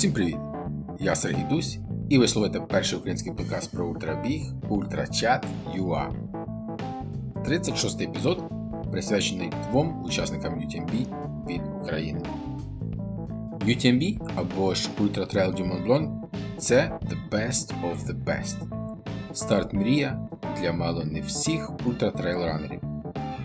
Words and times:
Всім 0.00 0.12
привіт! 0.12 0.36
Я 1.00 1.14
Сергій 1.14 1.44
Дусь, 1.50 1.78
і 2.08 2.18
ви 2.18 2.28
слухаєте 2.28 2.60
перший 2.60 2.98
український 2.98 3.32
подкаст 3.32 3.72
про 3.72 3.88
ультрабіг 3.88 4.42
Ультрачат 4.68 5.46
UA. 5.76 6.10
36 7.44 8.00
епізод 8.00 8.42
присвячений 8.90 9.52
двом 9.70 10.04
учасникам 10.04 10.54
UTMB 10.54 11.06
від 11.48 11.60
України. 11.82 12.20
UTMB 13.60 14.30
або 14.36 14.74
ж 14.74 14.88
Ultra 15.00 15.34
Trail 15.34 15.54
du 15.54 15.72
Mont 15.72 15.86
Blanc 15.86 16.10
це 16.58 16.98
the 17.02 17.30
best 17.30 17.74
of 17.90 18.06
the 18.06 18.24
best. 18.24 18.56
Старт 19.32 19.72
мрія 19.72 20.28
для 20.60 20.72
мало 20.72 21.04
не 21.04 21.20
всіх 21.20 21.70
ультратрейлранерів. 21.86 22.80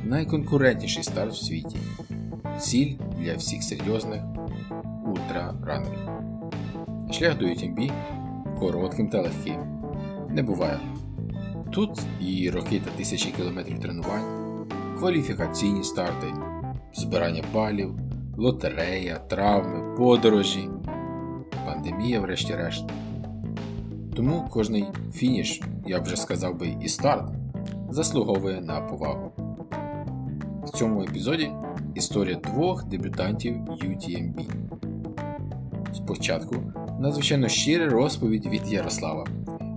Найконкурентніший 0.03 1.03
старт 1.03 1.33
в 1.33 1.45
світі. 1.45 1.77
Ціль 2.59 2.95
для 3.19 3.35
всіх 3.35 3.63
серйозних 3.63 4.21
ультраранерів. 5.05 6.14
Шлях 7.11 7.37
до 7.37 7.45
UTMB 7.45 7.91
коротким 8.59 9.09
та 9.09 9.21
легким. 9.21 9.59
Не 10.29 10.43
буває. 10.43 10.79
Тут 11.71 12.01
і 12.21 12.49
роки 12.49 12.79
та 12.79 12.91
тисячі 12.91 13.31
кілометрів 13.31 13.79
тренувань, 13.79 14.65
кваліфікаційні 14.99 15.83
старти, 15.83 16.33
збирання 16.93 17.43
балів, 17.53 17.95
лотерея, 18.37 19.15
травми, 19.15 19.95
подорожі, 19.97 20.69
пандемія, 21.65 22.19
врешті-решт. 22.19 22.85
Тому 24.15 24.47
кожний 24.51 24.85
фініш, 25.13 25.61
я 25.87 25.99
вже 25.99 26.15
сказав 26.15 26.59
би 26.59 26.75
і 26.81 26.87
старт, 26.87 27.31
заслуговує 27.89 28.61
на 28.61 28.81
повагу. 28.81 29.31
В 30.63 30.69
цьому 30.69 31.03
епізоді 31.03 31.51
історія 31.95 32.35
двох 32.35 32.85
дебютантів 32.85 33.55
UTMB. 33.55 34.49
Спочатку 35.93 36.55
надзвичайно 37.05 37.47
щира 37.47 37.89
розповідь 37.89 38.45
від 38.45 38.71
Ярослава, 38.71 39.27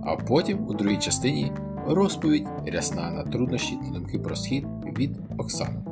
а 0.05 0.15
потім 0.15 0.67
у 0.67 0.73
другій 0.73 0.97
частині 0.97 1.51
розповідь 1.87 2.47
рясна 2.67 3.11
на 3.11 3.23
труднощі 3.23 3.75
та 3.75 3.93
думки 3.93 4.19
про 4.19 4.35
схід 4.35 4.65
від 4.97 5.17
Оксани. 5.37 5.85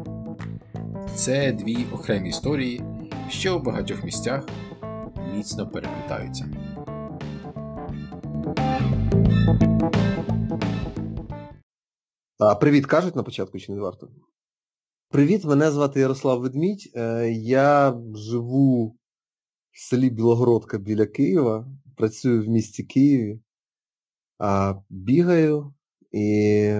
Це 1.15 1.51
дві 1.51 1.77
окремі 1.93 2.29
історії, 2.29 2.83
що 3.29 3.57
у 3.57 3.61
багатьох 3.61 4.03
місцях 4.03 4.45
міцно 5.35 5.69
переплітаються. 5.69 6.49
А, 12.39 12.55
Привіт, 12.55 12.85
кажуть 12.85 13.15
на 13.15 13.23
початку 13.23 13.59
чи 13.59 13.71
не 13.71 13.79
варто? 13.79 14.09
Привіт, 15.09 15.45
мене 15.45 15.71
звати 15.71 15.99
Ярослав 15.99 16.41
Ведмідь. 16.41 16.91
Е, 16.95 17.31
я 17.31 17.97
живу 18.15 18.96
в 19.77 19.79
селі 19.79 20.09
Білогородка 20.09 20.77
біля 20.77 21.05
Києва, 21.05 21.67
працюю 21.95 22.43
в 22.43 22.47
місті 22.47 22.83
Києві, 22.83 23.39
а 24.37 24.73
бігаю 24.89 25.73
і 26.11 26.73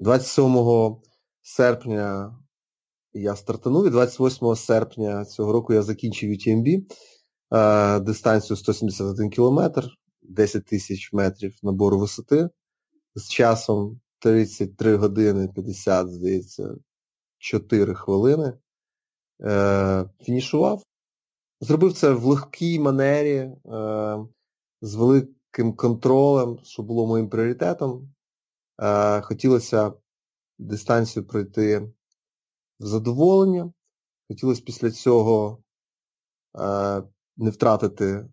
27 0.00 0.96
серпня 1.42 2.38
я 3.12 3.36
стартанув 3.36 3.86
і 3.86 3.90
28 3.90 4.56
серпня 4.56 5.24
цього 5.24 5.52
року 5.52 5.74
я 5.74 5.82
закінчив 5.82 6.30
UTMB 6.30 6.82
е, 7.52 8.00
дистанцію 8.00 8.56
171 8.56 9.30
км, 9.30 9.60
10 10.22 10.64
тисяч 10.64 11.12
метрів 11.12 11.54
набору 11.62 11.98
висоти 11.98 12.48
з 13.14 13.28
часом 13.28 14.00
33 14.18 14.96
години 14.96 15.48
50, 15.48 16.08
здається, 16.08 16.74
4 17.38 17.94
хвилини. 17.94 18.52
Е, 19.42 20.04
Фінішував. 20.20 20.82
Зробив 21.60 21.92
це 21.92 22.12
в 22.12 22.24
легкій 22.24 22.78
манері, 22.78 23.36
е, 23.36 23.56
з 24.82 24.94
великим 24.94 25.72
контролем, 25.76 26.58
що 26.62 26.82
було 26.82 27.06
моїм 27.06 27.28
пріоритетом. 27.28 28.14
Е, 28.82 29.20
Хотілося 29.20 29.92
дистанцію 30.58 31.26
пройти 31.26 31.78
в 32.80 32.86
задоволення. 32.86 33.72
Хотілося 34.28 34.62
після 34.66 34.90
цього 34.90 35.62
е, 36.58 37.02
не 37.36 37.50
втратити 37.50 38.28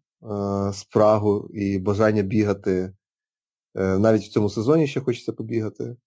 спрагу 0.74 1.50
і 1.54 1.80
бажання 1.80 2.22
бігати. 2.22 2.94
Навіть 3.76 4.24
в 4.24 4.32
цьому 4.32 4.50
сезоні 4.50 4.88
ще 4.88 5.02
хочеться 5.02 5.34
побігати. 5.34 5.98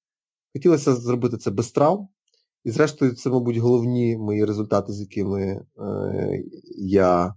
Хотілося 0.53 0.95
зробити 0.95 1.37
це 1.37 1.51
без 1.51 1.73
травм. 1.73 2.09
І 2.65 2.71
зрештою, 2.71 3.13
це, 3.13 3.31
мабуть, 3.31 3.57
головні 3.57 4.17
мої 4.17 4.45
результати, 4.45 4.93
з 4.93 5.01
якими 5.01 5.43
е, 5.79 6.43
я, 6.77 7.35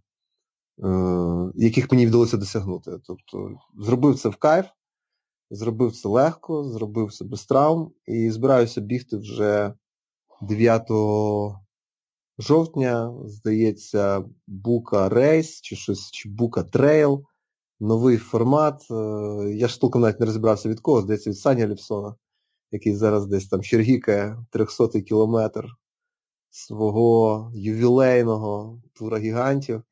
е, 0.84 1.52
яких 1.56 1.92
мені 1.92 2.08
вдалося 2.08 2.38
досягнути. 2.38 2.92
Тобто 3.04 3.58
зробив 3.80 4.20
це 4.20 4.30
в 4.30 4.36
кайф, 4.36 4.66
зробив 5.52 5.96
це 5.96 6.10
легко, 6.10 6.64
зробив 6.64 7.14
це 7.14 7.26
без 7.26 7.46
травм 7.46 7.92
і 8.06 8.32
збираюся 8.32 8.82
бігти 8.82 9.18
вже 9.18 9.74
9 10.42 10.88
жовтня, 12.40 13.14
здається, 13.26 14.26
Бука 14.48 15.10
Race 15.10 15.62
чи 15.62 15.76
щось, 15.76 16.12
чи 16.12 16.30
Бука 16.30 16.64
Trail, 16.64 17.24
новий 17.80 18.18
формат. 18.18 18.88
Е, 18.92 18.96
я 19.56 19.68
ж 19.68 19.82
толком 19.82 20.02
навіть 20.02 20.20
не 20.20 20.26
розібрався 20.26 20.70
від 20.70 20.80
кого, 20.80 21.02
здається, 21.02 21.30
від 21.30 21.38
Саня 21.38 21.68
Ліпсона 21.68 22.16
який 22.74 22.96
зараз 22.96 23.26
десь 23.26 23.48
там 23.48 23.64
Щергікає 23.64 24.46
300-й 24.54 25.02
кілометр 25.02 25.66
свого 26.50 27.52
ювілейного 27.56 28.82
тура 28.94 29.20
гігантів. 29.20 29.84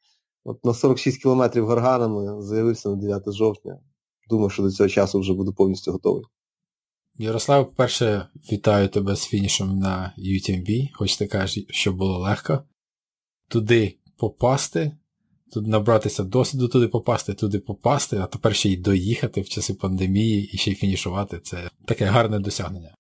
От 0.44 0.66
на 0.66 0.74
46 0.74 1.22
кілометрів 1.22 1.66
горганами 1.66 2.42
заявився 2.42 2.90
на 2.90 2.96
9 2.96 3.34
жовтня. 3.34 3.80
Думаю, 4.30 4.50
що 4.50 4.64
до 4.64 4.72
цього 4.72 4.90
часу 4.90 5.20
вже 5.20 5.34
буду 5.34 5.54
повністю 5.54 5.92
готовий. 5.92 6.24
Ярослав, 7.18 7.66
по-перше, 7.66 8.28
вітаю 8.52 8.90
тебе 8.90 9.16
з 9.16 9.26
фінішем 9.26 9.80
на 9.80 10.14
UTMB. 10.18 10.90
Хоч 10.94 11.18
ти 11.18 11.28
кажеш, 11.28 11.66
що 11.70 11.94
було 11.94 12.20
легко. 12.20 12.64
Туди 13.48 14.00
попасти, 14.18 14.98
тут 15.52 15.68
набратися 15.68 16.24
досвіду 16.24 16.68
туди 16.68 16.88
попасти, 16.88 17.34
туди 17.34 17.60
попасти, 17.60 18.18
а 18.18 18.26
тепер 18.26 18.56
ще 18.56 18.70
й 18.70 18.78
доїхати 18.78 19.42
в 19.42 19.50
часи 19.50 19.74
пандемії 19.74 20.50
і 20.54 20.58
ще 20.58 20.72
й 20.72 20.76
фінішувати. 20.76 21.40
Це 21.40 21.70
таке 21.86 22.06
гарне 22.06 22.40
досягнення. 22.40 22.96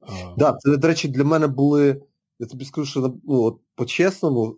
Так, 0.00 0.34
да, 0.38 0.56
це, 0.60 0.76
до 0.76 0.88
речі, 0.88 1.08
для 1.08 1.24
мене 1.24 1.46
були, 1.46 2.02
я 2.38 2.46
тобі 2.46 2.64
скажу, 2.64 2.90
що 2.90 3.00
ну, 3.24 3.42
от 3.42 3.60
по-чесному, 3.74 4.56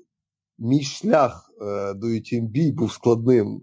мій 0.59 0.83
шлях 0.83 1.51
е, 1.61 1.95
до 1.95 2.07
UTMB 2.07 2.73
був 2.73 2.93
складним. 2.93 3.63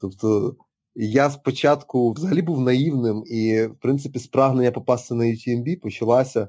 Тобто 0.00 0.56
я 0.94 1.30
спочатку 1.30 2.12
взагалі 2.12 2.42
був 2.42 2.60
наївним 2.60 3.24
і, 3.26 3.66
в 3.66 3.76
принципі, 3.80 4.18
спрагнення 4.18 4.70
попасти 4.70 5.14
на 5.14 5.24
UTMB 5.24 5.80
почалася, 5.80 6.48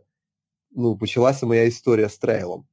ну, 0.72 0.98
почалася 0.98 1.46
моя 1.46 1.64
історія 1.64 2.10
з 2.10 2.18
трейлом. 2.18 2.66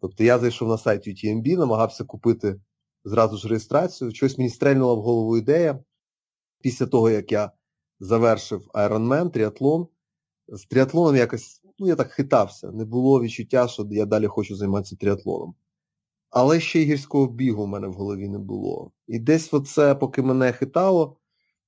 Тобто 0.00 0.24
я 0.24 0.38
зайшов 0.38 0.68
на 0.68 0.78
сайт 0.78 1.08
UTMB, 1.08 1.56
намагався 1.56 2.04
купити 2.04 2.60
зразу 3.06 3.36
ж 3.36 3.48
реєстрацію. 3.48 4.10
Щось 4.10 4.38
мені 4.38 4.50
стрельнула 4.50 4.94
в 4.94 5.00
голову 5.00 5.36
ідея. 5.36 5.78
Після 6.62 6.86
того, 6.86 7.10
як 7.10 7.32
я 7.32 7.50
завершив 8.00 8.70
Ironman, 8.74 9.30
тріатлон, 9.30 9.86
з 10.48 10.66
тріатлоном 10.66 11.16
якось, 11.16 11.62
ну, 11.78 11.86
я 11.86 11.96
так 11.96 12.10
хитався. 12.10 12.70
Не 12.70 12.84
було 12.84 13.22
відчуття, 13.22 13.68
що 13.68 13.86
я 13.90 14.06
далі 14.06 14.26
хочу 14.26 14.56
займатися 14.56 14.96
тріатлоном. 14.96 15.54
Але 16.30 16.60
ще 16.60 16.80
й 16.80 16.84
гірського 16.84 17.26
бігу 17.26 17.64
в 17.64 17.68
мене 17.68 17.88
в 17.88 17.92
голові 17.92 18.28
не 18.28 18.38
було. 18.38 18.90
І 19.06 19.18
десь 19.18 19.54
оце, 19.54 19.94
поки 19.94 20.22
мене 20.22 20.52
хитало, 20.52 21.16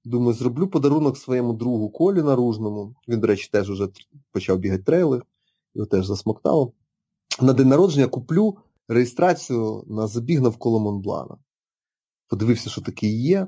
думаю, 0.05 0.33
зроблю 0.33 0.69
подарунок 0.69 1.17
своєму 1.17 1.53
другу 1.53 1.91
Колі 1.91 2.23
наружному. 2.23 2.95
Він, 3.09 3.21
до 3.21 3.27
речі, 3.27 3.49
теж 3.53 3.71
вже 3.71 3.89
почав 4.33 4.59
бігати 4.59 4.83
трейли, 4.83 5.23
його 5.75 5.87
теж 5.87 6.07
засмоктало. 6.07 6.73
На 7.41 7.53
день 7.53 7.69
народження 7.69 8.07
куплю 8.07 8.59
реєстрацію 8.89 9.85
на 9.87 10.07
забіг 10.07 10.41
навколо 10.41 10.81
Монблана. 10.81 11.37
Подивився, 12.29 12.71
що 12.71 12.81
таке 12.81 13.07
є. 13.07 13.47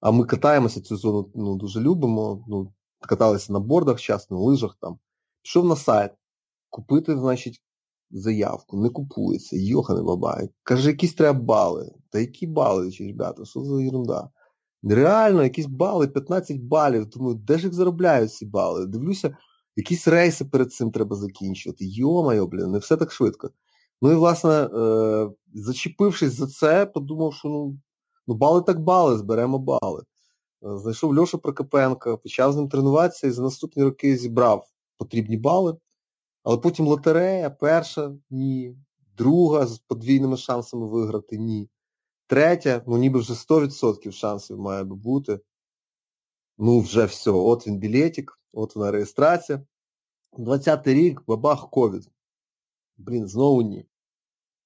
А 0.00 0.10
ми 0.10 0.24
катаємося 0.24 0.80
цю 0.80 0.96
зону 0.96 1.32
ну, 1.34 1.56
дуже 1.56 1.80
любимо. 1.80 2.44
Ну, 2.48 2.74
Каталися 3.00 3.52
на 3.52 3.60
бордах 3.60 4.00
часто, 4.00 4.34
на 4.34 4.40
лижах 4.40 4.76
там. 4.80 4.98
Пішов 5.42 5.64
на 5.66 5.76
сайт, 5.76 6.12
купити, 6.70 7.16
значить, 7.16 7.62
заявку, 8.10 8.76
не 8.76 8.88
купується, 8.88 9.56
йохане 9.56 10.02
бабай. 10.02 10.50
Каже, 10.62 10.90
якісь 10.90 11.14
треба 11.14 11.40
бали. 11.40 11.94
Та 12.10 12.18
які 12.18 12.46
бали, 12.46 12.90
ребята, 13.00 13.44
що 13.44 13.60
за 13.60 13.82
ерунда? 13.82 14.30
Реально, 14.82 15.42
якісь 15.42 15.66
бали, 15.66 16.08
15 16.08 16.60
балів. 16.60 17.06
Думаю, 17.06 17.34
де 17.34 17.58
ж 17.58 17.64
їх 17.64 17.74
заробляють 17.74 18.32
ці 18.32 18.46
бали? 18.46 18.86
Дивлюся, 18.86 19.36
якісь 19.76 20.08
рейси 20.08 20.44
перед 20.44 20.72
цим 20.72 20.90
треба 20.90 21.16
закінчувати. 21.16 21.84
Йо-моє, 21.84 22.44
блін, 22.44 22.70
не 22.70 22.78
все 22.78 22.96
так 22.96 23.12
швидко. 23.12 23.50
Ну 24.04 24.12
і, 24.12 24.14
власне, 24.14 24.50
е, 24.50 25.30
зачепившись 25.54 26.32
за 26.32 26.46
це, 26.46 26.86
подумав, 26.86 27.34
що 27.34 27.48
ну, 27.48 27.78
ну 28.26 28.34
бали 28.34 28.62
так 28.62 28.80
бали, 28.80 29.18
зберемо 29.18 29.58
бали. 29.58 30.02
Е, 30.64 30.78
знайшов 30.78 31.18
Льошу 31.18 31.38
Прокопенка, 31.38 32.16
почав 32.16 32.52
з 32.52 32.56
ним 32.56 32.68
тренуватися 32.68 33.26
і 33.26 33.30
за 33.30 33.42
наступні 33.42 33.82
роки 33.82 34.16
зібрав 34.16 34.68
потрібні 34.98 35.36
бали. 35.36 35.76
Але 36.42 36.56
потім 36.56 36.86
лотерея, 36.86 37.50
перша 37.50 38.12
ні, 38.30 38.76
друга 39.16 39.66
з 39.66 39.78
подвійними 39.78 40.36
шансами 40.36 40.86
виграти 40.86 41.38
ні. 41.38 41.70
Третє, 42.26 42.82
ну 42.86 42.96
ніби 42.96 43.18
вже 43.18 43.32
100% 43.32 44.12
шансів 44.12 44.58
має 44.58 44.84
би 44.84 44.96
бути. 44.96 45.40
Ну, 46.58 46.80
вже 46.80 47.04
все, 47.04 47.30
от 47.30 47.66
він 47.66 47.78
білетик, 47.78 48.40
от 48.52 48.76
вона 48.76 48.90
реєстрація. 48.90 49.62
20-й 50.32 50.94
рік, 50.94 51.22
бабах, 51.26 51.70
ковід. 51.70 52.10
Блін, 52.96 53.28
знову 53.28 53.62
ні. 53.62 53.86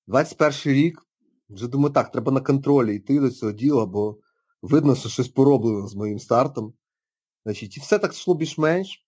21 0.08 0.74
рік, 0.74 1.06
вже 1.50 1.68
думаю, 1.68 1.94
так, 1.94 2.10
треба 2.10 2.32
на 2.32 2.40
контролі 2.40 2.96
йти 2.96 3.20
до 3.20 3.30
цього 3.30 3.52
діла, 3.52 3.86
бо 3.86 4.18
видно, 4.62 4.94
що 4.94 5.08
щось 5.08 5.28
пороблено 5.28 5.86
з 5.86 5.94
моїм 5.94 6.18
стартом. 6.18 6.72
Значить, 7.44 7.76
І 7.76 7.80
все 7.80 7.98
так 7.98 8.12
йшло 8.12 8.34
більш-менш. 8.34 9.04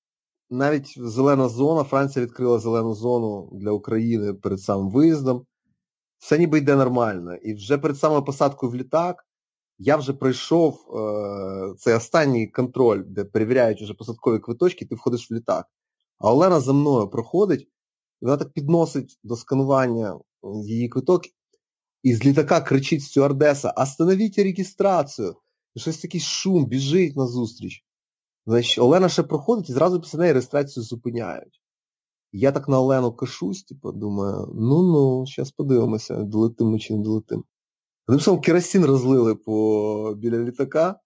Навіть 0.50 0.94
зелена 0.96 1.48
зона, 1.48 1.84
Франція 1.84 2.24
відкрила 2.24 2.58
зелену 2.58 2.94
зону 2.94 3.50
для 3.52 3.70
України 3.70 4.34
перед 4.34 4.60
самим 4.60 4.90
виїздом. 4.90 5.46
Все 6.18 6.38
ніби 6.38 6.58
йде 6.58 6.76
нормально. 6.76 7.34
І 7.34 7.54
вже 7.54 7.78
перед 7.78 7.98
самою 7.98 8.24
посадкою 8.24 8.72
в 8.72 8.76
літак 8.76 9.26
я 9.78 9.96
вже 9.96 10.12
пройшов 10.12 10.74
е, 10.74 11.74
цей 11.78 11.94
останній 11.94 12.46
контроль, 12.46 13.02
де 13.06 13.24
перевіряють 13.24 13.82
вже 13.82 13.94
посадкові 13.94 14.38
квиточки, 14.38 14.86
ти 14.86 14.94
входиш 14.94 15.30
в 15.30 15.34
літак. 15.34 15.66
А 16.18 16.32
Олена 16.32 16.60
за 16.60 16.72
мною 16.72 17.08
проходить, 17.08 17.60
і 18.22 18.24
вона 18.24 18.36
так 18.36 18.52
підносить 18.52 19.18
до 19.22 19.36
сканування 19.36 20.18
її 20.42 20.88
квиток, 20.88 21.22
і 22.02 22.14
з 22.14 22.24
літака 22.24 22.60
кричить 22.60 23.02
стюардеса, 23.02 23.70
остановіть 23.70 24.38
реєстрацію. 24.38 25.36
І 25.74 25.80
щось 25.80 25.98
такий 25.98 26.20
шум, 26.20 26.66
біжить 26.66 27.16
назустріч. 27.16 27.84
Значить, 28.46 28.78
Олена 28.78 29.08
ще 29.08 29.22
проходить 29.22 29.70
і 29.70 29.72
зразу 29.72 30.00
після 30.00 30.18
неї 30.18 30.32
реєстрацію 30.32 30.84
зупиняють. 30.84 31.60
Я 32.32 32.52
так 32.52 32.68
на 32.68 32.80
Олену 32.80 33.12
кашусь, 33.12 33.62
типу, 33.62 33.92
думаю, 33.92 34.52
ну-ну, 34.54 35.26
зараз 35.26 35.50
подивимося, 35.50 36.22
долетим 36.22 36.70
ми 36.70 36.78
чи 36.78 36.94
не 36.94 37.02
долетим. 37.02 37.44
Одним 38.06 38.20
словом, 38.20 38.42
керосин 38.42 38.84
розлили 38.84 39.34
по 39.34 40.14
біля 40.16 40.38
літака, 40.38 41.00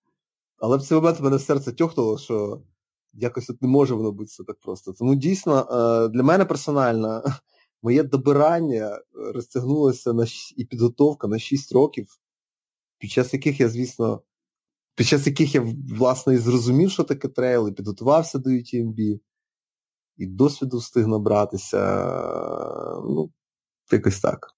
але 0.59 0.77
в 0.77 0.83
цей 0.83 0.97
момент 0.97 1.21
мене 1.21 1.39
серце 1.39 1.73
тьохнуло, 1.73 2.19
що 2.19 2.63
якось 3.13 3.51
от 3.51 3.63
не 3.63 3.69
може 3.69 3.95
воно 3.95 4.13
бути 4.13 4.27
все 4.27 4.45
так 4.45 4.59
просто. 4.61 4.93
Тому 4.93 5.15
дійсно, 5.15 5.59
е, 5.59 6.09
для 6.09 6.23
мене 6.23 6.45
персонально 6.45 7.23
моє 7.85 8.03
добирання 8.03 9.01
розтягнулося 9.35 10.13
на 10.13 10.27
і 10.57 10.65
підготовка 10.65 11.29
на 11.29 11.39
6 11.39 11.73
років, 11.73 12.07
під 12.99 13.11
час 13.11 13.35
яких 13.35 13.61
я, 13.61 13.69
звісно, 13.69 14.23
під 14.95 15.07
час 15.07 15.27
яких 15.27 15.55
я, 15.55 15.75
власне, 15.99 16.35
і 16.35 16.39
зрозумів, 16.39 16.91
що 16.91 17.05
таке 17.05 17.29
трейл, 17.29 17.69
і 17.69 17.73
підготувався 17.73 18.39
до 18.39 18.51
UTMB, 18.51 19.21
і 20.17 20.27
досвіду 20.27 20.79
встиг 20.79 21.07
набратися. 21.09 21.79
Ну, 23.05 23.33
якось 23.93 24.21
так. 24.21 24.51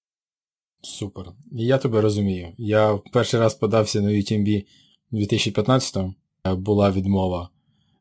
Супер. 0.81 1.25
Я 1.51 1.77
тебе 1.77 2.01
розумію. 2.01 2.53
Я 2.57 2.99
перший 3.13 3.39
раз 3.39 3.55
подався 3.55 4.01
на 4.01 4.09
UTMB 4.09 4.65
у 5.11 5.17
2015-му, 5.17 6.13
була 6.55 6.91
відмова. 6.91 7.49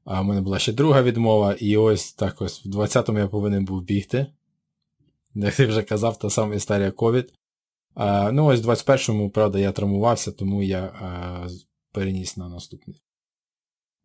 А 0.04 0.20
в 0.20 0.24
мене 0.24 0.40
була 0.40 0.58
ще 0.58 0.72
друга 0.72 1.02
відмова, 1.02 1.52
і 1.52 1.76
ось 1.76 2.12
так 2.12 2.42
ось 2.42 2.66
в 2.66 2.68
20-му 2.68 3.18
я 3.18 3.28
повинен 3.28 3.64
був 3.64 3.82
бігти. 3.82 4.26
Як 5.38 5.54
ти 5.54 5.66
вже 5.66 5.82
казав, 5.82 6.18
та 6.18 6.30
сама 6.30 6.54
історія 6.54 6.90
COVID. 6.90 7.28
А, 7.94 8.32
Ну, 8.32 8.46
ось 8.46 8.60
в 8.60 8.68
21-му, 8.68 9.30
правда, 9.30 9.58
я 9.58 9.72
травмувався, 9.72 10.32
тому 10.32 10.62
я 10.62 10.80
а, 10.80 11.48
переніс 11.92 12.36
на 12.36 12.48
наступний. 12.48 13.02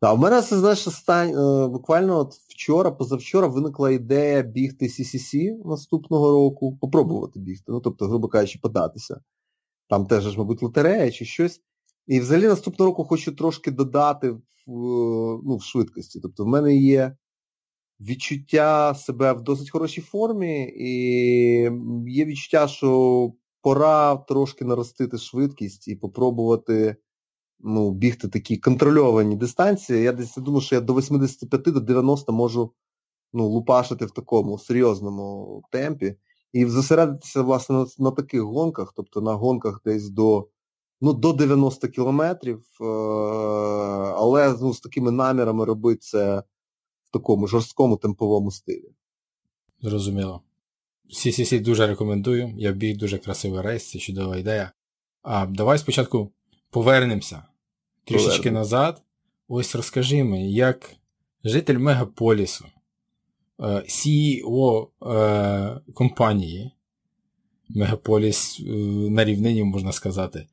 Так, 0.02 0.18
в 0.18 0.20
мене 0.20 0.42
це, 0.42 0.60
знаєш, 0.60 0.88
остань, 0.88 1.30
е, 1.30 1.68
буквально 1.68 2.18
от 2.18 2.34
вчора, 2.34 2.92
позавчора 2.92 3.48
виникла 3.48 3.92
ідея 3.92 4.42
бігти 4.42 4.86
CCC 4.86 5.52
наступного 5.66 6.32
року, 6.32 6.78
попробувати 6.82 7.40
бігти, 7.40 7.72
ну, 7.72 7.80
тобто, 7.82 8.08
грубо 8.08 8.28
кажучи, 8.28 8.60
податися. 8.62 9.22
Там 9.90 10.06
теж, 10.06 10.38
мабуть, 10.38 10.62
лотерея 10.62 11.12
чи 11.12 11.26
щось. 11.26 11.62
І 12.08 12.20
взагалі 12.20 12.48
наступного 12.48 12.92
року 12.92 13.04
хочу 13.04 13.32
трошки 13.32 13.72
додати 13.72 14.30
в, 14.32 14.42
ну, 15.44 15.58
в 15.58 15.64
швидкості. 15.64 16.20
Тобто 16.20 16.44
в 16.44 16.48
мене 16.48 16.76
є 16.76 17.16
відчуття 18.02 18.96
себе 18.96 19.34
в 19.34 19.42
досить 19.42 19.72
хорошій 19.72 20.02
формі, 20.02 20.74
і 20.78 20.90
є 22.08 22.26
відчуття, 22.26 22.68
що 22.68 23.32
пора 23.62 24.16
трошки 24.16 24.66
наростити 24.66 25.18
швидкість 25.18 25.88
і 25.88 25.96
попробувати 25.96 26.96
ну, 27.60 27.92
бігти 27.92 28.28
такі 28.28 28.58
контрольовані 28.58 29.36
дистанції. 29.36 30.04
Я 30.04 30.12
десь 30.12 30.36
думаю, 30.36 30.62
що 30.62 30.76
я 30.76 30.82
до 30.82 30.96
85 30.96 31.62
до 31.62 31.80
90 31.80 32.32
можу 32.34 32.74
ну, 33.34 33.48
лупашити 33.48 34.06
в 34.06 34.12
такому 34.12 34.60
серйозному 34.60 35.62
темпі. 35.72 36.16
І 36.54 36.66
зосередитися, 36.66 37.42
власне, 37.42 37.76
на, 37.76 37.86
на 38.00 38.12
таких 38.12 38.42
гонках, 38.42 38.94
тобто 38.96 39.22
на 39.22 39.34
гонках 39.34 39.82
десь 39.86 40.10
до 40.10 40.48
ну, 41.02 41.14
до 41.14 41.34
90 41.34 41.88
кілометрів, 41.88 42.66
е- 42.82 42.86
але 44.16 44.56
ну, 44.62 44.74
з 44.74 44.80
такими 44.80 45.12
намірами 45.12 45.66
робити 45.66 46.00
це 46.02 46.44
такому 47.12 47.48
жорсткому 47.48 47.98
темповому 47.98 48.52
стилі. 48.52 48.92
Зрозуміло. 49.82 50.42
CCC 51.10 51.62
дуже 51.62 51.88
рекомендую. 51.88 52.54
Я 52.58 52.72
біг 52.72 52.98
дуже 52.98 53.18
красивий 53.18 53.62
рейс, 53.62 53.90
це 53.90 54.00
чудова 54.00 54.38
ідея. 54.38 54.72
А 55.22 55.46
давай 55.46 55.78
спочатку 55.78 56.32
повернемося 56.70 57.44
трішечки 58.04 58.38
Поверну. 58.38 58.60
назад. 58.60 59.02
Ось 59.48 59.76
розкажи 59.76 60.24
мені, 60.24 60.54
як 60.54 60.96
житель 61.44 61.78
мегаполісу, 61.78 62.66
е, 63.60 63.64
CEO 63.66 64.88
е, 65.06 65.82
компанії, 65.94 66.72
Мегаполіс 67.70 68.60
е, 68.60 68.64
на 69.10 69.26
рівнині, 69.26 69.64
можна 69.64 69.92
сказати, 69.92 70.48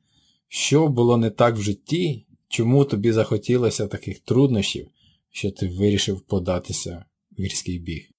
що 0.47 0.87
було 0.87 1.17
не 1.17 1.29
так 1.29 1.55
в 1.55 1.61
житті, 1.61 2.25
чому 2.47 2.85
тобі 2.85 3.11
захотілося 3.11 3.87
таких 3.87 4.19
труднощів, 4.19 4.87
що 5.31 5.51
ти 5.51 5.67
вирішив 5.67 6.21
податися 6.21 7.05
в 7.37 7.41
гірський 7.41 7.79
біг? 7.79 8.09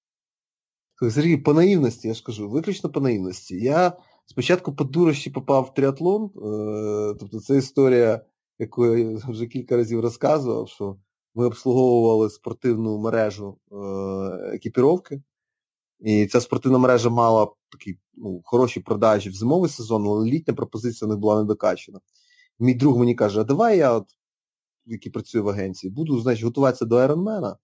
Сергій, 1.11 1.37
по 1.37 1.55
наївності, 1.55 2.09
я 2.09 2.15
ж 2.15 2.23
кажу, 2.23 2.49
виключно 2.49 2.91
по 2.91 3.01
наївності. 3.01 3.57
Я 3.57 3.93
спочатку 4.27 4.75
по 4.75 4.85
дурощі 4.85 5.31
попав 5.31 5.65
в 5.65 5.75
триатлон, 5.75 6.31
тобто 7.19 7.41
це 7.41 7.57
історія 7.57 8.25
яку 8.61 8.97
я 8.97 9.19
вже 9.29 9.47
кілька 9.47 9.77
разів 9.77 10.01
розказував, 10.01 10.69
що 10.69 10.97
ми 11.35 11.47
обслуговували 11.47 12.31
спортивну 12.31 12.99
мережу 12.99 13.59
е, 13.73 13.77
екіпіровки. 14.55 15.23
І 16.01 16.27
ця 16.27 16.41
спортивна 16.41 16.79
мережа 16.79 17.11
мала 17.11 17.49
такі 17.73 17.99
ну, 18.15 18.41
хороші 18.45 18.81
продажі 18.81 19.31
в 19.31 19.35
зимовий 19.35 19.71
сезон, 19.71 20.07
але 20.07 20.31
літня 20.31 20.55
пропозиція 20.55 21.09
не 21.09 21.17
була 21.17 21.39
недокачена. 21.39 22.01
Мій 22.59 22.75
друг 22.75 22.99
мені 22.99 23.15
каже, 23.15 23.41
а 23.41 23.45
давай 23.45 23.79
я, 23.79 23.93
от, 23.93 24.07
який 24.87 25.13
працює 25.13 25.41
в 25.41 25.49
агенції, 25.49 25.93
буду 25.93 26.21
значить, 26.21 26.45
готуватися 26.45 26.85
до 26.85 26.97
Айронмена. 26.97 27.57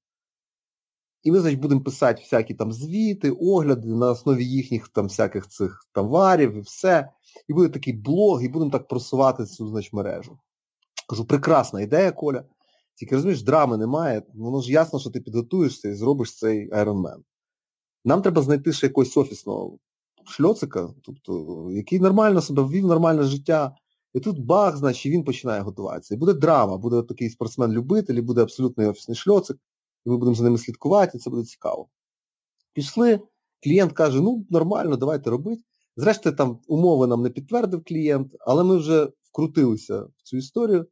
І 1.23 1.32
ми, 1.32 1.40
значить, 1.40 1.61
будемо 1.61 1.80
писати 1.80 2.23
всякі 2.23 2.54
там 2.54 2.73
звіти, 2.73 3.30
огляди 3.30 3.88
на 3.88 4.11
основі 4.11 4.44
їхніх 4.44 4.88
там 4.88 5.04
всяких 5.04 5.49
цих 5.49 5.88
товарів 5.92 6.54
і 6.54 6.61
все. 6.61 7.11
І 7.49 7.54
буде 7.54 7.68
такий 7.68 7.92
блог, 7.92 8.42
і 8.42 8.49
будемо 8.49 8.70
так 8.70 8.88
просувати 8.88 9.44
цю 9.44 9.68
значить, 9.68 9.92
мережу. 9.92 10.38
Кажу, 11.08 11.25
прекрасна 11.25 11.80
ідея, 11.80 12.12
Коля. 12.12 12.44
Тільки 12.94 13.14
розумієш, 13.14 13.42
драми 13.42 13.76
немає, 13.76 14.23
воно 14.35 14.61
ж 14.61 14.73
ясно, 14.73 14.99
що 14.99 15.11
ти 15.11 15.20
підготуєшся 15.20 15.88
і 15.88 15.94
зробиш 15.94 16.38
цей 16.38 16.70
Man. 16.70 17.18
Нам 18.04 18.23
треба 18.23 18.42
знайти 18.42 18.73
ще 18.73 18.87
якогось 18.87 19.16
офісного 19.16 19.78
шльоцика, 20.25 20.94
тобто, 21.02 21.66
який 21.70 22.00
нормально 22.00 22.40
себе 22.40 22.62
ввів, 22.62 22.87
нормальне 22.87 23.23
життя. 23.23 23.76
І 24.15 24.21
тут 24.21 24.39
бах, 24.39 24.77
значить, 24.77 25.13
він 25.13 25.25
починає 25.25 25.61
готуватися. 25.61 26.15
І 26.15 26.19
буде 26.19 26.33
драма, 26.33 26.77
буде 26.77 27.03
такий 27.03 27.31
спортсмен-любитель, 27.31 28.15
і 28.15 28.21
буде 28.21 28.43
абсолютний 28.43 28.87
офісний 28.87 29.17
шльоцик, 29.17 29.57
і 30.05 30.11
ми 30.11 30.17
будемо 30.17 30.35
за 30.35 30.45
ними 30.45 30.59
слідкувати, 30.59 31.19
і 31.19 31.21
це 31.21 31.31
буде 31.31 31.45
цікаво. 31.45 31.89
Пішли, 32.73 33.21
клієнт 33.63 33.93
каже, 33.93 34.21
ну, 34.21 34.47
нормально, 34.51 34.97
давайте 34.97 35.31
робити. 35.31 35.63
Зрештою, 35.97 36.37
там 36.37 36.59
умови 36.67 37.07
нам 37.07 37.23
не 37.23 37.31
підтвердив 37.31 37.85
клієнт, 37.85 38.37
але 38.41 38.65
ми 38.65 38.77
вже 38.77 39.09
вкрутилися 39.23 40.01
в 40.01 40.23
цю 40.23 40.37
історію. 40.37 40.87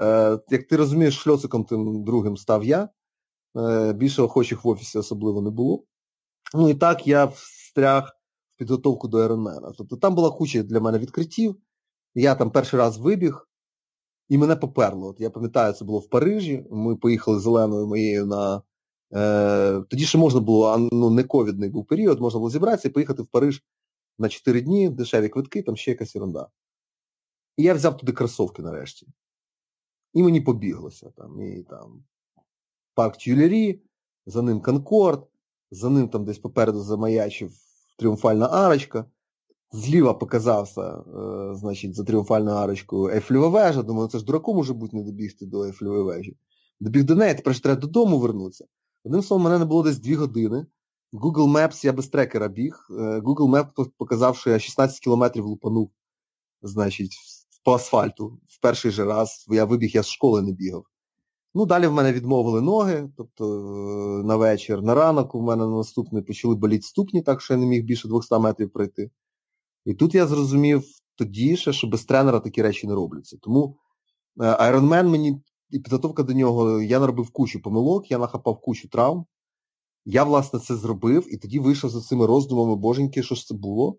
Е, 0.00 0.38
як 0.50 0.66
ти 0.68 0.76
розумієш, 0.76 1.14
шльоциком 1.14 1.64
тим 1.64 2.04
другим 2.04 2.36
став 2.36 2.64
я. 2.64 2.88
Е, 3.56 3.92
більше 3.92 4.22
охочих 4.22 4.64
в 4.64 4.68
офісі 4.68 4.98
особливо 4.98 5.42
не 5.42 5.50
було. 5.50 5.84
Ну 6.54 6.68
і 6.68 6.74
так 6.74 7.06
я 7.06 7.24
встряг 7.24 8.12
в 8.54 8.58
підготовку 8.58 9.08
до 9.08 9.18
Ironman. 9.18 9.72
Тобто 9.78 9.96
там 9.96 10.14
була 10.14 10.30
куча 10.30 10.62
для 10.62 10.80
мене 10.80 10.98
відкриттів. 10.98 11.56
Я 12.14 12.34
там 12.34 12.50
перший 12.50 12.78
раз 12.78 12.98
вибіг, 12.98 13.48
і 14.28 14.38
мене 14.38 14.56
поперло. 14.56 15.08
От 15.08 15.20
Я 15.20 15.30
пам'ятаю, 15.30 15.72
це 15.72 15.84
було 15.84 15.98
в 15.98 16.08
Парижі. 16.08 16.66
Ми 16.70 16.96
поїхали 16.96 17.40
зеленою 17.40 17.86
моєю 17.86 18.26
на. 18.26 18.62
Е, 19.14 19.82
Тоді 19.88 20.04
ще 20.04 20.18
можна 20.18 20.40
було, 20.40 20.66
а 20.68 20.78
ну 20.78 21.10
не 21.10 21.24
ковідний 21.24 21.70
був 21.70 21.86
період, 21.86 22.20
можна 22.20 22.38
було 22.38 22.50
зібратися 22.50 22.88
і 22.88 22.90
поїхати 22.90 23.22
в 23.22 23.26
Париж 23.26 23.62
на 24.18 24.28
4 24.28 24.60
дні, 24.60 24.88
дешеві 24.88 25.28
квитки, 25.28 25.62
там 25.62 25.76
ще 25.76 25.90
якась 25.90 26.16
ерунда. 26.16 26.48
І 27.56 27.62
я 27.62 27.74
взяв 27.74 27.96
туди 27.96 28.12
кросовки 28.12 28.62
нарешті. 28.62 29.06
І 30.14 30.22
мені 30.22 30.40
побіглося. 30.40 31.10
Там, 31.16 31.42
І 31.42 31.62
там 31.62 32.04
парк 32.94 33.16
Тюлері, 33.16 33.82
за 34.26 34.42
ним 34.42 34.60
Конкорд, 34.60 35.28
за 35.70 35.90
ним 35.90 36.08
там 36.08 36.24
десь 36.24 36.38
попереду 36.38 36.80
замаячив 36.80 37.52
тріумфальна 37.98 38.46
арочка. 38.46 39.04
Зліва 39.72 40.14
показався, 40.14 40.82
е, 40.82 41.54
значить, 41.54 41.94
за 41.94 42.04
тріумфальною 42.04 42.56
арочкою 42.56 43.14
Ейфлева 43.14 43.48
вежа. 43.48 43.82
Думаю, 43.82 44.08
це 44.08 44.18
ж 44.18 44.24
дураку 44.24 44.54
може 44.54 44.74
бути 44.74 44.96
не 44.96 45.02
добігти 45.02 45.46
до 45.46 45.62
Ейфлевої 45.62 46.02
вежі. 46.02 46.36
Добіг 46.80 47.04
до 47.04 47.14
неї, 47.14 47.34
тепер 47.34 47.54
ж 47.54 47.62
треба 47.62 47.80
додому 47.80 48.18
вернутися. 48.18 48.64
Одним 49.04 49.22
словом, 49.22 49.44
мене 49.44 49.58
не 49.58 49.64
було 49.64 49.82
десь 49.82 49.98
2 49.98 50.16
години. 50.16 50.66
Google 51.12 51.52
Maps 51.52 51.86
я 51.86 51.92
без 51.92 52.08
трекера 52.08 52.48
біг. 52.48 52.86
Е, 52.90 52.94
Google 53.18 53.50
Maps 53.50 53.90
показав, 53.96 54.36
що 54.36 54.50
я 54.50 54.58
16 54.58 55.00
кілометрів 55.00 55.44
лупанув, 55.44 55.90
значить, 56.62 57.16
по 57.64 57.72
асфальту 57.72 58.38
в 58.48 58.60
перший 58.60 58.90
же 58.90 59.04
раз. 59.04 59.46
Я 59.48 59.64
вибіг, 59.64 59.90
я 59.94 60.02
з 60.02 60.08
школи 60.08 60.42
не 60.42 60.52
бігав. 60.52 60.84
Ну, 61.54 61.66
далі 61.66 61.86
в 61.86 61.92
мене 61.92 62.12
відмовили 62.12 62.60
ноги, 62.60 63.10
тобто 63.16 63.44
е, 64.20 64.24
на 64.24 64.36
вечір, 64.36 64.82
на 64.82 64.94
ранок 64.94 65.34
у 65.34 65.42
мене 65.42 65.66
на 65.66 65.76
наступний 65.76 66.22
почали 66.22 66.54
боліти 66.54 66.82
ступні, 66.82 67.22
так 67.22 67.40
що 67.40 67.54
я 67.54 67.60
не 67.60 67.66
міг 67.66 67.84
більше 67.84 68.08
200 68.08 68.38
метрів 68.38 68.70
пройти. 68.70 69.10
І 69.88 69.94
тут 69.94 70.14
я 70.14 70.26
зрозумів 70.26 70.84
тоді 71.16 71.56
ще, 71.56 71.72
що 71.72 71.86
без 71.86 72.04
тренера 72.04 72.40
такі 72.40 72.62
речі 72.62 72.86
не 72.86 72.94
робляться. 72.94 73.36
Тому 73.42 73.76
Ironman 74.36 75.08
мені 75.08 75.42
і 75.70 75.78
підготовка 75.78 76.22
до 76.22 76.32
нього, 76.32 76.82
я 76.82 77.00
наробив 77.00 77.30
кучу 77.30 77.62
помилок, 77.62 78.10
я 78.10 78.18
нахапав 78.18 78.60
кучу 78.60 78.88
травм. 78.88 79.24
Я, 80.04 80.24
власне, 80.24 80.60
це 80.60 80.76
зробив, 80.76 81.34
і 81.34 81.36
тоді 81.36 81.58
вийшов 81.58 81.90
за 81.90 82.00
цими 82.00 82.26
роздумами, 82.26 82.76
боженьки, 82.76 83.22
що 83.22 83.34
ж 83.34 83.46
це 83.46 83.54
було? 83.54 83.98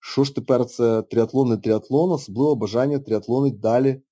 Що 0.00 0.24
ж 0.24 0.34
тепер 0.34 0.66
це 0.66 1.02
тріатлон, 1.02 1.48
не 1.48 1.56
тріатлон, 1.56 2.12
особливо 2.12 2.56
бажання 2.56 2.98
тріатлонить 2.98 3.60
далі 3.60 4.02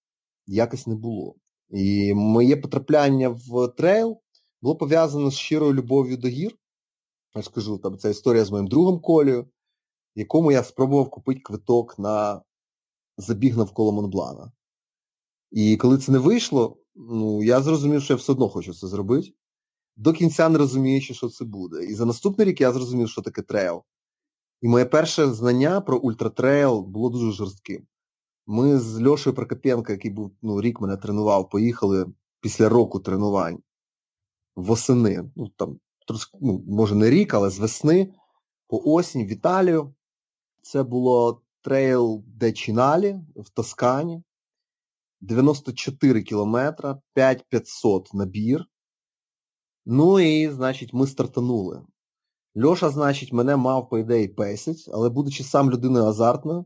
якось 0.47 0.87
не 0.87 0.95
було. 0.95 1.35
І 1.71 2.15
моє 2.15 2.57
потрапляння 2.57 3.29
в 3.29 3.69
трейл 3.69 4.21
було 4.61 4.77
пов'язано 4.77 5.31
з 5.31 5.35
щирою 5.35 5.75
любов'ю 5.75 6.17
до 6.17 6.29
гір. 6.29 6.57
Я 7.35 7.43
скажу, 7.43 7.79
там 7.79 7.99
ця 7.99 8.09
історія 8.09 8.45
з 8.45 8.51
моїм 8.51 8.67
другом 8.67 9.01
Колею, 9.01 9.47
якому 10.15 10.53
я 10.53 10.63
спробував 10.65 11.11
купити 11.11 11.41
квиток 11.41 11.99
на 11.99 12.43
забіг 13.17 13.57
навколо 13.57 13.93
Монблана. 13.93 14.53
І 15.51 15.77
коли 15.77 15.99
це 15.99 16.13
не 16.13 16.19
вийшло, 16.19 16.77
ну, 16.95 17.43
я 17.43 17.63
зрозумів, 17.63 18.03
що 18.03 18.13
я 18.13 18.17
все 18.17 18.33
одно 18.33 18.49
хочу 18.49 18.75
це 18.75 18.87
зробити. 18.87 19.35
До 19.97 20.13
кінця 20.13 20.49
не 20.49 20.59
розуміючи, 20.59 21.15
що 21.15 21.29
це 21.29 21.45
буде. 21.45 21.85
І 21.85 21.95
за 21.95 22.07
наступний 22.07 22.47
рік 22.47 22.61
я 22.61 22.73
зрозумів, 22.73 23.09
що 23.09 23.23
таке 23.23 23.43
трейл. 23.43 23.83
І 24.61 24.69
моє 24.69 24.85
перше 24.85 25.33
знання 25.33 25.81
про 25.81 25.99
ультратрейл 25.99 26.81
було 26.81 27.11
дуже 27.11 27.33
жорстким. 27.33 27.87
Ми 28.47 28.79
з 28.79 29.07
Льошею 29.07 29.37
Прокопенко, 29.37 29.93
який 29.93 30.11
був 30.11 30.33
ну, 30.43 30.61
рік 30.61 30.81
мене 30.81 30.97
тренував, 30.97 31.51
поїхали 31.51 32.07
після 32.41 32.69
року 32.69 33.01
тренувань 33.01 33.59
восени. 34.57 35.31
Ну, 35.37 35.49
там, 35.49 35.79
ну, 36.41 36.65
може 36.67 36.95
не 36.95 37.11
рік, 37.11 37.35
але 37.35 37.51
з 37.51 37.59
весни 37.59 38.15
по 38.69 38.83
осінь 38.85 39.25
в 39.25 39.33
Італію. 39.33 39.95
Це 40.62 40.84
було 40.84 41.42
трейл 41.62 42.24
де 42.28 42.52
Чіналі 42.52 43.20
в 43.36 43.50
Тоскані. 43.50 44.24
94 45.22 46.24
кілометра, 46.24 47.02
5500 47.14 48.14
набір. 48.14 48.66
Ну 49.86 50.20
і, 50.20 50.50
значить, 50.50 50.94
ми 50.94 51.08
стартанули. 51.08 51.86
Льоша, 52.64 52.90
значить, 52.90 53.34
мене 53.34 53.56
мав, 53.56 53.90
по 53.90 53.98
ідеї, 53.98 54.28
пейсить, 54.28 54.90
але 54.94 55.10
будучи 55.10 55.44
сам 55.44 55.72
людиною 55.72 56.06
азартною, 56.06 56.66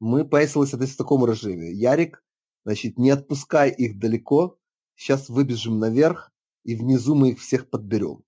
мы 0.00 0.24
пейсилися 0.24 0.76
десь 0.76 0.94
в 0.94 0.96
такому 0.96 1.26
режимі. 1.26 1.76
Ярик, 1.76 2.24
значит, 2.64 2.98
не 2.98 3.12
отпускай 3.12 3.70
их 3.70 3.98
далеко, 3.98 4.58
сейчас 4.94 5.30
выбежим 5.30 5.78
наверх, 5.78 6.32
и 6.64 6.76
внизу 6.76 7.14
мы 7.14 7.30
их 7.30 7.40
всех 7.40 7.70
подберем. 7.70 8.22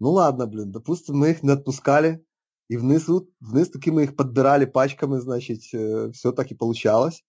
Ну 0.00 0.10
ладно, 0.10 0.46
блин, 0.46 0.70
допустим, 0.70 1.16
мы 1.16 1.30
их 1.30 1.42
не 1.42 1.52
отпускали, 1.52 2.24
и 2.69 2.77
вниз, 2.77 3.09
вниз 3.39 3.69
таки 3.69 3.91
мы 3.91 4.03
их 4.03 4.15
подбирали 4.15 4.65
пачками, 4.65 5.19
значит, 5.19 5.61
э, 5.73 6.11
все 6.11 6.31
так 6.31 6.51
і 6.51 6.55
получалось. 6.55 7.23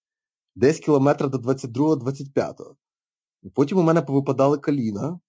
Десь 0.55 0.79
кілометра 0.79 1.29
до 1.29 1.39
22-25. 1.39 2.75
Потім 3.55 3.79
у 3.79 3.83
мене 3.83 4.03
повипадали 4.03 4.59
коліна. 4.59 5.21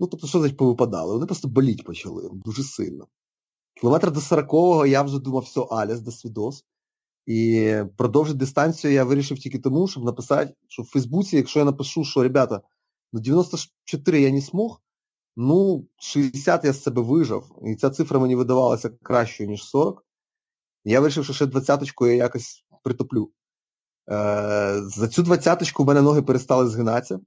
Ну, 0.00 0.06
тобто, 0.06 0.26
що 0.26 0.38
значить 0.38 0.56
повипадали? 0.56 1.14
Вони 1.14 1.26
просто 1.26 1.48
боліть 1.48 1.84
почали 1.84 2.30
дуже 2.32 2.62
сильно. 2.62 3.08
Кілометр 3.80 4.12
до 4.12 4.20
40-го 4.20 4.86
я 4.86 5.02
вже 5.02 5.18
думав, 5.18 5.42
все, 5.42 5.60
Аляс, 5.60 6.00
до 6.00 6.10
свідос. 6.10 6.64
І 7.26 7.74
продовжити 7.96 8.38
дистанцію 8.38 8.92
я 8.92 9.04
вирішив 9.04 9.38
тільки 9.38 9.58
тому, 9.58 9.88
щоб 9.88 10.04
написати, 10.04 10.54
що 10.68 10.82
в 10.82 10.86
Фейсбуці, 10.86 11.36
якщо 11.36 11.58
я 11.58 11.64
напишу, 11.64 12.04
що, 12.04 12.22
ребята, 12.22 12.62
ну 13.12 13.20
94 13.20 14.20
я 14.20 14.30
не 14.30 14.40
смог, 14.40 14.82
ну 15.36 15.86
60 15.98 16.64
я 16.64 16.72
з 16.72 16.82
себе 16.82 17.02
вижав. 17.02 17.58
І 17.66 17.76
ця 17.76 17.90
цифра 17.90 18.18
мені 18.18 18.36
видавалася 18.36 18.90
кращою, 19.02 19.50
ніж 19.50 19.64
40. 19.64 20.04
Я 20.84 21.00
вирішив, 21.00 21.24
що 21.24 21.32
ще 21.32 21.46
двадцяточку 21.46 22.06
я 22.06 22.14
якось 22.14 22.64
притоплю. 22.82 23.30
Е, 24.10 24.80
За 24.82 25.08
цю 25.08 25.22
двадцяточку 25.22 25.84
в 25.84 25.86
мене 25.86 26.02
ноги 26.02 26.22
перестали 26.22 26.68
згинатися. 26.68 27.20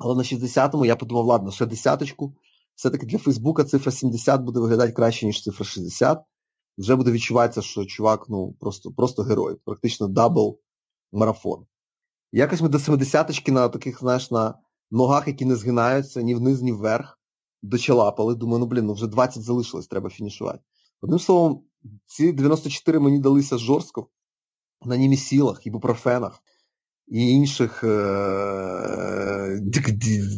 Але 0.00 0.14
на 0.14 0.22
60-му 0.22 0.86
я 0.86 0.96
подумав, 0.96 1.26
ладно, 1.26 1.50
ще 1.50 1.66
десяточку. 1.66 2.34
Все-таки 2.74 3.06
для 3.06 3.18
Фейсбука 3.18 3.64
цифра 3.64 3.92
70 3.92 4.40
буде 4.40 4.60
виглядати 4.60 4.92
краще, 4.92 5.26
ніж 5.26 5.42
цифра 5.42 5.64
60 5.64 6.24
вже 6.78 6.96
буде 6.96 7.10
відчуватися, 7.10 7.62
що 7.62 7.84
чувак 7.84 8.28
ну, 8.28 8.52
просто 8.52 8.92
просто 8.92 9.22
герой, 9.22 9.56
практично 9.64 10.08
double 10.08 10.60
марафон. 11.12 11.66
Якось 12.32 12.60
ми 12.60 12.68
до 12.68 12.78
70-ки 12.78 13.52
на 13.52 13.68
таких, 13.68 14.00
знаєш, 14.00 14.30
на 14.30 14.58
ногах, 14.90 15.28
які 15.28 15.44
не 15.44 15.56
згинаються 15.56 16.22
ні 16.22 16.34
вниз, 16.34 16.62
ні 16.62 16.72
вверх, 16.72 17.18
дочелапали. 17.64 18.34
Думаю, 18.34 18.58
ну 18.58 18.66
блін, 18.66 18.86
ну 18.86 18.94
вже 18.94 19.06
20 19.06 19.42
залишилось, 19.42 19.86
треба 19.86 20.10
фінішувати. 20.10 20.58
Одним 21.00 21.18
словом, 21.18 21.62
ці 22.06 22.32
94 22.32 22.98
мені 22.98 23.18
далися 23.18 23.58
жорстко 23.58 24.08
на 24.84 24.96
німесилах, 24.96 25.66
ібупрофенах 25.66 26.42
і 27.06 27.30
інших 27.30 27.84
е- 27.84 29.60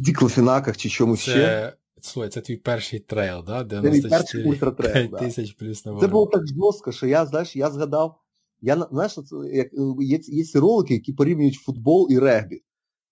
діклофінаках 0.01 0.77
чи 0.77 0.89
чомусь 0.89 1.21
ще. 1.21 1.73
Слухай, 2.01 2.31
це 2.31 2.41
твій 2.41 2.57
перший 2.57 3.01
трейл, 3.01 3.45
да? 3.47 3.65
94 3.65 4.49
ультратрейл, 4.51 5.11
да. 5.11 5.19
тисяч 5.19 5.53
плюс 5.53 5.85
на 5.87 6.01
Це 6.01 6.09
було 6.09 6.27
так 6.27 6.43
жорстко, 6.47 6.93
що 6.93 7.07
я, 7.07 7.27
знаєш, 7.27 7.57
я 7.57 7.71
згадав, 7.71 8.21
я, 8.61 8.87
знаєш, 8.93 9.19
як, 9.53 9.69
є, 10.01 10.21
є 10.23 10.45
ці 10.45 10.59
ролики, 10.59 10.95
які 10.95 11.13
порівнюють 11.13 11.55
футбол 11.55 12.09
і 12.11 12.19
регбі. 12.19 12.63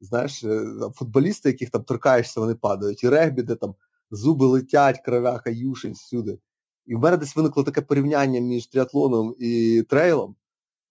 Знаєш, 0.00 0.44
е, 0.44 0.64
футболісти, 0.94 1.48
яких 1.48 1.70
там 1.70 1.82
торкаєшся, 1.82 2.40
вони 2.40 2.54
падають, 2.54 3.04
і 3.04 3.08
регбі, 3.08 3.42
де 3.42 3.54
там 3.54 3.74
зуби 4.10 4.46
летять, 4.46 5.02
кровяха, 5.04 5.50
юшень 5.50 5.92
всюди. 5.92 6.38
І 6.86 6.94
в 6.94 6.98
мене 6.98 7.16
десь 7.16 7.36
виникло 7.36 7.64
таке 7.64 7.82
порівняння 7.82 8.40
між 8.40 8.66
тріатлоном 8.66 9.34
і 9.38 9.82
трейлом. 9.88 10.36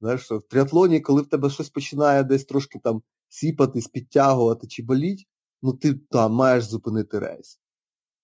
Знаєш, 0.02 0.22
що 0.22 0.38
в 0.38 0.44
тріатлоні, 0.44 1.00
коли 1.00 1.22
в 1.22 1.30
тебе 1.30 1.50
щось 1.50 1.70
починає 1.70 2.24
десь 2.24 2.46
трошки 2.46 2.80
там 2.80 3.02
сіпатись, 3.30 3.88
підтягувати 3.88 4.68
чи 4.68 4.84
боліть, 4.84 5.28
ну 5.62 5.74
ти 5.74 5.94
там 5.94 6.34
маєш 6.34 6.64
зупинити 6.64 7.20
рейс 7.20 7.60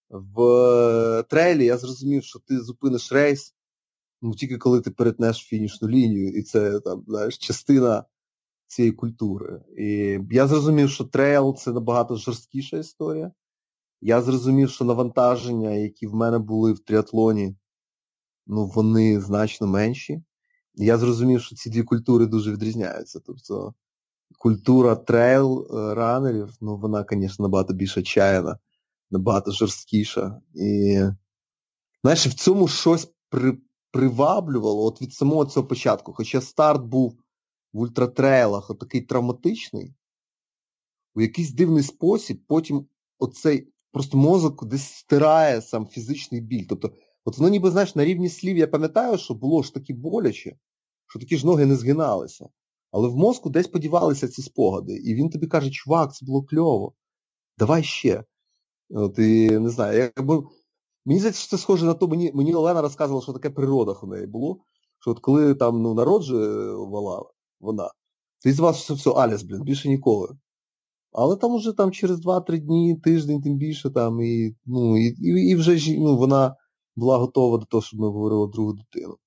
в 0.10 0.42
е, 0.42 1.24
трейлі 1.24 1.66
я 1.66 1.78
зрозумів, 1.78 2.24
що 2.24 2.40
ти 2.40 2.60
зупиниш 2.60 3.12
рейс 3.12 3.56
ну, 4.22 4.34
тільки 4.34 4.58
коли 4.58 4.82
ти 4.82 4.92
перетнеш 4.92 5.38
фінішну 5.38 5.90
лінію, 5.90 6.30
і 6.30 6.44
це 6.44 6.80
там, 6.80 7.04
знаєш, 7.08 7.38
частина 7.38 8.06
цієї 8.68 8.92
культури. 8.92 9.62
І 9.78 10.20
я 10.32 10.48
зрозумів, 10.48 10.90
що 10.90 11.04
трейл 11.04 11.56
це 11.56 11.72
набагато 11.72 12.16
жорсткіша 12.16 12.78
історія. 12.78 13.32
Я 14.02 14.22
зрозумів, 14.22 14.70
що 14.70 14.86
навантаження, 14.86 15.70
які 15.70 16.08
в 16.08 16.14
мене 16.14 16.40
були 16.40 16.74
в 16.74 16.80
тріатлоні, 16.80 17.56
ну, 18.48 18.66
вони 18.66 19.22
значно 19.22 19.68
менші. 19.68 20.24
Я 20.76 20.98
зрозумів, 20.98 21.42
що 21.42 21.56
ці 21.56 21.70
дві 21.70 21.84
культури 21.84 22.26
дуже 22.26 22.52
відрізняються. 22.52 23.20
Тобто 23.26 23.74
культура 24.38 24.96
трейл 24.96 25.68
е, 25.72 26.48
ну, 26.62 26.78
вона, 26.78 27.06
звісно, 27.12 27.44
набагато 27.44 27.74
більш 27.74 27.98
отчаяна 27.98 28.60
набагато 29.12 29.52
жорсткіша. 29.52 30.42
І 30.54 31.02
знаєш, 32.04 32.28
в 32.28 32.34
цьому 32.34 32.68
щось 32.68 33.14
при, 33.30 33.58
приваблювало 33.92 34.86
от 34.86 35.02
від 35.02 35.14
самого 35.14 35.46
цього 35.46 35.68
початку. 35.68 36.14
Хоча 36.14 36.42
старт 36.42 36.84
був 36.84 37.20
в 37.74 37.80
ультратрейлах 37.80 38.72
такий 38.80 39.02
травматичний, 39.02 39.94
у 41.16 41.22
якийсь 41.22 41.52
дивний 41.52 41.84
спосіб, 41.84 42.42
потім 42.48 42.88
оцей 43.20 43.74
просто 43.92 44.18
мозок 44.18 44.66
десь 44.66 44.94
стирає 44.94 45.62
сам 45.62 45.88
фізичний 45.88 46.42
біль. 46.42 46.66
Тобто, 46.70 46.92
от 47.26 47.38
воно 47.38 47.50
ніби, 47.50 47.72
знаєш, 47.72 47.96
на 47.96 48.06
рівні 48.06 48.30
слів 48.30 48.58
я 48.58 48.68
пам'ятаю, 48.68 49.18
що 49.18 49.34
було 49.34 49.64
ж 49.64 49.74
таки 49.74 49.94
боляче, 49.94 50.56
що 51.08 51.20
такі 51.20 51.38
ж 51.38 51.46
ноги 51.46 51.66
не 51.66 51.76
згиналися. 51.76 52.50
Але 52.92 53.08
в 53.08 53.16
мозку 53.16 53.50
десь 53.50 53.68
подівалися 53.68 54.28
ці 54.28 54.42
спогади. 54.42 54.94
І 54.94 55.16
він 55.16 55.30
тобі 55.30 55.48
каже, 55.48 55.70
чувак, 55.70 56.16
це 56.16 56.26
було 56.26 56.44
кльово. 56.44 56.94
Давай 57.58 57.84
ще. 57.84 58.24
От, 58.90 59.20
І 59.20 59.50
не 59.50 59.70
знаю, 59.70 60.12
якби. 60.18 60.44
Мені 61.06 61.20
здається, 61.20 61.42
що 61.42 61.58
це 61.58 61.62
схоже 61.62 61.86
на 61.86 61.94
то, 61.94 62.08
мені 62.08 62.32
мені 62.34 62.56
Олена 62.56 62.82
розказувала, 62.82 63.24
що 63.24 63.34
таке 63.34 63.50
природа 63.50 63.92
в 63.92 64.08
неї 64.08 64.28
було. 64.28 64.60
Що 65.00 65.12
от 65.12 65.20
коли 65.20 65.56
там 65.56 65.82
ну, 65.82 65.94
народжувала 65.94 67.32
вона, 67.60 67.92
то 68.44 68.52
з 68.52 68.60
вас 68.60 68.78
все, 68.78 68.94
все, 68.94 69.12
Аліс, 69.12 69.44
блін, 69.44 69.64
більше 69.64 69.90
ніколи. 69.90 70.38
Але 71.12 71.36
там 71.36 71.52
уже 71.52 71.74
там 71.74 71.92
через 71.92 72.26
2-3 72.26 72.60
дні, 72.60 72.96
тиждень, 72.96 73.42
тим 73.42 73.58
більше 73.58 73.90
там, 73.90 74.22
і 74.22 74.56
ну, 74.66 74.98
і, 74.98 75.08
і, 75.50 75.56
вже 75.56 75.98
ну, 76.00 76.18
вона 76.18 76.56
була 76.96 77.18
готова 77.18 77.58
до 77.58 77.66
того, 77.66 77.82
щоб 77.82 78.00
ми 78.00 78.08
говорили 78.08 78.48
другу 78.48 78.74
дитину. 78.74 79.18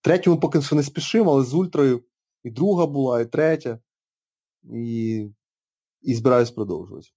Третьому 0.00 0.40
поки 0.40 0.62
що 0.62 0.76
не 0.76 0.82
спішимо, 0.82 1.32
але 1.32 1.44
з 1.44 1.54
ультрою 1.54 2.02
і 2.44 2.50
друга 2.50 2.86
була, 2.86 3.20
і 3.20 3.26
третя. 3.26 3.78
І 4.72 5.26
і 6.02 6.14
збираюсь 6.14 6.50
продовжувати. 6.50 7.08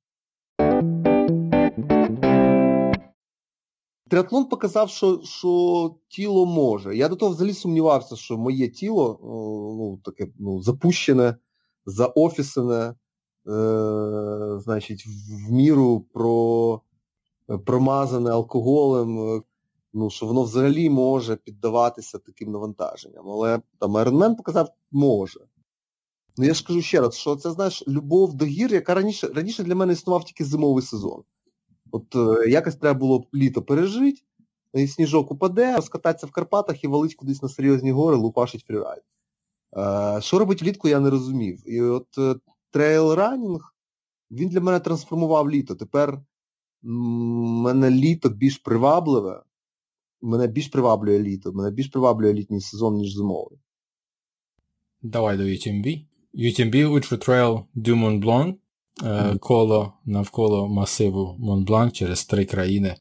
Триатлон 4.09 4.45
показав, 4.45 4.89
що 4.89 5.21
що 5.23 5.95
тіло 6.07 6.45
може. 6.45 6.97
Я 6.97 7.09
до 7.09 7.15
того 7.15 7.31
взагалі 7.31 7.53
сумнівався, 7.53 8.15
що 8.15 8.37
моє 8.37 8.67
тіло 8.67 9.19
ну, 9.77 10.01
таке 10.03 10.31
ну, 10.39 10.61
запущене, 10.61 11.35
заофісене, 11.85 12.95
значить, 14.59 15.05
в 15.07 15.51
міру 15.51 16.05
про, 16.13 16.81
промазане 17.65 18.31
алкоголем, 18.31 19.43
ну, 19.93 20.09
що 20.09 20.25
воно 20.25 20.43
взагалі 20.43 20.89
може 20.89 21.35
піддаватися 21.35 22.17
таким 22.17 22.51
навантаженням. 22.51 23.29
Але 23.29 23.59
там 23.79 23.97
Ironman 23.97 24.35
показав, 24.35 24.69
може. 24.91 25.39
Ну 26.37 26.45
я 26.45 26.53
ж 26.53 26.63
кажу 26.63 26.81
ще 26.81 27.01
раз, 27.01 27.15
що 27.15 27.35
це, 27.35 27.51
знаєш, 27.51 27.83
любов 27.87 28.33
до 28.33 28.45
гір, 28.45 28.73
яка 28.73 28.93
раніше 28.93 29.27
раніше 29.27 29.63
для 29.63 29.75
мене 29.75 29.93
існував 29.93 30.23
тільки 30.23 30.45
зимовий 30.45 30.83
сезон. 30.83 31.23
От 31.91 32.15
е, 32.15 32.49
якось 32.49 32.75
треба 32.75 32.99
було 32.99 33.23
літо 33.33 33.61
пережити, 33.61 34.21
і 34.73 34.87
сніжок 34.87 35.31
упаде, 35.31 35.75
розкататися 35.75 36.27
в 36.27 36.31
Карпатах 36.31 36.83
і 36.83 36.87
валить 36.87 37.15
кудись 37.15 37.41
на 37.41 37.49
серйозні 37.49 37.91
гори, 37.91 38.17
лупашить 38.17 38.65
фрірайд. 38.67 39.01
Е, 39.77 40.21
що 40.21 40.39
робить 40.39 40.61
влітку, 40.61 40.87
я 40.87 40.99
не 40.99 41.09
розумів. 41.09 41.63
І 41.65 41.81
от 41.81 42.17
е, 42.17 42.35
trail 42.73 43.06
running, 43.06 43.59
він 44.31 44.49
для 44.49 44.61
мене 44.61 44.79
трансформував 44.79 45.49
літо. 45.49 45.75
Тепер 45.75 46.21
мене 46.81 47.89
літо 47.89 48.29
більш 48.29 48.57
привабливе, 48.57 49.43
мене 50.21 50.47
більш 50.47 50.67
приваблює 50.67 51.19
літо, 51.19 51.51
мене 51.53 51.71
більш 51.71 51.87
приваблює 51.87 52.33
літній 52.33 52.61
сезон, 52.61 52.95
ніж 52.95 53.13
зимовий. 53.13 53.59
Давай 55.01 55.37
до 55.37 55.43
UTMB. 55.43 56.05
UTMB 56.33 56.75
Ultra 56.87 57.27
Trail 57.27 57.63
du 57.75 57.95
Mont 57.95 58.23
Blanc. 58.25 58.55
Mm-hmm. 59.03 59.39
Коло 59.39 59.93
навколо 60.05 60.67
масиву 60.67 61.35
Монбланк 61.39 61.93
через 61.93 62.25
три 62.25 62.45
країни. 62.45 62.95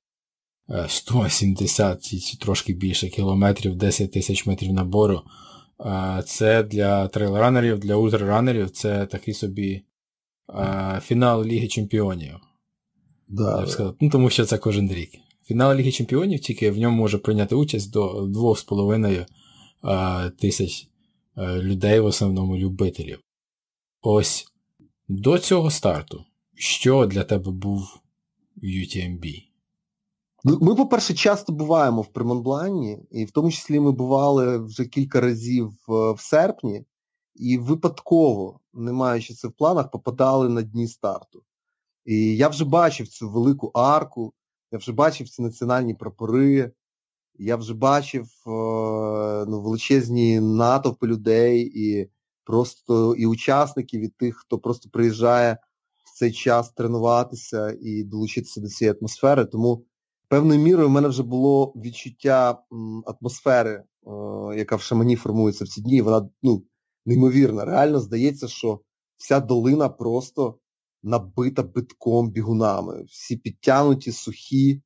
170 0.89 2.11
е, 2.13 2.17
і 2.17 2.37
трошки 2.37 2.73
більше 2.73 3.09
кілометрів, 3.09 3.77
10 3.77 4.13
тисяч 4.13 4.47
метрів 4.47 4.73
набору. 4.73 5.23
Е, 5.81 6.23
це 6.27 6.63
для 6.63 7.09
трейлранерів, 7.09 7.79
для 7.79 7.97
ультраранерів 7.97 8.71
це 8.71 9.07
такий 9.07 9.35
собі 9.35 9.83
фінал 11.03 11.45
Ліги 11.45 11.69
Чемпіонів. 11.69 12.35
Да, 13.29 13.61
я 13.61 13.67
сказав. 13.67 13.97
Ну, 14.01 14.11
Тому 14.11 14.31
що 14.31 14.45
це 14.45 14.59
кожен 14.59 14.93
рік. 14.93 15.11
Фінал 15.45 15.77
Ліги 15.77 15.93
Чемпіонів 15.93 16.41
тільки 16.41 16.71
в 16.71 16.79
ньому 16.79 16.97
може 16.97 17.19
прийняти 17.19 17.55
участь 17.55 17.93
до 17.93 18.27
2,5 18.27 20.31
тисяч 20.31 20.89
людей, 21.39 22.01
в 22.01 22.05
основному 22.05 22.57
любителів. 22.57 23.21
Ось 24.01 24.47
до 25.09 25.39
цього 25.39 25.71
старту, 25.71 26.25
що 26.55 27.07
для 27.07 27.25
тебе 27.25 27.51
був 27.51 28.01
UTMB? 28.63 29.43
Ми, 30.47 30.75
по-перше, 30.75 31.15
часто 31.15 31.53
буваємо 31.53 32.03
в 32.03 32.13
Примонблані, 32.13 32.99
і 33.11 33.25
в 33.25 33.31
тому 33.31 33.51
числі 33.51 33.81
ми 33.81 33.93
бували 33.93 34.59
вже 34.59 34.85
кілька 34.85 35.21
разів 35.21 35.73
в 35.89 36.17
серпні, 36.19 36.85
і 37.35 37.59
випадково, 37.59 38.61
не 38.73 38.93
маючи 38.93 39.35
це 39.35 39.49
в 39.49 39.53
планах, 39.53 39.91
попадали 39.91 40.49
на 40.49 40.63
дні 40.63 40.89
старту. 40.89 41.43
І 42.05 42.37
я 42.37 42.49
вже 42.49 42.65
бачив 42.65 43.09
цю 43.09 43.31
велику 43.31 43.67
арку, 43.75 44.33
я 44.73 44.79
вже 44.79 44.93
бачив 44.93 45.29
ці 45.29 45.43
національні 45.43 45.95
прапори, 45.95 46.73
я 47.39 47.57
вже 47.57 47.75
бачив 47.75 48.25
е, 48.47 48.51
ну, 49.49 49.61
величезні 49.61 50.41
натовпи 50.41 51.07
людей 51.07 51.73
і 51.75 52.11
просто 52.45 53.15
і 53.15 53.27
учасників, 53.27 54.01
і 54.01 54.09
тих, 54.09 54.37
хто 54.37 54.59
просто 54.59 54.91
приїжджає 54.91 55.59
в 56.05 56.19
цей 56.19 56.33
час 56.33 56.73
тренуватися 56.73 57.77
і 57.83 58.05
долучитися 58.05 58.61
до 58.61 58.69
цієї 58.69 58.97
атмосфери. 59.01 59.45
Тому 59.45 59.85
певною 60.29 60.61
мірою 60.61 60.89
в 60.89 60.91
мене 60.91 61.09
вже 61.09 61.23
було 61.23 61.73
відчуття 61.77 62.63
атмосфери, 63.07 63.85
яка 64.57 64.77
в 64.77 64.81
шамані 64.81 65.17
формується 65.17 65.65
в 65.65 65.69
ці 65.69 65.81
дні. 65.81 66.03
Вона 66.03 66.29
ну, 66.43 66.63
неймовірна. 67.07 67.65
Реально 67.65 68.01
здається, 68.01 68.49
що 68.49 68.81
вся 69.17 69.41
долина 69.41 69.89
просто 69.89 70.59
набита 71.03 71.63
битком 71.63 72.31
бігунами. 72.31 73.05
Всі 73.05 73.37
підтянуті, 73.37 74.13
сухі. 74.13 74.83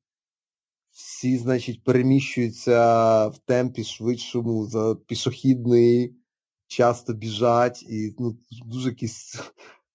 Всі, 0.91 1.37
значить, 1.37 1.83
переміщуються 1.83 3.27
в 3.27 3.37
темпі 3.37 3.83
швидшому 3.83 4.65
за 4.65 4.95
пішохідний 4.95 6.15
часто 6.67 7.13
біжать, 7.13 7.83
і 7.83 8.15
ну, 8.19 8.37
дуже 8.65 8.89
якісь, 8.89 9.39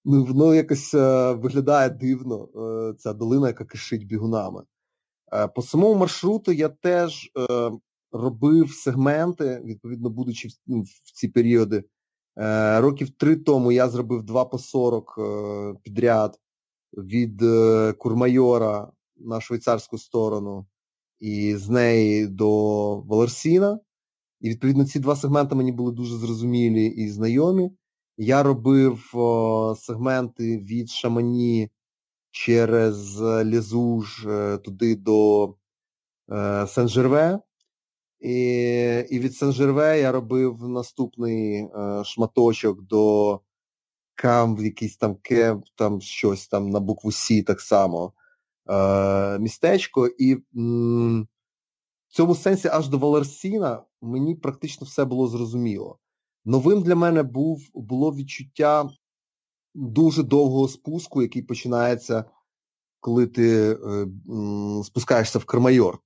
ну, 0.04 0.24
воно 0.24 0.54
якось 0.54 0.94
е, 0.94 1.32
виглядає 1.32 1.90
дивно, 1.90 2.48
е, 2.56 2.94
ця 2.98 3.12
долина, 3.12 3.46
яка 3.48 3.64
кишить 3.64 4.06
бігунами. 4.06 4.62
Е, 5.33 5.49
по 5.49 5.62
самому 5.62 5.95
маршруту 5.95 6.53
я 6.53 6.69
теж 6.69 7.31
е, 7.39 7.71
робив 8.12 8.73
сегменти, 8.73 9.62
відповідно, 9.65 10.11
будучи 10.11 10.49
в, 10.49 10.53
ну, 10.67 10.85
ці 11.15 11.29
періоди. 11.29 11.85
Е, 12.39 12.81
років 12.81 13.11
три 13.11 13.37
тому 13.37 13.73
я 13.73 13.89
зробив 13.89 14.23
2 14.23 14.45
по 14.45 14.59
40 14.59 15.15
е, 15.19 15.75
підряд 15.83 16.41
від 16.93 17.43
Курмайора 17.99 18.93
на 19.17 19.41
швейцарську 19.41 19.99
сторону 19.99 20.67
і 21.21 21.57
з 21.57 21.69
неї 21.69 22.27
до 22.27 23.01
Валерсіна. 23.01 23.81
І 24.41 24.51
відповідно 24.51 24.85
ці 24.85 24.99
два 24.99 25.17
сегменти 25.17 25.55
мені 25.55 25.73
були 25.73 25.93
дуже 25.93 26.17
зрозумілі 26.17 26.87
і 26.87 27.09
знайомі. 27.09 27.71
Я 28.17 28.43
робив 28.43 29.11
сегменти 29.77 30.59
від 30.59 30.91
Шамані 30.91 31.71
через 32.37 33.20
Лізуж 33.22 34.27
е, 34.27 34.59
туди 34.59 34.96
до 34.96 35.44
е, 36.31 36.35
Сен-Жерве. 36.66 37.40
І 38.20 38.35
і 39.11 39.18
від 39.18 39.33
Сен-Жерве 39.33 40.01
я 40.01 40.12
робив 40.12 40.68
наступний 40.68 41.55
е, 41.55 42.03
шматочок 42.05 42.83
до 42.83 43.40
Кам, 44.14 44.64
якийсь 44.64 44.96
там 44.96 45.14
Кемп, 45.14 45.64
там 45.75 46.01
щось 46.01 46.49
там 46.49 46.70
на 46.70 46.81
букву 46.81 47.12
Сі 47.12 47.42
так 47.42 47.61
само 47.61 48.12
е, 48.70 49.38
містечко. 49.38 50.07
І 50.07 50.37
м, 50.57 51.29
в 52.09 52.14
цьому 52.14 52.35
сенсі 52.35 52.68
аж 52.68 52.88
до 52.88 52.99
Валерсіна 52.99 53.83
мені 54.03 54.35
практично 54.35 54.85
все 54.85 55.05
було 55.05 55.29
зрозуміло. 55.29 55.99
Новим 56.44 56.83
для 56.83 56.94
мене 56.94 57.22
був, 57.22 57.70
було 57.75 58.14
відчуття 58.14 58.90
дуже 59.77 60.23
довгого 60.23 60.69
спуску, 60.69 61.23
який 61.23 61.43
починається, 61.43 62.25
коли 63.01 63.27
ти 63.27 63.73
е, 63.73 64.07
спускаєшся 64.85 65.39
в 65.39 65.45
Кермайор. 65.45 65.99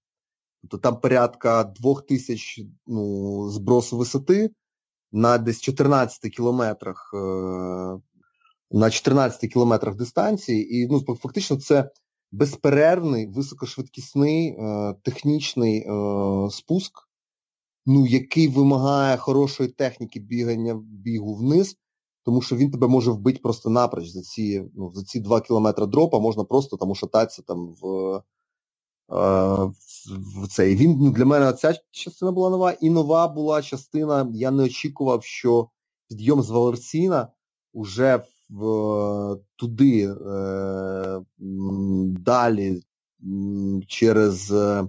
Тобто 0.63 0.79
там 0.79 1.01
порядка 1.01 1.65
двох 1.65 2.07
тисяч 2.07 2.61
ну, 2.87 3.49
збросу 3.51 3.99
висоти 3.99 4.51
на 5.13 5.39
десь 5.39 5.61
14 5.61 6.33
кілометрах, 6.33 7.11
е, 7.15 7.19
на 8.71 8.91
14 8.91 9.53
кілометрах 9.53 9.97
дистанції, 9.97 10.77
і 10.77 10.87
ну, 10.87 11.01
фактично 11.01 11.57
це 11.57 11.91
безперервний, 12.33 13.27
високошвидкісний, 13.27 14.49
е, 14.49 14.95
технічний 15.03 15.87
спуск, 16.51 16.93
ну, 17.87 18.07
який 18.07 18.49
вимагає 18.49 19.17
хорошої 19.17 19.69
техніки 19.69 20.21
бігання 20.21 20.81
бігу 20.83 21.35
вниз, 21.35 21.77
тому 22.25 22.43
що 22.43 22.57
він 22.57 22.71
тебе 22.71 22.89
може 22.89 23.11
вбити 23.11 23.41
просто 23.43 23.71
напроч 23.71 24.09
за 24.09 24.23
ці 24.23 24.65
ну, 24.75 24.93
за 24.95 25.05
ці 25.05 25.21
2 25.21 25.41
кілометри 25.41 25.87
дропа, 25.87 26.19
можна 26.19 26.45
просто 26.45 26.77
там 26.77 26.91
ушататися 26.91 27.43
там 27.43 27.75
в 27.83 28.15
е, 29.13 29.73
в 30.43 30.49
цей. 30.49 30.77
Він 30.77 31.13
для 31.13 31.25
мене 31.25 31.53
ця 31.53 31.75
частина 31.91 32.33
була 32.33 32.51
нова, 32.51 32.73
і 32.73 32.91
нова 32.91 33.29
була 33.29 33.63
частина, 33.63 34.31
я 34.35 34.51
не 34.51 34.63
очікував, 34.63 35.25
що 35.25 35.69
підйом 36.09 36.43
з 36.43 36.51
Валерсіна 36.51 37.29
вже 37.75 38.23
в, 38.51 39.39
туди 39.57 40.15
е, 40.27 41.21
далі 42.19 42.83
через 43.87 44.53
е, 44.53 44.89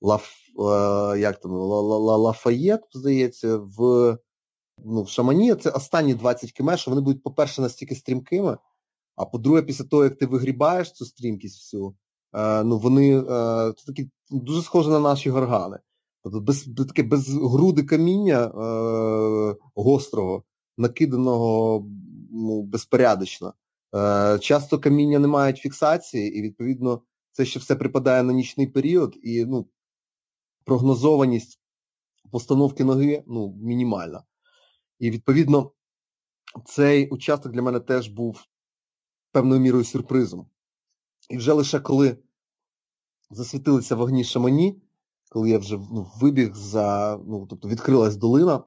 Лаф, 0.00 0.30
як 1.18 1.40
там, 1.40 1.52
Лафаєт, 1.52 2.80
здається, 2.92 3.56
в 3.56 4.18
ну, 4.84 5.02
в 5.02 5.08
Шамані 5.08 5.54
це 5.54 5.70
останні 5.70 6.14
20 6.14 6.52
км, 6.52 6.70
що 6.76 6.90
вони 6.90 7.02
будуть, 7.02 7.22
по-перше, 7.22 7.62
настільки 7.62 7.94
стрімкими, 7.94 8.58
а 9.16 9.24
по-друге, 9.24 9.62
після 9.62 9.84
того, 9.84 10.04
як 10.04 10.18
ти 10.18 10.26
вигрібаєш 10.26 10.92
цю 10.92 11.04
стрімкість 11.04 11.58
всю, 11.58 11.94
е, 12.34 12.64
ну 12.64 12.78
вони 12.78 13.18
е, 13.18 13.24
це 13.76 13.86
такі 13.86 14.10
дуже 14.30 14.62
схоже 14.62 14.90
на 14.90 15.00
наші 15.00 15.30
горгани. 15.30 15.78
Тобто 16.22 16.40
без 16.40 16.68
таке 16.88 17.02
без 17.02 17.28
груди 17.28 17.82
каміння 17.82 18.44
е, 18.44 19.56
гострого, 19.74 20.42
накиданого 20.78 21.86
ну, 22.30 22.62
безпорядочно. 22.62 23.54
Е, 23.94 24.38
Часто 24.38 24.78
каміння 24.78 25.18
не 25.18 25.28
мають 25.28 25.58
фіксації, 25.58 26.38
і, 26.38 26.42
відповідно, 26.42 27.02
це 27.32 27.44
ще 27.44 27.58
все 27.60 27.76
припадає 27.76 28.22
на 28.22 28.32
нічний 28.32 28.66
період, 28.66 29.16
і 29.22 29.44
ну, 29.44 29.66
прогнозованість 30.64 31.60
постановки 32.30 32.84
ноги 32.84 33.24
ну, 33.26 33.58
мінімальна. 33.62 34.22
І 35.00 35.10
відповідно 35.10 35.72
цей 36.64 37.08
участок 37.08 37.52
для 37.52 37.62
мене 37.62 37.80
теж 37.80 38.08
був 38.08 38.44
певною 39.32 39.60
мірою 39.60 39.84
сюрпризом. 39.84 40.46
І 41.30 41.36
вже 41.36 41.52
лише 41.52 41.80
коли 41.80 42.16
засвітилися 43.30 43.96
вогні 43.96 44.24
шамані, 44.24 44.82
коли 45.30 45.50
я 45.50 45.58
вже 45.58 45.76
ну, 45.76 46.10
вибіг 46.20 46.54
за, 46.54 47.18
ну, 47.26 47.46
тобто 47.46 47.68
відкрилась 47.68 48.16
долина, 48.16 48.64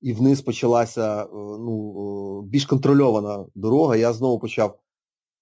і 0.00 0.12
вниз 0.12 0.42
почалася 0.42 1.24
е, 1.24 1.28
ну, 1.32 2.42
більш 2.42 2.66
контрольована 2.66 3.46
дорога, 3.54 3.96
я 3.96 4.12
знову 4.12 4.38
почав 4.38 4.80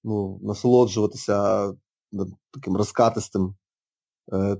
ну, 0.05 0.41
насолоджуватися 0.43 1.69
таким 2.51 2.77
розкатистим 2.77 3.45
е, 3.45 3.55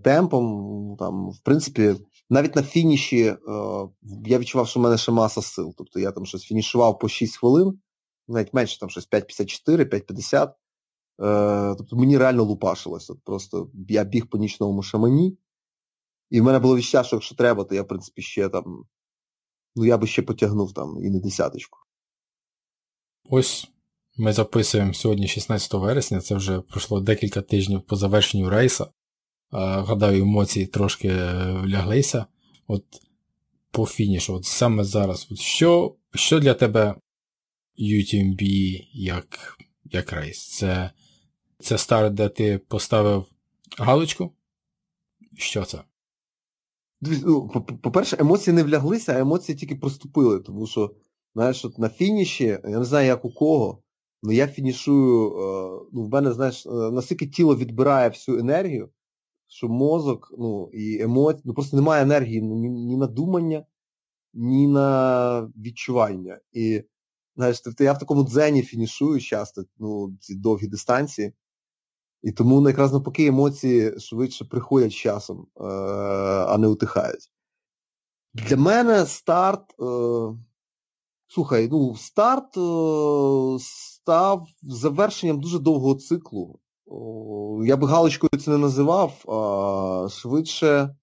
темпом. 0.03 0.97
Там, 0.99 1.31
В 1.31 1.39
принципі, 1.39 1.95
навіть 2.31 2.57
на 2.57 2.63
фініші 2.63 3.23
е, 3.25 3.37
я 4.27 4.39
відчував, 4.39 4.69
що 4.69 4.81
в 4.81 4.83
мене 4.83 4.99
ще 4.99 5.13
маса 5.13 5.43
сил. 5.43 5.75
Тобто 5.79 6.01
я 6.01 6.13
там 6.13 6.27
щось 6.27 6.43
фінішував 6.43 6.99
по 6.99 7.09
6 7.09 7.37
хвилин, 7.37 7.81
навіть 8.29 8.55
менше 8.55 8.79
там 8.79 8.91
щось 8.91 9.09
5.54, 9.09 9.85
5.50. 9.85 10.53
Е, 11.21 11.75
тобто 11.79 11.97
мені 11.97 12.19
реально 12.19 12.45
лупашилось. 12.45 13.11
От 13.11 13.19
Просто 13.25 13.71
я 13.89 14.05
біг 14.05 14.27
по 14.27 14.39
нічному 14.39 14.83
шамані, 14.83 15.39
і 16.31 16.41
в 16.41 16.45
мене 16.45 16.59
було 16.59 16.77
відчуття, 16.77 17.05
що 17.05 17.17
якщо 17.17 17.35
треба, 17.35 17.65
то 17.65 17.75
я, 17.75 17.83
в 17.83 17.89
принципі, 17.89 18.23
ще 18.23 18.49
там, 18.49 18.85
ну 19.77 19.85
я 19.85 19.99
би 19.99 20.07
ще 20.07 20.23
потягнув 20.23 20.75
там 20.75 21.05
і 21.05 21.11
не 21.11 21.21
десяточку. 21.21 21.79
Ось 23.31 23.69
ми 24.17 24.33
записуємо 24.33 24.95
сьогодні 24.95 25.29
16 25.29 25.75
вересня, 25.75 26.21
це 26.21 26.35
вже 26.35 26.61
пройшло 26.61 27.01
декілька 27.01 27.43
тижнів 27.43 27.83
по 27.83 27.97
завершенню 27.97 28.51
рейса. 28.51 28.87
Гадаю, 29.51 30.23
емоції 30.23 30.67
трошки 30.67 31.09
вляглися. 31.63 32.27
От 32.67 32.85
по 33.71 33.87
фінішу, 33.87 34.35
от 34.35 34.45
саме 34.45 34.85
зараз. 34.85 35.29
От 35.31 35.39
Що 35.39 35.95
що 36.15 36.41
для 36.41 36.55
тебе 36.55 36.95
UTMB 37.79 38.43
як 38.93 39.59
як 39.85 40.13
рейс? 40.13 40.49
Це 40.49 40.91
це 41.59 41.79
старт, 41.79 42.15
де 42.15 42.29
ти 42.29 42.59
поставив 42.59 43.25
галочку? 43.79 44.33
Що 45.37 45.65
це? 45.65 45.83
Ну, 47.01 47.49
По-перше, 47.83 48.17
емоції 48.21 48.55
не 48.55 48.63
вляглися, 48.63 49.13
а 49.13 49.19
емоції 49.19 49.59
тільки 49.59 49.77
проступили. 49.77 50.41
Тому 50.41 50.67
що, 50.67 50.95
знаєш, 51.35 51.65
от 51.65 51.79
на 51.79 51.89
фініші, 51.89 52.45
я 52.45 52.79
не 52.79 52.85
знаю, 52.85 53.07
як 53.07 53.25
у 53.25 53.31
кого, 53.31 53.83
але 54.23 54.35
я 54.35 54.47
фінішую, 54.47 55.27
е, 55.27 55.87
ну, 55.93 56.05
в 56.05 56.09
мене, 56.09 56.33
знаєш, 56.33 56.67
е, 56.67 56.71
наскільки 56.71 57.27
тіло 57.27 57.57
відбирає 57.57 58.09
всю 58.09 58.39
енергію, 58.39 58.89
що 59.49 59.69
мозок, 59.69 60.35
ну, 60.39 60.71
і 60.73 61.03
емоції, 61.03 61.43
ну 61.45 61.55
просто 61.55 61.77
немає 61.77 62.03
енергії 62.03 62.43
ні, 62.43 62.69
ні 62.69 62.97
на 62.97 63.07
думання, 63.07 63.67
ні 64.35 64.69
на 64.69 65.41
відчування. 65.57 66.41
І 66.53 66.85
знаєш, 67.37 67.61
тобто 67.61 67.85
я 67.85 67.93
в 67.93 67.99
такому 67.99 68.25
дзені 68.25 68.63
фінішую 68.63 69.21
часто, 69.21 69.65
ну, 69.79 70.17
ці 70.21 70.35
довгі 70.35 70.67
дистанції. 70.67 71.33
І 72.23 72.33
тому 72.33 72.61
ну, 72.61 72.69
якраз 72.69 72.93
навпаки 72.93 73.27
емоції 73.27 74.01
швидше 74.01 74.45
приходять 74.45 74.91
з 74.93 74.95
часом, 74.95 75.47
е- 75.57 75.65
а 76.49 76.59
не 76.59 76.67
утихають. 76.69 77.31
Для 78.35 78.57
мене 78.57 79.07
старт. 79.07 79.75
Е- 79.81 80.39
Слухай, 81.31 81.69
ну, 81.71 81.97
старт 81.97 82.57
е- 82.57 83.59
став 83.61 84.47
завершенням 84.63 85.41
дуже 85.41 85.59
довгого 85.59 85.95
циклу. 85.95 86.61
Я 87.65 87.77
би 87.77 87.87
галочкою 87.87 88.31
це 88.41 88.51
не 88.51 88.59
називав, 88.59 89.25
а 89.29 90.09
швидше 90.09 90.97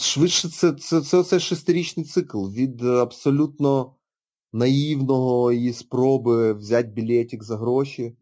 швидше 0.00 0.48
це 0.48 0.72
це, 0.72 1.00
це, 1.00 1.24
це 1.24 1.38
шестирічний 1.40 2.06
цикл 2.06 2.48
від 2.48 2.84
абсолютно 2.84 3.94
наївного 4.52 5.52
її 5.52 5.72
спроби 5.72 6.52
взяти 6.52 6.88
білетик 6.88 7.42
за 7.42 7.56
гроші 7.56 8.16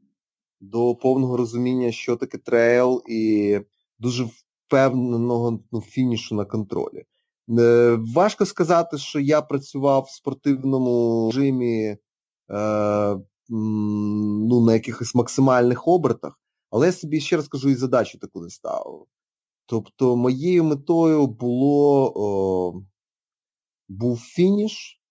до 0.61 0.95
повного 0.95 1.37
розуміння, 1.37 1.93
що 1.93 2.17
таке 2.17 2.39
трейл, 2.39 3.03
і 3.09 3.59
дуже 3.99 4.25
впевненого 4.25 5.61
ну, 5.73 5.81
фінішу 5.81 6.35
на 6.35 6.45
контролі. 6.45 7.05
Е, 7.59 7.99
важко 8.15 8.47
сказати, 8.47 8.99
що 8.99 9.21
я 9.21 9.43
працював 9.43 10.03
в 10.03 10.11
спортивному 10.11 11.31
режимі 11.31 11.85
е, 11.85 11.99
ну, 13.49 14.65
на 14.67 14.73
якихось 14.73 15.15
максимальних 15.15 15.89
обертах. 15.89 16.42
Але 16.73 16.87
я 16.87 16.93
собі 16.93 17.21
ще 17.21 17.37
раз 17.37 17.49
кажу 17.49 17.69
і 17.69 17.75
задачу 17.75 18.19
таку 18.19 18.41
не 18.41 18.51
ставив. 18.51 19.07
Тобто 19.67 20.17
моєю 20.17 20.65
метою 20.65 21.27
було 21.27 22.13
о, 22.17 22.83
був 23.89 24.21
фініш, 24.21 25.03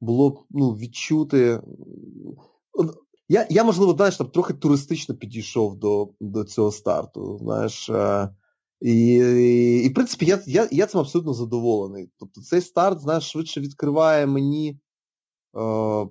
було 0.00 0.46
ну, 0.50 0.70
відчути. 0.70 1.60
Я, 3.28 3.46
я 3.50 3.64
можливо, 3.64 3.92
знаєш, 3.92 4.16
там 4.16 4.28
трохи 4.28 4.54
туристично 4.54 5.14
підійшов 5.14 5.76
до 5.78 6.10
до 6.20 6.44
цього 6.44 6.72
старту. 6.72 7.38
знаєш. 7.42 7.90
Е, 7.90 8.28
і, 8.80 9.14
і, 9.84 9.88
в 9.88 9.94
принципі, 9.94 10.26
я 10.26 10.42
я, 10.46 10.68
я 10.72 10.86
цим 10.86 11.00
абсолютно 11.00 11.34
задоволений. 11.34 12.10
Тобто 12.18 12.40
цей 12.40 12.60
старт, 12.60 13.00
знаєш, 13.00 13.30
швидше 13.30 13.60
відкриває 13.60 14.26
мені 14.26 14.70
е, 14.70 16.06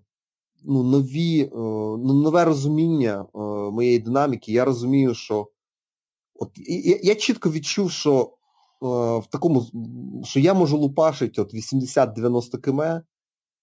ну, 0.67 0.83
нові, 0.83 1.41
е, 1.41 1.49
ну, 1.53 2.13
нове 2.13 2.45
розуміння 2.45 3.25
е, 3.35 3.37
моєї 3.71 3.99
динаміки. 3.99 4.51
Я 4.51 4.65
розумію, 4.65 5.13
що 5.13 5.47
от 6.35 6.51
я, 6.67 6.99
я 7.03 7.15
чітко 7.15 7.51
відчув, 7.51 7.91
що 7.91 8.21
е, 8.21 8.29
в 9.19 9.25
такому, 9.29 9.65
що 10.23 10.39
я 10.39 10.53
можу 10.53 10.77
лупашити 10.77 11.41
от 11.41 11.53
80-90 11.53 12.57
км 12.57 12.81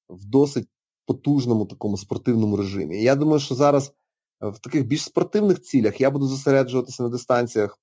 в 0.08 0.24
досить 0.24 0.68
потужному 1.06 1.66
такому 1.66 1.96
спортивному 1.96 2.56
режимі. 2.56 3.02
Я 3.02 3.14
думаю, 3.16 3.40
що 3.40 3.54
зараз 3.54 3.92
в 4.40 4.58
таких 4.58 4.86
більш 4.86 5.02
спортивних 5.02 5.60
цілях 5.60 6.00
я 6.00 6.10
буду 6.10 6.26
зосереджуватися 6.26 7.02
на 7.02 7.08
дистанціях 7.08 7.78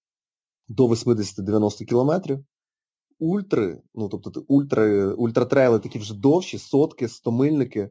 до 0.67 0.87
80-90 0.87 1.85
кілометрів. 1.85 2.45
Ультри, 3.19 3.81
ну 3.95 4.09
тобто 4.09 4.43
ультра, 4.47 5.13
ультратрейли 5.13 5.79
такі 5.79 5.99
вже 5.99 6.13
довші, 6.13 6.57
сотки, 6.57 7.07
стомильники, 7.07 7.89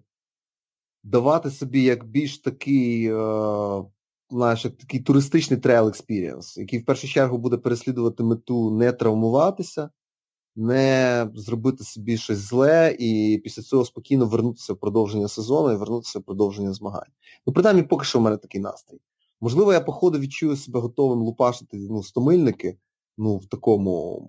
давати 1.05 1.51
собі 1.51 1.83
як 1.83 2.05
більш 2.05 2.39
такий 2.39 3.07
е, 3.13 3.85
знаєш, 4.31 4.65
як 4.65 4.77
такий 4.77 5.01
туристичний 5.01 5.61
trail 5.61 5.89
experience, 5.89 6.57
який 6.57 6.79
в 6.79 6.85
першу 6.85 7.09
чергу 7.09 7.39
буде 7.39 7.57
переслідувати 7.57 8.23
мету 8.23 8.71
не 8.71 8.93
травмуватися, 8.93 9.91
не 10.57 11.31
зробити 11.35 11.85
собі 11.85 12.17
щось 12.17 12.39
зле 12.39 12.97
і 12.99 13.41
після 13.45 13.63
цього 13.63 13.85
спокійно 13.85 14.27
вернутися 14.27 14.73
в 14.73 14.77
продовження 14.77 15.29
сезону 15.29 15.73
і 15.73 15.77
вернутися 15.77 16.19
в 16.19 16.23
продовження 16.23 16.73
змагань. 16.73 17.11
Ну, 17.47 17.53
принаймні, 17.53 17.83
поки 17.83 18.05
що 18.05 18.19
в 18.19 18.23
мене 18.23 18.37
такий 18.37 18.61
настрій. 18.61 19.01
Можливо, 19.41 19.73
я, 19.73 19.81
по 19.81 19.93
ходу, 19.93 20.19
відчую 20.19 20.57
себе 20.57 20.81
готовим 20.81 21.19
лупашити 21.19 21.77
ну, 21.77 22.03
стомильники, 22.03 22.79
ну, 23.19 23.37
в 23.37 23.47
такому, 23.47 24.23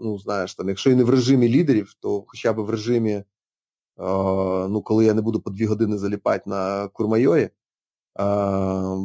ну, 0.00 0.18
знаєш, 0.18 0.54
там, 0.54 0.68
якщо 0.68 0.90
і 0.90 0.94
не 0.94 1.04
в 1.04 1.10
режимі 1.10 1.48
лідерів, 1.48 1.94
то 2.00 2.24
хоча 2.26 2.52
б 2.52 2.60
в 2.60 2.70
режимі 2.70 3.24
ну, 3.98 4.82
коли 4.84 5.04
я 5.04 5.14
не 5.14 5.22
буду 5.22 5.40
по 5.40 5.50
дві 5.50 5.66
години 5.66 5.98
заліпати 5.98 6.50
на 6.50 6.88
курмайорі, 6.88 7.50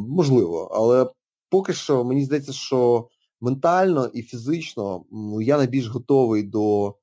можливо. 0.08 0.70
Але 0.74 1.10
поки 1.50 1.72
що 1.72 2.04
мені 2.04 2.24
здається, 2.24 2.52
що 2.52 3.08
ментально 3.40 4.06
і 4.06 4.22
фізично 4.22 5.04
ну, 5.12 5.40
я 5.40 5.56
найбільш 5.56 5.86
готовий 5.86 6.42
до 6.42 6.94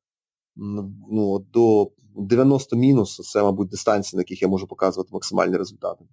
ну, 0.56 1.40
до 1.40 1.92
90 2.16 2.76
мінус, 2.76 3.16
це, 3.16 3.44
мабуть, 3.44 3.70
дистанції, 3.70 4.18
на 4.18 4.22
яких 4.22 4.42
я 4.42 4.48
можу 4.48 4.68
показувати 4.68 5.10
максимальні 5.14 5.58
результати. 5.58 6.06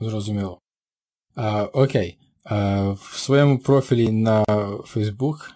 Зрозуміло. 0.00 0.60
А, 1.34 1.64
Окей. 1.64 2.18
А, 2.44 2.90
В 2.90 3.18
своєму 3.18 3.58
профілі 3.58 4.12
на 4.12 4.44
Facebook, 4.94 5.50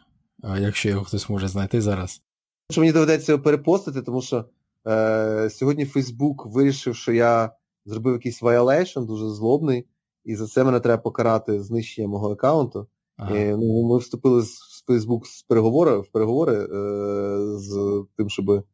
якщо 0.58 0.88
його 0.88 1.04
хтось 1.04 1.28
може 1.28 1.48
знайти 1.48 1.80
зараз. 1.80 2.22
Що 2.70 2.80
мені 2.80 2.92
доведеться 2.92 3.32
його 3.32 3.44
перепостити, 3.44 4.02
тому 4.02 4.22
що 4.22 4.44
Е, 4.86 5.50
Сьогодні 5.50 5.84
Фейсбук 5.84 6.46
вирішив, 6.46 6.96
що 6.96 7.12
я 7.12 7.52
зробив 7.84 8.12
якийсь 8.12 8.42
violation 8.42 9.06
дуже 9.06 9.28
злобний, 9.28 9.86
і 10.24 10.36
за 10.36 10.46
це 10.46 10.64
мене 10.64 10.80
треба 10.80 11.02
покарати 11.02 11.62
знищення 11.62 12.08
мого 12.08 12.32
аккаунту. 12.32 12.86
Ага. 13.16 13.38
І, 13.38 13.50
ну, 13.50 13.88
Ми 13.88 13.98
вступили 13.98 14.42
з 14.42 14.84
Фейсбук 14.86 15.26
з 15.26 15.42
переговори, 15.42 15.98
в 15.98 16.06
переговори 16.06 16.54
е, 16.54 17.58
з 17.58 18.04
тим, 18.16 18.30
щоб 18.30 18.64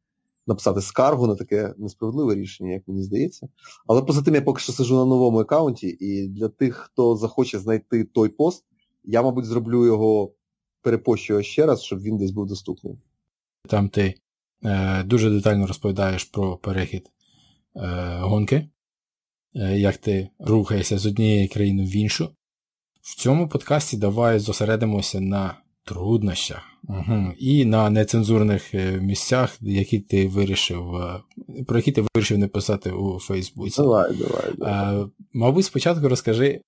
написати 0.47 0.81
скаргу 0.81 1.27
на 1.27 1.35
таке 1.35 1.75
несправедливе 1.79 2.35
рішення, 2.35 2.73
як 2.73 2.89
мені 2.89 3.03
здається. 3.03 3.49
Але 3.87 4.03
поза 4.03 4.23
тим 4.23 4.35
я 4.35 4.43
поки 4.43 4.61
що 4.61 4.73
сижу 4.73 4.95
на 4.97 5.05
новому 5.05 5.39
аккаунті, 5.39 5.97
і 6.01 6.29
для 6.29 6.49
тих, 6.49 6.77
хто 6.77 7.17
захоче 7.17 7.59
знайти 7.59 8.05
той 8.05 8.29
пост, 8.29 8.65
я, 9.05 9.23
мабуть, 9.23 9.45
зроблю 9.45 9.87
його 9.87 10.33
перепощую 10.83 11.43
ще 11.43 11.67
раз, 11.67 11.83
щоб 11.83 12.01
він 12.01 12.17
десь 12.17 12.31
був 12.31 12.47
доступний. 12.47 12.99
Там 13.69 13.89
ти 13.89 14.15
дуже 15.05 15.31
детально 15.31 15.67
розповідаєш 15.67 16.25
про 16.25 16.57
перехід 16.57 17.11
е, 17.77 17.81
гонки, 18.21 18.69
е, 19.57 19.79
як 19.79 19.97
ти 19.97 20.29
рухаєшся 20.39 20.99
з 20.99 21.07
однієї 21.07 21.49
країни 21.49 21.85
в 21.85 21.97
іншу. 21.97 22.29
В 23.03 23.17
цьому 23.17 23.49
подкасті 23.49 23.97
давай 23.97 24.39
зосередимося 24.39 25.21
на 25.21 25.55
труднощах. 25.85 26.63
Угу. 26.89 27.33
І 27.39 27.65
на 27.65 27.91
нецензурних 27.91 28.75
е, 28.75 29.01
місцях, 29.01 29.59
які 29.61 29.99
ти 30.01 30.29
вирішив, 30.29 30.97
е, 30.97 31.21
про 31.67 31.77
які 31.77 31.93
ти 31.93 32.05
вирішив 32.15 32.39
не 32.39 32.49
писати 32.49 32.91
у 32.91 33.19
Фейсбуці. 33.19 33.83
Давай, 33.83 34.15
давай. 34.15 34.53
давай. 34.59 35.07
Мабуть, 35.33 35.65
спочатку 35.65 36.09
розкажи 36.09 36.61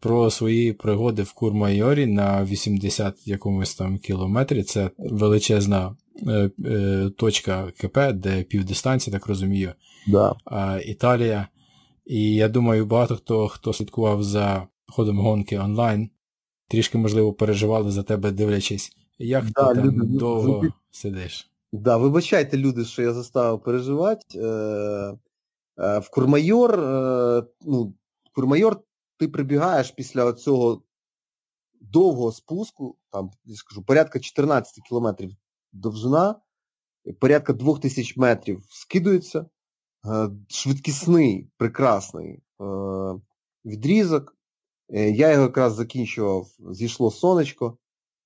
про 0.00 0.30
свої 0.30 0.72
пригоди 0.72 1.22
в 1.22 1.32
Курмайорі 1.32 2.06
на 2.06 2.44
80 2.44 3.26
якомусь 3.26 3.74
там 3.74 3.98
кілометрі. 3.98 4.62
Це 4.62 4.90
величезна 4.98 5.86
е, 5.86 5.90
е, 5.90 6.09
точка 7.16 7.72
КП, 7.80 7.98
де 8.12 8.42
півдистанції, 8.42 9.12
так 9.12 9.26
розумію. 9.26 9.72
Да. 10.06 10.34
А, 10.44 10.78
Італія. 10.84 11.48
І 12.04 12.34
я 12.34 12.48
думаю, 12.48 12.86
багато 12.86 13.16
хто 13.16 13.48
хто 13.48 13.72
слідкував 13.72 14.22
за 14.22 14.66
ходом 14.88 15.18
гонки 15.18 15.58
онлайн, 15.58 16.10
трішки, 16.68 16.98
можливо, 16.98 17.32
переживали 17.32 17.90
за 17.90 18.02
тебе, 18.02 18.30
дивлячись, 18.30 18.92
як 19.18 19.44
да, 19.50 19.68
ти 19.68 19.74
там 19.74 19.84
люди, 19.84 20.18
довго 20.18 20.58
люди, 20.58 20.72
сидиш. 20.90 21.50
Да, 21.72 21.96
вибачайте, 21.96 22.56
люди, 22.56 22.84
що 22.84 23.02
я 23.02 23.12
заставив 23.12 23.62
переживати. 23.62 24.38
Е, 24.38 24.44
е, 25.78 25.98
В 25.98 26.10
Курмайор, 26.10 26.80
е, 26.80 27.42
ну, 27.60 27.94
Курмайор, 28.34 28.80
ти 29.18 29.28
прибігаєш 29.28 29.90
після 29.90 30.32
цього 30.32 30.82
довгого 31.80 32.32
спуску, 32.32 32.96
там, 33.10 33.30
я 33.44 33.54
скажу, 33.54 33.82
порядка 33.82 34.20
14 34.20 34.84
кілометрів 34.88 35.30
довжина, 35.72 36.40
порядка 37.20 37.52
2000 37.52 38.20
метрів 38.20 38.64
скидується, 38.68 39.46
швидкісний, 40.48 41.50
прекрасний 41.56 42.42
відрізок. 43.64 44.36
Е, 44.88 45.10
я 45.10 45.32
його 45.32 45.42
якраз 45.42 45.74
закінчував, 45.74 46.46
зійшло 46.70 47.10
сонечко, 47.10 47.78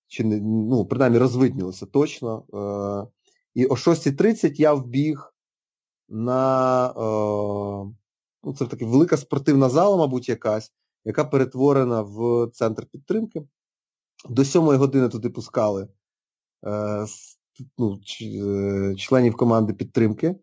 чи 0.06 0.24
ну, 0.24 0.86
принаймні 0.86 1.18
розвиднілося 1.18 1.86
точно. 1.86 2.44
Е, 2.54 3.12
і 3.54 3.66
о 3.66 3.74
6.30 3.74 4.60
я 4.60 4.74
вбіг 4.74 5.34
на 6.08 6.86
е, 6.90 7.94
ну, 8.42 8.54
це 8.58 8.66
така 8.66 8.86
велика 8.86 9.16
спортивна 9.16 9.68
зала, 9.68 9.96
мабуть, 9.96 10.28
якась, 10.28 10.72
яка 11.04 11.24
перетворена 11.24 12.02
в 12.02 12.50
центр 12.52 12.86
підтримки. 12.86 13.42
До 14.28 14.44
7 14.44 14.62
години 14.62 15.08
туди 15.08 15.30
пускали 15.30 15.88
ну, 17.78 18.00
членів 18.96 19.36
команди 19.36 19.72
підтримки, 19.72 20.36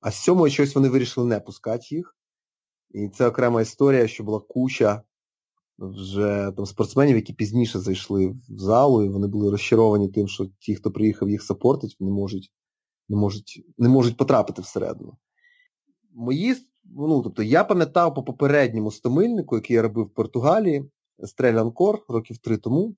а 0.00 0.10
з 0.10 0.14
7 0.14 0.48
щось 0.48 0.74
вони 0.74 0.88
вирішили 0.88 1.26
не 1.26 1.40
пускати 1.40 1.86
їх. 1.90 2.16
І 2.90 3.08
це 3.08 3.28
окрема 3.28 3.62
історія, 3.62 4.08
що 4.08 4.24
була 4.24 4.40
куча 4.40 5.02
вже 5.78 6.52
там 6.56 6.66
спортсменів, 6.66 7.16
які 7.16 7.32
пізніше 7.32 7.78
зайшли 7.78 8.26
в 8.26 8.58
залу, 8.58 9.04
і 9.04 9.08
вони 9.08 9.26
були 9.26 9.50
розчаровані 9.50 10.08
тим, 10.08 10.28
що 10.28 10.46
ті, 10.58 10.74
хто 10.74 10.90
приїхав 10.90 11.30
їх 11.30 11.42
сапортить, 11.42 11.96
не 12.00 12.10
можуть 12.10 12.52
не 13.08 13.16
можуть, 13.16 13.64
не 13.78 13.88
можуть 13.88 14.16
потрапити 14.16 14.62
всередину. 14.62 15.16
Мої, 16.14 16.56
ну, 16.84 17.22
тобто 17.22 17.42
Я 17.42 17.64
пам'ятав 17.64 18.14
по 18.14 18.22
попередньому 18.22 18.90
стомильнику, 18.90 19.56
який 19.56 19.76
я 19.76 19.82
робив 19.82 20.06
в 20.06 20.14
Португалії, 20.14 20.90
Стрелянкор 21.24 22.04
років 22.08 22.38
три 22.38 22.56
тому, 22.56 22.94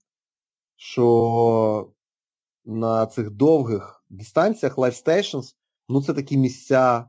що 0.77 1.92
на 2.68 3.07
цих 3.07 3.31
довгих 3.31 4.04
дистанціях 4.11 4.78
Life 4.78 5.07
Stations, 5.07 5.54
ну 5.88 6.02
це 6.02 6.14
такі 6.14 6.37
місця, 6.37 7.09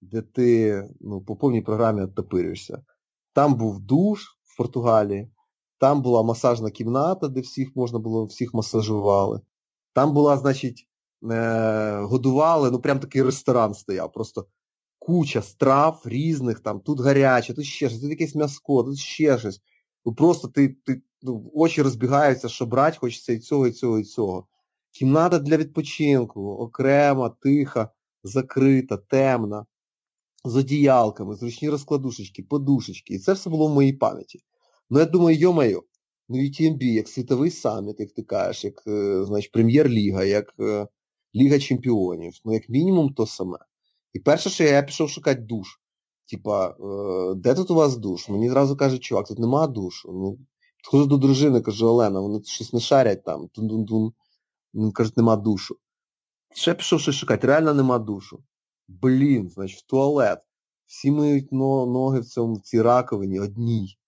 де 0.00 0.22
ти 0.22 0.82
ну, 1.00 1.20
по 1.20 1.36
повній 1.36 1.62
програмі 1.62 2.02
оттопирюєшся. 2.02 2.82
Там 3.32 3.54
був 3.54 3.80
душ, 3.80 4.38
в 4.44 4.56
Португалії. 4.56 5.30
Там 5.78 6.02
була 6.02 6.22
масажна 6.22 6.70
кімната, 6.70 7.28
де 7.28 7.40
всіх 7.40 7.76
можна 7.76 7.98
було, 7.98 8.24
всіх 8.24 8.54
масажували. 8.54 9.40
Там 9.92 10.12
була, 10.12 10.36
значить, 10.36 10.88
е, 11.30 12.00
годували, 12.00 12.70
ну 12.70 12.80
прям 12.80 13.00
такий 13.00 13.22
ресторан 13.22 13.74
стояв. 13.74 14.12
Просто 14.12 14.46
куча 14.98 15.42
страв 15.42 16.02
різних, 16.04 16.60
там, 16.60 16.80
тут 16.80 17.00
гаряче, 17.00 17.54
тут 17.54 17.64
ще 17.64 17.88
щось, 17.88 18.00
тут 18.00 18.10
якесь 18.10 18.34
м'яско, 18.34 18.82
тут 18.82 18.98
ще 18.98 19.38
щось. 19.38 19.60
Ну 20.04 20.14
Просто 20.14 20.48
ти, 20.48 20.68
ти 20.68 21.02
ну, 21.22 21.50
очі 21.54 21.82
розбігаються, 21.82 22.48
що 22.48 22.66
брати 22.66 22.98
хочеться 23.00 23.32
і 23.32 23.38
цього, 23.38 23.66
і 23.66 23.72
цього, 23.72 23.98
і 23.98 24.04
цього. 24.04 24.46
Кімната 24.90 25.38
для 25.38 25.56
відпочинку, 25.56 26.40
окрема, 26.40 27.28
тиха, 27.28 27.90
закрита, 28.22 28.96
темна 28.96 29.66
з 30.44 30.56
одіялками, 30.56 31.34
зручні 31.34 31.70
розкладушечки, 31.70 32.42
подушечки. 32.42 33.14
І 33.14 33.18
це 33.18 33.32
все 33.32 33.50
було 33.50 33.66
в 33.66 33.74
моїй 33.74 33.92
пам'яті. 33.92 34.40
Ну 34.90 34.98
я 34.98 35.04
думаю, 35.04 35.38
йо-моє, 35.38 35.80
ну 36.28 36.36
UTMB, 36.36 36.82
як 36.82 37.08
світовий 37.08 37.50
саміт, 37.50 38.00
як 38.00 38.12
ти 38.12 38.22
кажеш, 38.22 38.64
як 38.64 38.82
е, 38.86 39.24
значить, 39.24 39.52
прем'єр-ліга, 39.52 40.24
як 40.24 40.54
е, 40.60 40.86
Ліга 41.34 41.58
Чемпіонів. 41.58 42.34
Ну, 42.44 42.54
як 42.54 42.68
мінімум, 42.68 43.14
то 43.14 43.26
саме. 43.26 43.58
І 44.12 44.18
перше, 44.18 44.50
що 44.50 44.64
я 44.64 44.82
пішов 44.82 45.10
шукати 45.10 45.40
душ. 45.40 45.80
Типа, 46.30 46.68
е, 46.68 47.34
де 47.34 47.54
тут 47.54 47.70
у 47.70 47.74
вас 47.74 47.96
душ? 47.96 48.28
Мені 48.28 48.50
зразу 48.50 48.76
кажуть, 48.76 49.02
чувак, 49.02 49.28
тут 49.28 49.38
нема 49.38 49.66
душу. 49.66 50.12
Ну, 50.12 50.38
Підходжу 50.76 51.06
до 51.06 51.16
дружини, 51.16 51.60
кажу, 51.60 51.86
Олена, 51.86 52.20
вони 52.20 52.42
щось 52.44 52.72
не 52.72 52.80
шарять 52.80 53.24
там, 53.24 53.48
тун-тун-тун. 53.48 54.12
Кажуть, 54.94 55.16
нема 55.16 55.36
душу. 55.36 55.76
Ще 56.54 56.74
пішов 56.74 57.00
щось 57.00 57.14
шукати, 57.14 57.46
реально 57.46 57.74
нема 57.74 57.98
душу. 57.98 58.44
Блін, 58.88 59.50
значить, 59.50 59.78
в 59.78 59.86
туалет. 59.86 60.40
Всі 60.86 61.10
миють 61.10 61.52
ноги 61.52 62.20
в 62.20 62.24
цьому 62.24 62.54
в 62.54 62.60
цій 62.60 62.82
раковині 62.82 63.40
одній. 63.40 63.98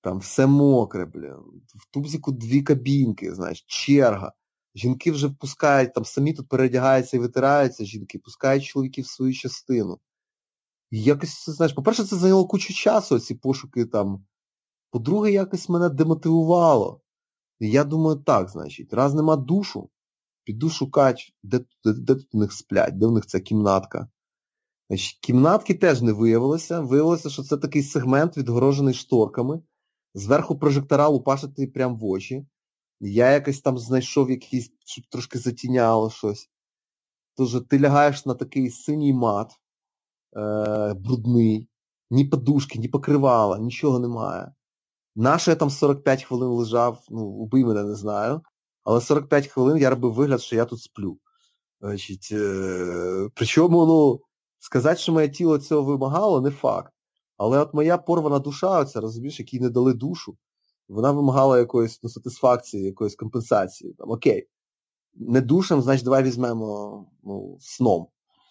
Там 0.00 0.18
все 0.18 0.46
мокре, 0.46 1.06
блін. 1.06 1.62
В 1.74 1.90
тубзику 1.90 2.32
дві 2.32 2.62
кабінки, 2.62 3.34
знаєш, 3.34 3.64
черга. 3.66 4.32
Жінки 4.74 5.12
вже 5.12 5.26
впускають, 5.26 5.94
там 5.94 6.04
самі 6.04 6.32
тут 6.32 6.48
передягаються 6.48 7.16
і 7.16 7.20
витираються, 7.20 7.84
жінки, 7.84 8.18
пускають 8.18 8.64
чоловіків 8.64 9.04
в 9.04 9.08
свою 9.08 9.34
частину. 9.34 9.98
І 10.90 11.02
якось, 11.02 11.50
знаєш, 11.50 11.72
по-перше, 11.72 12.04
це 12.04 12.16
зайняло 12.16 12.46
кучу 12.46 12.74
часу, 12.74 13.18
ці 13.18 13.34
пошуки 13.34 13.86
там. 13.86 14.26
По-друге, 14.90 15.32
якось 15.32 15.68
мене 15.68 15.88
демотивувало. 15.88 17.00
Я 17.68 17.84
думаю, 17.84 18.16
так, 18.16 18.48
значить, 18.48 18.92
раз 18.92 19.14
нема 19.14 19.36
душу, 19.36 19.90
піду 20.44 20.70
шукати, 20.70 21.22
де, 21.42 21.58
де, 21.58 21.92
де 21.92 22.14
тут 22.14 22.34
у 22.34 22.38
них 22.38 22.52
сплять, 22.52 22.98
де 22.98 23.06
в 23.06 23.12
них 23.12 23.26
ця 23.26 23.40
кімнатка. 23.40 24.08
Значить, 24.88 25.18
Кімнатки 25.20 25.74
теж 25.74 26.02
не 26.02 26.12
виявилося. 26.12 26.80
Виявилося, 26.80 27.30
що 27.30 27.42
це 27.42 27.56
такий 27.56 27.82
сегмент, 27.82 28.36
відгорожений 28.36 28.94
шторками. 28.94 29.62
Зверху 30.14 30.58
прожектора 30.58 31.08
лупашити 31.08 31.66
прямо 31.66 31.96
в 31.96 32.04
очі. 32.04 32.46
Я 33.00 33.30
якось 33.30 33.60
там 33.60 33.78
знайшов 33.78 34.30
якийсь, 34.30 34.72
щоб 34.86 35.04
трошки 35.06 35.38
затіняло 35.38 36.10
щось. 36.10 36.50
Тож 37.36 37.62
ти 37.68 37.80
лягаєш 37.80 38.26
на 38.26 38.34
такий 38.34 38.70
синій 38.70 39.12
мат, 39.12 39.52
е, 40.36 40.94
брудний, 40.94 41.68
ні 42.10 42.24
подушки, 42.24 42.78
ні 42.78 42.88
покривала, 42.88 43.58
нічого 43.58 43.98
немає. 43.98 44.54
Наше 45.16 45.50
я 45.50 45.56
там 45.56 45.70
45 45.70 46.24
хвилин 46.24 46.48
лежав, 46.48 47.04
ну, 47.10 47.20
убий 47.20 47.64
мене, 47.64 47.84
не 47.84 47.94
знаю. 47.94 48.42
Але 48.84 49.00
45 49.00 49.46
хвилин 49.46 49.76
я 49.76 49.90
робив 49.90 50.12
вигляд, 50.12 50.40
що 50.40 50.56
я 50.56 50.64
тут 50.64 50.80
сплю. 50.80 51.18
Значить, 51.80 52.28
е, 52.32 53.28
Причому, 53.34 53.86
ну, 53.86 54.20
сказати, 54.58 55.00
що 55.00 55.12
моє 55.12 55.28
тіло 55.28 55.58
цього 55.58 55.82
вимагало, 55.82 56.40
не 56.40 56.50
факт. 56.50 56.92
Але 57.36 57.58
от 57.58 57.74
моя 57.74 57.98
порвана 57.98 58.38
душа, 58.38 58.80
оця, 58.80 59.00
розумієш, 59.00 59.38
якій 59.38 59.60
не 59.60 59.70
дали 59.70 59.94
душу, 59.94 60.36
вона 60.88 61.12
вимагала 61.12 61.58
якоїсь 61.58 62.00
ну, 62.02 62.08
сатисфакції, 62.08 62.84
якоїсь 62.84 63.16
компенсації. 63.16 63.92
Там, 63.92 64.10
Окей, 64.10 64.48
не 65.14 65.40
душем, 65.40 65.82
значить, 65.82 66.04
давай 66.04 66.22
візьмемо 66.22 67.06
ну, 67.22 67.56
сном. 67.60 68.06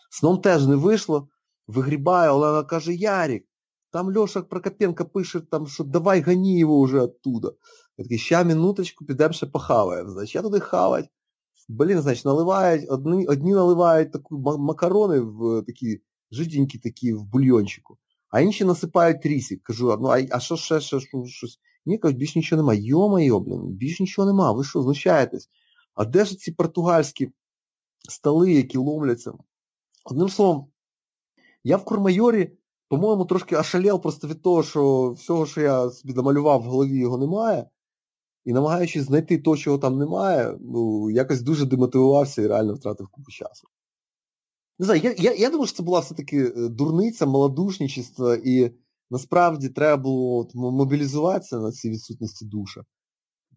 Сном 0.10 0.38
теж 0.38 0.67
не 0.67 0.76
вийшло, 0.76 1.28
вигрібає, 1.67 2.30
Олена 2.30 2.63
каже, 2.63 2.93
Ярік, 2.93 3.45
там 3.94 4.18
Льоша 4.18 4.42
Прокопенко 4.42 5.06
пише, 5.06 5.40
там, 5.40 5.68
що 5.68 5.84
давай 5.84 6.22
гані 6.22 6.60
його 6.60 6.82
вже 6.82 7.00
оттуда. 7.00 7.52
Я 7.98 8.06
такий, 8.06 8.18
ща 8.18 8.44
минуточку, 8.44 9.06
підемо 9.06 9.34
ще 9.34 9.46
похаваємо. 9.46 10.10
Значить, 10.10 10.36
я 10.36 10.42
туди 10.42 10.60
хавать. 10.60 11.10
Блін, 11.70 12.02
значить, 12.02 12.26
наливають, 12.26 12.90
одні 12.90 13.26
одні 13.26 13.54
наливають 13.54 14.12
таку 14.12 14.38
макарони 14.58 15.20
в 15.20 15.64
такі 15.68 16.02
жиденькі 16.32 16.80
такі 16.80 17.14
в 17.14 17.24
бульйончику, 17.24 17.98
а 18.30 18.42
інші 18.42 18.66
насипають 18.66 19.26
рісик. 19.26 19.64
Кажу, 19.64 19.98
ну 20.02 20.08
а 20.08 20.22
а 20.32 20.40
що 20.40 20.56
ще, 20.56 20.80
ще 20.80 21.00
щось? 21.26 21.60
Ні, 21.86 21.98
кажуть, 21.98 22.18
більш 22.18 22.36
нічого 22.36 22.62
нема. 22.62 22.74
Йо-моє, 22.74 23.40
блін, 23.40 23.62
більш 23.62 24.00
нічого 24.00 24.26
нема. 24.26 24.52
Ви 24.52 24.64
що, 24.64 24.82
знущаєтесь? 24.82 25.50
А 25.94 26.06
де 26.06 26.26
ж 26.26 26.36
ці 26.36 26.52
португальські 26.52 27.32
столи, 28.10 28.54
які 28.54 28.78
ломляться? 28.78 29.34
Одним 30.06 30.30
словом, 30.30 30.68
я 31.64 31.78
в 31.78 31.86
Курмайорі, 31.86 32.52
по-моєму, 32.98 33.26
трошки 33.26 33.58
ошалів 33.58 34.02
просто 34.02 34.28
від 34.28 34.42
того, 34.42 34.64
що 34.64 35.12
всього, 35.12 35.46
що 35.46 35.62
я 35.62 35.90
собі 35.90 36.14
намалював 36.14 36.62
в 36.62 36.64
голові, 36.64 37.00
його 37.00 37.18
немає. 37.18 37.70
І 38.46 38.54
намагаючись 38.54 39.04
знайти 39.04 39.38
то, 39.38 39.58
чого 39.58 39.78
там 39.78 39.98
немає, 39.98 40.58
ну, 40.62 41.10
якось 41.10 41.42
дуже 41.42 41.66
демотивувався 41.66 42.42
і 42.42 42.48
реально 42.48 42.74
втратив 42.74 43.08
купу 43.08 43.32
часу. 43.32 43.68
Не 44.80 44.86
знаю, 44.86 45.02
я 45.04 45.16
я, 45.18 45.34
я 45.34 45.50
думаю, 45.50 45.68
що 45.68 45.78
це 45.78 45.84
була 45.84 46.00
все-таки 46.00 46.46
е, 46.46 46.70
дурниця, 46.70 47.26
малодушничество, 47.26 48.36
і 48.36 48.72
насправді 49.12 49.70
треба 49.70 50.04
було 50.04 50.38
от, 50.38 50.56
мобілізуватися 50.56 51.60
на 51.60 51.72
цій 51.72 51.90
відсутності 51.90 52.46
душа. 52.46 52.82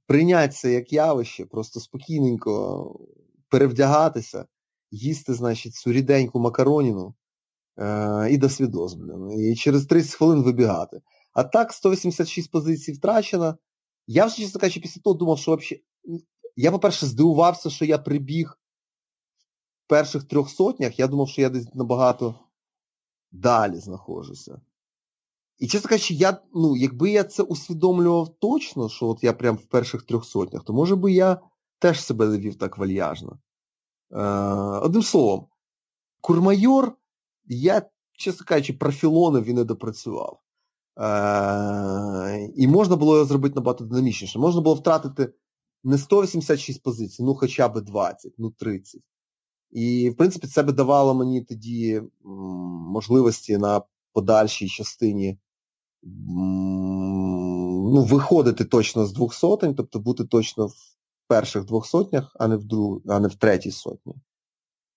прийняти 0.06 0.52
це 0.52 0.72
як 0.72 0.92
явище, 0.92 1.46
просто 1.46 1.80
спокійненько 1.80 3.00
перевдягатися, 3.48 4.46
їсти, 4.90 5.34
значить, 5.34 5.74
цю 5.74 5.92
ріденьку 5.92 6.40
макароніну 6.40 7.14
е- 7.78 8.28
і 8.30 8.38
до 8.38 8.48
свідос, 8.48 8.94
блін. 8.94 9.40
І 9.40 9.56
через 9.56 9.86
30 9.86 10.14
хвилин 10.14 10.42
вибігати. 10.42 11.02
А 11.32 11.44
так, 11.44 11.72
186 11.72 12.50
позицій 12.50 12.92
втрачено. 12.92 13.58
Я 14.06 14.26
вже, 14.26 14.36
чесно 14.36 14.60
кажучи, 14.60 14.80
після 14.80 15.00
того 15.00 15.16
думав, 15.16 15.38
що 15.38 15.56
взагалі. 15.56 15.84
Я, 16.56 16.70
по-перше, 16.70 17.06
здивувався, 17.06 17.70
що 17.70 17.84
я 17.84 17.98
прибіг 17.98 18.58
в 19.84 19.88
перших 19.88 20.24
трьох 20.24 20.50
сотнях. 20.50 20.98
Я 20.98 21.06
думав, 21.06 21.28
що 21.28 21.42
я 21.42 21.48
десь 21.48 21.74
набагато 21.74 22.34
далі 23.32 23.76
знаходжуся. 23.76 24.60
І, 25.58 25.66
чесно 25.66 25.88
кажучи, 25.88 26.14
я, 26.14 26.42
ну, 26.54 26.76
якби 26.76 27.10
я 27.10 27.24
це 27.24 27.42
усвідомлював 27.42 28.28
точно, 28.38 28.88
що 28.88 29.06
от 29.06 29.24
я 29.24 29.32
прям 29.32 29.56
в 29.56 29.64
перших 29.64 30.02
трьох 30.02 30.24
сотнях, 30.24 30.64
то 30.64 30.72
може 30.72 30.96
би 30.96 31.12
я 31.12 31.40
теж 31.78 32.04
себе 32.04 32.26
не 32.26 32.38
вів 32.38 32.58
так 32.58 32.78
вальяжно. 32.78 33.38
Е, 34.12 34.18
Одним 34.80 35.02
словом, 35.02 35.46
курмайор, 36.20 36.96
я, 37.46 37.82
чесно 38.12 38.46
кажучи, 38.46 38.72
профілонив 38.72 39.48
і 39.48 39.52
не 39.52 39.64
допрацював. 39.64 40.40
Е, 40.98 42.52
І 42.56 42.68
можна 42.68 42.96
було 42.96 43.14
його 43.14 43.26
зробити 43.26 43.54
набагато 43.54 43.84
динамічніше. 43.84 44.38
Можна 44.38 44.60
було 44.60 44.74
втратити 44.74 45.32
не 45.84 45.98
186 45.98 46.82
позицій, 46.82 47.22
ну 47.22 47.34
хоча 47.34 47.68
б 47.68 47.80
20, 47.80 48.34
ну 48.38 48.50
30. 48.50 49.00
І, 49.70 50.10
в 50.10 50.16
принципі, 50.16 50.46
це 50.46 50.62
би 50.62 50.72
давало 50.72 51.14
мені 51.14 51.42
тоді 51.42 52.02
можливості 52.92 53.58
на 53.58 53.82
подальшій 54.12 54.68
частині 54.68 55.38
ну, 56.02 58.04
виходити 58.04 58.64
точно 58.64 59.06
з 59.06 59.12
двох 59.12 59.34
сотень, 59.34 59.74
тобто 59.74 59.98
бути 59.98 60.24
точно 60.24 60.66
в 60.66 60.74
перших 61.28 61.64
двох 61.64 61.86
сотнях, 61.86 62.36
а 62.38 62.48
не 62.48 62.56
в 62.56 62.64
друг, 62.64 63.00
а 63.08 63.20
не 63.20 63.28
в 63.28 63.34
третій 63.34 63.70
сотні. 63.70 64.14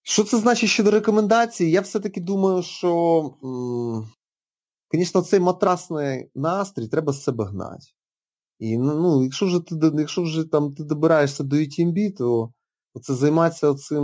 Що 0.10 0.24
це 0.24 0.38
значить 0.38 0.70
щодо 0.70 0.92
рекомендацій? 0.92 1.66
Я 1.66 1.82
все-таки 1.82 2.22
думаю, 2.22 2.64
що, 2.64 3.34
звісно, 4.94 5.22
цей 5.22 5.40
матрасний 5.40 6.32
настрій 6.36 6.88
треба 6.88 7.14
з 7.14 7.24
себе 7.24 7.46
гнати. 7.46 7.86
І 8.60 8.78
ну, 8.78 9.24
якщо 9.24 9.46
вже 9.46 9.60
ти 9.60 9.76
якщо 9.98 10.22
вже 10.22 10.44
там 10.44 10.74
ти 10.74 10.84
добираєшся 10.84 11.44
до 11.44 11.56
UTMB, 11.56 12.18
то 12.18 12.54
це 13.02 13.14
займатися 13.14 13.74
цим, 13.74 14.04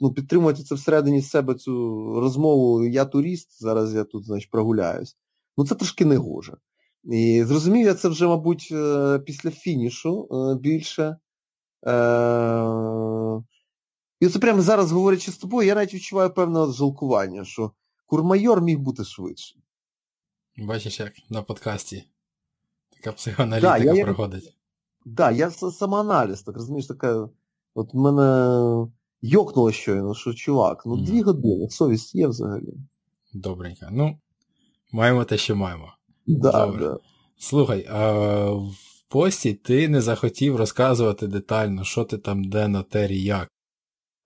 ну, 0.00 0.12
підтримувати 0.16 0.62
це 0.62 0.74
всередині 0.74 1.22
себе 1.22 1.54
цю 1.54 1.72
розмову 2.20 2.84
Я 2.84 3.04
турист, 3.04 3.62
зараз 3.62 3.94
я 3.94 4.04
тут, 4.04 4.24
значить, 4.24 4.50
прогуляюсь. 4.50 5.16
Ну 5.56 5.66
це 5.66 5.74
трошки 5.74 6.04
не 6.04 6.16
гоже. 6.16 6.56
І 7.04 7.44
зрозумів 7.44 7.86
я 7.86 7.94
це 7.94 8.08
вже, 8.08 8.26
мабуть, 8.26 8.68
е, 8.72 9.18
після 9.18 9.50
фінішу 9.50 10.28
е, 10.32 10.54
більше. 10.60 11.16
І 14.20 14.28
це 14.28 14.38
прямо 14.38 14.62
зараз, 14.62 14.92
говорячи 14.92 15.32
з 15.32 15.36
тобою, 15.36 15.68
я 15.68 15.74
навіть 15.74 15.94
відчуваю 15.94 16.30
певне 16.30 16.72
жалкування, 16.72 17.44
що 17.44 17.72
курмайор 18.06 18.62
міг 18.62 18.78
бути 18.78 19.04
швидший. 19.04 19.62
Бачиш, 20.56 21.00
як 21.00 21.12
на 21.30 21.42
подкасті 21.42 22.04
така 22.98 23.12
психоаналітика 23.12 23.78
да, 23.78 23.94
я, 23.94 24.04
проходить. 24.04 24.44
Так, 24.44 24.54
да, 25.04 25.30
я 25.30 25.50
самоаналіз, 25.50 26.42
так 26.42 26.54
розумієш, 26.54 26.86
така. 26.86 27.28
От 27.74 27.94
мене 27.94 28.86
йокнуло 29.22 29.72
щойно, 29.72 30.14
що 30.14 30.34
чувак, 30.34 30.82
ну 30.86 30.96
дві 30.96 31.20
mm. 31.20 31.24
години, 31.24 31.70
совість 31.70 32.14
є 32.14 32.26
взагалі. 32.26 32.74
Добренько. 33.34 33.86
Ну, 33.90 34.18
маємо 34.92 35.24
те, 35.24 35.36
що 35.36 35.56
маємо. 35.56 35.92
Да, 36.26 36.66
Добре. 36.66 36.84
Да. 36.84 36.98
Слухай, 37.36 37.86
а 37.90 38.12
в 38.50 38.74
пості 39.08 39.54
ти 39.54 39.88
не 39.88 40.00
захотів 40.00 40.56
розказувати 40.56 41.26
детально, 41.26 41.84
що 41.84 42.04
ти 42.04 42.18
там, 42.18 42.44
де 42.44 42.68
на 42.68 42.82
тері, 42.82 43.22
як. 43.22 43.48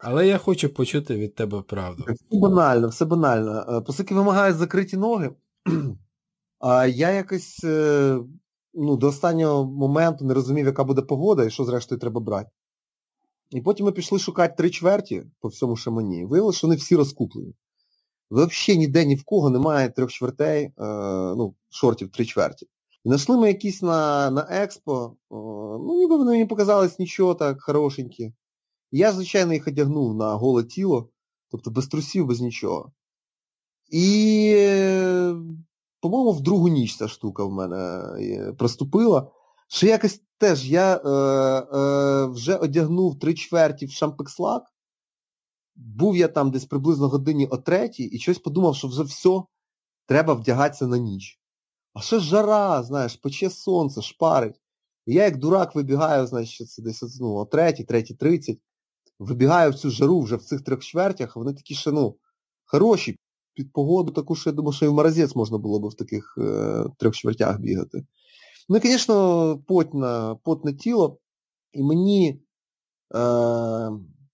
Але 0.02 0.26
я 0.26 0.38
хочу 0.38 0.68
почути 0.68 1.16
від 1.16 1.34
тебе 1.34 1.62
правду. 1.62 2.04
Все 2.04 2.38
банально, 2.38 2.88
все 2.88 3.04
банально. 3.04 3.64
Е, 3.68 3.82
Оскільки 3.86 4.14
вимагають 4.14 4.56
закриті 4.56 4.96
ноги, 4.96 5.30
а 6.60 6.86
я 6.86 7.10
якось 7.10 7.64
е, 7.64 8.18
ну, 8.74 8.96
до 8.96 9.06
останнього 9.06 9.64
моменту 9.64 10.24
не 10.24 10.34
розумів, 10.34 10.66
яка 10.66 10.84
буде 10.84 11.02
погода 11.02 11.44
і 11.44 11.50
що 11.50 11.64
зрештою 11.64 12.00
треба 12.00 12.20
брати. 12.20 12.50
І 13.50 13.60
потім 13.60 13.86
ми 13.86 13.92
пішли 13.92 14.18
шукати 14.18 14.54
три 14.56 14.70
чверті 14.70 15.22
по 15.40 15.48
всьому 15.48 15.76
шамані. 15.76 16.24
Виявилося, 16.24 16.58
що 16.58 16.66
вони 16.66 16.76
всі 16.76 16.96
розкуплені. 16.96 17.54
Взагалі 18.30 18.78
ніде 18.78 19.04
ні 19.04 19.14
в 19.14 19.24
кого 19.24 19.50
немає 19.50 19.88
трьох 19.88 20.10
чвертей, 20.10 20.64
е, 20.64 20.72
ну, 21.36 21.54
шортів 21.70 22.10
три 22.10 22.24
чверті. 22.24 22.66
І 23.04 23.08
знайшли 23.08 23.36
ми 23.36 23.48
якісь 23.48 23.82
на 23.82 24.30
на 24.30 24.46
експо, 24.50 25.04
е, 25.06 25.34
ну 25.86 25.94
ніби 25.98 26.16
вони 26.16 26.30
мені 26.30 26.46
показались 26.46 26.98
нічого 26.98 27.34
так 27.34 27.62
хорошенькі. 27.62 28.32
Я, 28.92 29.12
звичайно, 29.12 29.52
їх 29.52 29.66
одягнув 29.66 30.14
на 30.14 30.34
голе 30.34 30.64
тіло, 30.64 31.08
тобто 31.50 31.70
без 31.70 31.86
трусів, 31.86 32.26
без 32.26 32.40
нічого. 32.40 32.92
І, 33.92 34.54
по-моєму, 36.00 36.32
в 36.32 36.40
другу 36.40 36.68
ніч 36.68 36.96
ця 36.96 37.08
штука 37.08 37.44
в 37.44 37.52
мене 37.52 37.76
е, 38.20 38.52
проступила. 38.52 39.30
Що 39.68 39.86
якось 39.86 40.22
теж 40.38 40.70
я 40.70 40.96
е, 40.96 41.08
е, 41.08 42.26
вже 42.26 42.56
одягнув 42.56 43.18
три 43.18 43.34
чверті 43.34 43.86
в 43.86 43.90
шампекслак, 43.90 44.62
був 45.76 46.16
я 46.16 46.28
там 46.28 46.50
десь 46.50 46.64
приблизно 46.64 47.08
годині 47.08 47.46
о 47.46 47.56
третій 47.56 48.04
і 48.04 48.18
щось 48.18 48.38
подумав, 48.38 48.76
що 48.76 48.88
вже 48.88 49.02
все, 49.02 49.42
треба 50.06 50.34
вдягатися 50.34 50.86
на 50.86 50.98
ніч. 50.98 51.40
А 51.94 52.00
що 52.00 52.20
жара, 52.20 52.82
знаєш, 52.82 53.16
пече 53.16 53.50
сонце, 53.50 54.02
шпарить. 54.02 54.60
І 55.06 55.14
я 55.14 55.24
як 55.24 55.36
дурак 55.36 55.74
вибігаю, 55.74 56.26
значить, 56.26 56.76
десь 56.78 57.18
ну, 57.20 57.34
о 57.34 57.44
третій, 57.44 57.84
третій, 57.84 58.14
тридцять, 58.14 58.58
вибігаю 59.22 59.70
в 59.70 59.74
цю 59.74 59.90
жару 59.90 60.20
вже 60.20 60.36
в 60.36 60.42
цих 60.42 60.60
трьох 60.60 60.80
чвертях, 60.80 61.36
вони 61.36 61.52
такі 61.52 61.74
ще, 61.74 61.92
ну, 61.92 62.16
хороші, 62.64 63.16
під 63.54 63.72
погоду 63.72 64.12
таку, 64.12 64.34
що 64.34 64.50
я 64.50 64.56
думаю, 64.56 64.72
що 64.72 64.86
і 64.86 64.88
в 64.88 64.92
морозець 64.92 65.36
можна 65.36 65.58
було 65.58 65.80
б 65.80 65.88
в 65.88 65.94
таких 65.94 66.34
е, 66.38 66.84
трьох 66.98 67.14
чвертях 67.14 67.60
бігати. 67.60 68.04
Ну 68.68 68.76
і, 68.76 68.80
звісно, 68.80 69.58
потне, 69.66 70.36
потне 70.44 70.72
тіло. 70.72 71.18
І 71.72 71.82
мені 71.82 72.40
е, 73.14 73.90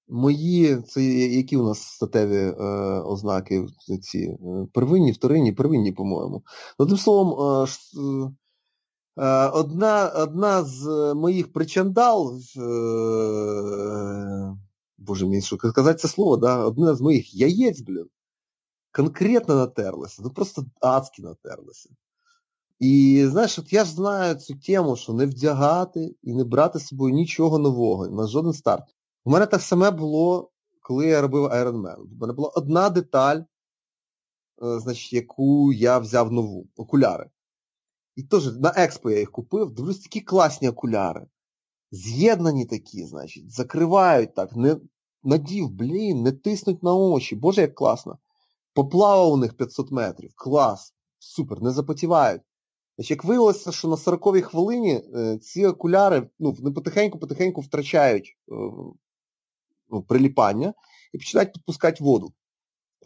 мої, 0.08 0.76
це 0.76 1.04
які 1.04 1.56
у 1.56 1.64
нас 1.64 1.82
статеві 1.82 2.36
е, 2.36 2.64
ознаки, 3.00 3.66
ці 4.02 4.18
е, 4.18 4.36
первинні, 4.72 5.12
вторинні, 5.12 5.52
первинні, 5.52 5.92
по-моєму. 5.92 6.42
Одним 6.78 6.98
словом, 6.98 7.40
е, 7.40 7.66
е, 9.22 9.48
одна 9.48 10.08
одна 10.08 10.64
з 10.64 11.14
моїх 11.14 11.52
причандал, 11.52 12.38
е, 12.56 12.60
боже 14.98 15.26
мій, 15.26 15.42
що 15.42 15.56
сказати 15.56 15.98
це 15.98 16.08
слово, 16.08 16.36
да, 16.36 16.64
одна 16.64 16.94
з 16.94 17.00
моїх 17.00 17.34
яєць, 17.34 17.80
блін, 17.80 18.06
конкретно 18.92 19.54
натерлася, 19.54 20.22
ну 20.24 20.30
просто 20.30 20.64
адськи 20.80 21.22
натерлася. 21.22 21.90
І 22.78 23.24
знаєш, 23.30 23.58
от 23.58 23.72
я 23.72 23.84
ж 23.84 23.90
знаю 23.90 24.34
цю 24.34 24.54
тему, 24.54 24.96
що 24.96 25.12
не 25.12 25.26
вдягати 25.26 26.16
і 26.22 26.34
не 26.34 26.44
брати 26.44 26.78
з 26.78 26.86
собою 26.86 27.14
нічого 27.14 27.58
нового, 27.58 28.08
на 28.08 28.26
жоден 28.26 28.52
старт. 28.52 28.84
У 29.24 29.30
мене 29.30 29.46
так 29.46 29.62
саме 29.62 29.90
було, 29.90 30.50
коли 30.82 31.06
я 31.06 31.20
робив 31.20 31.44
Iron 31.44 31.82
Man. 31.82 31.96
У 31.96 32.16
мене 32.20 32.32
була 32.32 32.48
одна 32.48 32.90
деталь, 32.90 33.36
е, 33.36 34.80
значить, 34.80 35.12
яку 35.12 35.72
я 35.72 35.98
взяв 35.98 36.32
нову, 36.32 36.66
окуляри. 36.76 37.30
І 38.16 38.22
теж 38.22 38.56
на 38.56 38.72
експо 38.76 39.10
я 39.10 39.18
їх 39.18 39.30
купив, 39.30 39.70
дивлюсь, 39.70 39.98
такі 39.98 40.20
класні 40.20 40.68
окуляри. 40.68 41.26
З'єднані 41.90 42.66
такі, 42.66 43.04
значить, 43.04 43.50
закривають 43.50 44.34
так, 44.34 44.56
не 44.56 44.76
надів, 45.22 45.70
блін, 45.70 46.22
не 46.22 46.32
тиснуть 46.32 46.82
на 46.82 46.94
очі. 46.94 47.36
Боже, 47.36 47.60
як 47.60 47.74
класно. 47.74 48.18
Поплавав 48.74 49.32
у 49.32 49.36
них 49.36 49.56
500 49.56 49.90
метрів. 49.90 50.32
Клас. 50.36 50.94
Супер, 51.18 51.62
не 51.62 51.70
запотівають. 51.70 52.42
Значить, 52.96 53.10
Як 53.10 53.24
виявилося, 53.24 53.72
що 53.72 53.88
на 53.88 53.96
40-й 53.96 54.42
хвилині 54.42 55.02
е, 55.14 55.38
ці 55.38 55.66
окуляри 55.66 56.30
ну, 56.38 56.52
потихеньку-потихеньку 56.52 57.60
втрачають 57.60 58.36
е, 58.48 58.54
ну, 59.90 60.02
приліпання 60.02 60.74
і 61.12 61.18
починають 61.18 61.52
підпускати 61.52 62.04
воду. 62.04 62.32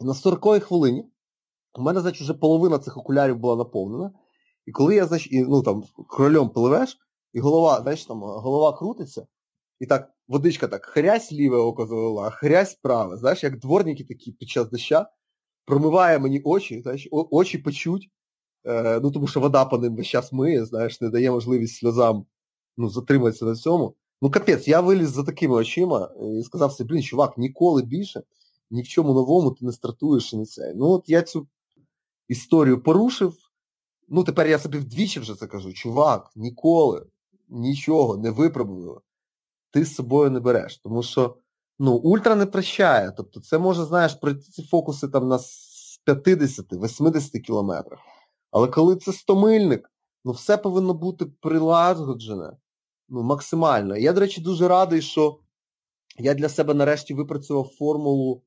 І 0.01 0.03
на 0.03 0.13
40-й 0.13 0.59
хвилині 0.59 1.05
у 1.79 1.81
мене, 1.81 2.01
значить, 2.01 2.21
вже 2.21 2.33
половина 2.33 2.79
цих 2.79 2.97
окулярів 2.97 3.37
була 3.37 3.55
наповнена. 3.55 4.11
І 4.65 4.71
коли 4.71 4.95
я, 4.95 5.05
значить, 5.05 5.33
і, 5.33 5.41
ну 5.43 5.61
там 5.61 5.83
крольом 6.09 6.49
пливеш, 6.49 6.97
і 7.33 7.39
голова, 7.39 7.81
знаєш, 7.81 8.05
там 8.05 8.19
голова 8.19 8.77
крутиться, 8.77 9.27
і 9.79 9.85
так 9.85 10.11
водичка 10.27 10.67
так 10.67 10.85
хрясь 10.85 11.31
ліве 11.31 11.57
око 11.57 11.85
завела, 11.85 12.29
хрясь 12.29 12.75
праве. 12.75 13.17
Знаєш, 13.17 13.43
як 13.43 13.59
дворники 13.59 14.03
такі 14.03 14.31
під 14.31 14.49
час 14.49 14.69
доща, 14.69 15.09
промиває 15.65 16.19
мені 16.19 16.41
очі, 16.43 16.81
знаєш, 16.81 17.07
очі 17.11 17.57
печуть. 17.57 18.09
Е, 18.65 18.99
ну 18.99 19.11
тому 19.11 19.27
що 19.27 19.39
вода 19.39 19.65
по 19.65 19.77
ним 19.77 19.95
весь 19.95 20.07
час 20.07 20.33
миє, 20.33 20.65
знаєш, 20.65 21.01
не 21.01 21.09
дає 21.09 21.31
можливість 21.31 21.75
сльозам 21.75 22.25
ну, 22.77 22.89
затриматися 22.89 23.45
на 23.45 23.55
цьому. 23.55 23.95
Ну 24.21 24.31
капець, 24.31 24.67
я 24.67 24.81
виліз 24.81 25.09
за 25.09 25.23
такими 25.23 25.55
очима 25.55 26.11
і 26.39 26.43
сказав 26.43 26.71
собі, 26.71 26.89
блін, 26.89 27.03
чувак, 27.03 27.37
ніколи 27.37 27.83
більше 27.83 28.23
ні 28.73 28.81
в 28.81 28.87
чому 28.87 29.13
новому 29.13 29.51
ти 29.51 29.65
не 29.65 29.71
стартуєш 29.71 30.33
і 30.33 30.37
не 30.37 30.45
це. 30.45 30.73
Ну 30.75 30.89
от 30.89 31.09
я 31.09 31.21
цю 31.21 31.47
історію 32.27 32.83
порушив. 32.83 33.37
Ну, 34.07 34.23
тепер 34.23 34.47
я 34.47 34.59
собі 34.59 34.77
вдвічі 34.77 35.19
вже 35.19 35.35
це 35.35 35.47
кажу, 35.47 35.73
чувак, 35.73 36.31
ніколи. 36.35 37.05
Нічого 37.53 38.17
не 38.17 38.31
випробувала, 38.31 39.01
ти 39.71 39.85
з 39.85 39.95
собою 39.95 40.31
не 40.31 40.39
береш. 40.39 40.77
Тому 40.77 41.03
що 41.03 41.35
ну, 41.79 41.95
ультра 41.95 42.35
не 42.35 42.45
прощає. 42.45 43.13
Тобто 43.17 43.39
це 43.39 43.59
може, 43.59 43.85
знаєш, 43.85 44.13
пройти 44.13 44.41
ці 44.41 44.63
фокуси 44.63 45.07
там 45.07 45.27
на 45.27 45.39
50-80 46.07 47.39
кілометрах. 47.39 47.99
Але 48.51 48.67
коли 48.67 48.95
це 48.95 49.13
стомильник, 49.13 49.91
ну 50.25 50.31
все 50.31 50.57
повинно 50.57 50.93
бути 50.93 51.25
прилагоджене 51.25 52.57
ну, 53.09 53.23
максимально. 53.23 53.97
Я, 53.97 54.13
до 54.13 54.19
речі, 54.19 54.41
дуже 54.41 54.67
радий, 54.67 55.01
що 55.01 55.39
я 56.19 56.33
для 56.33 56.49
себе 56.49 56.73
нарешті 56.73 57.13
випрацював 57.13 57.67
формулу 57.67 58.41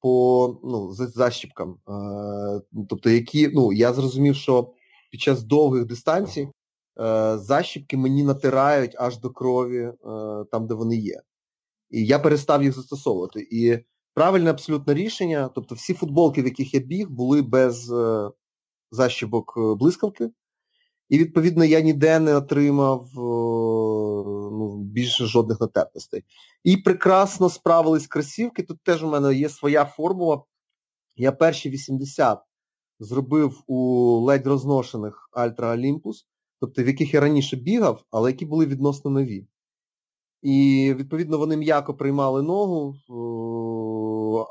по 0.00 0.60
ну, 0.64 0.92
защіпкам. 0.92 1.78
Е, 1.88 2.62
тобто, 2.88 3.10
які, 3.10 3.48
ну, 3.48 3.72
я 3.72 3.92
зрозумів, 3.92 4.36
що 4.36 4.72
під 5.10 5.20
час 5.20 5.42
довгих 5.42 5.84
дистанцій 5.84 6.48
защіпки 7.36 7.96
мені 7.96 8.24
натирають 8.24 8.94
аж 8.98 9.18
до 9.18 9.30
крові 9.30 9.78
е, 9.78 9.94
там, 10.52 10.66
де 10.66 10.74
вони 10.74 10.96
є. 10.96 11.22
І 11.90 12.06
я 12.06 12.18
перестав 12.18 12.62
їх 12.62 12.72
застосовувати. 12.72 13.48
І 13.50 13.78
правильне 14.14 14.50
абсолютно 14.50 14.94
рішення, 14.94 15.50
тобто 15.54 15.74
всі 15.74 15.94
футболки, 15.94 16.42
в 16.42 16.44
яких 16.44 16.74
я 16.74 16.80
біг, 16.80 17.10
були 17.10 17.42
без 17.42 17.92
е, 17.92 18.30
защіпок 18.90 19.54
е, 19.56 19.74
блискавки. 19.74 20.30
І, 21.08 21.18
відповідно, 21.18 21.64
я 21.64 21.80
ніде 21.80 22.18
не 22.18 22.36
отримав 22.36 23.08
е, 23.16 23.20
ну, 24.52 24.76
більше 24.78 25.26
жодних 25.26 25.60
натертостей. 25.60 26.24
І 26.64 26.76
прекрасно 26.76 27.48
справились 27.48 28.06
кросівки. 28.06 28.62
Тут 28.62 28.82
теж 28.82 29.02
у 29.02 29.08
мене 29.08 29.34
є 29.34 29.48
своя 29.48 29.84
формула. 29.84 30.42
Я 31.16 31.32
перші 31.32 31.70
80 31.70 32.38
зробив 32.98 33.62
у 33.66 33.76
ледь 34.20 34.46
розношених 34.46 35.28
Альтра 35.32 35.76
Olympus, 35.76 36.14
тобто 36.62 36.82
в 36.82 36.86
яких 36.86 37.14
я 37.14 37.20
раніше 37.20 37.56
бігав, 37.56 38.04
але 38.10 38.30
які 38.30 38.46
були 38.46 38.66
відносно 38.66 39.10
нові. 39.10 39.46
І, 40.42 40.94
відповідно, 40.96 41.38
вони 41.38 41.56
м'яко 41.56 41.94
приймали 41.94 42.42
ногу, 42.42 42.94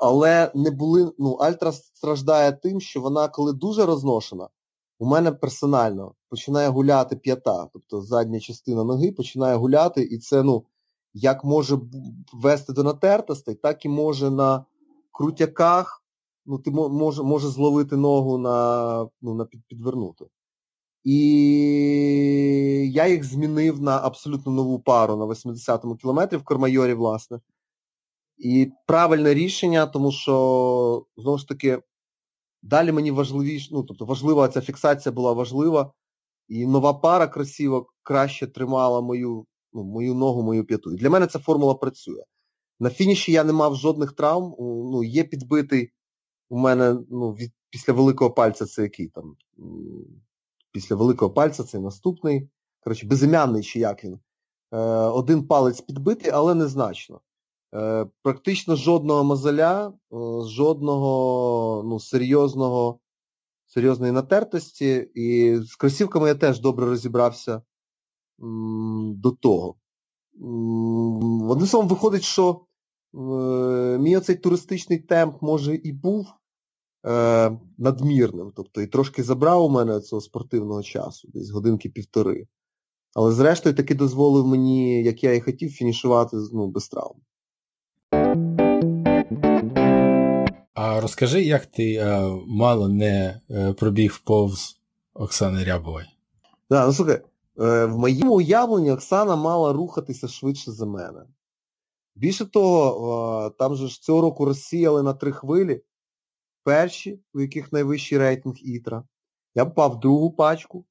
але 0.02 0.52
не 0.56 0.72
були. 0.72 1.12
Ну, 1.20 1.34
Альтра 1.34 1.72
страждає 1.72 2.52
тим, 2.52 2.82
що 2.82 3.02
вона, 3.02 3.28
коли 3.28 3.54
дуже 3.54 3.86
розношена, 3.86 4.50
у 5.00 5.06
мене 5.06 5.32
персонально 5.32 6.14
починає 6.30 6.70
гуляти 6.70 7.16
п'ята, 7.16 7.68
тобто 7.74 8.02
задня 8.02 8.40
частина 8.40 8.84
ноги 8.84 9.12
починає 9.12 9.56
гуляти, 9.56 10.02
і 10.02 10.18
це, 10.18 10.44
ну, 10.44 10.66
як 11.14 11.44
може 11.44 11.80
вести 12.34 12.74
до 12.74 12.84
натертостей, 12.84 13.56
так 13.56 13.86
і 13.86 13.90
може 13.90 14.32
на 14.32 14.66
крутяках, 15.12 16.04
ну, 16.46 16.60
ти 16.60 16.72
може 16.72 17.24
може 17.24 17.48
зловити 17.48 17.96
ногу 17.96 18.38
на 18.38 19.08
ну, 19.22 19.34
на 19.34 19.46
підвернути. 19.46 20.26
І 21.04 22.92
я 22.94 23.08
їх 23.08 23.24
змінив 23.24 23.82
на 23.82 23.98
абсолютно 23.98 24.52
нову 24.52 24.80
пару 24.80 25.16
на 25.16 25.26
80-му 25.26 25.96
кілометрі 25.96 26.38
в 26.38 26.44
Кормайорі, 26.44 26.94
власне. 26.94 27.40
І 28.38 28.72
правильне 28.88 29.34
рішення, 29.34 29.86
тому 29.86 30.12
що, 30.12 31.06
знову 31.18 31.38
ж 31.38 31.48
таки, 31.48 31.82
далі 32.62 32.92
мені 32.92 33.12
важливіше, 33.12 33.70
ну, 33.72 33.84
тобто 33.84 34.06
важлива 34.06 34.48
ця 34.48 34.62
фіксація 34.62 35.14
була 35.14 35.34
важлива. 35.34 35.94
І 36.48 36.66
нова 36.66 36.94
пара 36.94 37.28
красивок 37.28 37.96
краще 38.04 38.48
тримала 38.48 39.02
мою 39.02 39.46
ну, 39.74 39.84
мою 39.84 40.14
ногу, 40.14 40.44
мою 40.44 40.66
п'яту. 40.66 40.94
І 40.94 40.96
для 40.96 41.10
мене 41.10 41.28
ця 41.28 41.40
формула 41.40 41.74
працює. 41.74 42.24
На 42.80 42.90
фініші 42.90 43.32
я 43.32 43.44
не 43.44 43.54
мав 43.54 43.76
жодних 43.76 44.12
травм. 44.12 44.56
Ну, 44.60 45.04
Є 45.04 45.24
підбитий 45.24 45.92
у 46.50 46.58
мене 46.58 46.98
ну, 47.10 47.32
від, 47.32 47.52
після 47.70 47.94
великого 47.94 48.32
пальця 48.32 48.66
це 48.66 48.82
який 48.82 49.08
там. 49.08 49.36
Після 50.72 50.96
великого 50.96 51.34
пальця 51.34 51.64
це 51.64 51.80
наступний. 51.80 52.50
Коротше, 52.84 53.08
безім'янний 53.08 53.64
чи 53.64 53.80
як 53.80 54.04
він. 54.04 54.20
Е, 54.72 54.78
Один 54.96 55.48
палець 55.48 55.82
підбитий, 55.82 56.32
але 56.32 56.56
незначно. 56.56 57.22
Е, 57.76 58.08
Практично 58.24 58.76
жодного 58.76 59.24
мозоля, 59.24 59.88
е, 59.88 59.94
жодного 60.48 61.84
ну, 61.86 62.00
серйозного, 62.00 63.00
серйозної 63.66 64.12
натертості. 64.12 65.12
І 65.16 65.58
з 65.58 65.76
кросівками 65.76 66.28
я 66.28 66.36
теж 66.36 66.60
добре 66.60 66.86
розібрався 66.86 67.62
до 69.14 69.32
того. 69.32 69.76
Одним 71.50 71.68
словом, 71.68 71.90
виходить, 71.90 72.24
що 72.24 72.66
мій 74.00 74.18
оцей 74.18 74.36
туристичний 74.36 75.00
темп, 75.00 75.42
може, 75.42 75.76
і 75.76 75.92
був 75.92 76.28
е, 77.06 77.58
надмірним, 77.78 78.52
тобто 78.56 78.82
і 78.82 78.88
трошки 78.88 79.24
забрав 79.24 79.66
у 79.66 79.70
мене 79.70 80.00
цього 80.00 80.22
спортивного 80.22 80.84
часу, 80.84 81.28
десь 81.34 81.50
годинки 81.50 81.90
півтори. 81.90 82.48
Але 83.14 83.32
зрештою 83.32 83.76
таки 83.76 83.96
дозволив 83.96 84.48
мені, 84.48 85.04
як 85.04 85.24
я 85.24 85.34
і 85.34 85.42
хотів, 85.42 85.72
фінішувати 85.72 86.38
ну, 86.54 86.68
без 86.68 86.90
травм. 86.90 87.16
А 90.74 91.02
розкажи, 91.02 91.44
як 91.44 91.66
ти 91.66 91.94
е, 91.94 92.22
мало 92.48 92.90
не 92.90 93.42
е, 93.50 93.74
пробіг 93.74 94.22
повз 94.26 94.78
Оксани 95.14 95.64
Рябової? 95.64 96.08
Да, 96.70 96.86
ну 96.86 96.94
слухай, 96.94 97.22
Е, 97.60 97.86
в 97.86 97.98
моєму 97.98 98.36
уявленні 98.36 98.92
Оксана 98.92 99.36
мала 99.36 99.74
рухатися 99.74 100.28
швидше 100.28 100.72
за 100.72 100.86
мене. 100.86 101.24
Більше 102.16 102.46
того, 102.46 103.56
там 103.60 103.76
же 103.76 103.88
ж 103.88 104.02
цього 104.02 104.22
року 104.22 104.46
розсіяли 104.46 105.04
на 105.04 105.14
три 105.14 105.32
хвилі, 105.32 105.82
перші, 106.64 107.20
у 107.34 107.42
яких 107.42 107.72
найвищий 107.74 108.18
рейтинг 108.18 108.56
Ітра. 108.58 109.04
Я 109.56 109.66
попав 109.66 109.92
в 109.92 110.00
другу 110.00 110.32
пачку, 110.32 110.86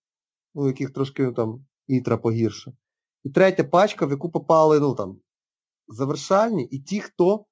у 0.55 0.67
яких 0.67 0.91
трошки 0.91 1.23
ну, 1.23 1.33
там 1.33 1.67
Ітра 1.87 2.17
погірше. 2.17 2.73
І 3.25 3.31
третя 3.31 3.65
пачка, 3.65 4.07
в 4.07 4.11
яку 4.11 4.31
попали 4.31 4.81
ну, 4.81 4.95
там, 4.95 5.21
завершальні, 5.89 6.65
і 6.65 6.79
ті, 6.79 7.01
хто 7.01 7.45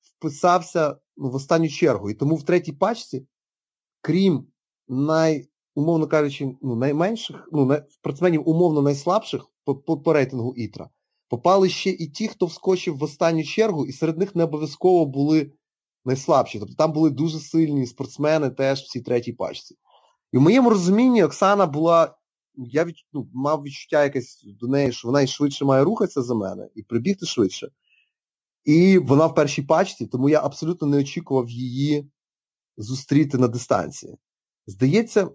вписався 0.00 0.96
ну, 1.16 1.30
в 1.30 1.34
останню 1.34 1.68
чергу. 1.68 2.10
І 2.10 2.14
тому 2.14 2.36
в 2.36 2.42
третій 2.42 2.72
пачці, 2.72 3.26
крім 4.00 4.46
най 4.88 5.48
умовно 5.74 6.06
кажучи, 6.06 6.56
ну, 6.62 6.76
найменших, 6.76 7.48
ну, 7.52 7.76
спортсменів 7.90 8.48
умовно 8.48 8.82
найслабших 8.82 9.46
по, 9.64 9.76
по, 9.76 9.98
по 9.98 10.12
рейтингу 10.12 10.54
Ітра, 10.54 10.90
попали 11.28 11.68
ще 11.68 11.90
і 11.90 12.08
ті, 12.08 12.28
хто 12.28 12.46
вскочив 12.46 12.96
в 12.96 13.02
останню 13.02 13.44
чергу, 13.44 13.86
і 13.86 13.92
серед 13.92 14.18
них 14.18 14.36
не 14.36 14.44
обов'язково 14.44 15.06
були 15.06 15.52
найслабші. 16.08 16.58
Тобто 16.58 16.74
там 16.74 16.92
були 16.92 17.10
дуже 17.10 17.38
сильні 17.38 17.86
спортсмени 17.86 18.50
теж 18.50 18.80
в 18.80 18.86
цій 18.86 19.00
третій 19.00 19.32
пачці. 19.32 19.76
І 20.32 20.38
в 20.38 20.40
моєму 20.40 20.70
розумінні 20.70 21.24
Оксана 21.24 21.66
була, 21.66 22.14
я 22.54 22.84
від, 22.84 22.94
ну, 23.12 23.28
мав 23.34 23.62
відчуття 23.62 24.04
якесь 24.04 24.44
до 24.60 24.66
неї, 24.66 24.92
що 24.92 25.08
вона 25.08 25.22
і 25.22 25.26
швидше 25.26 25.64
має 25.64 25.84
рухатися 25.84 26.22
за 26.22 26.34
мене 26.34 26.68
і 26.74 26.82
прибігти 26.82 27.26
швидше. 27.26 27.68
І 28.64 28.98
вона 28.98 29.26
в 29.26 29.34
першій 29.34 29.62
пачці, 29.62 30.06
тому 30.06 30.28
я 30.28 30.44
абсолютно 30.44 30.88
не 30.88 30.98
очікував 30.98 31.50
її 31.50 32.10
зустріти 32.76 33.38
на 33.38 33.48
дистанції. 33.48 34.16
Здається, 34.66 35.28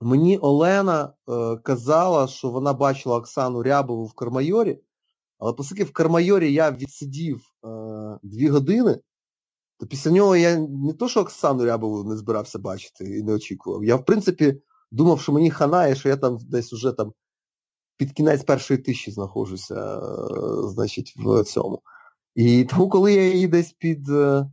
Мені 0.00 0.38
Олена 0.38 1.12
е, 1.28 1.56
казала, 1.56 2.26
що 2.26 2.50
вона 2.50 2.72
бачила 2.72 3.16
Оксану 3.16 3.62
Рябову 3.62 4.04
в 4.04 4.12
Кармайорі, 4.12 4.80
але 5.38 5.52
оскільки 5.58 5.84
в 5.84 5.92
Кармайорі 5.92 6.52
я 6.52 6.70
відсидів 6.70 7.40
е, 7.64 7.68
дві 8.22 8.48
години, 8.48 8.98
то 9.78 9.86
після 9.86 10.10
нього 10.10 10.36
я 10.36 10.58
не 10.58 10.92
то, 10.92 11.08
що 11.08 11.20
Оксану 11.20 11.64
Рябову 11.64 12.04
не 12.04 12.16
збирався 12.16 12.58
бачити 12.58 13.18
і 13.18 13.22
не 13.22 13.32
очікував. 13.32 13.84
Я, 13.84 13.96
в 13.96 14.04
принципі, 14.04 14.62
думав, 14.90 15.20
що 15.20 15.32
мені 15.32 15.50
хана, 15.50 15.86
і 15.86 15.96
що 15.96 16.08
я 16.08 16.16
там 16.16 16.38
десь 16.40 16.72
уже 16.72 16.92
там 16.92 17.12
під 17.96 18.12
кінець 18.12 18.44
першої 18.44 18.78
тисячі 18.78 19.12
знаходжуся, 19.12 19.98
е, 19.98 20.68
значить, 20.68 21.14
в 21.16 21.44
цьому. 21.44 21.82
І 22.34 22.64
тому, 22.64 22.88
коли 22.88 23.12
я 23.14 23.32
її 23.32 23.48
десь 23.48 23.72
під 23.72 24.08
е, 24.08 24.50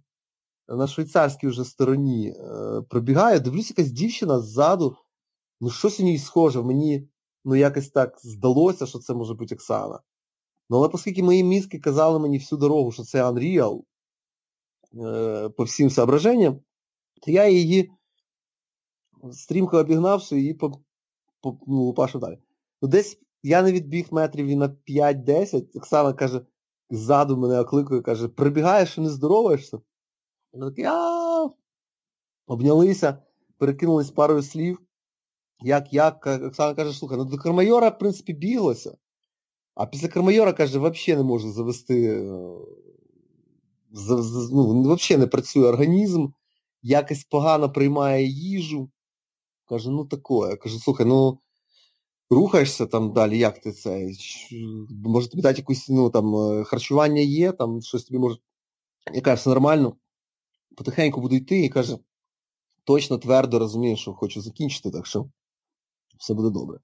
на 0.68 0.88
швейцарській 0.88 1.48
вже 1.48 1.66
стороні 1.66 2.30
е, 2.30 2.82
пробігаю, 2.90 3.40
дивлюся, 3.40 3.74
якась 3.78 3.92
дівчина 3.92 4.40
ззаду 4.40 4.98
ну 5.62 5.70
щось 5.70 6.00
у 6.00 6.04
ній 6.04 6.18
схоже, 6.18 6.62
мені 6.62 7.08
ну 7.46 7.56
якось 7.56 7.90
так 7.90 8.20
здалося, 8.24 8.86
що 8.86 9.00
це 9.00 9.14
може 9.14 9.34
бути 9.34 9.56
Оксана. 9.56 10.00
Ну, 10.70 10.78
але 10.78 10.88
оскільки 10.88 11.24
мої 11.24 11.44
мізки 11.44 11.80
казали 11.80 12.20
мені 12.20 12.38
всю 12.38 12.60
дорогу, 12.60 12.92
що 12.92 13.04
це 13.04 13.24
Unreal 13.24 13.82
по 15.58 15.64
всім 15.64 15.90
соображенням, 15.90 16.60
то 17.22 17.32
я 17.32 17.48
її 17.48 17.92
стрімко 19.32 19.78
обігнавши 19.78 20.40
її 20.40 20.54
по, 20.54 20.72
по, 21.42 21.58
ну, 21.68 21.94
пашу 21.94 22.20
далі. 22.20 22.38
Ну, 22.82 22.88
Десь 22.88 23.20
я 23.44 23.62
не 23.62 23.72
відбіг 23.72 24.08
метрів 24.12 24.46
і 24.46 24.56
на 24.56 24.68
5-10, 24.88 25.78
Оксана 25.78 26.14
каже, 26.14 26.42
ззаду 26.90 27.38
мене 27.38 27.60
окликує, 27.60 28.02
каже, 28.02 28.28
прибігаєш 28.28 28.98
і 28.98 29.02
не 29.02 29.10
здороваєшся. 29.10 29.80
Я 30.54 30.60
так, 30.60 30.80
я 30.80 31.50
обнялися, 32.48 33.18
перекинулись 33.58 34.12
парою 34.12 34.42
слів. 34.42 34.80
Як, 35.62 35.94
як, 35.94 36.28
Оксана 36.28 36.76
каже, 36.76 36.94
слухай, 36.94 37.18
ну 37.18 37.26
до 37.26 37.38
Кармайора, 37.38 37.90
в 37.90 38.00
принципі, 38.00 38.34
біглося. 38.34 38.98
А 39.76 39.86
після 39.86 40.08
Кармайора, 40.08 40.54
каже, 40.54 40.80
взагалі 40.80 41.18
не 41.18 41.24
може 41.24 41.50
завести, 41.50 42.26
ну, 43.94 44.94
взагалі 44.94 45.20
не 45.20 45.28
працює 45.28 45.68
організм, 45.68 46.28
якось 46.82 47.24
погано 47.24 47.72
приймає 47.72 48.26
їжу. 48.26 48.90
Каже, 49.66 49.90
ну 49.90 50.06
таке. 50.06 50.34
Я 50.50 50.56
кажу, 50.56 50.80
слухай, 50.80 51.06
ну 51.06 51.40
рухаєшся 52.30 52.86
там 52.86 53.14
далі, 53.14 53.38
як 53.38 53.62
ти 53.62 53.72
це? 53.72 54.10
Може 54.90 55.30
тобі 55.30 55.42
дати 55.42 55.60
якусь, 55.60 55.90
ну 55.90 56.10
там, 56.10 56.36
е, 56.36 56.64
харчування 56.64 57.22
є, 57.22 57.52
там 57.52 57.82
щось 57.82 58.04
тобі 58.04 58.20
може. 58.20 58.38
Яка 59.14 59.34
все 59.34 59.50
нормально. 59.50 59.96
Потихеньку 60.78 61.22
буду 61.22 61.36
йти 61.36 61.66
і 61.66 61.70
каже, 61.70 61.98
точно 62.84 63.18
твердо 63.18 63.60
розумію, 63.60 63.98
що 63.98 64.14
хочу 64.14 64.42
закінчити, 64.42 64.92
так 64.92 65.08
що 65.08 65.30
все 66.18 66.34
буде 66.34 66.50
добре. 66.50 66.80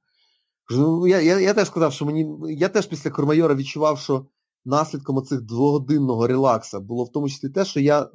Ну, 0.70 1.07
Я 1.07 1.22
я, 1.22 1.39
я 1.39 1.53
теж 1.53 1.68
сказав, 1.68 1.93
що 1.93 2.05
мені. 2.05 2.28
Я 2.49 2.70
теж 2.70 2.86
після 2.86 3.10
Кормайора 3.10 3.55
відчував, 3.55 3.99
що 3.99 4.26
наслідком 4.66 5.18
оцих 5.18 5.41
двогодинного 5.41 6.28
релакса 6.28 6.80
було 6.80 7.03
в 7.03 7.12
тому 7.12 7.30
числі 7.30 7.49
те, 7.49 7.66
що 7.66 7.80
я 7.80 8.01
е, 8.01 8.10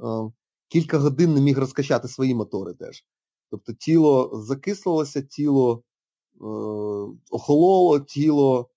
кілька 0.68 0.98
годин 0.98 1.34
не 1.34 1.40
міг 1.40 1.58
розкачати 1.58 2.08
свої 2.08 2.34
мотори 2.34 2.74
теж. 2.74 3.04
Тобто 3.50 3.72
тіло 3.72 4.30
закислилося, 4.34 5.22
тіло 5.22 5.82
е, 6.34 6.46
охололо, 7.30 8.00
тіло 8.00 8.70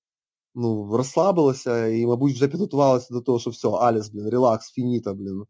ну, 0.57 0.97
розслабилося 0.97 1.87
і, 1.87 2.05
мабуть, 2.05 2.33
вже 2.33 2.47
підготувалося 2.47 3.13
до 3.13 3.21
того, 3.21 3.39
що 3.39 3.49
все, 3.49 3.69
Аліс, 3.69 4.09
блін, 4.09 4.29
релакс, 4.29 4.71
фініта, 4.71 5.13
блін. 5.13 5.43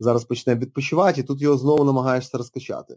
Зараз 0.00 0.24
почнемо 0.24 0.60
відпочивати, 0.60 1.20
і 1.20 1.24
тут 1.24 1.42
його 1.42 1.58
знову 1.58 1.84
намагаєшся 1.84 2.38
розкачати. 2.38 2.96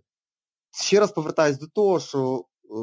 Ще 0.72 1.00
раз 1.00 1.12
повертаюсь 1.12 1.60
до 1.60 1.68
того, 1.68 2.00
що 2.00 2.46
е, 2.64 2.76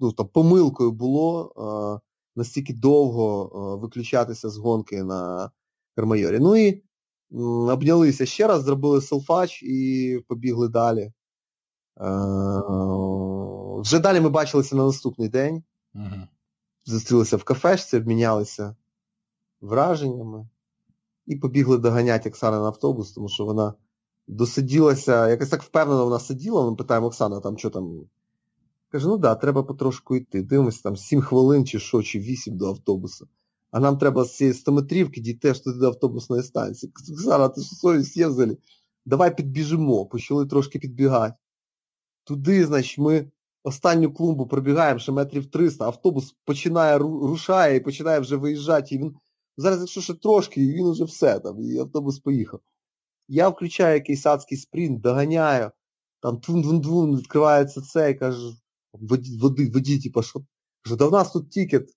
ну, 0.00 0.12
там, 0.16 0.28
помилкою 0.28 0.92
було 0.92 1.52
е, 1.56 2.05
настільки 2.36 2.72
довго 2.72 3.52
е, 3.54 3.80
виключатися 3.80 4.50
з 4.50 4.56
гонки 4.56 5.02
на 5.02 5.50
Кермайорі. 5.96 6.38
Ну 6.38 6.56
і 6.56 6.82
обнялися 7.70 8.26
ще 8.26 8.46
раз, 8.46 8.62
зробили 8.62 9.00
селфач 9.00 9.62
і 9.62 10.20
побігли 10.28 10.68
далі. 10.68 11.12
Вже 13.80 13.98
далі 13.98 14.20
ми 14.20 14.28
бачилися 14.28 14.76
на 14.76 14.86
наступний 14.86 15.28
день. 15.28 15.62
Угу. 15.94 16.04
Зустрілися 16.84 17.36
в 17.36 17.44
кафешці, 17.44 17.96
обмінялися 17.96 18.76
враженнями 19.60 20.48
і 21.26 21.36
побігли 21.36 21.78
доганяти 21.78 22.28
Оксани 22.28 22.56
на 22.56 22.66
автобус, 22.66 23.12
тому 23.12 23.28
що 23.28 23.44
вона 23.44 23.74
досиділася, 24.26 25.28
якось 25.28 25.48
так 25.48 25.62
впевнено 25.62 26.04
вона 26.04 26.18
сиділа, 26.18 26.70
ми 26.70 26.76
питаємо 26.76 27.06
Оксана, 27.06 27.40
там 27.40 27.58
що 27.58 27.70
там. 27.70 28.00
Каже, 28.96 29.08
ну 29.08 29.18
да, 29.18 29.34
треба 29.34 29.62
потрошку 29.62 30.16
йти. 30.16 30.42
Дивимося, 30.42 30.82
там 30.82 30.96
7 30.96 31.20
хвилин 31.20 31.66
чи 31.66 31.78
що, 31.78 32.02
чи 32.02 32.18
8 32.18 32.56
до 32.56 32.68
автобусу. 32.68 33.28
А 33.70 33.80
нам 33.80 33.98
треба 33.98 34.24
з 34.24 34.36
цієї 34.36 34.54
100-метрівки 34.54 35.20
дійти 35.20 35.52
туди 35.52 35.78
до 35.78 35.86
автобусної 35.86 36.42
станції. 36.42 36.92
Оксана, 37.12 37.48
ти 37.48 37.62
що 37.62 37.76
совість 37.76 38.16
є 38.16 38.26
взагалі? 38.26 38.58
Давай 39.06 39.36
підбіжимо. 39.36 40.06
Почали 40.06 40.46
трошки 40.46 40.78
підбігати. 40.78 41.34
Туди, 42.24 42.66
значить, 42.66 42.98
ми 42.98 43.30
останню 43.64 44.12
клумбу 44.12 44.46
пробігаємо 44.46 44.98
ще 44.98 45.12
метрів 45.12 45.50
300, 45.50 45.84
автобус 45.84 46.36
починає 46.44 46.98
рушає 46.98 47.76
і 47.76 47.80
починає 47.80 48.20
вже 48.20 48.36
виїжджати. 48.36 48.94
І 48.94 48.98
він 48.98 49.14
зараз, 49.56 49.80
якщо 49.80 50.00
ще 50.00 50.14
трошки, 50.14 50.64
і 50.64 50.72
він 50.72 50.86
уже 50.86 51.04
все 51.04 51.40
там, 51.40 51.60
і 51.60 51.78
автобус 51.78 52.18
поїхав. 52.18 52.60
Я 53.28 53.48
включаю 53.48 53.94
якийсь 53.94 54.26
адський 54.26 54.58
спринт, 54.58 55.00
доганяю, 55.00 55.70
там 56.20 56.36
тун-дун-дун, 56.36 57.16
відкривається 57.16 57.80
це 57.80 58.10
і 58.10 58.14
каже, 58.14 58.56
воді, 59.00 59.38
води, 59.38 59.70
воді, 59.70 59.98
типу, 59.98 60.22
що 60.22 60.40
кажу, 60.82 60.96
да 60.96 61.06
в 61.06 61.12
нас 61.12 61.32
тут 61.32 61.50
тікет. 61.50 61.90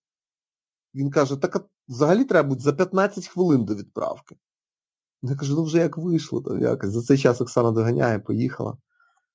Він 0.95 1.11
каже, 1.11 1.35
так 1.35 1.69
взагалі 1.87 2.25
треба 2.25 2.49
бути 2.49 2.61
за 2.61 2.73
15 2.73 3.27
хвилин 3.27 3.65
до 3.65 3.75
відправки. 3.75 4.35
Я 5.21 5.35
кажу, 5.35 5.55
ну 5.55 5.63
вже 5.63 5.77
як 5.77 5.97
вийшло 5.97 6.41
там 6.41 6.61
якось. 6.61 6.91
За 6.91 7.01
цей 7.01 7.17
час 7.17 7.41
Оксана 7.41 7.71
доганяє, 7.71 8.19
поїхала. 8.19 8.77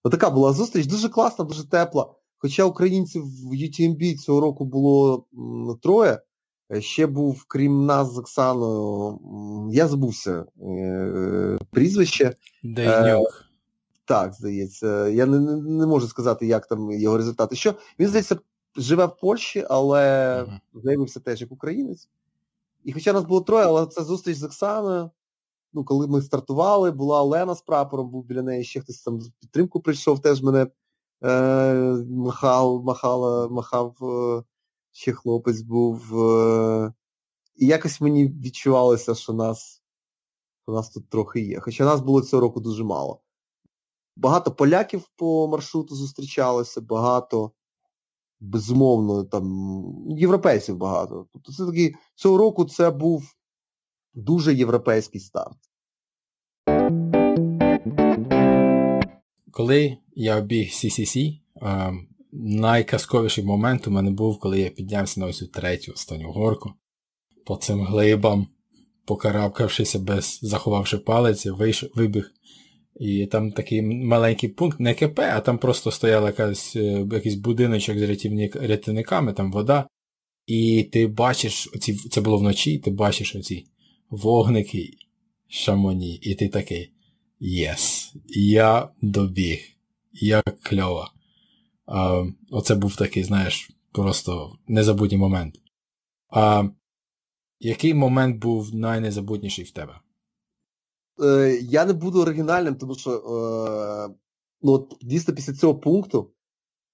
Отака 0.02 0.30
була 0.30 0.52
зустріч, 0.52 0.86
дуже 0.86 1.08
класна, 1.08 1.44
дуже 1.44 1.68
тепла. 1.68 2.14
Хоча 2.38 2.64
українців 2.64 3.22
в 3.22 3.52
UTMB 3.52 4.16
цього 4.16 4.40
року 4.40 4.64
було 4.64 5.26
троє, 5.82 6.20
е, 6.72 6.80
ще 6.80 7.06
був, 7.06 7.44
крім 7.48 7.86
нас 7.86 8.12
з 8.12 8.18
Оксаною, 8.18 9.18
я 9.72 9.88
забувся 9.88 10.44
е, 10.62 11.58
прізвище. 11.70 12.36
Дейнюк. 12.62 13.44
Так, 14.04 14.34
здається. 14.34 15.08
Я 15.08 15.26
не, 15.26 15.38
не 15.56 15.86
можу 15.86 16.08
сказати, 16.08 16.46
як 16.46 16.66
там 16.66 16.90
його 16.90 17.16
результати. 17.16 17.56
Що 17.56 17.74
Він, 17.98 18.08
здається, 18.08 18.38
живе 18.76 19.06
в 19.06 19.16
Польщі, 19.16 19.66
але 19.70 20.02
uh-huh. 20.42 20.82
заявився 20.82 21.20
теж 21.20 21.40
як 21.40 21.52
українець. 21.52 22.08
І 22.84 22.92
хоча 22.92 23.12
нас 23.12 23.24
було 23.24 23.40
троє, 23.40 23.64
але 23.64 23.86
це 23.86 24.04
зустріч 24.04 24.36
з 24.36 24.44
Оксаною. 24.44 25.10
Ну, 25.72 25.84
коли 25.84 26.06
ми 26.06 26.22
стартували, 26.22 26.90
була 26.90 27.22
Олена 27.22 27.54
з 27.54 27.62
прапором, 27.62 28.10
був 28.10 28.24
біля 28.24 28.42
неї 28.42 28.64
ще 28.64 28.80
хтось 28.80 29.02
там 29.02 29.20
підтримку 29.40 29.80
прийшов, 29.80 30.22
теж 30.22 30.42
мене 30.42 30.66
е, 31.24 31.74
махав, 32.08 32.84
махала, 32.84 33.48
махав, 33.48 33.96
е, 34.02 34.42
ще 34.92 35.12
хлопець 35.12 35.60
був. 35.60 36.22
Е, 36.28 36.92
і 37.56 37.66
якось 37.66 38.00
мені 38.00 38.28
відчувалося, 38.28 39.14
що 39.14 39.32
нас, 39.32 39.82
що 40.62 40.72
нас 40.72 40.90
тут 40.90 41.08
трохи 41.08 41.40
є. 41.40 41.60
Хоча 41.60 41.84
нас 41.84 42.00
було 42.00 42.22
цього 42.22 42.40
року 42.40 42.60
дуже 42.60 42.84
мало. 42.84 43.20
Багато 44.16 44.50
поляків 44.50 45.08
по 45.16 45.48
маршруту 45.48 45.94
зустрічалося, 45.94 46.80
багато, 46.80 47.52
безумовно, 48.40 49.24
там, 49.24 49.74
європейців 50.08 50.76
багато. 50.76 51.26
Тобто 51.32 51.52
це 51.52 51.66
такий, 51.66 51.94
цього 52.14 52.38
року 52.38 52.64
це 52.64 52.90
був 52.90 53.34
дуже 54.14 54.54
європейський 54.54 55.20
старт. 55.20 55.58
Коли 59.50 59.96
я 60.14 60.38
обіг 60.38 60.68
CCC, 60.68 61.38
найказковіший 62.32 63.44
момент 63.44 63.86
у 63.86 63.90
мене 63.90 64.10
був, 64.10 64.38
коли 64.38 64.60
я 64.60 64.70
піднявся 64.70 65.20
на 65.20 65.26
ось 65.26 65.38
цю 65.38 65.46
третю 65.46 65.92
останню 65.92 66.32
горку 66.32 66.72
по 67.46 67.56
цим 67.56 67.86
глибам, 67.86 68.46
покарабкавшися 69.04 69.98
без 69.98 70.38
заховавши 70.42 70.98
палець, 70.98 71.46
вийшов, 71.46 71.90
вибіг 71.94 72.30
і 72.96 73.26
там 73.26 73.52
такий 73.52 73.82
маленький 73.82 74.48
пункт, 74.48 74.80
не 74.80 74.94
КП, 74.94 75.18
а 75.18 75.40
там 75.40 75.58
просто 75.58 75.90
стояла 75.90 76.26
якась, 76.26 76.76
е, 76.76 77.06
якийсь 77.12 77.34
будиночок 77.34 77.98
з 77.98 78.02
рятівник, 78.02 78.56
рятівниками, 78.56 79.32
там 79.32 79.52
вода. 79.52 79.88
І 80.46 80.88
ти 80.92 81.06
бачиш, 81.06 81.70
оці, 81.74 81.94
це 81.94 82.20
було 82.20 82.36
вночі, 82.38 82.78
ти 82.78 82.90
бачиш 82.90 83.36
оці 83.36 83.66
вогники 84.10 84.90
Шамоні, 85.48 86.14
і 86.14 86.34
ти 86.34 86.48
такий. 86.48 86.90
Yes, 87.40 88.14
я 88.36 88.88
добіг. 89.02 89.58
Як 90.12 90.60
кльово. 90.62 91.10
А, 91.86 92.24
Оце 92.50 92.74
був 92.74 92.96
такий, 92.96 93.24
знаєш, 93.24 93.70
просто 93.92 94.58
незабутній 94.68 95.18
момент. 95.18 95.60
А 96.30 96.68
який 97.60 97.94
момент 97.94 98.36
був 98.36 98.74
найнезабутніший 98.74 99.64
в 99.64 99.70
тебе? 99.70 100.00
Е, 101.22 101.58
я 101.62 101.84
не 101.84 101.92
буду 101.92 102.22
оригінальним, 102.22 102.76
тому 102.76 102.94
що 102.94 103.10
е, 103.10 104.14
ну, 104.62 104.72
от, 104.72 104.96
дійсно 105.00 105.34
після 105.34 105.52
цього 105.52 105.74
пункту 105.74 106.34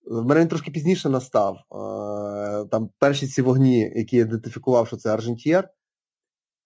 в 0.05 0.25
мене 0.25 0.41
він 0.41 0.49
трошки 0.49 0.71
пізніше 0.71 1.09
настав. 1.09 1.57
Е, 1.57 2.68
там 2.71 2.91
перші 2.99 3.27
ці 3.27 3.43
вогні, 3.43 3.93
які 3.97 4.16
я 4.16 4.23
ідентифікував, 4.23 4.87
що 4.87 4.97
це 4.97 5.12
Аржентьєр. 5.14 5.68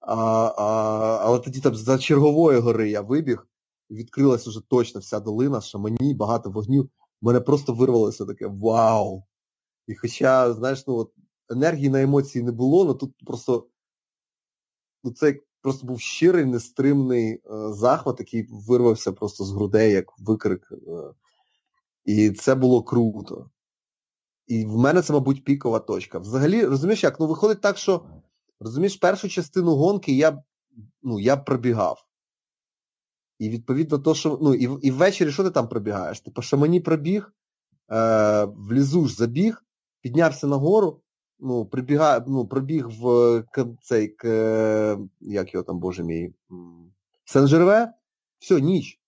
А, 0.01 0.15
а, 0.57 1.19
Але 1.23 1.39
тоді 1.39 1.61
там 1.61 1.75
за 1.75 1.99
чергової 1.99 2.59
гори 2.59 2.91
я 2.91 3.01
вибіг, 3.01 3.47
і 3.89 3.95
відкрилася 3.95 4.51
вже 4.51 4.61
точно 4.69 5.01
вся 5.01 5.21
долина, 5.21 5.61
шамані, 5.61 6.15
багато 6.15 6.51
вогнів. 6.51 6.91
Мене 7.23 7.41
просто 7.41 7.75
вирвалося 7.75 8.25
таке 8.25 8.47
вау! 8.47 9.25
І 9.87 9.95
хоча, 9.95 10.53
знаєш, 10.53 10.87
ну 10.87 10.97
от 10.97 11.13
енергії 11.51 11.89
на 11.89 12.03
емоції 12.03 12.45
не 12.45 12.53
було, 12.53 12.85
але 12.85 12.95
тут 12.95 13.15
просто 13.27 13.69
ну, 15.05 15.13
це 15.13 15.41
просто 15.65 15.87
був 15.87 16.01
щирий, 16.01 16.45
нестримний 16.45 17.33
е, 17.33 17.41
захват, 17.73 18.21
який 18.21 18.49
вирвався 18.51 19.13
просто 19.13 19.45
з 19.45 19.53
грудей, 19.53 19.93
як 19.93 20.19
викрик. 20.19 20.73
Е, 20.73 20.77
і 22.05 22.31
це 22.31 22.55
було 22.55 22.83
круто. 22.83 23.51
І 24.47 24.65
в 24.65 24.77
мене 24.77 25.03
це, 25.03 25.13
мабуть, 25.13 25.45
пікова 25.45 25.79
точка. 25.79 26.19
Взагалі, 26.19 26.65
розумієш, 26.65 27.03
як? 27.05 27.21
Ну, 27.21 27.27
виходить 27.27 27.61
так, 27.61 27.79
що 27.79 28.07
розумієш, 28.61 28.97
першу 28.97 29.29
частину 29.29 29.75
гонки 29.75 30.13
я 30.13 30.43
ну, 31.03 31.21
я 31.21 31.37
пробігав. 31.37 32.07
І 33.39 33.49
відповідно 33.49 33.99
то, 33.99 34.15
що. 34.15 34.39
Ну, 34.43 34.55
і 34.55 34.87
і 34.87 34.91
ввечері 34.91 35.33
що 35.33 35.45
ти 35.45 35.51
там 35.51 35.69
пробігаєш? 35.69 36.21
Типу, 36.21 36.43
що 36.43 36.59
мені 36.59 36.81
пробіг, 36.81 37.33
е, 37.91 38.45
влізу 38.45 39.07
ж 39.07 39.15
забіг, 39.15 39.65
піднявся 40.01 40.47
нагору, 40.47 41.01
ну, 41.41 41.67
прибігає, 41.67 42.25
ну, 42.27 42.47
пробіг 42.47 42.89
в 42.89 43.45
цей, 43.83 44.09
к, 44.09 44.29
як 45.21 45.55
його 45.55 45.65
там, 45.65 45.79
боже 45.79 46.05
мій, 46.05 46.35
Сен-Жерве, 47.35 47.89
все, 48.39 48.61
ніч. 48.61 49.01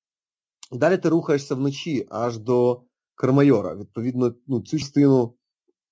Далі 0.73 0.99
ти 0.99 1.09
рухаєшся 1.09 1.55
вночі 1.55 2.07
аж 2.11 2.39
до 2.39 2.83
Кармайора. 3.15 3.75
Відповідно, 3.75 4.35
ну, 4.47 4.61
цю 4.61 4.79
частину, 4.79 5.35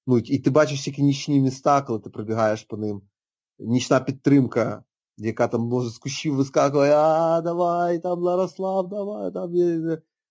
ну, 0.07 0.19
і 0.19 0.39
ти 0.39 0.51
бачиш 0.51 0.85
тільки 0.85 1.03
нічні 1.03 1.41
міста, 1.41 1.83
коли 1.83 1.99
ти 1.99 2.11
пробігаєш 2.11 2.63
по 2.63 2.77
ним. 2.77 3.03
Нічна 3.59 4.01
підтримка, 4.01 4.85
яка 5.17 5.49
там 5.49 5.61
може 5.61 5.91
з 5.91 5.99
кущів 5.99 6.35
вискакує, 6.35 6.95
а 6.97 7.41
давай, 7.41 7.99
там 7.99 8.19
Ларослав, 8.19 8.89
давай, 8.89 9.33
там. 9.33 9.53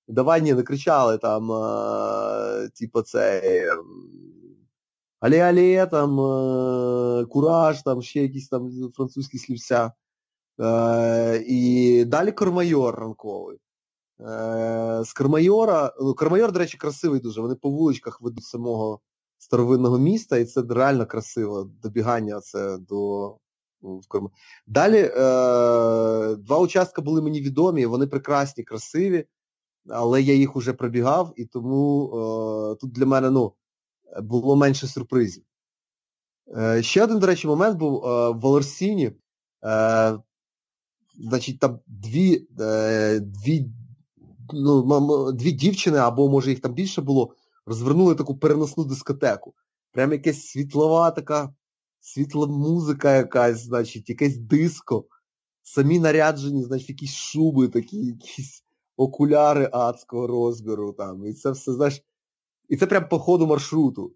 Давай, 0.08 0.42
ні, 0.42 0.54
не 0.54 0.64
кричали 0.64 1.18
там, 1.18 1.48
типу, 2.80 3.02
це 3.02 3.42
але-але, 5.24 5.86
там, 5.86 6.20
е, 6.20 7.26
кураж, 7.26 7.82
там 7.84 8.02
ще 8.02 8.22
якісь 8.22 8.50
там 8.50 8.72
французькі 8.96 9.38
слівця. 9.38 9.92
І 11.48 12.04
далі 12.08 12.32
Кормайор 12.32 12.96
ранковий. 12.96 13.58
З 15.04 15.14
Кормайора, 15.18 15.94
ну, 16.02 16.14
Кормайор, 16.14 16.52
до 16.52 16.60
речі, 16.60 16.78
красивий 16.78 17.20
дуже. 17.20 17.42
Вони 17.42 17.56
по 17.56 17.70
вуличках 17.70 18.22
ведуть 18.22 18.44
самого 18.44 19.00
старовинного 19.38 19.98
міста, 19.98 20.38
і 20.38 20.46
це 20.46 20.62
реально 20.70 21.06
красиво. 21.06 21.70
Добігання 21.84 22.40
це 22.40 22.78
до. 22.78 23.38
Ну, 23.82 24.02
далі 24.68 24.98
е, 24.98 25.12
два 26.36 26.58
участки 26.60 27.02
були 27.02 27.22
мені 27.22 27.42
відомі, 27.42 27.86
вони 27.86 28.08
прекрасні, 28.08 28.64
красиві, 28.64 29.26
але 29.90 30.22
я 30.22 30.34
їх 30.34 30.56
вже 30.56 30.74
пробігав, 30.74 31.34
і 31.36 31.46
тому 31.46 32.06
е, 32.06 32.76
тут 32.76 32.92
для 32.92 33.06
мене 33.06 33.30
ну, 33.30 33.54
було 34.22 34.56
менше 34.56 34.88
сюрпризів. 34.88 35.44
Е, 36.58 36.84
ще 36.84 37.04
один, 37.04 37.20
до 37.20 37.28
речі, 37.28 37.48
момент 37.48 37.78
був 37.78 38.06
е, 38.06 38.30
в 38.30 38.40
Валерсіні. 38.40 39.12
Е, 39.66 40.20
значить, 41.16 41.60
там 41.60 41.80
дві 41.88 42.48
дві, 43.22 43.70
ну, 44.54 45.32
дві 45.32 45.52
дівчини, 45.52 45.98
або 45.98 46.30
може 46.30 46.50
їх 46.50 46.60
там 46.60 46.74
більше 46.74 47.02
було, 47.02 47.36
розвернули 47.66 48.16
таку 48.16 48.38
переносну 48.38 48.84
дискотеку. 48.84 49.54
Прям 49.92 50.12
якась 50.12 50.46
світлова 50.46 51.12
така, 51.12 51.54
світла 52.00 52.48
музика 52.48 53.16
якась, 53.16 53.60
значить, 53.60 54.10
якесь 54.10 54.38
диско, 54.38 55.06
самі 55.64 56.00
наряджені, 56.00 56.64
значить, 56.64 56.90
якісь 56.90 57.14
шуби, 57.14 57.68
такі, 57.68 57.98
якісь 57.98 58.64
окуляри 58.98 59.70
адського 59.72 60.28
розміру. 60.28 60.94
там, 60.94 61.26
І 61.26 61.34
це 61.34 61.52
все, 61.52 61.74
знаєш, 61.74 62.02
і 62.74 62.78
це 62.78 62.88
прям 62.88 63.10
по 63.10 63.20
ходу 63.20 63.48
маршруту. 63.48 64.16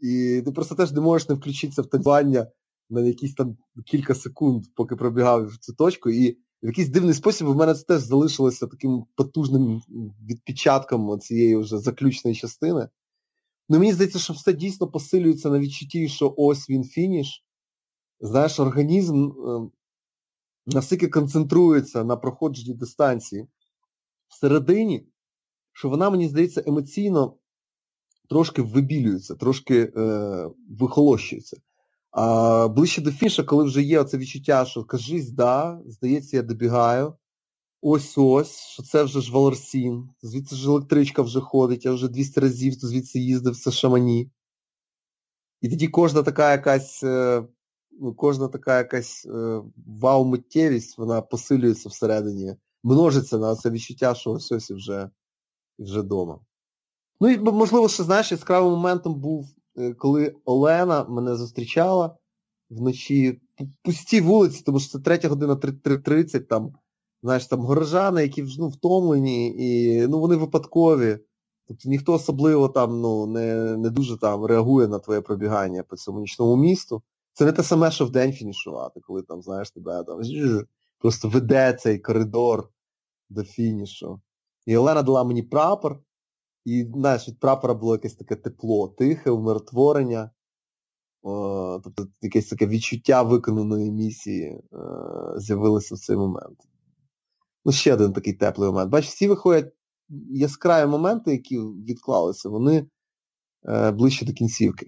І 0.00 0.42
ти 0.44 0.52
просто 0.52 0.74
теж 0.74 0.92
не 0.92 1.00
можеш 1.00 1.28
не 1.28 1.34
включитися 1.34 1.82
в 1.82 1.86
танцювання 1.86 2.46
на 2.90 3.00
якісь 3.00 3.34
там 3.34 3.56
кілька 3.86 4.14
секунд, 4.14 4.64
поки 4.74 4.96
пробігав 4.96 5.46
в 5.46 5.56
цю 5.56 5.74
точку. 5.74 6.10
І 6.10 6.32
в 6.62 6.66
якийсь 6.66 6.88
дивний 6.88 7.14
спосіб 7.14 7.48
у 7.48 7.54
мене 7.54 7.74
це 7.74 7.84
теж 7.84 8.02
залишилося 8.02 8.66
таким 8.66 9.04
потужним 9.14 9.82
відпечатком 10.28 11.20
цієї 11.20 11.56
вже 11.56 11.78
заключної 11.78 12.36
частини. 12.36 12.88
Ну, 13.68 13.78
мені 13.78 13.92
здається, 13.92 14.18
що 14.18 14.32
все 14.32 14.52
дійсно 14.52 14.88
посилюється 14.88 15.50
на 15.50 15.58
відчутті, 15.58 16.08
що 16.08 16.34
ось 16.36 16.70
він 16.70 16.84
фініш. 16.84 17.44
Знаєш, 18.20 18.60
організм 18.60 19.26
е, 19.26 19.70
настільки 20.66 21.08
концентрується 21.08 22.04
на 22.04 22.16
проходженні 22.16 22.74
дистанції 22.74 23.46
всередині, 24.28 25.06
що 25.72 25.88
вона, 25.88 26.10
мені 26.10 26.28
здається, 26.28 26.62
емоційно 26.66 27.36
трошки 28.32 28.62
вибілюється, 28.62 29.34
трошки 29.34 29.92
е, 29.96 30.48
вихолощується. 30.68 31.56
А 32.10 32.68
ближче 32.68 33.00
до 33.02 33.12
фіша, 33.12 33.42
коли 33.42 33.64
вже 33.64 33.82
є 33.82 34.00
оце 34.00 34.18
відчуття, 34.18 34.64
що 34.64 34.84
кажись, 34.84 35.30
да, 35.30 35.80
здається, 35.86 36.36
я 36.36 36.42
добігаю. 36.42 37.14
Ось 37.82 38.18
ось, 38.18 38.58
що 38.58 38.82
це 38.82 39.02
вже 39.02 39.20
ж 39.20 39.32
Валерсін, 39.32 40.08
звідси 40.22 40.56
ж 40.56 40.68
електричка 40.68 41.22
вже 41.22 41.40
ходить, 41.40 41.84
я 41.84 41.92
вже 41.92 42.08
200 42.08 42.40
разів 42.40 42.72
звідси 42.72 43.18
їздив 43.18 43.56
це 43.56 43.70
шамані. 43.70 44.30
І 45.60 45.68
тоді 45.68 45.88
кожна 45.88 46.22
така 46.22 46.52
якась 46.52 47.02
е, 47.02 47.44
ну, 48.00 48.14
кожна 48.14 48.48
така 48.48 48.78
якась 48.78 49.26
е, 49.26 49.62
вау-миттєвість, 49.86 50.98
вона 50.98 51.22
посилюється 51.22 51.88
всередині, 51.88 52.56
множиться 52.82 53.38
на 53.38 53.56
це 53.56 53.70
відчуття, 53.70 54.14
що 54.14 54.30
ось 54.30 54.52
ось 54.52 54.70
і 54.70 54.74
вже, 54.74 55.10
і 55.78 55.84
вже 55.84 56.02
дома. 56.02 56.40
Ну 57.22 57.28
і 57.28 57.38
можливо, 57.38 57.88
ще 57.88 58.02
знаєш, 58.02 58.32
яскравим 58.32 58.70
моментом 58.70 59.14
був 59.14 59.54
Е, 59.76 59.94
коли 59.94 60.34
Олена 60.44 61.04
мене 61.04 61.36
зустрічала 61.36 62.16
вночі 62.70 63.40
пусті 63.82 64.20
вулиці, 64.20 64.62
тому 64.66 64.80
що 64.80 64.90
це 64.90 64.98
третя 64.98 65.28
година 65.28 65.54
3.30, 65.54 66.40
там, 66.40 66.74
знаєш, 67.22 67.46
там 67.46 67.60
горожани, 67.60 68.22
які 68.22 68.44
ну, 68.58 68.68
втомлені, 68.68 69.54
і 69.58 70.00
ну, 70.06 70.20
вони 70.20 70.36
випадкові. 70.36 71.18
Тобто 71.68 71.88
ніхто 71.88 72.12
особливо 72.12 72.68
там 72.68 73.00
ну, 73.00 73.26
не 73.26 73.76
не 73.76 73.90
дуже 73.90 74.18
там 74.18 74.44
реагує 74.44 74.88
на 74.88 74.98
твоє 74.98 75.20
пробігання 75.20 75.82
по 75.82 75.96
цьому 75.96 76.20
нічному 76.20 76.56
місту. 76.56 77.02
Це 77.32 77.44
не 77.44 77.52
те 77.52 77.62
саме, 77.62 77.90
що 77.90 78.06
в 78.06 78.10
день 78.10 78.32
фінішувати, 78.32 79.00
коли 79.00 79.22
там, 79.22 79.42
знаєш, 79.42 79.70
тебе 79.70 80.04
там 80.04 80.20
просто 80.98 81.28
веде 81.28 81.72
цей 81.80 81.98
коридор 81.98 82.68
до 83.30 83.44
фінішу. 83.44 84.20
І 84.66 84.76
Олена 84.76 85.02
дала 85.02 85.24
мені 85.24 85.42
прапор, 85.42 86.00
і 86.64 86.86
знаєш, 86.94 87.28
від 87.28 87.40
прапора 87.40 87.74
було 87.74 87.94
якесь 87.94 88.14
таке 88.14 88.36
тепло, 88.36 88.88
тихе, 88.88 89.30
умиротворення, 89.30 90.30
о, 91.22 91.80
тобто 91.84 92.06
якесь 92.22 92.48
таке 92.48 92.66
відчуття 92.66 93.22
виконаної 93.22 93.92
місії 93.92 94.44
е, 94.44 94.60
з'явилося 95.36 95.94
в 95.94 95.98
цей 95.98 96.16
момент. 96.16 96.58
Ну, 97.64 97.72
ще 97.72 97.94
один 97.94 98.12
такий 98.12 98.32
теплий 98.32 98.68
момент. 98.68 98.90
Бачиш, 98.90 99.10
всі 99.10 99.28
виходять 99.28 99.72
яскраві 100.30 100.90
моменти, 100.90 101.30
які 101.30 101.58
відклалися, 101.58 102.48
вони 102.48 102.86
е, 103.68 103.90
ближче 103.90 104.24
до 104.26 104.32
кінцівки. 104.32 104.86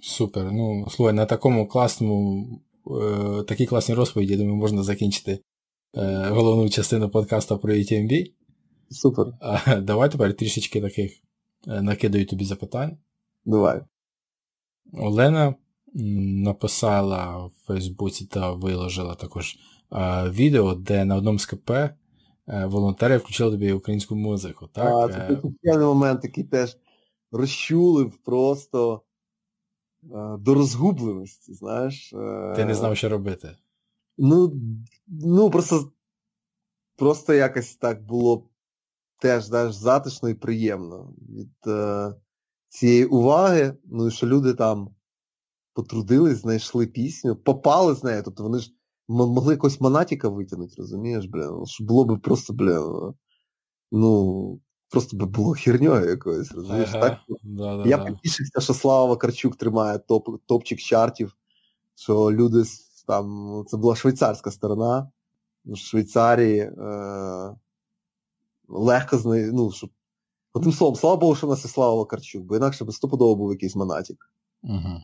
Супер. 0.00 0.52
Ну, 0.52 0.86
слухай, 0.90 1.14
на 1.14 1.26
такому 1.26 1.68
класному, 1.68 2.46
е, 3.02 3.42
такій 3.42 3.66
класній 3.66 3.94
розповіді, 3.94 4.32
я 4.32 4.38
думаю, 4.38 4.56
можна 4.56 4.82
закінчити 4.82 5.40
е, 5.96 6.28
головну 6.28 6.70
частину 6.70 7.10
подкасту 7.10 7.58
про 7.58 7.72
UTMB. 7.72 8.32
Супер. 8.90 9.26
Давай 9.82 10.10
тепер 10.10 10.36
трішечки 10.36 10.80
таких 10.80 11.20
е, 11.66 11.82
накидаю 11.82 12.26
тобі 12.26 12.44
запитань. 12.44 12.96
Давай. 13.44 13.82
Олена 14.92 15.54
написала 15.94 17.46
в 17.46 17.52
Фейсбуці 17.66 18.26
та 18.26 18.52
виложила 18.52 19.14
також 19.14 19.56
відео, 20.28 20.74
де 20.74 21.04
на 21.04 21.16
одному 21.16 21.38
з 21.38 21.46
КП 21.46 21.70
е, 21.70 21.96
волонтери 22.46 23.16
включили 23.16 23.50
тобі 23.50 23.72
українську 23.72 24.16
музику. 24.16 24.68
так? 24.72 24.86
А, 24.86 25.12
Це 25.12 25.36
такий 25.36 25.78
момент, 25.78 26.24
який 26.24 26.44
теж 26.44 26.76
розчулив 27.32 28.16
просто 28.16 29.02
до 30.38 30.54
розгубленості, 30.54 31.54
знаєш. 31.54 32.12
Е. 32.12 32.52
Ти 32.56 32.64
не 32.64 32.74
знав, 32.74 32.96
що 32.96 33.08
робити. 33.08 33.56
Ну, 34.18 34.54
ну 35.06 35.50
просто 35.50 35.92
просто 36.96 37.34
якось 37.34 37.76
так 37.76 38.06
було 38.06 38.49
теж 39.20 39.44
знаєш, 39.44 39.74
затишно 39.74 40.28
і 40.28 40.34
приємно 40.34 41.14
від 41.28 41.52
е, 41.66 42.14
цієї 42.68 43.04
уваги, 43.04 43.76
ну 43.84 44.06
і 44.06 44.10
що 44.10 44.26
люди 44.26 44.54
там 44.54 44.94
потрудились, 45.74 46.38
знайшли 46.38 46.86
пісню, 46.86 47.36
попали 47.36 47.94
з 47.94 48.04
нею, 48.04 48.22
тобто 48.24 48.42
вони 48.42 48.58
ж 48.58 48.72
могли 49.08 49.54
якогось 49.54 49.80
монатіка 49.80 50.28
витягнути, 50.28 50.74
розумієш, 50.78 51.26
блін, 51.26 51.66
що 51.66 51.84
було 51.84 52.04
б 52.04 52.20
просто, 52.20 52.52
блін, 52.52 53.14
ну, 53.92 54.60
просто 54.88 55.16
би 55.16 55.26
було 55.26 55.54
херньою 55.54 56.10
якоюсь, 56.10 56.52
розумієш? 56.52 56.90
Ага, 56.94 57.08
так? 57.08 57.18
Да, 57.42 57.76
да, 57.76 57.88
Я 57.88 57.96
да. 57.96 58.04
потішився, 58.04 58.60
що 58.60 58.74
Слава 58.74 59.04
Вакарчук 59.04 59.56
тримає 59.56 59.98
топ, 59.98 60.28
топчик 60.46 60.78
чартів, 60.78 61.36
що 61.94 62.32
люди 62.32 62.64
там, 63.06 63.64
це 63.66 63.76
була 63.76 63.96
швейцарська 63.96 64.50
сторона, 64.50 65.10
в 65.64 65.76
Швейцарії. 65.76 66.58
Е, 66.60 67.54
легко 68.70 69.18
знайти, 69.18 69.52
ну, 69.52 69.72
щоб. 69.72 69.90
Одним 70.52 70.72
словом, 70.72 70.96
слава 70.96 71.16
Богу, 71.16 71.36
що 71.36 71.46
в 71.46 71.50
нас 71.50 71.64
і 71.64 71.68
Слава 71.68 71.94
Вакарчук, 71.94 72.42
бо 72.42 72.56
інакше 72.56 72.84
би 72.84 72.92
стопудово 72.92 73.34
був 73.36 73.50
якийсь 73.50 73.76
монатік. 73.76 74.32
Угу. 74.62 75.02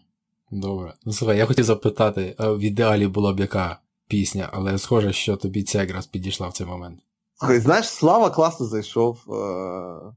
Добре. 0.51 0.95
Ну 1.05 1.13
слухай, 1.13 1.39
я 1.39 1.47
хотів 1.47 1.65
запитати, 1.65 2.37
в 2.39 2.59
ідеалі 2.59 3.07
була 3.07 3.33
б 3.33 3.41
яка 3.41 3.81
пісня, 4.09 4.51
але 4.53 4.79
схоже, 4.79 5.13
що 5.13 5.37
тобі 5.37 5.63
ця 5.63 5.81
якраз 5.81 6.07
підійшла 6.07 6.49
в 6.49 6.53
цей 6.53 6.67
момент. 6.67 7.01
Слухай, 7.35 7.61
знаєш, 7.61 7.89
Слава 7.89 8.31
класно 8.31 8.67
зайшов 8.67 9.33
е- 9.33 9.35
е- 9.37 10.15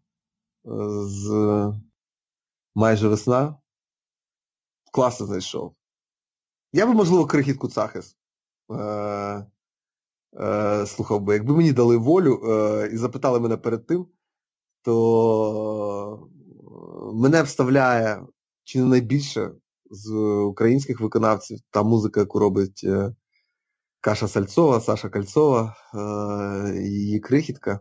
з 1.04 1.30
майже 2.76 3.08
весна. 3.08 3.56
Класно 4.92 5.26
зайшов. 5.26 5.74
Я 6.74 6.86
би, 6.86 6.94
можливо, 6.94 7.26
крихітку 7.26 7.68
Цахис. 7.68 8.16
Е- 8.72 9.46
е, 10.34 10.86
слухав 10.86 11.22
би, 11.22 11.34
якби 11.34 11.56
мені 11.56 11.74
дали 11.74 11.98
волю 11.98 12.42
е, 12.44 12.90
і 12.94 12.98
запитали 12.98 13.40
мене 13.40 13.58
перед 13.58 13.86
тим, 13.86 14.08
то 14.82 16.30
мене 17.14 17.44
вставляє 17.44 18.24
чи 18.64 18.80
не 18.80 18.86
найбільше 18.86 19.52
з 19.92 20.12
українських 20.46 21.00
виконавців 21.00 21.60
та 21.70 21.84
музика, 21.84 22.20
яку 22.20 22.40
робить 22.40 22.82
е, 22.84 23.16
Каша 24.02 24.28
Сальцова, 24.28 24.82
Саша 24.82 25.10
Кальцова, 25.10 25.76
е, 25.94 26.82
її 26.82 27.20
крихітка. 27.20 27.80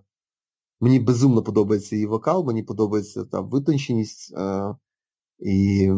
Мені 0.81 1.01
безумно 1.01 1.43
подобається 1.43 1.97
її 1.97 2.07
вокал, 2.07 2.45
мені 2.45 2.63
подобається 2.63 3.25
та 3.25 3.41
витонченість 3.41 4.35
е, 4.39 4.75
і 5.39 5.91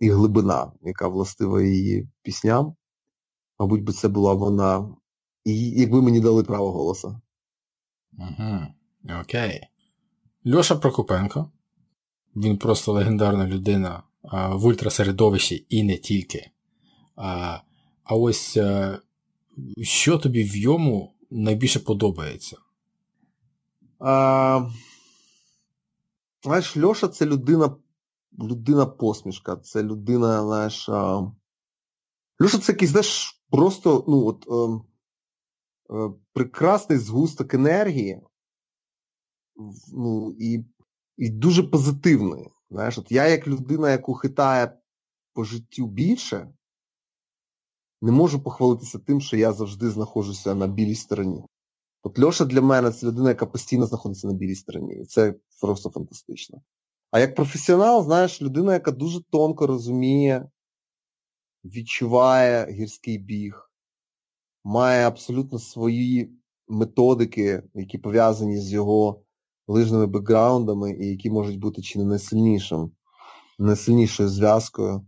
і 0.00 0.10
глибина, 0.10 0.72
яка 0.82 1.08
властива 1.08 1.62
її 1.62 2.08
пісням. 2.22 2.74
Мабуть, 3.58 3.82
би 3.84 3.92
це 3.92 4.08
була 4.08 4.34
вона 4.34 4.96
і 5.44 5.70
якби 5.70 6.02
мені 6.02 6.20
дали 6.20 6.42
право 6.42 6.72
голоса. 6.72 7.20
Угу. 8.18 8.66
Окей. 9.20 9.60
Льоша 10.46 10.76
Прокопенко. 10.76 11.50
Він 12.36 12.58
просто 12.58 12.92
легендарна 12.92 13.46
людина 13.46 14.02
в 14.32 14.66
ультрасередовищі 14.66 15.66
і 15.68 15.82
не 15.82 15.96
тільки. 15.96 16.50
А 17.16 17.58
а 18.04 18.14
ось 18.14 18.58
що 19.82 20.18
тобі 20.18 20.44
в 20.44 20.56
йому 20.56 21.14
найбільше 21.30 21.80
подобається? 21.80 22.56
А, 23.98 24.70
Знаєш, 26.42 26.76
Льоша 26.76 27.08
це 27.08 27.26
людина 27.26 27.76
людина 28.38 28.86
посмішка, 28.86 29.56
це 29.56 29.82
людина, 29.82 30.42
знаєш. 30.42 30.88
А... 30.88 31.32
Льоша 32.42 32.58
це 32.58 32.72
якийсь, 32.72 32.90
знаєш, 32.90 33.42
просто 33.50 34.04
ну, 34.08 34.26
от, 34.26 34.46
е, 34.48 34.54
е, 34.54 34.80
прекрасний 36.32 36.98
згусток 36.98 37.54
енергії 37.54 38.20
ну, 39.92 40.36
і 40.38 40.64
і 41.16 41.30
дуже 41.30 41.62
позитивний. 41.62 42.48
Знаєш, 42.70 42.98
от 42.98 43.12
Я 43.12 43.28
як 43.28 43.46
людина, 43.46 43.90
яку 43.90 44.14
хитає 44.14 44.78
по 45.32 45.44
життю 45.44 45.86
більше, 45.86 46.52
не 48.02 48.12
можу 48.12 48.42
похвалитися 48.42 48.98
тим, 48.98 49.20
що 49.20 49.36
я 49.36 49.52
завжди 49.52 49.90
знаходжуся 49.90 50.54
на 50.54 50.66
білій 50.66 50.94
стороні. 50.94 51.44
От 52.02 52.18
Льоша 52.18 52.44
для 52.44 52.60
мене 52.60 52.90
це 52.90 53.06
людина, 53.06 53.28
яка 53.28 53.46
постійно 53.46 53.86
знаходиться 53.86 54.26
на 54.26 54.34
білій 54.34 54.54
стороні. 54.54 54.94
І 54.94 55.04
це 55.04 55.34
просто 55.60 55.90
фантастично. 55.90 56.62
А 57.10 57.20
як 57.20 57.34
професіонал, 57.34 58.04
знаєш, 58.04 58.42
людина, 58.42 58.72
яка 58.72 58.90
дуже 58.90 59.22
тонко 59.22 59.66
розуміє, 59.66 60.48
відчуває 61.64 62.72
гірський 62.72 63.18
біг, 63.18 63.71
має 64.64 65.06
абсолютно 65.06 65.58
свої 65.58 66.32
методики, 66.68 67.62
які 67.74 67.98
пов'язані 67.98 68.58
з 68.58 68.72
його 68.72 69.22
лижними 69.68 70.06
бекграундами 70.06 70.92
і 70.92 71.06
які 71.06 71.30
можуть 71.30 71.58
бути 71.58 71.82
чи 71.82 71.98
не 71.98 72.04
найсильнішим, 72.04 72.90
найсильнішою 73.58 74.28
зв'язкою 74.28 75.06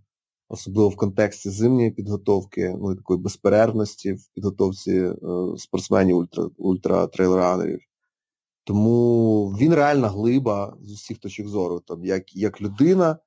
особливо 0.48 0.88
в 0.88 0.96
контексті 0.96 1.50
зимньої 1.50 1.90
підготовки, 1.90 2.76
ну 2.80 2.92
і 2.92 2.96
такої 2.96 3.20
безперервності 3.20 4.12
в 4.12 4.28
підготовці 4.34 4.92
е, 4.92 5.14
спортсменів 5.57 6.16
ультра, 6.16 6.44
ультра-трейлранерів. 6.59 7.80
Тому 8.64 9.48
він 9.61 9.74
реальна 9.74 10.09
глиба 10.09 10.76
з 10.82 10.92
усіх 10.92 11.18
точок 11.18 11.48
зору, 11.48 11.80
там, 11.80 12.05
як 12.05 12.36
як 12.36 12.61
людина 12.61 13.18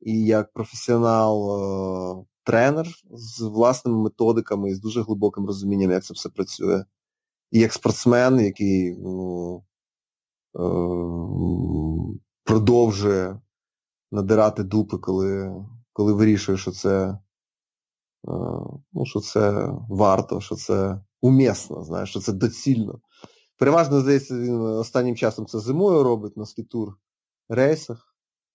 і 0.00 0.24
як 0.24 0.52
професіонал-тренер 0.52 2.24
е, 2.48 2.84
з 3.10 3.40
власними 3.40 4.02
методиками 4.02 4.70
і 4.70 4.74
з 4.74 4.80
дуже 4.80 5.02
глибоким 5.02 5.46
розумінням, 5.46 5.90
як 5.90 6.04
це 6.04 6.14
все 6.14 6.28
працює. 6.28 6.84
І 7.50 7.58
як 7.58 7.72
спортсмен, 7.72 8.40
який 8.40 8.96
ну, 8.96 9.64
е, 10.56 10.64
продовжує 12.44 13.40
надирати 14.12 14.64
дупи, 14.64 14.98
коли 14.98 15.64
коли 15.92 16.12
вирішує, 16.12 16.58
що 16.58 16.70
це 16.70 17.06
е, 17.08 17.18
ну, 18.92 19.04
що 19.04 19.20
це 19.20 19.68
варто, 19.88 20.40
що 20.40 20.54
це 20.54 21.00
умісно, 21.20 21.84
знаєш, 21.84 22.10
що 22.10 22.20
це 22.20 22.32
доцільно. 22.32 23.00
Переважно, 23.58 24.00
здається, 24.00 24.34
він 24.34 24.60
останнім 24.60 25.16
часом 25.16 25.46
це 25.46 25.58
зимою 25.58 26.02
робить 26.02 26.36
на 26.36 26.46
скітур 26.46 26.96
рейсах. 27.48 28.14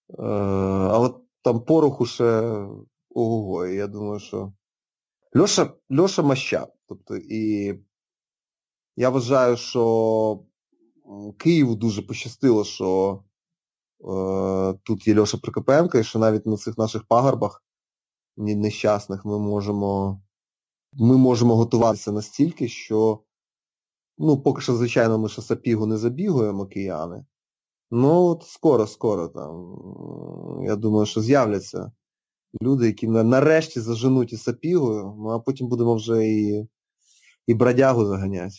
Е, 0.10 0.24
але 0.92 1.10
там 1.42 1.60
пороху 1.60 2.06
ще 2.06 2.54
ого, 3.20 3.67
і 3.67 3.76
я 3.76 3.88
думаю, 3.88 4.20
що 4.20 4.53
Льоша 5.38 5.74
Льоша 5.91 6.24
Маща. 6.24 6.67
Тобто, 6.88 7.17
і 7.17 7.74
я 8.95 9.09
вважаю, 9.09 9.57
що 9.57 10.43
Києву 11.38 11.76
дуже 11.76 12.01
пощастило, 12.01 12.63
що 12.63 13.20
Е, 14.01 14.74
тут 14.84 15.07
є 15.07 15.20
Льоша 15.20 15.38
Прокопенко, 15.38 15.97
і 15.97 16.03
що 16.03 16.20
навіть 16.20 16.45
на 16.45 16.57
цих 16.57 16.78
наших 16.78 17.03
пагорбах 17.03 17.63
нещасних 18.38 19.26
ми 19.26 19.39
можемо 19.39 20.22
ми 20.93 21.17
можемо 21.17 21.55
готуватися 21.55 22.11
настільки, 22.11 22.67
що 22.67 23.24
ну, 24.17 24.41
поки 24.41 24.61
що, 24.61 24.76
звичайно, 24.76 25.20
ми 25.20 25.30
ще 25.30 25.41
сапігу 25.41 25.86
не 25.86 25.97
забігуємо 25.97 26.65
кияни. 26.65 27.26
Ну, 27.91 28.26
от 28.26 28.43
скоро-скоро 28.43 29.28
там. 29.28 29.78
Я 30.63 30.76
думаю, 30.76 31.05
що 31.05 31.22
з'являться 31.22 31.91
люди, 32.62 32.86
які 32.86 33.08
нарешті 33.08 33.80
заженуть 33.80 34.34
і 34.34 34.38
сапігою, 34.38 35.16
ну 35.18 35.30
а 35.30 35.39
потім 35.39 35.68
будемо 35.68 35.95
вже 35.95 36.28
і 36.28 36.68
і 37.47 37.54
бродягу 37.54 38.06
заганяти. 38.06 38.56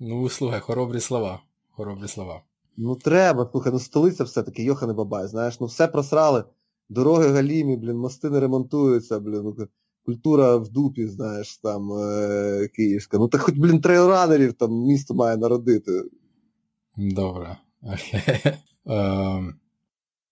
Ну, 0.00 0.28
слухай, 0.28 0.60
хоробрі 0.60 1.00
слова. 1.00 1.42
Хоробрі 1.70 2.08
слова. 2.08 2.42
Ну 2.76 2.96
треба, 2.96 3.48
слухай, 3.52 3.72
ну 3.72 3.78
столиця 3.78 4.24
все-таки, 4.24 4.62
Йохане 4.62 4.92
Бабай, 4.92 5.26
знаєш, 5.26 5.60
ну 5.60 5.66
все 5.66 5.88
просрали, 5.88 6.44
дороги 6.88 7.28
галімі, 7.28 7.76
блін, 7.76 7.96
мости 7.96 8.30
не 8.30 8.40
ремонтуються, 8.40 9.20
блін, 9.20 9.40
ну, 9.42 9.68
культура 10.04 10.56
в 10.56 10.68
дупі, 10.68 11.06
знаєш, 11.06 11.58
там 11.58 11.92
е- 11.92 12.68
київська. 12.74 13.18
Ну 13.18 13.28
так 13.28 13.40
хоч, 13.40 13.54
блін, 13.54 13.80
трейлранерів 13.80 14.52
там 14.52 14.72
місто 14.72 15.14
має 15.14 15.36
народити. 15.36 16.02
Добре. 16.96 17.56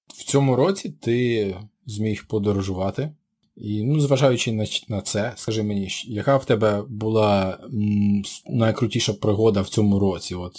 В 0.09 0.25
цьому 0.25 0.57
році 0.57 0.91
ти 1.01 1.57
зміг 1.87 2.27
подорожувати. 2.27 3.15
І, 3.57 3.85
ну, 3.85 4.01
зважаючи 4.01 4.53
на 4.53 4.67
на 4.89 5.01
це, 5.01 5.33
скажи 5.37 5.63
мені, 5.63 5.89
яка 6.05 6.37
в 6.37 6.45
тебе 6.45 6.85
була 6.89 7.59
м, 7.65 8.23
найкрутіша 8.47 9.13
пригода 9.13 9.61
в 9.61 9.69
цьому 9.69 9.99
році? 9.99 10.35
От 10.35 10.57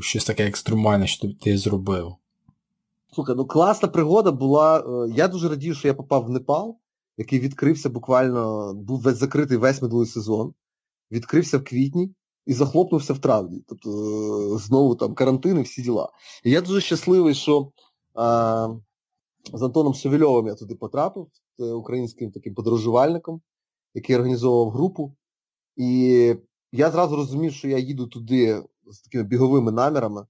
Щось 0.00 0.24
таке 0.24 0.46
екстремальне, 0.46 1.06
що 1.06 1.28
ти 1.40 1.58
зробив? 1.58 2.14
Слухай, 3.14 3.36
ну 3.36 3.46
класна 3.46 3.88
пригода 3.88 4.32
була. 4.32 4.78
Е, 4.78 5.12
я 5.16 5.28
дуже 5.28 5.48
радію, 5.48 5.74
що 5.74 5.88
я 5.88 5.94
попав 5.94 6.24
в 6.24 6.30
Непал, 6.30 6.76
який 7.16 7.40
відкрився 7.40 7.90
буквально, 7.90 8.74
був 8.74 9.00
весь 9.00 9.16
закритий 9.16 9.56
весь 9.56 9.82
минулий 9.82 10.06
сезон, 10.06 10.54
відкрився 11.12 11.58
в 11.58 11.64
квітні 11.64 12.14
і 12.46 12.52
захлопнувся 12.54 13.12
в 13.12 13.18
травні. 13.18 13.64
Тобто 13.68 13.90
е, 14.54 14.58
знову 14.58 14.94
там 14.94 15.14
карантин 15.14 15.58
і 15.58 15.62
всі 15.62 15.82
діла. 15.82 16.08
І 16.44 16.50
я 16.50 16.60
дуже 16.60 16.80
щасливий, 16.80 17.34
що 17.34 17.70
з 19.52 19.62
Антоном 19.62 19.94
Шевельовим 19.94 20.46
я 20.46 20.54
туди 20.54 20.74
потрапив. 20.74 21.28
Е, 21.60 21.64
українським 21.64 22.30
таким 22.30 22.54
подорожувальником, 22.54 23.40
який 23.94 24.16
організовував 24.16 24.70
групу. 24.70 25.16
І 25.76 26.34
я 26.72 26.90
зразу 26.90 27.16
розумів, 27.16 27.52
що 27.52 27.68
я 27.68 27.78
їду 27.78 28.06
туди 28.06 28.64
з 28.86 29.00
такими 29.00 29.24
біговими 29.24 29.72
намірами 29.72 30.26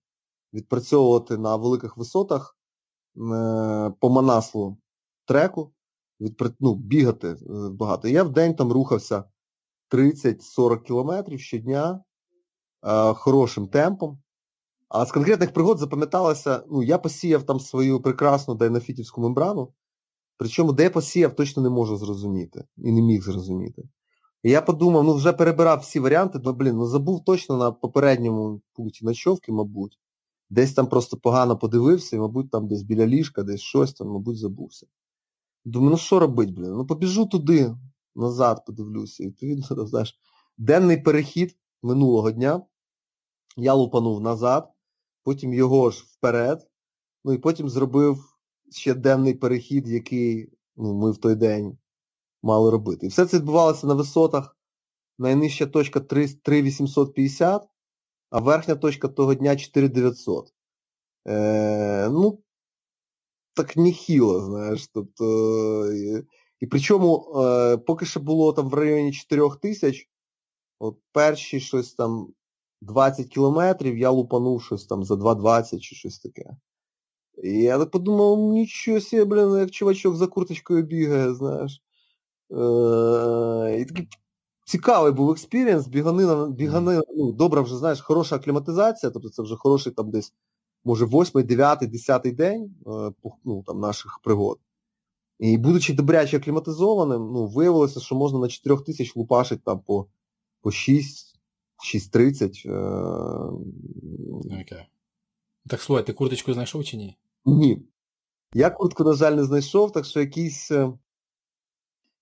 відпрацьовувати 0.52 1.38
на 1.38 1.56
великих 1.56 1.96
висотах 1.96 2.56
е, 3.16 3.92
по 4.00 4.10
Манаслу 4.10 4.78
треку, 5.24 5.72
ну, 6.60 6.74
бігати 6.74 7.28
е, 7.28 7.36
багато. 7.70 8.08
Я 8.08 8.24
в 8.24 8.32
день 8.32 8.54
там 8.54 8.72
рухався 8.72 9.24
30-40 9.90 10.82
кілометрів 10.82 11.40
щодня 11.40 12.04
хорошим 13.14 13.68
темпом. 13.68 14.18
А 14.88 15.06
з 15.06 15.12
конкретних 15.12 15.52
пригод 15.52 15.78
запам'яталося, 15.78 16.64
ну, 16.70 16.82
я 16.82 16.98
посіяв 16.98 17.42
там 17.42 17.60
свою 17.60 18.02
прекрасну 18.02 18.54
дайнафітівську 18.54 19.20
мембрану, 19.20 19.72
Причому 20.38 20.72
де 20.72 20.82
я 20.82 20.90
посіяв, 20.90 21.36
точно 21.36 21.62
не 21.62 21.70
можу 21.70 21.96
зрозуміти. 21.96 22.64
І 22.76 22.92
не 22.92 23.02
міг 23.02 23.22
зрозуміти. 23.22 23.88
І 24.42 24.50
я 24.50 24.62
подумав, 24.62 25.04
ну 25.04 25.14
вже 25.14 25.32
перебирав 25.32 25.78
всі 25.78 26.00
варіанти, 26.00 26.40
ну 26.44 26.52
блін, 26.52 26.76
ну 26.76 26.86
забув 26.86 27.24
точно 27.24 27.56
на 27.56 27.72
попередньому 27.72 28.60
пункті 28.72 29.04
ночовки, 29.04 29.52
мабуть. 29.52 29.98
Десь 30.50 30.74
там 30.74 30.86
просто 30.86 31.16
погано 31.16 31.58
подивився, 31.58 32.16
і, 32.16 32.18
мабуть, 32.18 32.50
там 32.50 32.68
десь 32.68 32.82
біля 32.82 33.06
ліжка, 33.06 33.42
десь 33.42 33.60
щось 33.60 33.92
там, 33.92 34.08
мабуть, 34.08 34.38
забувся. 34.38 34.86
Думаю, 35.64 35.90
ну 35.90 35.96
що 35.96 36.18
робити, 36.18 36.52
блін? 36.52 36.72
Ну 36.72 36.86
побіжу 36.86 37.26
туди, 37.26 37.76
назад 38.16 38.64
подивлюся. 38.66 39.24
І 39.24 39.26
відповідно, 39.26 39.86
знаєш, 39.86 40.18
денний 40.58 40.96
перехід 40.96 41.56
минулого 41.82 42.30
дня. 42.30 42.62
Я 43.56 43.74
лупанув 43.74 44.20
назад, 44.20 44.70
потім 45.28 45.54
його 45.54 45.90
ж 45.90 46.04
вперед, 46.08 46.66
ну 47.24 47.32
і 47.32 47.38
потім 47.38 47.68
зробив 47.68 48.36
ще 48.70 48.94
денний 48.94 49.34
перехід, 49.34 49.88
який 49.88 50.52
ну, 50.76 50.94
ми 50.94 51.10
в 51.10 51.16
той 51.16 51.34
день 51.34 51.78
мали 52.42 52.70
робити. 52.70 53.06
І 53.06 53.08
все 53.08 53.26
це 53.26 53.36
відбувалося 53.36 53.86
на 53.86 53.94
висотах. 53.94 54.56
Найнижча 55.18 55.66
точка 55.66 56.00
3850, 56.00 57.68
а 58.30 58.40
верхня 58.40 58.74
точка 58.74 59.08
того 59.08 59.34
дня 59.34 59.56
4900. 59.56 60.54
Е, 61.26 62.08
Ну, 62.08 62.42
так 63.54 63.76
ніхіло, 63.76 64.40
знаєш. 64.40 64.88
Тобто, 64.88 65.92
і, 65.92 66.24
і 66.60 66.66
причому 66.66 67.32
е, 67.36 67.76
поки 67.76 68.06
що 68.06 68.20
було 68.20 68.52
там 68.52 68.68
в 68.68 68.74
районі 68.74 69.12
4000, 69.12 70.08
от 70.78 70.98
перші 71.12 71.60
щось 71.60 71.94
там 71.94 72.32
20 72.80 73.26
кілометрів 73.26 73.98
я 73.98 74.10
лупанув 74.10 74.62
щось 74.62 74.86
там 74.86 75.04
за 75.04 75.14
2,20 75.14 75.78
чи 75.78 75.94
щось 75.94 76.18
таке. 76.18 76.56
І 77.42 77.52
я 77.52 77.78
так 77.78 77.90
подумав, 77.90 78.38
нічого 78.38 79.00
себе, 79.00 79.24
блін, 79.24 79.60
як 79.60 79.70
чувачок 79.70 80.16
за 80.16 80.26
курточкою 80.26 80.82
бігає, 80.82 81.34
знаєш. 81.34 81.82
Е, 82.50 83.80
і 83.80 83.84
такий 83.84 84.08
цікавий 84.66 85.12
був 85.12 85.30
experience, 85.30 85.86
біганина, 85.86 86.46
біганина, 86.46 87.02
ну, 87.16 87.32
добра 87.32 87.62
вже, 87.62 87.76
знаєш, 87.76 88.00
хороша 88.00 88.36
акліматизація, 88.36 89.10
тобто 89.10 89.28
це 89.28 89.42
вже 89.42 89.56
хороший 89.56 89.92
там 89.92 90.10
десь, 90.10 90.34
може, 90.84 91.04
восьмий, 91.04 91.44
дев'ятий, 91.44 91.88
десятий 91.88 92.32
день 92.32 92.74
е, 92.86 93.12
ну, 93.44 93.62
там, 93.66 93.80
наших 93.80 94.20
пригод. 94.24 94.58
І 95.38 95.58
будучи 95.58 95.94
добряче 95.94 96.36
акліматизованим, 96.36 97.32
ну, 97.32 97.46
виявилося, 97.46 98.00
що 98.00 98.14
можна 98.14 98.38
на 98.38 98.48
4 98.48 98.76
тисяч 98.80 99.16
лупашити 99.16 99.62
там 99.64 99.80
по 99.80 100.06
по 100.60 100.70
6, 100.70 101.27
6.30. 101.78 102.66
Okay. 104.48 104.86
Так 105.68 105.80
слухай, 105.80 106.06
ти 106.06 106.12
курточку 106.12 106.54
знайшов 106.54 106.84
чи 106.84 106.96
ні? 106.96 107.16
Ні. 107.44 107.82
Я 108.54 108.70
куртку, 108.70 109.04
на 109.04 109.12
жаль, 109.12 109.32
не 109.32 109.44
знайшов, 109.44 109.92
так 109.92 110.04
що 110.04 110.20
якийсь. 110.20 110.70
Е, 110.70 110.92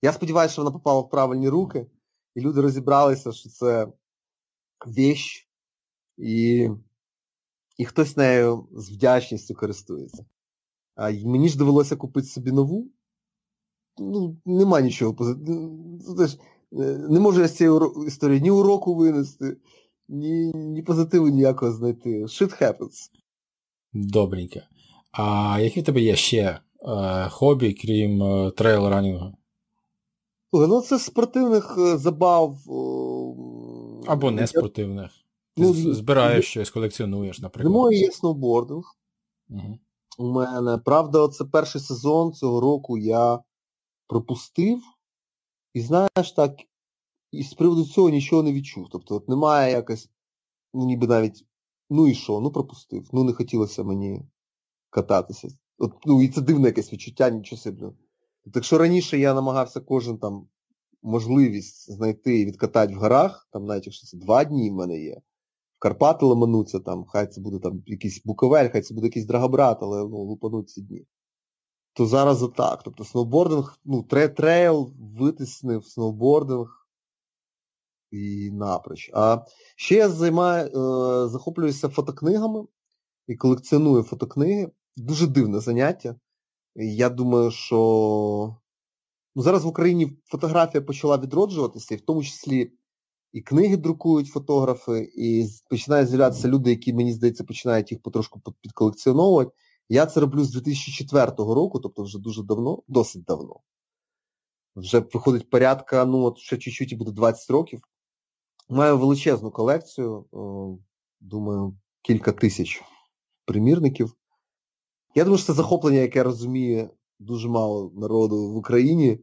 я 0.02 0.12
сподіваюся, 0.12 0.52
що 0.52 0.62
вона 0.62 0.72
попала 0.72 1.00
в 1.00 1.10
правильні 1.10 1.48
руки, 1.48 1.86
і 2.34 2.40
люди 2.40 2.60
розібралися, 2.60 3.32
що 3.32 3.48
це 3.48 3.92
вещь, 4.86 5.48
і 6.16 6.68
і 7.76 7.84
хтось 7.84 8.16
нею 8.16 8.68
з 8.72 8.90
вдячністю 8.90 9.54
користується. 9.54 10.26
А 10.94 11.10
мені 11.10 11.48
ж 11.48 11.58
довелося 11.58 11.96
купити 11.96 12.26
собі 12.26 12.52
нову. 12.52 12.90
Ну, 13.98 14.36
нема 14.44 14.80
нічого 14.80 15.14
позитивного. 15.14 16.26
Е, 16.72 17.06
не 17.08 17.20
можу 17.20 17.40
я 17.40 17.48
з 17.48 17.56
цієї 17.56 17.78
історії 18.06 18.40
ні 18.40 18.50
уроку 18.50 18.94
винести, 18.94 19.56
ні 20.08 20.52
ні 20.54 20.82
позитиву 20.82 21.28
ніякого 21.28 21.72
знайти. 21.72 22.22
Shit 22.24 22.62
happens. 22.62 23.10
Добренько. 23.92 24.60
А 25.12 25.58
які 25.60 25.80
в 25.80 25.84
тебе 25.84 26.00
є 26.00 26.16
ще 26.16 26.60
е, 26.82 27.28
хобі, 27.28 27.74
крім 27.74 28.22
е, 28.22 28.50
трейл 28.50 28.88
ранінгу? 28.88 29.32
Ну, 30.52 30.80
це 30.80 30.98
спортивних 30.98 31.78
е, 31.78 31.96
забав. 31.96 32.58
Або 34.06 34.30
не 34.30 34.46
спортивних. 34.46 35.10
Ти 35.56 35.62
ну, 35.62 35.72
збираєш 35.72 36.36
ну, 36.36 36.42
щось, 36.42 36.70
колекціонуєш, 36.70 37.40
наприклад. 37.40 37.72
Зимою 37.72 37.98
є 37.98 38.10
сноубординг. 38.10 38.84
Угу. 39.50 39.78
У 40.18 40.32
мене. 40.32 40.78
Правда, 40.78 41.28
це 41.28 41.44
перший 41.44 41.80
сезон 41.80 42.32
цього 42.32 42.60
року 42.60 42.98
я 42.98 43.38
пропустив. 44.06 44.78
І 45.76 45.80
знаєш, 45.80 46.32
так, 46.36 46.52
і 47.30 47.42
з 47.42 47.54
приводу 47.54 47.84
цього 47.84 48.10
нічого 48.10 48.42
не 48.42 48.52
відчув. 48.52 48.86
Тобто 48.90 49.14
от 49.14 49.28
немає 49.28 49.72
якось, 49.72 50.10
ну 50.74 50.86
ніби 50.86 51.06
навіть, 51.06 51.46
ну 51.90 52.08
і 52.08 52.14
що, 52.14 52.40
ну 52.40 52.50
пропустив. 52.50 53.08
Ну 53.12 53.24
не 53.24 53.32
хотілося 53.32 53.84
мені 53.84 54.22
кататися. 54.90 55.48
От, 55.78 55.92
Ну 56.06 56.22
і 56.22 56.28
це 56.28 56.40
дивне 56.40 56.68
якесь 56.68 56.92
відчуття, 56.92 57.30
нічого 57.30 57.60
собі. 57.60 57.84
Так 58.52 58.64
що 58.64 58.78
раніше 58.78 59.18
я 59.18 59.34
намагався 59.34 59.80
кожен 59.80 60.18
там 60.18 60.48
можливість 61.02 61.92
знайти 61.92 62.40
і 62.40 62.46
відкатати 62.46 62.94
в 62.94 62.98
горах, 62.98 63.48
там 63.52 63.66
навіть 63.66 63.86
якщо 63.86 64.06
це 64.06 64.16
два 64.16 64.44
дні 64.44 64.70
в 64.70 64.74
мене 64.74 65.00
є, 65.00 65.20
в 65.76 65.78
Карпати 65.78 66.26
ламануться, 66.26 66.80
там, 66.80 67.04
хай 67.04 67.26
це 67.26 67.40
буде 67.40 67.58
там 67.58 67.82
якийсь 67.86 68.22
Буковель, 68.24 68.68
хай 68.72 68.82
це 68.82 68.94
буде 68.94 69.06
якийсь 69.06 69.26
Драгобрат, 69.26 69.78
але 69.80 69.98
ну, 69.98 70.16
лупануть 70.16 70.70
ці 70.70 70.82
дні. 70.82 71.06
То 71.96 72.06
зараз 72.06 72.42
отак. 72.42 72.82
Тобто 72.82 73.04
сноубординг, 73.04 73.78
ну, 73.84 74.02
трейл 74.36 74.92
витиснив 75.18 75.84
сноубординг 75.84 76.88
і 78.10 78.50
напроч. 78.50 79.10
А 79.14 79.44
ще 79.76 79.94
я 79.94 80.08
займаю, 80.08 80.66
е, 80.66 81.28
захоплююся 81.28 81.88
фотокнигами 81.88 82.66
і 83.26 83.36
колекціоную 83.36 84.02
фотокниги. 84.02 84.70
Дуже 84.96 85.26
дивне 85.26 85.60
заняття. 85.60 86.16
Я 86.74 87.08
думаю, 87.08 87.50
що 87.50 88.56
ну, 89.34 89.42
зараз 89.42 89.64
в 89.64 89.68
Україні 89.68 90.18
фотографія 90.24 90.82
почала 90.82 91.18
відроджуватися, 91.18 91.94
і 91.94 91.98
в 91.98 92.00
тому 92.00 92.22
числі 92.22 92.72
і 93.32 93.40
книги 93.40 93.76
друкують 93.76 94.28
фотографи, 94.28 95.12
і 95.16 95.46
починають 95.70 96.08
з'являтися 96.08 96.48
люди, 96.48 96.70
які, 96.70 96.92
мені 96.92 97.12
здається, 97.12 97.44
починають 97.44 97.92
їх 97.92 98.02
потрошку 98.02 98.40
підколекціоновувати. 98.60 99.50
Я 99.88 100.06
це 100.06 100.20
роблю 100.20 100.44
з 100.44 100.50
2004 100.50 101.30
року, 101.36 101.80
тобто 101.80 102.02
вже 102.02 102.18
дуже 102.18 102.42
давно, 102.42 102.82
досить 102.88 103.24
давно. 103.24 103.60
Вже 104.76 104.98
виходить 104.98 105.50
порядка, 105.50 106.04
ну 106.04 106.22
от 106.22 106.38
ще 106.38 106.58
чуть-чуть 106.58 106.92
і 106.92 106.96
буде 106.96 107.12
20 107.12 107.50
років. 107.50 107.80
Маю 108.68 108.98
величезну 108.98 109.50
колекцію, 109.50 110.26
думаю, 111.20 111.78
кілька 112.02 112.32
тисяч 112.32 112.82
примірників. 113.44 114.14
Я 115.14 115.24
думаю, 115.24 115.38
що 115.38 115.46
це 115.46 115.52
захоплення, 115.52 115.98
яке 115.98 116.22
розуміє 116.22 116.90
дуже 117.18 117.48
мало 117.48 117.92
народу 117.94 118.52
в 118.52 118.56
Україні, 118.56 119.20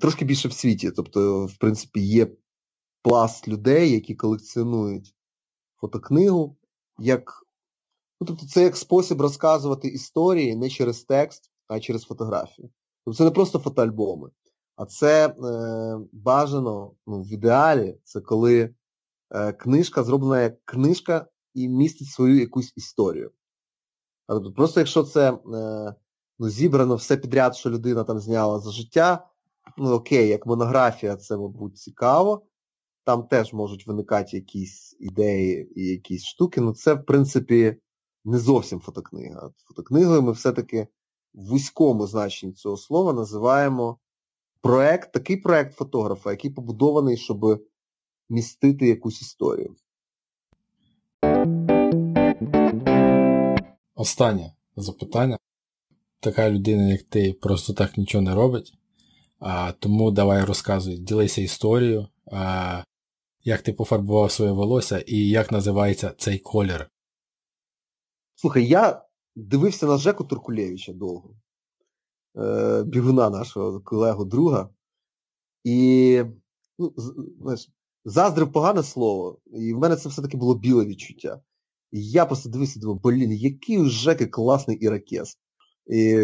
трошки 0.00 0.24
більше 0.24 0.48
в 0.48 0.52
світі. 0.52 0.90
Тобто, 0.90 1.46
в 1.46 1.56
принципі, 1.58 2.00
є 2.00 2.36
пласт 3.02 3.48
людей, 3.48 3.92
які 3.92 4.14
колекціонують 4.14 5.14
фотокнигу, 5.80 6.56
як, 6.98 7.44
ну, 8.20 8.26
тобто 8.26 8.46
це 8.46 8.62
як 8.62 8.76
спосіб 8.76 9.20
розказувати 9.20 9.88
історії 9.88 10.56
не 10.56 10.70
через 10.70 11.04
текст, 11.04 11.50
а 11.68 11.80
через 11.80 12.02
фотографію. 12.02 12.70
Тобто 13.04 13.18
це 13.18 13.24
не 13.24 13.30
просто 13.30 13.58
фотоальбоми, 13.58 14.30
а 14.76 14.86
це 14.86 15.26
е, 15.26 15.34
бажано 16.12 16.92
ну, 17.06 17.22
в 17.22 17.32
ідеалі, 17.32 17.98
це 18.04 18.20
коли 18.20 18.74
е, 19.30 19.52
книжка 19.52 20.04
зроблена 20.04 20.42
як 20.42 20.64
книжка 20.64 21.26
і 21.54 21.68
містить 21.68 22.08
свою 22.08 22.40
якусь 22.40 22.72
історію. 22.76 23.30
Тобто 24.28 24.52
Просто 24.52 24.80
якщо 24.80 25.02
це 25.02 25.32
е, 25.32 25.94
ну, 26.38 26.48
зібрано 26.48 26.96
все 26.96 27.16
підряд, 27.16 27.56
що 27.56 27.70
людина 27.70 28.04
там 28.04 28.20
зняла 28.20 28.58
за 28.58 28.70
життя, 28.70 29.28
ну 29.78 29.90
окей, 29.90 30.28
як 30.28 30.46
монографія, 30.46 31.16
це, 31.16 31.36
мабуть, 31.36 31.78
цікаво. 31.78 32.46
Там 33.04 33.22
теж 33.22 33.52
можуть 33.52 33.86
виникати 33.86 34.36
якісь 34.36 34.96
ідеї 35.00 35.72
і 35.80 35.86
якісь 35.86 36.24
штуки, 36.24 36.60
ну 36.60 36.74
це, 36.74 36.94
в 36.94 37.04
принципі, 37.04 37.76
не 38.24 38.38
зовсім 38.38 38.80
фотокнига. 38.80 39.50
Фотокнигою 39.64 40.22
ми 40.22 40.32
все-таки 40.32 40.88
в 41.34 41.46
вузькому 41.46 42.06
значенні 42.06 42.52
цього 42.52 42.76
слова 42.76 43.12
називаємо 43.12 43.98
проект, 44.60 45.12
такий 45.12 45.36
проект 45.36 45.74
фотографа, 45.76 46.30
який 46.30 46.50
побудований, 46.50 47.16
щоб 47.16 47.64
містити 48.28 48.86
якусь 48.86 49.22
історію. 49.22 49.76
Останнє 53.94 54.52
запитання. 54.76 55.38
Така 56.20 56.50
людина, 56.50 56.88
як 56.88 57.02
ти, 57.02 57.32
просто 57.32 57.72
так 57.72 57.98
нічого 57.98 58.22
не 58.22 58.34
робить. 58.34 58.72
А, 59.38 59.72
Тому 59.72 60.10
давай 60.10 60.44
розказуй, 60.44 60.98
ділися 60.98 61.40
історією, 61.40 62.08
а, 62.32 62.84
як 63.44 63.62
ти 63.62 63.72
пофарбував 63.72 64.32
своє 64.32 64.52
волосся 64.52 64.98
і 65.06 65.28
як 65.28 65.52
називається 65.52 66.14
цей 66.18 66.38
колір. 66.38 66.90
Слухай, 68.40 68.66
я 68.66 69.02
дивився 69.36 69.86
на 69.86 69.96
Жеку 69.96 70.24
Туркулєвича 70.24 70.92
довго, 70.92 71.34
е, 72.36 72.82
бігуна 72.82 73.30
нашого 73.30 73.80
колегу 73.80 74.24
друга. 74.24 74.68
І 75.64 76.22
ну, 76.78 76.94
знаєш, 77.40 77.70
заздрив 78.04 78.52
погане 78.52 78.82
слово, 78.82 79.38
і 79.46 79.74
в 79.74 79.78
мене 79.78 79.96
це 79.96 80.08
все-таки 80.08 80.36
було 80.36 80.54
біле 80.54 80.84
відчуття. 80.84 81.40
І 81.92 82.10
я 82.10 82.26
просто 82.26 82.48
дивився, 82.48 82.80
думаю, 82.80 83.00
блін, 83.02 83.32
який 83.32 83.78
у 83.78 83.86
Жеки 83.86 84.26
класний 84.26 84.76
іракес. 84.76 85.38
І 85.86 86.14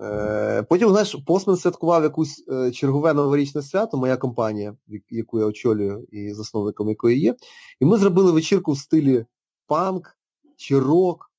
е, 0.00 0.62
Потім, 0.68 0.88
знаєш, 0.88 1.16
Посмен 1.26 1.56
святкував 1.56 2.02
якусь 2.02 2.44
е, 2.48 2.70
чергове 2.70 3.14
новорічне 3.14 3.62
свято, 3.62 3.96
моя 3.96 4.16
компанія, 4.16 4.76
яку 5.10 5.40
я 5.40 5.46
очолюю 5.46 6.06
і 6.12 6.34
засновником 6.34 6.88
якої 6.88 7.20
є. 7.20 7.36
І 7.80 7.84
ми 7.84 7.98
зробили 7.98 8.32
вечірку 8.32 8.72
в 8.72 8.78
стилі 8.78 9.26
панк 9.66 10.16
чи 10.56 10.78
рок. 10.78 11.29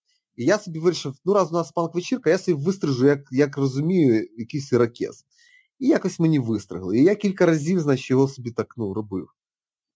І 0.41 0.45
я 0.45 0.59
собі 0.59 0.79
вирішив, 0.79 1.15
ну 1.25 1.33
раз 1.33 1.51
у 1.51 1.53
нас 1.53 1.71
панк-вечірка, 1.71 2.29
я 2.29 2.37
собі 2.37 2.63
вистрижу, 2.63 3.05
як 3.05 3.27
як 3.31 3.57
розумію, 3.57 4.27
якийсь 4.37 4.71
іракес. 4.71 5.25
І 5.79 5.87
якось 5.87 6.19
мені 6.19 6.39
вистригли. 6.39 6.99
І 6.99 7.03
я 7.03 7.15
кілька 7.15 7.45
разів, 7.45 7.79
значить, 7.79 8.09
його 8.09 8.27
собі 8.27 8.51
так 8.51 8.73
ну, 8.77 8.93
робив. 8.93 9.27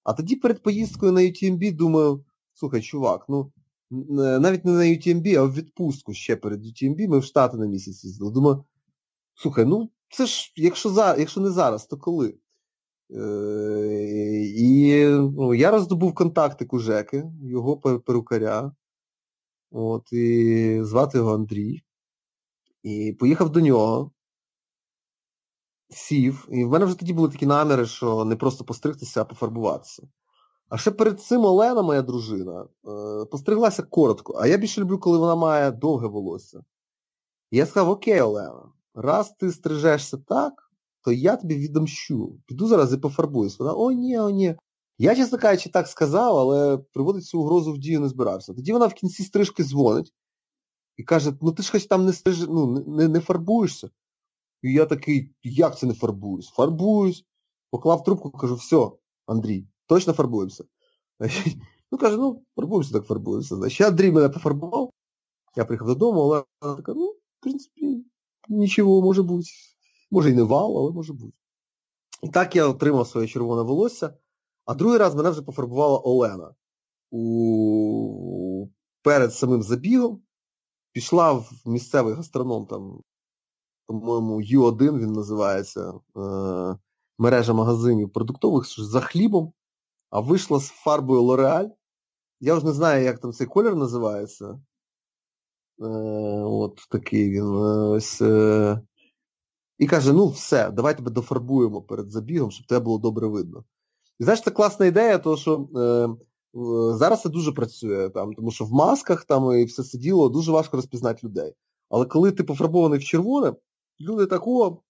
А 0.03 0.13
тоді 0.13 0.35
перед 0.35 0.63
поїздкою 0.63 1.11
на 1.11 1.21
UTMB 1.21 1.75
думаю, 1.75 2.25
слухай, 2.53 2.81
чувак, 2.81 3.25
ну 3.29 3.51
навіть 4.39 4.65
не 4.65 4.71
на 4.71 4.83
UTMB, 4.83 5.35
а 5.35 5.43
в 5.43 5.53
відпустку 5.53 6.13
ще 6.13 6.35
перед 6.35 6.65
UTMB 6.65 7.07
ми 7.07 7.19
в 7.19 7.23
Штати 7.23 7.57
на 7.57 7.65
місяць 7.65 8.03
їздили. 8.03 8.31
Думаю, 8.31 8.63
слухай, 9.35 9.65
ну 9.65 9.89
це 10.09 10.25
ж, 10.25 10.53
якщо 10.55 10.89
за, 10.89 11.15
якщо 11.15 11.41
не 11.41 11.49
зараз, 11.49 11.85
то 11.85 11.97
коли? 11.97 12.35
Е, 13.11 14.43
І 14.55 15.05
ну, 15.09 15.53
я 15.53 15.71
роздобув 15.71 16.13
контакти 16.13 16.65
Кужеки, 16.65 17.25
його 17.43 17.77
перукаря. 17.77 18.71
От, 19.77 20.13
і 20.13 20.79
звати 20.83 21.17
його 21.17 21.33
Андрій. 21.33 21.81
І 22.83 23.15
поїхав 23.19 23.49
до 23.49 23.61
нього, 23.61 24.11
сів, 25.89 26.47
і 26.51 26.65
в 26.65 26.69
мене 26.69 26.85
вже 26.85 26.99
тоді 26.99 27.13
були 27.13 27.29
такі 27.29 27.45
наміри, 27.45 27.85
що 27.85 28.25
не 28.25 28.35
просто 28.35 28.63
постригтися, 28.63 29.21
а 29.21 29.25
пофарбуватися. 29.25 30.07
А 30.69 30.77
ще 30.77 30.91
перед 30.91 31.21
цим 31.21 31.45
Олена, 31.45 31.81
моя 31.81 32.01
дружина, 32.01 32.61
е, 32.63 33.25
постриглася 33.25 33.83
коротко, 33.83 34.37
а 34.41 34.47
я 34.47 34.57
більше 34.57 34.81
люблю, 34.81 34.99
коли 34.99 35.17
вона 35.17 35.35
має 35.35 35.71
довге 35.71 36.07
волосся. 36.07 36.63
І 37.51 37.57
я 37.57 37.65
сказав, 37.65 37.89
окей, 37.89 38.21
Олена, 38.21 38.71
раз 38.93 39.31
ти 39.39 39.51
стрижешся 39.51 40.17
так, 40.17 40.53
то 41.01 41.11
я 41.11 41.35
тобі 41.35 41.55
відомщу. 41.55 42.39
Піду 42.45 42.67
зараз 42.67 42.93
і 42.93 42.97
пофарбуюсь. 42.97 43.59
Вона, 43.59 43.73
о, 43.73 43.91
ні, 43.91 44.19
о, 44.19 44.29
ні. 44.29 44.55
Я, 44.97 45.15
чесно 45.15 45.37
кажучи, 45.37 45.69
так 45.69 45.87
сказав, 45.87 46.37
але 46.37 46.77
приводить 46.77 47.25
цю 47.25 47.41
угрозу 47.41 47.73
в 47.73 47.77
дію 47.77 47.99
не 47.99 48.07
збирався. 48.07 48.53
Тоді 48.53 48.73
вона 48.73 48.87
в 48.87 48.93
кінці 48.93 49.23
стрижки 49.23 49.63
дзвонить 49.63 50.13
і 50.97 51.03
каже, 51.03 51.33
ну 51.41 51.51
ти 51.51 51.63
ж 51.63 51.71
хоч 51.71 51.85
там 51.85 52.05
не 52.05 52.13
стриж... 52.13 52.39
ну, 52.39 52.67
не, 52.87 53.07
не 53.07 53.19
фарбуєшся. 53.19 53.89
І 54.61 54.73
я 54.73 54.85
такий, 54.85 55.31
як 55.43 55.77
це 55.77 55.87
не 55.87 55.93
фарбуюсь? 55.93 56.47
Фарбуюсь, 56.47 57.25
поклав 57.69 58.03
трубку, 58.03 58.31
кажу, 58.31 58.55
все, 58.55 58.91
Андрій, 59.25 59.67
точно 59.85 60.13
фарбуємося. 60.13 60.63
Ну, 61.91 61.97
каже, 61.97 62.17
ну, 62.17 62.43
фарбуємося, 62.55 62.93
так 62.93 63.05
фарбуємося. 63.05 63.55
Значить, 63.55 63.87
Андрій 63.87 64.11
мене 64.11 64.29
пофарбував. 64.29 64.89
Я 65.55 65.65
приїхав 65.65 65.87
додому, 65.87 66.21
але 66.21 66.43
вона 66.61 66.75
така, 66.75 66.93
ну, 66.93 67.07
в 67.07 67.17
принципі, 67.39 68.05
нічого 68.49 69.01
може 69.01 69.23
бути. 69.23 69.49
Може 70.11 70.29
і 70.29 70.33
не 70.33 70.43
вал, 70.43 70.77
але 70.77 70.91
може 70.91 71.13
бути. 71.13 71.33
І 72.23 72.29
так 72.29 72.55
я 72.55 72.67
отримав 72.67 73.07
своє 73.07 73.27
червоне 73.27 73.61
волосся, 73.61 74.13
а 74.65 74.73
другий 74.73 74.97
раз 74.97 75.15
мене 75.15 75.29
вже 75.29 75.41
пофарбувала 75.41 75.99
Олена. 75.99 76.55
У... 77.11 78.67
Перед 79.03 79.33
самим 79.33 79.63
забігом 79.63 80.21
пішла 80.91 81.33
в 81.33 81.51
місцевий 81.65 82.13
гастроном, 82.13 82.65
там, 82.65 83.01
по-моєму, 83.87 84.41
Ю1 84.41 84.99
він 84.99 85.11
називається, 85.11 85.93
е- 86.17 86.77
мережа 87.17 87.53
магазинів 87.53 88.13
продуктових 88.13 88.65
за 88.79 89.01
хлібом, 89.01 89.53
а 90.09 90.19
вийшла 90.19 90.59
з 90.59 90.67
фарбою 90.69 91.21
L'Oreal. 91.21 91.69
Я 92.39 92.55
вже 92.55 92.65
не 92.65 92.71
знаю, 92.73 93.03
як 93.03 93.19
там 93.19 93.31
цей 93.33 93.47
колір 93.47 93.75
називається. 93.75 94.59
Е- 95.79 95.85
От 96.43 96.75
такий 96.89 97.29
він. 97.29 97.45
Е, 97.45 97.87
ось. 97.89 98.21
Е- 98.21 98.81
і 99.77 99.87
каже, 99.87 100.13
ну 100.13 100.27
все, 100.27 100.71
давай 100.71 100.97
тебе 100.97 101.11
дофарбуємо 101.11 101.81
перед 101.81 102.11
забігом, 102.11 102.51
щоб 102.51 102.67
тебе 102.67 102.85
було 102.85 102.97
добре 102.99 103.27
видно. 103.27 103.63
І 104.19 104.23
знаєш, 104.23 104.41
це 104.41 104.51
класна 104.51 104.85
ідея, 104.85 105.17
тому 105.17 105.37
що 105.37 105.69
е, 105.75 106.07
зараз 106.97 107.21
це 107.21 107.29
дуже 107.29 107.51
працює, 107.51 108.09
там, 108.09 108.33
тому 108.33 108.51
що 108.51 108.65
в 108.65 108.71
масках 108.71 109.25
там 109.25 109.59
і 109.59 109.65
все 109.65 109.83
сиділо, 109.83 110.29
дуже 110.29 110.51
важко 110.51 110.77
розпізнати 110.77 111.27
людей. 111.27 111.53
Але 111.89 112.05
коли 112.05 112.31
ти 112.31 112.43
пофарбований 112.43 112.99
в 112.99 113.03
червоне, 113.03 113.53
люди 113.99 114.25
так, 114.25 114.47
о, 114.47 114.81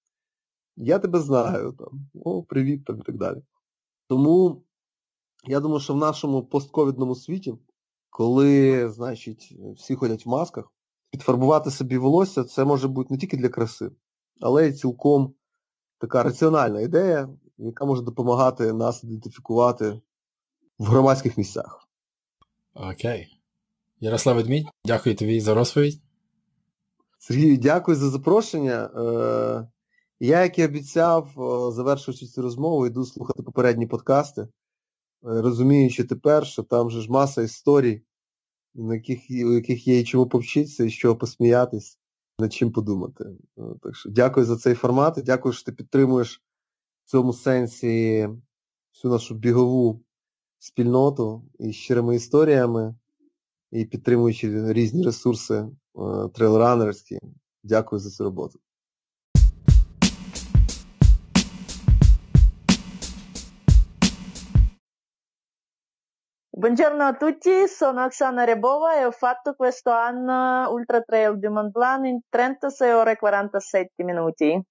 я 0.78 1.00
тебе 1.00 1.20
знаю, 1.20 1.76
там, 1.80 2.08
о, 2.24 2.44
привіт 2.44 2.86
там 2.86 3.00
і 3.00 3.02
так 3.02 3.18
далі. 3.18 3.42
Тому 4.08 4.64
я 5.48 5.60
думаю, 5.60 5.80
що 5.80 5.94
в 5.94 5.98
нашому 5.98 6.44
постковідному 6.44 7.16
світі, 7.16 7.56
коли, 8.10 8.90
значить, 8.90 9.56
всі 9.78 9.96
ходять 9.96 10.26
в 10.26 10.30
масках, 10.30 10.72
підфарбувати 11.10 11.72
собі 11.72 11.98
волосся 11.98 12.44
це 12.44 12.66
може 12.66 12.88
бути 12.88 13.14
не 13.14 13.20
тільки 13.20 13.38
для 13.38 13.50
краси, 13.50 13.92
але 14.42 14.68
й 14.68 14.74
цілком 14.74 15.34
така 15.98 16.24
раціональна 16.24 16.82
ідея, 16.82 17.30
яка 17.58 17.86
може 17.86 18.02
допомагати 18.02 18.74
нас 18.74 19.04
ідентифікувати 19.04 20.02
в 20.80 20.86
громадських 20.86 21.38
місцях. 21.38 21.88
Окей. 22.74 23.28
Ярослав 24.00 24.36
Ведмідь, 24.36 24.68
дякую 24.86 25.16
тобі 25.16 25.40
за 25.40 25.54
розповідь. 25.54 26.02
Сергій, 27.20 27.58
дякую 27.58 27.98
за 27.98 28.10
запрошення. 28.10 28.90
Е, 28.96 29.68
я, 30.20 30.42
як 30.42 30.60
і 30.60 30.66
обіцяв, 30.66 31.32
завершуючи 31.74 32.26
цю 32.26 32.42
розмову, 32.42 32.88
йду 32.88 33.06
слухати 33.06 33.44
попередні 33.44 33.88
подкасти, 33.88 34.42
е, 34.42 34.48
розуміючи 35.22 36.04
тепер, 36.04 36.46
що 36.46 36.64
там 36.64 36.90
же 36.90 37.02
ж 37.02 37.12
маса 37.12 37.42
історій, 37.42 38.02
на 38.74 38.96
яких, 38.96 39.20
у 39.30 39.52
яких 39.52 39.88
є 39.88 40.00
і 40.00 40.04
чому 40.04 40.26
повчитися, 40.26 40.84
і 40.84 40.90
з 40.90 40.94
чого 40.94 41.16
посміятись, 41.16 42.00
над 42.40 42.54
чим 42.54 42.72
подумати. 42.72 43.26
Е, 43.58 43.62
так 43.82 43.96
що 43.96 44.10
дякую 44.10 44.46
за 44.46 44.58
цей 44.58 44.74
формат 44.74 45.18
і 45.18 45.22
дякую, 45.22 45.54
що 45.54 45.66
ти 45.66 45.72
підтримуєш 45.72 46.42
в 47.06 47.10
цьому 47.10 47.34
сенсі 47.34 48.28
всю 48.94 49.12
нашу 49.12 49.36
бігову 49.36 50.02
спільноту 50.60 51.44
і 51.60 51.74
щирими 51.74 52.16
історіями, 52.16 52.96
і 53.72 53.86
підтримуючи 53.86 54.74
різні 54.74 55.06
ресурси 55.06 55.66
трейлранерські. 56.34 57.20
Дякую 57.64 58.00
за 58.00 58.10
цю 58.10 58.24
роботу. 58.24 58.60
Buongiorno 66.58 67.04
a 67.06 67.14
tutti, 67.14 67.68
sono 67.68 68.06
Oksana 68.06 68.46
Rebova 68.46 68.96
e 69.00 69.04
ho 69.04 69.12
fatto 69.12 69.54
questo 69.56 69.92
anno 69.92 70.72
Ultra 70.72 71.02
Trail 71.02 71.38
di 71.38 71.50
Mont 71.50 71.72
Blanc 71.72 72.06
in 72.06 72.20
36 72.30 72.92
ore 72.92 73.12
e 73.12 73.18
47 73.18 74.04
minuti. 74.04 74.66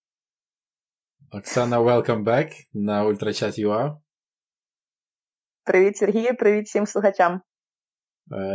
Оксана, 1.36 1.82
welcome 1.82 2.24
back 2.24 2.52
на 2.72 3.04
Ультрачат 3.04 3.58
UA. 3.58 3.96
Привіт, 5.64 5.96
Сергію, 5.96 6.36
привіт 6.36 6.66
всім 6.66 6.86
слухачам. 6.86 7.40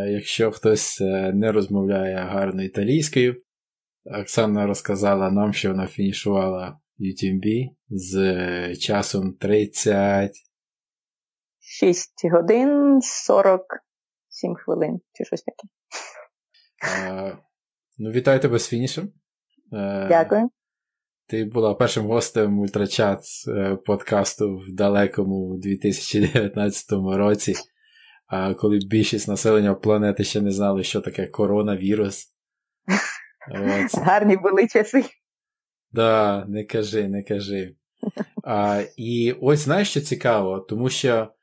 Якщо 0.08 0.52
хтось 0.52 1.00
не 1.34 1.52
розмовляє 1.52 2.16
гарно 2.16 2.64
італійською, 2.64 3.36
Оксана 4.06 4.66
розказала 4.66 5.32
нам, 5.32 5.54
що 5.54 5.70
вона 5.70 5.88
фінішувала 5.88 6.80
UTMB 7.00 7.68
з 7.90 8.76
часом 8.76 9.34
30. 9.34 10.32
6 11.60 12.12
годин 12.32 13.00
47 13.02 14.56
хвилин, 14.56 15.00
чи 15.14 15.26
щось 15.26 15.44
таке. 15.44 15.68
Ну, 17.98 18.12
вітаю 18.12 18.40
тебе 18.40 18.60
з 18.60 18.68
фінішем. 18.68 19.14
Дякую. 20.10 20.50
Ти 21.30 21.46
була 21.46 21.74
першим 21.74 22.06
гостем 22.06 22.60
ультрачат 22.60 23.20
подкасту 23.86 24.58
в 24.58 24.72
далекому 24.72 25.58
2019 25.58 26.92
році, 26.92 27.54
коли 28.58 28.80
більшість 28.90 29.28
населення 29.28 29.74
планети 29.74 30.24
ще 30.24 30.42
не 30.42 30.52
знали, 30.52 30.84
що 30.84 31.02
таке 31.02 31.28
коронавірус. 31.28 32.34
От. 33.52 33.98
Гарні 34.04 34.38
були 34.38 34.68
часи. 34.68 35.06
Да, 35.92 36.46
не 36.48 36.64
кажи, 36.64 37.08
не 37.08 37.24
кажи. 37.24 37.76
А, 38.44 38.84
І 38.98 39.36
ось 39.42 39.60
знаєш, 39.60 39.90
що 39.90 40.02
цікаво, 40.02 40.60
тому 40.60 40.90
що 40.90 41.34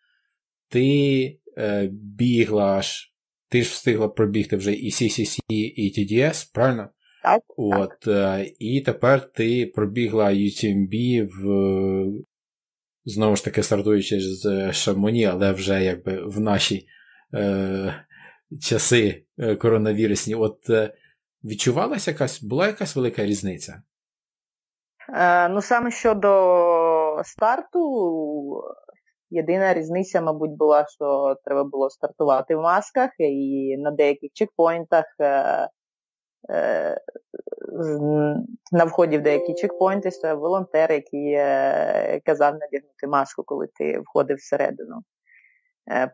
ти 0.68 1.38
е, 1.58 1.88
бігла 1.92 2.76
аж, 2.78 3.12
ти 3.48 3.62
ж 3.62 3.70
встигла 3.70 4.08
пробігти 4.08 4.56
вже 4.56 4.72
і 4.72 4.90
CCC, 4.90 5.38
і 5.48 5.92
TDS, 5.98 6.50
правильно? 6.54 6.88
Так. 7.26 7.42
От, 7.56 8.00
так. 8.00 8.46
І 8.58 8.80
тепер 8.80 9.32
ти 9.32 9.72
пробігла 9.74 10.24
UTMB 10.24 11.26
в. 11.26 12.22
Знову 13.04 13.36
ж 13.36 13.44
таки, 13.44 13.62
стартуючи 13.62 14.20
з 14.20 14.72
Шамоні, 14.72 15.24
але 15.24 15.52
вже 15.52 15.84
якби 15.84 16.22
в 16.26 16.40
наші 16.40 16.86
е, 17.34 18.04
часи 18.60 19.24
коронавірусні. 19.60 20.34
От 20.34 20.70
е, 20.70 20.94
відчувалася 21.44 22.10
якась, 22.10 22.42
була 22.42 22.66
якась 22.66 22.96
велика 22.96 23.24
різниця? 23.24 23.82
Е, 25.14 25.48
ну, 25.48 25.62
саме 25.62 25.90
щодо 25.90 27.22
старту, 27.24 28.62
єдина 29.30 29.74
різниця, 29.74 30.20
мабуть, 30.20 30.56
була, 30.56 30.86
що 30.88 31.36
треба 31.44 31.64
було 31.64 31.90
стартувати 31.90 32.56
в 32.56 32.60
масках, 32.60 33.10
і 33.18 33.76
на 33.78 33.90
деяких 33.90 34.30
чекпоінтах. 34.32 35.04
Е, 35.20 35.68
на 38.72 38.84
вході 38.86 39.18
в 39.18 39.22
деякі 39.22 39.54
чекпоінти 39.54 40.10
стояв 40.10 40.38
волонтер, 40.38 40.92
який 40.92 41.34
казав 42.24 42.54
надягнути 42.54 43.06
маску, 43.08 43.42
коли 43.46 43.66
ти 43.66 43.98
входив 43.98 44.36
всередину. 44.36 45.02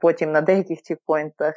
Потім 0.01 0.33
на 0.33 0.41
деяких 0.41 0.83
чекпоінтах, 0.83 1.55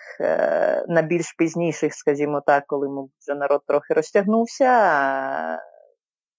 на 0.88 1.02
більш 1.02 1.34
пізніших, 1.34 1.94
скажімо 1.94 2.42
так, 2.46 2.64
коли 2.68 2.88
вже 2.88 3.36
народ 3.40 3.62
трохи 3.68 3.94
розтягнувся, 3.94 4.70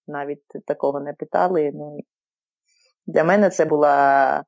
навіть 0.07 0.45
такого 0.67 1.01
не 1.01 1.13
питали. 1.13 1.71
Ну, 1.75 1.99
Для 3.07 3.25
мене 3.25 3.51
це 3.51 3.65
була 3.65 4.45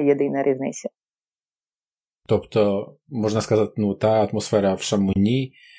єдина 0.00 0.42
різниця. 0.42 0.88
Тобто, 2.26 2.86
можна 3.08 3.40
сказати, 3.40 3.72
ну, 3.76 3.94
та 3.94 4.24
атмосфера 4.24 4.74
в 4.74 4.82
Шамоні, 4.82 5.52
е, 5.52 5.71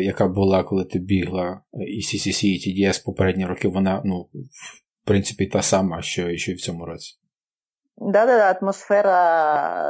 яка 0.00 0.28
була, 0.28 0.64
коли 0.64 0.84
ти 0.84 0.98
бігла 0.98 1.60
і 1.72 2.00
CCC, 2.00 2.44
і 2.44 2.58
TDS 2.58 3.04
попередні 3.04 3.46
роки, 3.46 3.68
вона, 3.68 4.02
ну, 4.04 4.28
в 5.02 5.06
принципі, 5.06 5.46
та 5.46 5.62
сама, 5.62 6.02
що, 6.02 6.30
і 6.30 6.54
в 6.54 6.60
цьому 6.60 6.86
році. 6.86 7.18
Да, 7.96 8.26
да, 8.26 8.36
да, 8.36 8.58
атмосфера 8.60 9.12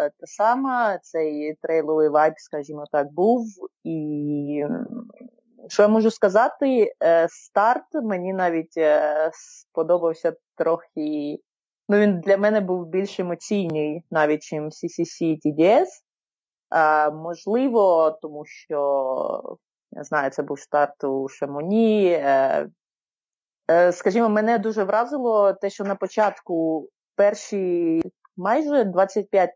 та 0.08 0.26
сама, 0.26 0.98
цей 1.02 1.54
трейловий 1.62 2.08
вайб, 2.08 2.34
скажімо 2.36 2.84
так, 2.92 3.12
був. 3.12 3.46
І 3.84 4.64
що 5.68 5.82
я 5.82 5.88
можу 5.88 6.10
сказати, 6.10 6.92
старт 7.28 7.86
мені 8.02 8.32
навіть 8.32 8.78
сподобався 9.32 10.32
трохи. 10.56 11.38
Ну, 11.88 11.98
він 11.98 12.20
для 12.20 12.36
мене 12.36 12.60
був 12.60 12.86
більш 12.86 13.20
емоційний, 13.20 14.02
навіть 14.10 14.42
чим 14.42 14.64
CCC 14.64 15.24
і 15.24 15.40
TDS. 15.44 15.86
А, 16.72 17.10
Можливо, 17.10 18.10
тому 18.22 18.44
що, 18.44 19.58
я 19.90 20.04
знаю, 20.04 20.30
це 20.30 20.42
був 20.42 20.60
старт 20.60 21.04
у 21.04 21.28
Шамоні. 21.28 22.06
Е, 22.12 22.68
е, 23.70 23.92
скажімо, 23.92 24.28
мене 24.28 24.58
дуже 24.58 24.84
вразило 24.84 25.52
те, 25.52 25.70
що 25.70 25.84
на 25.84 25.94
початку 25.94 26.88
перші 27.16 28.02
майже 28.36 28.84
25-30 28.84 29.48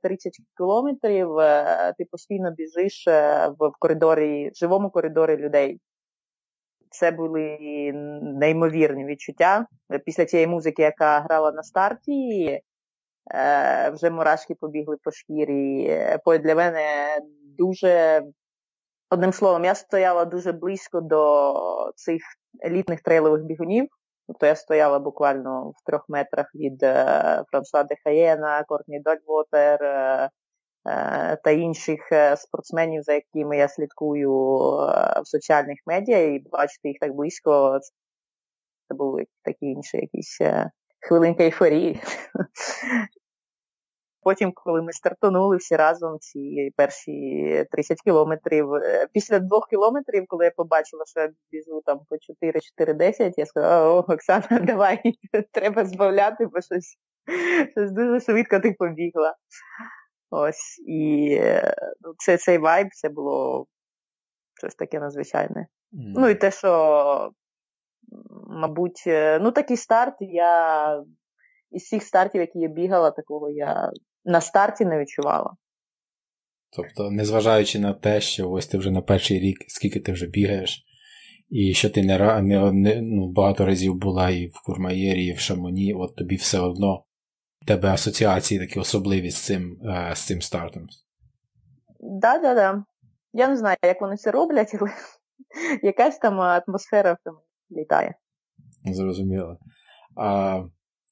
кілометрів 0.57 1.39
е, 1.39 1.95
ти 1.99 2.05
постійно 2.05 2.51
біжиш 2.51 3.07
в 3.59 3.71
коридорі, 3.79 4.51
живому 4.55 4.91
коридорі 4.91 5.37
людей. 5.37 5.81
це 6.91 7.11
були 7.11 7.59
неймовірні 8.23 9.05
відчуття. 9.05 9.67
Після 10.05 10.25
цієї 10.25 10.47
музики, 10.47 10.83
яка 10.83 11.21
грала 11.21 11.53
на 11.53 11.63
старті, 11.63 12.47
е, 12.51 12.61
вже 13.93 14.11
мурашки 14.11 14.55
побігли 14.55 14.97
по 15.03 15.11
шкірі. 15.11 15.87
Для 16.27 16.55
мене 16.55 16.83
дуже, 17.59 18.23
одним 19.11 19.33
словом, 19.33 19.65
я 19.65 19.75
стояла 19.75 20.25
дуже 20.25 20.53
близько 20.53 21.01
до 21.01 21.93
цих 21.97 22.23
елітних 22.65 23.03
трейлових 23.03 23.43
бігунів. 23.43 23.87
Тобто 24.27 24.47
я 24.47 24.57
стояла 24.57 24.99
буквально 24.99 25.71
в 25.71 25.87
трьох 25.87 26.05
метрах 26.09 26.47
від 26.55 26.81
Франсуа 27.51 27.85
Дехаєна, 27.85 28.65
Кортні 28.69 29.01
Дольвотер, 29.01 29.81
Е, 30.87 31.37
та 31.37 31.51
інших 31.51 32.13
е, 32.13 32.37
спортсменів, 32.37 33.03
за 33.03 33.13
якими 33.13 33.57
я 33.57 33.69
слідкую 33.69 34.31
е, 34.31 35.21
в 35.21 35.29
соціальних 35.29 35.79
медіа, 35.87 36.19
і 36.19 36.39
бачити 36.39 36.89
їх 36.89 36.99
так 37.01 37.15
близько, 37.15 37.81
це 38.89 38.95
були 38.95 39.25
такі 39.43 39.67
інші 39.67 39.97
якісь 39.97 40.39
хвилинки 41.09 41.45
ейфорії. 41.45 42.01
Потім, 44.23 44.53
коли 44.55 44.83
ми 44.83 44.93
стартанули 44.93 45.57
всі 45.57 45.77
разом, 45.77 46.19
ці 46.21 46.71
перші 46.77 47.65
30 47.71 48.01
кілометрів, 48.01 48.69
після 49.13 49.39
двох 49.39 49.69
кілометрів, 49.69 50.25
коли 50.29 50.45
я 50.45 50.51
побачила, 50.51 51.05
що 51.07 51.21
я 51.21 51.31
біжу 51.51 51.83
там 51.85 52.01
по 52.09 52.17
4-4-10, 52.87 53.33
я 53.37 53.47
сказала, 53.47 53.95
о, 53.95 53.99
Оксана, 53.99 54.61
давай, 54.67 55.01
треба 55.53 55.85
збавляти, 55.85 56.47
бо 56.47 56.61
щось, 56.61 56.97
щось 57.71 57.91
дуже 57.91 58.21
швидко 58.21 58.61
ти 58.61 58.73
побігла. 58.79 59.35
Ось, 60.31 60.79
і 60.87 61.31
ну, 62.01 62.15
це, 62.19 62.37
цей 62.37 62.59
вайб 62.59 62.89
це 62.93 63.09
було 63.09 63.67
щось 64.55 64.75
таке 64.75 65.01
надзвичайне. 65.01 65.67
Mm. 65.93 66.13
Ну 66.17 66.29
і 66.29 66.35
те, 66.35 66.51
що, 66.51 67.31
мабуть, 68.49 69.05
е, 69.07 69.39
ну 69.39 69.53
такий 69.53 69.77
старт, 69.77 70.15
я 70.21 71.03
із 71.71 71.83
всіх 71.83 72.03
стартів, 72.03 72.41
які 72.41 72.59
я 72.59 72.69
бігала, 72.69 73.11
такого 73.11 73.51
я 73.51 73.91
на 74.25 74.41
старті 74.41 74.85
не 74.85 74.99
відчувала. 74.99 75.57
Тобто, 76.77 77.11
незважаючи 77.11 77.79
на 77.79 77.93
те, 77.93 78.21
що 78.21 78.51
ось 78.51 78.67
ти 78.67 78.79
вже 78.79 78.91
на 78.91 79.03
перший 79.03 79.39
рік, 79.39 79.59
скільки 79.69 80.01
ти 80.01 80.13
вже 80.13 80.27
бігаєш, 80.27 80.85
і 81.49 81.75
що 81.75 81.91
ти 81.91 82.03
не, 82.03 82.43
не, 82.43 82.73
не 82.73 83.01
ну, 83.03 83.33
багато 83.33 83.67
разів 83.67 83.95
була 83.95 84.31
і 84.31 84.47
в 84.47 84.63
Курмаєрі, 84.65 85.27
і 85.27 85.33
в 85.33 85.39
Шамоні, 85.39 85.95
от 85.95 86.17
тобі 86.17 86.37
все 86.37 86.61
одно 86.61 87.05
в 87.63 87.67
тебе 87.67 87.89
асоціації 87.89 88.61
такі 88.61 88.81
особливі 88.81 89.31
з 89.31 89.45
цим 89.45 89.79
е, 89.85 90.13
з 90.15 90.27
цим 90.27 90.43
стартом? 90.43 90.87
Так, 92.23 92.43
так, 92.43 92.57
так. 92.57 92.83
Я 93.33 93.49
не 93.49 93.57
знаю, 93.57 93.77
як 93.83 94.01
вони 94.01 94.17
це 94.17 94.31
роблять, 94.31 94.77
але 94.81 94.91
якась 95.83 96.19
там 96.19 96.41
атмосфера 96.41 97.17
літає. 97.71 98.15
Зрозуміло. 98.93 99.59
А, 100.17 100.63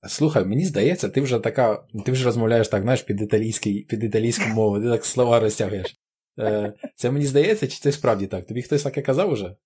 Слухай, 0.08 0.44
мені 0.44 0.64
здається, 0.64 1.08
ти 1.08 1.20
вже 1.20 1.38
така, 1.38 1.84
ти 2.06 2.12
вже 2.12 2.24
розмовляєш 2.24 2.68
так, 2.68 2.82
знаєш, 2.82 3.02
під 3.02 3.20
італійський, 3.20 3.84
під 3.84 4.04
італійську 4.04 4.48
мову, 4.48 4.80
ти 4.80 4.90
так 4.90 5.04
слова 5.04 5.40
розтягуєш. 5.40 5.94
Е, 6.40 6.72
Це 6.96 7.10
мені 7.10 7.26
здається, 7.26 7.66
чи 7.66 7.78
це 7.78 7.92
справді 7.92 8.26
так? 8.26 8.46
Тобі 8.46 8.62
хтось 8.62 8.82
таке 8.82 9.02
казав 9.02 9.30
уже? 9.30 9.56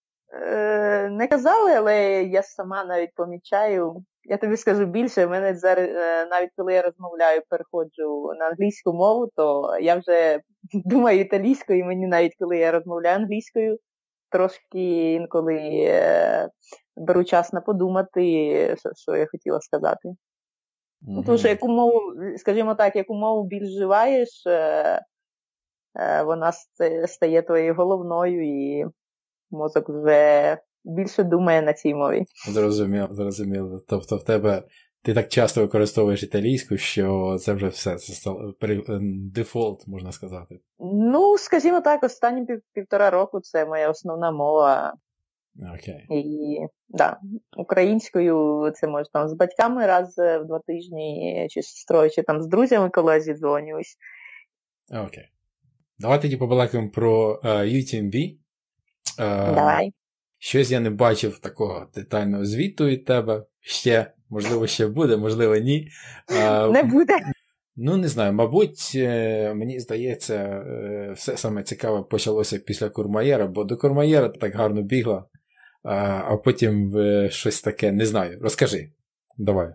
Е, 0.46 1.08
Не 1.10 1.28
казали, 1.28 1.72
але 1.72 2.22
я 2.22 2.42
сама 2.42 2.84
навіть 2.84 3.14
помічаю, 3.14 4.04
я 4.24 4.36
тобі 4.36 4.56
скажу 4.56 4.86
більше, 4.86 5.26
в 5.26 5.30
мене 5.30 5.54
зараз, 5.54 5.88
е, 5.88 6.26
навіть 6.26 6.50
коли 6.56 6.72
я 6.74 6.82
розмовляю, 6.82 7.42
переходжу 7.48 8.32
на 8.38 8.46
англійську 8.46 8.92
мову, 8.92 9.30
то 9.36 9.76
я 9.80 9.96
вже 9.96 10.40
думаю 10.84 11.20
італійською, 11.20 11.78
і 11.78 11.84
мені 11.84 12.06
навіть 12.06 12.36
коли 12.38 12.58
я 12.58 12.72
розмовляю 12.72 13.16
англійською, 13.16 13.78
трошки 14.30 15.12
інколи 15.12 15.58
е, 15.86 16.48
беру 16.96 17.24
час 17.24 17.52
на 17.52 17.60
подумати, 17.60 18.20
що, 18.78 18.90
що 18.96 19.16
я 19.16 19.26
хотіла 19.26 19.60
сказати. 19.60 20.08
Mm-hmm. 20.08 21.24
Тому 21.26 21.38
що 21.38 21.48
яку 21.48 21.68
мову, 21.68 22.00
скажімо 22.36 22.74
так, 22.74 22.96
яку 22.96 23.14
мову 23.14 23.44
більш 23.44 23.68
вживаєш, 23.68 24.46
е, 24.46 25.02
вона 26.24 26.52
стає 27.06 27.42
твоєю 27.42 27.74
головною 27.74 28.44
і 28.44 28.86
мозок 29.50 29.88
вже 29.88 30.58
більше 30.84 31.22
думає 31.22 31.62
на 31.62 31.72
цій 31.72 31.94
мові. 31.94 32.24
Зрозуміло, 32.48 33.08
зрозуміло. 33.10 33.80
Тобто 33.88 34.16
в 34.16 34.24
тебе 34.24 34.62
ти 35.02 35.14
так 35.14 35.28
часто 35.28 35.60
використовуєш 35.60 36.22
італійську, 36.22 36.76
що 36.76 37.36
це 37.40 37.52
вже 37.52 37.68
все 37.68 37.96
це 37.96 38.12
стало 38.12 38.54
е, 38.62 38.98
дефолт, 39.34 39.86
можна 39.86 40.12
сказати. 40.12 40.60
Ну, 40.78 41.38
скажімо 41.38 41.80
так, 41.80 42.04
останні 42.04 42.46
пів, 42.46 42.60
півтора 42.72 43.10
року 43.10 43.40
це 43.40 43.66
моя 43.66 43.90
основна 43.90 44.30
мова. 44.32 44.94
Окей. 45.74 46.06
І 46.10 46.58
да, 46.88 47.20
українською 47.56 48.70
це 48.74 48.88
може 48.88 49.10
там 49.12 49.28
з 49.28 49.32
батьками 49.32 49.86
раз 49.86 50.18
в 50.18 50.44
два 50.44 50.58
тижні, 50.58 51.46
чи 51.50 51.62
з 51.62 51.66
сестрою, 51.66 52.10
чи 52.10 52.22
там 52.22 52.42
з 52.42 52.46
друзями, 52.46 52.90
коли 52.90 53.20
зідзвонююсь. 53.20 53.96
Окей. 54.90 55.28
Давай 55.98 56.22
тоді 56.22 56.36
побалакаємо 56.36 56.90
про 56.90 57.40
uh, 57.44 57.64
UTMB. 57.64 58.36
Uh, 59.18 59.54
Давай. 59.54 59.92
Щось 60.38 60.70
я 60.70 60.80
не 60.80 60.90
бачив 60.90 61.38
такого 61.38 61.86
детального 61.94 62.44
звіту 62.44 62.86
від 62.86 63.04
тебе. 63.04 63.46
Ще, 63.60 64.12
можливо, 64.30 64.66
ще 64.66 64.86
буде, 64.86 65.16
можливо, 65.16 65.56
ні. 65.56 65.88
Не 66.72 66.82
буде. 66.82 67.14
Ну, 67.76 67.96
не 67.96 68.08
знаю, 68.08 68.32
мабуть, 68.32 68.92
е, 68.94 69.54
мені 69.54 69.80
здається, 69.80 70.34
е, 70.34 71.12
все 71.16 71.36
саме 71.36 71.62
цікаве 71.62 72.02
почалося 72.02 72.58
після 72.58 72.88
Курмаєра, 72.88 73.46
бо 73.46 73.64
до 73.64 73.76
Курмаєра 73.76 74.28
так 74.28 74.54
гарно 74.54 74.82
бігла, 74.82 75.24
а 75.84 76.36
потім 76.36 76.94
щось 77.30 77.62
таке, 77.62 77.92
не 77.92 78.06
знаю. 78.06 78.38
Розкажи. 78.40 78.92
Давай. 79.36 79.74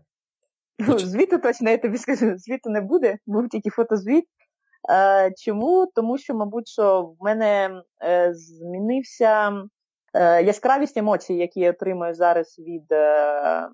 Ну, 0.79 0.99
Звіту 0.99 1.37
точно 1.39 1.69
я 1.69 1.77
тобі 1.77 1.97
скажу, 1.97 2.37
звіту 2.37 2.69
не 2.69 2.81
буде, 2.81 3.17
був 3.25 3.49
тільки 3.49 3.69
фотозвіт. 3.69 4.25
Чому? 5.45 5.91
Тому 5.95 6.17
що, 6.17 6.33
мабуть, 6.33 6.67
що 6.67 7.01
в 7.01 7.23
мене 7.23 7.81
е, 8.03 8.33
змінився 8.33 9.51
Е, 10.13 10.43
яскравість 10.43 10.97
емоцій, 10.97 11.33
які 11.33 11.59
я 11.59 11.69
отримую 11.69 12.13
зараз 12.13 12.59
від 12.59 12.91
е, 12.91 13.69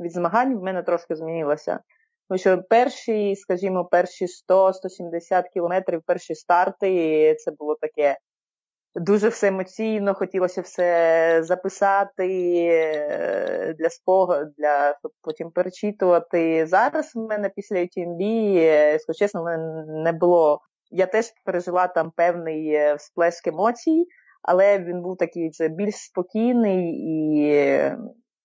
від 0.00 0.12
змагань, 0.12 0.58
в 0.58 0.62
мене 0.62 0.82
трошки 0.82 1.16
змінилася. 1.16 1.80
Тому 2.28 2.38
що 2.38 2.62
перші, 2.62 3.36
скажімо, 3.36 3.84
перші 3.84 4.26
100-170 4.48 5.42
кілометрів, 5.52 6.02
перші 6.06 6.34
старти, 6.34 7.34
це 7.38 7.50
було 7.50 7.76
таке 7.80 8.18
дуже 8.94 9.28
все 9.28 9.48
емоційно, 9.48 10.14
хотілося 10.14 10.60
все 10.60 11.40
записати 11.42 12.28
е, 12.72 13.74
для 13.78 13.90
спогу, 13.90 14.34
для 14.58 14.94
щоб 14.98 15.12
потім 15.22 15.50
перечитувати. 15.50 16.66
Зараз 16.66 17.12
в 17.14 17.18
мене 17.18 17.50
після 17.56 17.76
UTMB, 17.76 18.22
якщо 18.92 19.12
чесно, 19.12 19.44
не 19.86 20.12
було. 20.12 20.60
Я 20.90 21.06
теж 21.06 21.32
пережила 21.44 21.88
там 21.88 22.12
певний 22.16 22.94
всплеск 22.96 23.46
емоцій 23.46 24.06
але 24.46 24.78
він 24.78 25.02
був 25.02 25.16
такий 25.16 25.50
вже 25.50 25.68
більш 25.68 25.94
спокійний, 25.94 26.90
і 26.90 27.46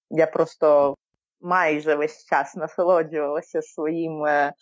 я 0.10 0.28
просто 0.34 0.96
майже 1.42 1.96
весь 1.96 2.26
час 2.26 2.56
насолоджувалася 2.56 3.62
своїм 3.62 4.26
е, 4.26 4.54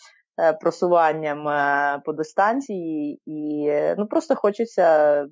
е, 0.41 0.53
просуванням 0.53 1.47
е, 1.47 2.01
по 2.05 2.13
дистанції, 2.13 3.21
і 3.25 3.71
ну 3.97 4.07
просто 4.07 4.35
хочеться. 4.35 5.25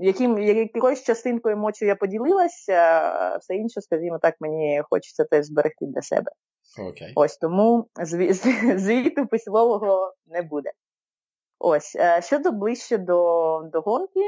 Яким 0.00 0.38
якоюсь 0.38 1.02
частинкою 1.02 1.56
емоцій 1.56 1.86
я 1.86 1.96
поділилася, 1.96 3.38
все 3.40 3.54
інше, 3.54 3.80
скажімо 3.80 4.18
так, 4.22 4.34
мені 4.40 4.82
хочеться 4.90 5.24
теж 5.24 5.44
зберегти 5.44 5.86
для 5.86 6.02
себе. 6.02 6.30
Okay. 6.78 7.12
Ось 7.14 7.36
тому 7.36 7.88
звіту 8.76 9.26
письмового 9.26 10.14
не 10.26 10.42
буде. 10.42 10.70
Ось 11.58 11.96
щодо 12.20 12.52
ближче 12.52 12.98
до 12.98 13.62
до 13.72 13.80
гонки, 13.80 14.20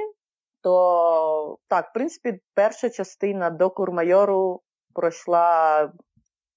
то 0.63 1.59
так, 1.69 1.91
в 1.91 1.93
принципі, 1.93 2.41
перша 2.55 2.91
частина 2.91 3.51
до 3.51 3.71
Курмайору 3.71 4.61
пройшла 4.95 5.93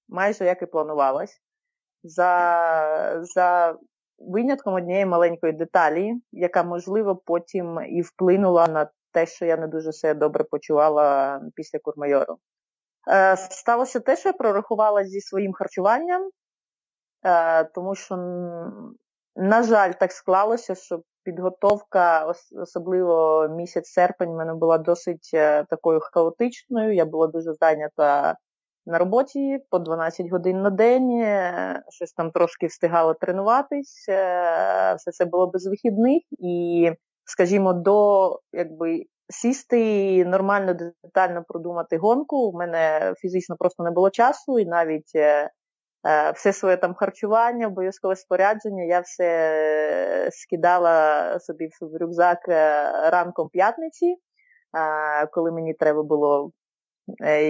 майже 0.08 0.44
як 0.44 0.62
і 0.62 0.66
планувалось. 0.66 1.40
За 2.02 3.20
за 3.22 3.76
винятком 4.18 4.74
однієї 4.74 5.06
маленької 5.06 5.52
деталі, 5.52 6.12
яка, 6.32 6.62
можливо, 6.62 7.16
потім 7.16 7.80
і 7.88 8.02
вплинула 8.02 8.66
на 8.66 8.90
те, 9.12 9.26
що 9.26 9.44
я 9.44 9.56
не 9.56 9.66
дуже 9.66 9.92
себе 9.92 10.14
добре 10.20 10.44
почувала 10.44 11.40
після 11.54 11.78
Курмайору. 11.78 12.38
Е, 13.10 13.36
Сталося 13.36 14.00
те, 14.00 14.16
що 14.16 14.28
я 14.28 14.32
прорахувала 14.32 15.04
зі 15.04 15.20
своїм 15.20 15.52
харчуванням, 15.52 16.30
е, 17.24 17.64
тому 17.64 17.94
що, 17.94 18.16
на 19.36 19.62
жаль, 19.62 19.92
так 19.92 20.12
склалося, 20.12 20.74
що 20.74 21.02
підготовка, 21.24 22.32
особливо 22.62 23.48
місяць 23.48 23.88
серпень, 23.88 24.30
в 24.30 24.36
мене 24.36 24.54
була 24.54 24.78
досить 24.78 25.30
е, 25.34 25.64
такою 25.64 26.00
хаотичною. 26.12 26.94
Я 26.94 27.04
була 27.04 27.26
дуже 27.26 27.52
зайнята 27.54 28.36
на 28.86 28.98
роботі 28.98 29.58
по 29.70 29.78
12 29.78 30.30
годин 30.30 30.62
на 30.62 30.70
день, 30.70 31.10
е, 31.10 31.82
щось 31.88 32.12
там 32.12 32.30
трошки 32.30 32.66
встигала 32.66 33.14
тренуватись, 33.14 34.06
е, 34.08 34.94
все 34.94 35.10
це 35.10 35.24
було 35.24 35.46
без 35.46 35.66
вихідних 35.66 36.22
і. 36.30 36.92
Скажімо, 37.26 37.72
до 37.72 38.40
якби 38.52 39.04
сісти 39.28 40.14
і 40.14 40.24
нормально 40.24 40.74
детально 41.04 41.44
продумати 41.48 41.96
гонку. 41.96 42.36
У 42.36 42.58
мене 42.58 43.14
фізично 43.18 43.56
просто 43.56 43.82
не 43.82 43.90
було 43.90 44.10
часу, 44.10 44.58
і 44.58 44.64
навіть 44.64 45.12
е, 45.16 45.50
все 46.34 46.52
своє 46.52 46.76
там 46.76 46.94
харчування, 46.94 47.66
обов'язкове 47.66 48.16
спорядження, 48.16 48.84
я 48.84 49.00
все 49.00 50.28
скидала 50.32 51.38
собі 51.40 51.68
в 51.80 51.96
рюкзак 52.00 52.48
ранком 53.12 53.48
п'ятниці, 53.48 54.16
коли 55.32 55.52
мені 55.52 55.74
треба 55.74 56.02
було 56.02 56.50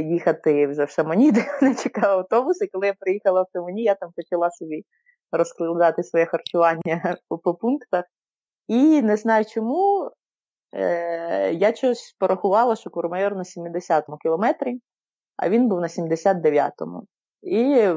їхати 0.05 0.67
вже 0.67 0.85
в 0.85 0.91
Шамоні, 0.91 1.33
де 1.33 1.47
мене 1.63 1.75
чекав 1.75 2.19
автобус, 2.19 2.63
і 2.63 2.67
коли 2.67 2.87
я 2.87 2.95
приїхала 2.95 3.43
в 3.43 3.47
Шамоні, 3.53 3.83
я 3.83 3.95
там 3.95 4.11
почала 4.17 4.51
собі 4.51 4.85
розкладати 5.33 6.03
своє 6.03 6.27
харчування 6.27 7.17
по, 7.29 7.55
пунктах. 7.55 8.05
І 8.69 9.03
не 9.03 9.17
знаю 9.17 9.45
чому, 9.45 10.11
е, 10.73 11.53
я 11.53 11.75
щось 11.75 12.17
порахувала, 12.19 12.77
що 12.77 12.91
Курмайор 12.91 13.37
на 13.37 13.43
70-му 13.43 14.17
кілометрі, 14.17 14.81
а 15.37 15.49
він 15.49 15.69
був 15.69 15.81
на 15.81 15.87
79-му. 15.87 17.03
І 17.43 17.89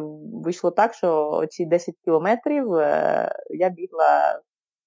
вийшло 0.44 0.72
так, 0.72 0.94
що 0.94 1.42
ці 1.50 1.66
10 1.66 1.96
кілометрів 2.06 2.74
е, 2.74 3.32
я 3.50 3.70
бігла 3.70 4.42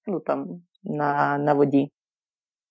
ну, 0.07 0.19
там, 0.19 0.61
на 0.83 1.37
на 1.37 1.53
воді. 1.53 1.91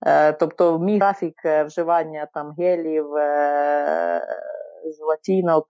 Е, 0.06 0.32
тобто 0.32 0.78
мій 0.78 0.98
графік 0.98 1.34
е, 1.44 1.64
вживання 1.64 2.28
там 2.34 2.54
гелів, 2.58 3.14
е, 3.14 4.22
золотінок, 4.98 5.66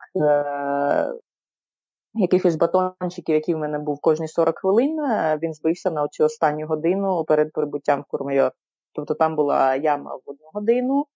якихось 2.14 2.56
батончиків, 2.56 3.34
які 3.34 3.54
в 3.54 3.58
мене 3.58 3.78
був 3.78 4.00
кожні 4.00 4.28
40 4.28 4.58
хвилин, 4.58 4.96
він 5.42 5.54
збився 5.54 5.90
на 5.90 6.02
оцю 6.02 6.24
останню 6.24 6.66
годину 6.66 7.24
перед 7.24 7.52
прибуттям 7.52 8.00
в 8.00 8.04
Курмайор. 8.04 8.52
Тобто 8.92 9.14
там 9.14 9.36
була 9.36 9.74
яма 9.74 10.14
в 10.14 10.20
одну 10.26 10.46
годину, 10.52 11.06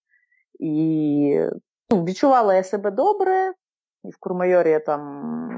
і 0.59 1.49
ну, 1.89 2.03
відчувала 2.03 2.55
я 2.55 2.63
себе 2.63 2.91
добре. 2.91 3.53
І 4.03 4.11
в 4.11 4.17
Курмайорі 4.19 4.69
я 4.69 4.79
там 4.79 5.01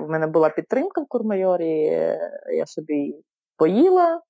в 0.06 0.10
мене 0.10 0.28
була 0.28 0.50
підтримка 0.50 1.02
в 1.02 1.06
Курмайорі, 1.08 1.72
я 2.54 2.66
собі 2.66 3.16
поїла 3.58 4.22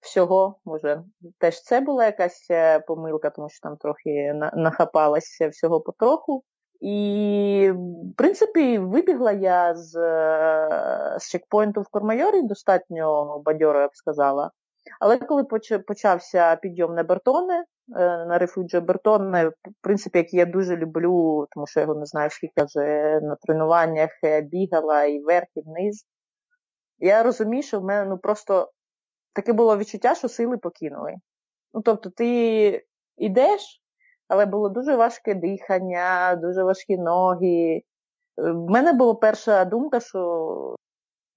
всього. 0.00 0.58
Може, 0.64 1.02
теж 1.38 1.62
це 1.62 1.80
була 1.80 2.04
якась 2.04 2.46
е, 2.50 2.80
помилка, 2.80 3.30
тому 3.30 3.48
що 3.48 3.60
там 3.62 3.76
трохи 3.76 4.32
нахапалася 4.54 5.48
всього 5.48 5.80
потроху. 5.80 6.44
І, 6.80 7.72
в 7.74 8.16
принципі, 8.16 8.78
вибігла 8.78 9.32
я 9.32 9.74
з 9.74 9.92
з 11.18 11.30
чекпоінту 11.30 11.80
в 11.80 11.88
Кормайорі 11.88 12.42
достатньо 12.42 13.38
бадьоро, 13.38 13.80
я 13.80 13.88
б 13.88 13.96
сказала. 13.96 14.50
Але 15.00 15.16
коли 15.16 15.44
почався 15.86 16.56
підйом 16.56 16.94
на 16.94 17.02
Бертоне, 17.02 17.64
е, 17.96 18.26
на 18.26 18.38
рефуджі 18.38 18.80
Бертоне, 18.80 19.48
в 19.48 19.52
принципі, 19.80 20.18
який 20.18 20.38
я 20.38 20.46
дуже 20.46 20.76
люблю, 20.76 21.46
тому 21.50 21.66
що 21.66 21.80
я 21.80 21.86
його 21.86 22.00
не 22.00 22.06
знаю, 22.06 22.30
скільки 22.30 22.64
вже 22.64 23.20
на 23.22 23.36
тренуваннях 23.36 24.10
е, 24.24 24.40
бігала 24.40 25.04
і 25.04 25.20
вверх, 25.20 25.46
і 25.54 25.60
вниз. 25.60 26.04
Я 26.98 27.22
розумію, 27.22 27.62
що 27.62 27.80
в 27.80 27.84
мене 27.84 28.10
ну, 28.10 28.18
просто 28.18 28.70
таке 29.32 29.52
було 29.52 29.76
відчуття, 29.76 30.14
що 30.14 30.28
сили 30.28 30.58
покинули. 30.58 31.14
Ну, 31.74 31.82
тобто, 31.82 32.10
ти 32.10 32.84
йдеш, 33.16 33.82
але 34.28 34.46
було 34.46 34.68
дуже 34.68 34.96
важке 34.96 35.34
дихання, 35.34 36.36
дуже 36.42 36.62
важкі 36.62 36.96
ноги. 36.96 37.82
В 38.36 38.70
мене 38.70 38.92
була 38.92 39.14
перша 39.14 39.64
думка, 39.64 40.00
що, 40.00 40.76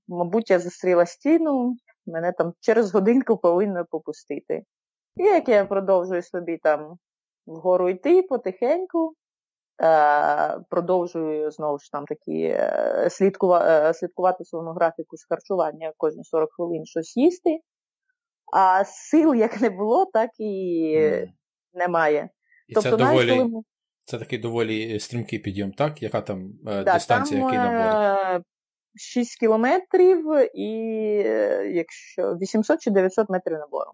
мабуть, 0.07 0.49
я 0.49 0.59
зустріла 0.59 1.05
стіну, 1.05 1.75
мене 2.05 2.31
там 2.31 2.53
через 2.59 2.93
годинку 2.93 3.37
повинно 3.37 3.85
попустити. 3.85 4.63
І 5.17 5.23
як 5.23 5.49
я 5.49 5.65
продовжую 5.65 6.23
собі 6.23 6.57
там 6.57 6.97
вгору 7.45 7.89
йти 7.89 8.21
потихеньку, 8.21 9.15
продовжую 10.69 11.51
знову 11.51 11.79
ж 11.79 11.91
там 11.91 12.05
такі 12.05 12.43
е, 12.43 13.05
е, 13.05 13.93
слідкувати 13.93 14.45
своєму 14.45 14.71
графіку 14.71 15.17
з 15.17 15.25
харчування 15.25 15.93
кожні 15.97 16.23
40 16.23 16.49
хвилин 16.53 16.85
щось 16.85 17.17
їсти. 17.17 17.59
А 18.55 18.85
сил 18.85 19.35
як 19.35 19.61
не 19.61 19.69
було, 19.69 20.05
так 20.13 20.29
і 20.39 20.95
mm. 20.99 21.27
немає. 21.73 22.29
І 22.67 22.73
тобто, 22.73 22.89
це 22.89 22.97
доволі, 22.97 23.37
коли... 23.37 23.63
це 24.05 24.17
такий 24.17 24.39
доволі 24.39 24.99
стрімкий 24.99 25.39
підйом, 25.39 25.71
так? 25.71 26.03
Яка 26.03 26.21
там 26.21 26.53
е, 26.67 26.83
да, 26.83 26.93
дистанція, 26.93 27.41
там, 27.41 27.53
який 27.53 27.71
набор? 27.71 28.41
6 28.95 29.39
кілометрів 29.39 30.25
і 30.53 30.69
якщо 31.73 32.35
800 32.35 32.81
чи 32.81 32.91
900 32.91 33.29
метрів 33.29 33.57
набору. 33.57 33.91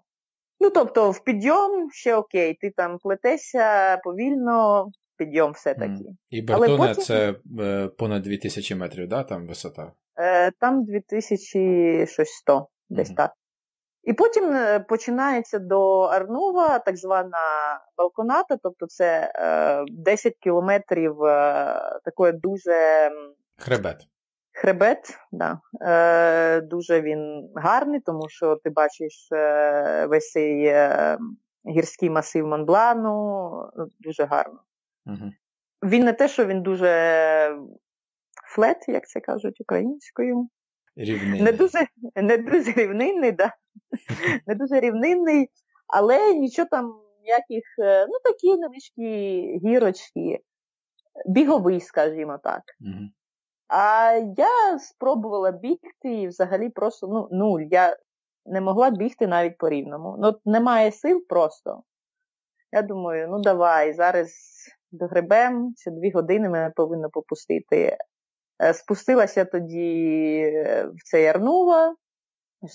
Ну, 0.60 0.70
тобто, 0.70 1.12
в 1.12 1.24
підйом 1.24 1.92
ще 1.92 2.16
окей, 2.16 2.54
ти 2.54 2.72
там 2.78 2.98
плетешся 2.98 3.98
повільно, 3.98 4.88
підйом 5.18 5.52
все-таки. 5.52 6.04
Mm. 6.04 6.16
І 6.30 6.42
Бертоне 6.42 6.78
потім... 6.78 7.04
це 7.04 7.36
е, 7.60 7.88
понад 7.88 8.22
2000 8.22 8.76
метрів, 8.76 9.08
да, 9.08 9.24
там 9.24 9.48
висота? 9.48 9.92
Е, 10.18 10.52
Там 10.52 10.86
2100, 10.86 12.68
десь 12.90 13.12
mm. 13.12 13.16
так. 13.16 13.34
І 14.10 14.14
потім 14.14 14.52
е, 14.54 14.80
починається 14.80 15.60
до 15.60 16.02
Арнова 16.02 16.80
так 16.80 16.98
звана 16.98 17.38
балконата, 17.98 18.58
тобто 18.64 18.88
це 18.88 19.34
е, 19.36 19.86
10 19.92 20.34
кілометрів 20.40 21.24
е, 21.24 22.00
такої 22.06 22.34
дуже 22.34 23.12
хребет. 23.58 24.08
Хребет, 24.52 25.18
да. 25.32 25.60
Е, 25.82 26.62
дуже 26.62 27.02
він 27.02 27.50
гарний, 27.56 28.00
тому 28.00 28.30
що 28.30 28.56
ти 28.56 28.70
бачиш 28.70 29.30
е, 29.32 30.06
весь 30.06 30.32
цей 30.32 30.66
е, 30.66 31.18
гірський 31.70 32.10
масив 32.10 32.48
Монблану, 32.48 33.12
ну, 33.78 33.88
дуже 34.00 34.24
гарно. 34.24 34.60
Угу. 35.06 35.32
Він 35.84 36.06
не 36.06 36.14
те, 36.14 36.28
що 36.28 36.46
він 36.46 36.62
дуже 36.62 36.90
флет, 38.56 38.86
як 38.88 39.08
це 39.08 39.20
кажуть 39.20 39.62
українською. 39.62 40.50
Рівнинний. 41.00 41.42
Не 41.42 41.52
дуже 41.52 41.88
не 42.16 42.38
дуже 42.38 42.72
рівнинний, 42.72 43.32
да. 43.32 43.54
не 44.48 44.56
дуже 44.56 44.80
рівнинний, 44.80 45.50
але 45.88 46.34
нічого 46.34 46.68
там 46.72 47.02
ніяких, 47.24 47.64
е, 47.80 48.08
ну 48.08 48.14
такі 48.24 48.58
невеличкі 48.58 49.60
гірочки, 49.66 50.40
біговий, 51.26 51.80
скажімо 51.80 52.40
так. 52.44 52.62
Угу. 52.82 53.10
А 53.68 54.14
я 54.38 54.80
спробувала 54.80 55.52
бігти 55.52 56.14
і 56.22 56.28
взагалі 56.28 56.70
просто 56.70 57.08
ну, 57.08 57.28
нуль. 57.32 57.62
Я 57.72 57.98
не 58.46 58.62
могла 58.62 58.90
бігти 58.90 59.28
навіть 59.28 59.58
по 59.58 59.70
рівному. 59.70 60.16
Ну, 60.20 60.34
немає 60.46 60.92
сил 60.92 61.26
просто. 61.30 61.84
Я 62.72 62.82
думаю, 62.82 63.28
ну 63.32 63.42
давай, 63.42 63.94
зараз 63.94 64.30
догребем, 64.92 65.74
ще 65.78 65.92
дві 65.92 66.12
години 66.12 66.50
мене 66.50 66.72
повинно 66.76 67.10
попустити. 67.10 67.98
Е, 68.62 68.74
спустилася 68.74 69.46
тоді 69.46 70.42
е, 70.56 70.90
в 70.96 71.04
цей 71.04 71.26
Арнува, 71.26 71.96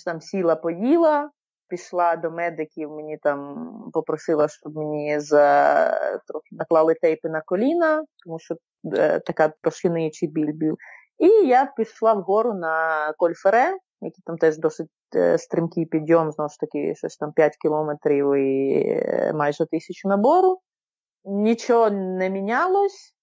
там 0.05 0.21
сіла, 0.21 0.55
поїла, 0.55 1.29
пішла 1.67 2.15
до 2.15 2.31
медиків, 2.31 2.91
мені 2.91 3.17
там 3.17 3.69
попросила, 3.93 4.47
щоб 4.47 4.75
мені 4.75 5.19
за 5.19 5.89
трохи 6.27 6.47
наклали 6.51 6.93
тейпи 7.01 7.29
на 7.29 7.41
коліна, 7.41 8.03
тому 8.25 8.39
що 8.39 8.55
е, 8.93 9.19
така 9.19 9.53
пошинуючий 9.61 10.29
біль 10.29 10.53
був. 10.53 10.77
І 11.17 11.27
я 11.27 11.73
пішла 11.77 12.13
вгору 12.13 12.53
на 12.53 13.13
Кольфере, 13.17 13.77
який 14.01 14.23
там 14.25 14.37
теж 14.37 14.57
досить 14.57 14.89
е, 15.15 15.37
стрімкий 15.37 15.85
підйом, 15.85 16.31
знову 16.31 16.49
ж 16.49 16.59
таки, 16.59 16.95
щось 16.95 17.17
там 17.17 17.31
5 17.31 17.57
кілометрів 17.57 18.35
і 18.35 18.83
е, 19.03 19.33
майже 19.35 19.65
тисячу 19.65 20.07
набору. 20.07 20.59
Нічого 21.25 21.89
не 21.89 22.29
мінялось. 22.29 23.14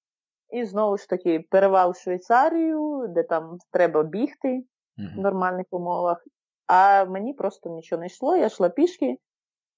І 0.52 0.64
знову 0.64 0.98
ж 0.98 1.08
таки 1.08 1.44
перевал 1.50 1.90
в 1.90 1.96
Швейцарію, 1.96 3.06
де 3.08 3.22
там 3.22 3.58
треба 3.70 4.02
бігти 4.02 4.48
uh-huh. 4.48 5.16
в 5.16 5.20
нормальних 5.20 5.66
умовах. 5.70 6.24
А 6.66 7.04
мені 7.04 7.34
просто 7.34 7.70
нічого 7.70 8.00
не 8.00 8.06
йшло, 8.06 8.36
я 8.36 8.46
йшла 8.46 8.68
пішки. 8.68 9.16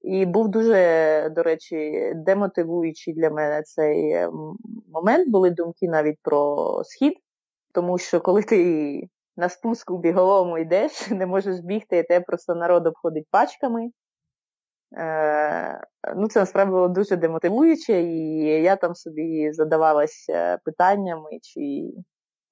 І 0.00 0.26
був 0.26 0.48
дуже, 0.48 1.32
до 1.36 1.42
речі, 1.42 2.12
демотивуючий 2.16 3.14
для 3.14 3.30
мене 3.30 3.62
цей 3.62 4.10
е, 4.10 4.30
момент. 4.92 5.30
Були 5.30 5.50
думки 5.50 5.88
навіть 5.88 6.18
про 6.22 6.82
схід, 6.84 7.14
тому 7.74 7.98
що 7.98 8.20
коли 8.20 8.42
ти 8.42 9.08
на 9.36 9.48
спуску 9.48 9.98
біговому 9.98 10.58
йдеш, 10.58 10.92
не 11.10 11.26
можеш 11.26 11.60
бігти, 11.60 11.98
і 11.98 12.02
тебе 12.02 12.24
просто 12.24 12.54
народ 12.54 12.86
обходить 12.86 13.26
пачками. 13.30 13.90
Е, 14.96 15.80
ну, 16.16 16.28
Це 16.28 16.40
насправді 16.40 16.70
було 16.70 16.88
дуже 16.88 17.16
демотивуюче, 17.16 18.02
і 18.02 18.38
я 18.62 18.76
там 18.76 18.94
собі 18.94 19.52
задавалася 19.52 20.58
питаннями, 20.64 21.30
чи 21.42 21.92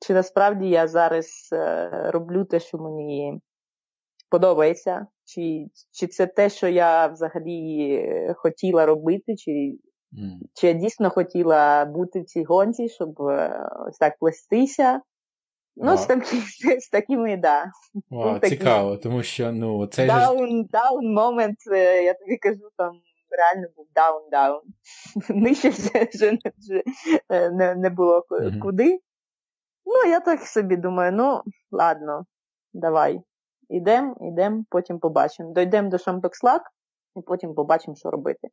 чи 0.07 0.15
насправді 0.15 0.69
я 0.69 0.89
зараз 0.89 1.49
е, 1.53 1.91
роблю 2.11 2.45
те, 2.45 2.61
що 2.61 2.79
мені 2.79 3.41
подобається, 4.31 5.07
чи 5.25 5.67
чи 5.93 6.07
це 6.07 6.27
те, 6.27 6.51
що 6.51 6.69
я 6.69 7.07
взагалі 7.07 8.35
хотіла 8.37 8.87
робити, 8.87 9.37
чи 9.37 9.51
mm. 9.51 10.39
чи 10.55 10.67
я 10.67 10.73
дійсно 10.73 11.11
хотіла 11.11 11.85
бути 11.85 12.21
в 12.21 12.25
цій 12.25 12.45
гонці, 12.45 12.89
щоб 12.89 13.21
е, 13.21 13.67
ось 13.89 13.99
так 13.99 14.19
плестися. 14.19 15.01
Ну, 15.77 15.97
з, 15.97 16.07
такі, 16.07 16.37
з 16.81 16.89
такими, 16.89 17.37
да. 17.37 17.73
Вау, 18.11 18.39
Цікаво, 18.39 18.97
тому 18.97 19.23
що 19.23 19.53
ну, 19.53 19.89
же... 19.93 20.03
down 20.73 21.19
moment, 21.19 21.73
е, 21.73 22.03
я 22.03 22.15
тобі 22.15 22.37
кажу, 22.37 22.69
там 22.77 23.01
реально 23.31 23.69
був 23.77 23.87
down-down. 23.95 24.63
Нижче 25.43 25.69
вже, 25.69 26.09
вже 26.15 26.39
не, 27.51 27.75
не 27.75 27.91
було 27.91 28.27
куди. 28.63 28.99
Ну, 29.87 30.11
я 30.11 30.21
так 30.21 30.41
собі 30.41 30.77
думаю, 30.77 31.13
ну, 31.13 31.43
ладно, 31.71 32.27
давай. 32.73 33.21
Ідемо, 33.69 34.17
ідемо, 34.21 34.65
потім 34.71 34.99
побачимо. 34.99 35.53
Дойдемо 35.53 35.89
до 35.89 35.99
Шампекс-Лак 35.99 36.63
і 37.17 37.21
потім 37.21 37.55
побачимо, 37.55 37.97
що 37.97 38.11
робити. 38.11 38.49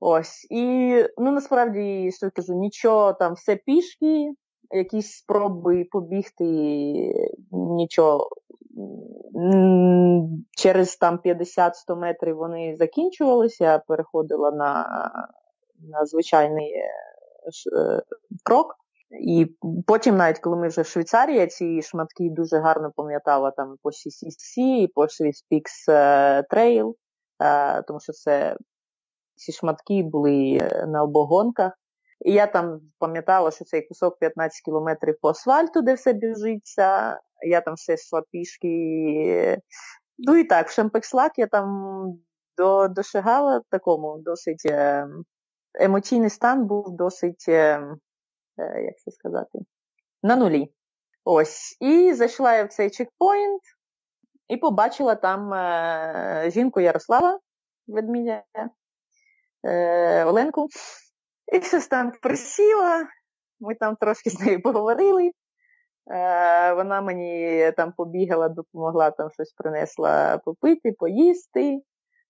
Ось. 0.00 0.46
І 0.50 0.94
ну 1.18 1.32
насправді 1.32 2.10
що 2.12 2.30
кажу, 2.30 2.54
нічого 2.54 3.12
там 3.12 3.34
все 3.34 3.56
пішки, 3.56 4.32
якісь 4.70 5.12
спроби 5.12 5.84
побігти, 5.84 6.44
нічого. 7.52 8.28
Через 10.56 10.96
там 10.96 11.20
50-100 11.24 11.96
метрів 11.96 12.36
вони 12.36 12.76
закінчувалися, 12.76 13.64
я 13.64 13.78
переходила 13.78 14.50
на 14.50 14.86
на 15.88 16.06
звичайний 16.06 16.72
е, 16.72 16.90
е, 17.78 18.02
крок. 18.44 18.74
І 19.20 19.46
потім, 19.86 20.16
навіть 20.16 20.38
коли 20.38 20.56
ми 20.56 20.68
вже 20.68 20.82
в 20.82 20.86
Швейцарії, 20.86 21.46
ці 21.46 21.82
шматки 21.82 22.30
дуже 22.30 22.58
гарно 22.58 22.92
пам'ятала 22.96 23.50
там 23.50 23.76
по 23.82 23.88
CCC 23.90 24.58
і 24.58 24.88
по 24.94 25.02
Swiss 25.02 25.44
Peaks 25.50 25.88
Trail, 26.50 26.94
тому 27.86 28.00
що 28.00 28.12
це 28.12 28.56
ці 29.36 29.52
шматки 29.52 30.02
були 30.02 30.58
е, 30.60 30.86
на 30.86 31.02
обогонках. 31.02 31.72
І 32.24 32.32
я 32.32 32.46
там 32.46 32.80
пам'ятала, 32.98 33.50
що 33.50 33.64
цей 33.64 33.82
кусок 33.82 34.18
15 34.18 34.60
кілометрів 34.64 35.18
по 35.20 35.28
асфальту, 35.28 35.82
де 35.82 35.94
все 35.94 36.12
біжиться. 36.12 37.20
Я 37.46 37.60
там 37.60 37.74
все 37.74 37.94
йшла 37.94 38.22
пішки. 38.30 39.58
Ну 40.18 40.36
і 40.36 40.44
так, 40.44 40.68
в 40.68 40.72
Шампекслак 40.72 41.32
я 41.38 41.46
там 41.46 42.18
до, 42.56 42.88
дошагала 42.88 43.62
такому 43.70 44.18
досить 44.18 44.62
е, 44.66 45.08
емоційний 45.74 46.30
стан 46.30 46.66
був 46.66 46.96
досить, 46.96 47.44
е, 47.48 47.80
як 48.58 48.98
це 49.04 49.10
сказати, 49.10 49.58
на 50.22 50.36
нулі. 50.36 50.74
Ось. 51.24 51.76
І 51.80 52.14
зайшла 52.14 52.54
я 52.54 52.64
в 52.64 52.68
цей 52.68 52.90
чекпоінт 52.90 53.62
і 54.48 54.56
побачила 54.56 55.14
там 55.14 55.50
жінку 56.50 56.80
Ярослава 56.80 57.38
ведмідя 57.86 58.42
е, 59.64 60.24
Оленку. 60.24 60.68
І 61.52 61.60
щось 61.60 61.86
там 61.86 62.12
присіла, 62.22 63.06
ми 63.60 63.74
там 63.74 63.96
трошки 63.96 64.30
з 64.30 64.40
нею 64.40 64.62
поговорили. 64.62 65.30
Е, 66.10 66.74
Вона 66.74 67.00
мені 67.00 67.72
там 67.76 67.92
побігала, 67.96 68.48
допомогла, 68.48 69.10
там 69.10 69.30
щось 69.30 69.52
принесла 69.52 70.38
попити, 70.38 70.92
поїсти. 70.92 71.80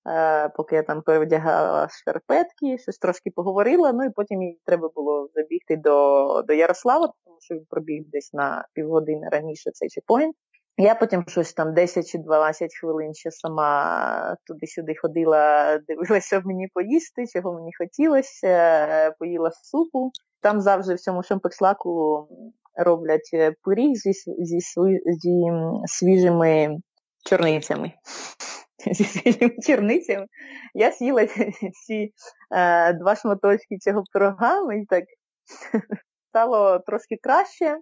Е, 0.09 0.49
поки 0.49 0.77
я 0.77 0.83
там 0.83 1.03
перевдягала 1.03 1.89
шкарпетки, 1.89 2.79
щось 2.79 2.99
трошки 2.99 3.31
поговорила, 3.31 3.93
ну 3.93 4.05
і 4.05 4.11
потім 4.11 4.43
їй 4.43 4.61
треба 4.65 4.91
було 4.95 5.29
забігти 5.35 5.77
до 5.77 6.43
до 6.43 6.53
Ярослава, 6.53 7.13
тому 7.25 7.37
що 7.41 7.55
він 7.55 7.67
пробіг 7.71 8.03
десь 8.07 8.33
на 8.33 8.69
півгодини 8.73 9.29
раніше 9.33 9.71
цей 9.71 9.89
чекпоінт. 9.89 10.37
Я 10.77 10.95
потім 10.95 11.25
щось 11.29 11.53
там 11.53 11.75
10 11.75 12.07
чи 12.07 12.19
12 12.19 12.71
хвилин 12.81 13.15
ще 13.15 13.31
сама 13.31 14.37
туди-сюди 14.47 14.95
ходила, 15.03 15.79
дивилася, 15.79 16.27
що 16.27 16.43
мені 16.45 16.69
поїсти, 16.75 17.27
чого 17.27 17.55
мені 17.55 17.71
хотілося, 17.79 19.15
поїла 19.19 19.51
супу. 19.51 20.11
Там 20.41 20.61
завжди 20.61 20.95
в 20.95 21.01
цьому 21.01 21.23
шампекслаку 21.23 22.29
роблять 22.77 23.31
е, 23.35 23.55
пиріг 23.63 23.95
зі, 23.95 24.13
зі, 24.39 24.61
зі 25.07 25.45
свіжими 25.85 26.77
чорницями. 27.25 27.93
Зі 28.93 29.05
свіжими 29.05 29.55
чорницями. 29.67 30.27
Я 30.75 30.91
з'їла 30.91 31.27
ці 31.87 32.13
е, 32.51 32.93
два 32.93 33.17
шматочки 33.17 33.79
цього 33.79 34.03
пирога, 34.13 34.65
мені 34.65 34.87
так 34.87 35.05
стало 36.31 36.79
трошки 36.79 37.17
краще. 37.23 37.79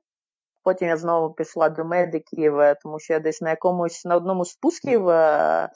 Потім 0.63 0.89
я 0.89 0.97
знову 0.97 1.35
пішла 1.35 1.69
до 1.69 1.85
медиків, 1.85 2.61
е, 2.61 2.75
тому 2.83 2.99
що 3.01 3.13
я 3.13 3.21
десь 3.21 3.41
на 3.41 3.51
якомусь 3.51 4.05
на 4.05 4.17
одному 4.17 4.45
з 4.45 4.51
спусків 4.51 5.09
е, 5.09 5.69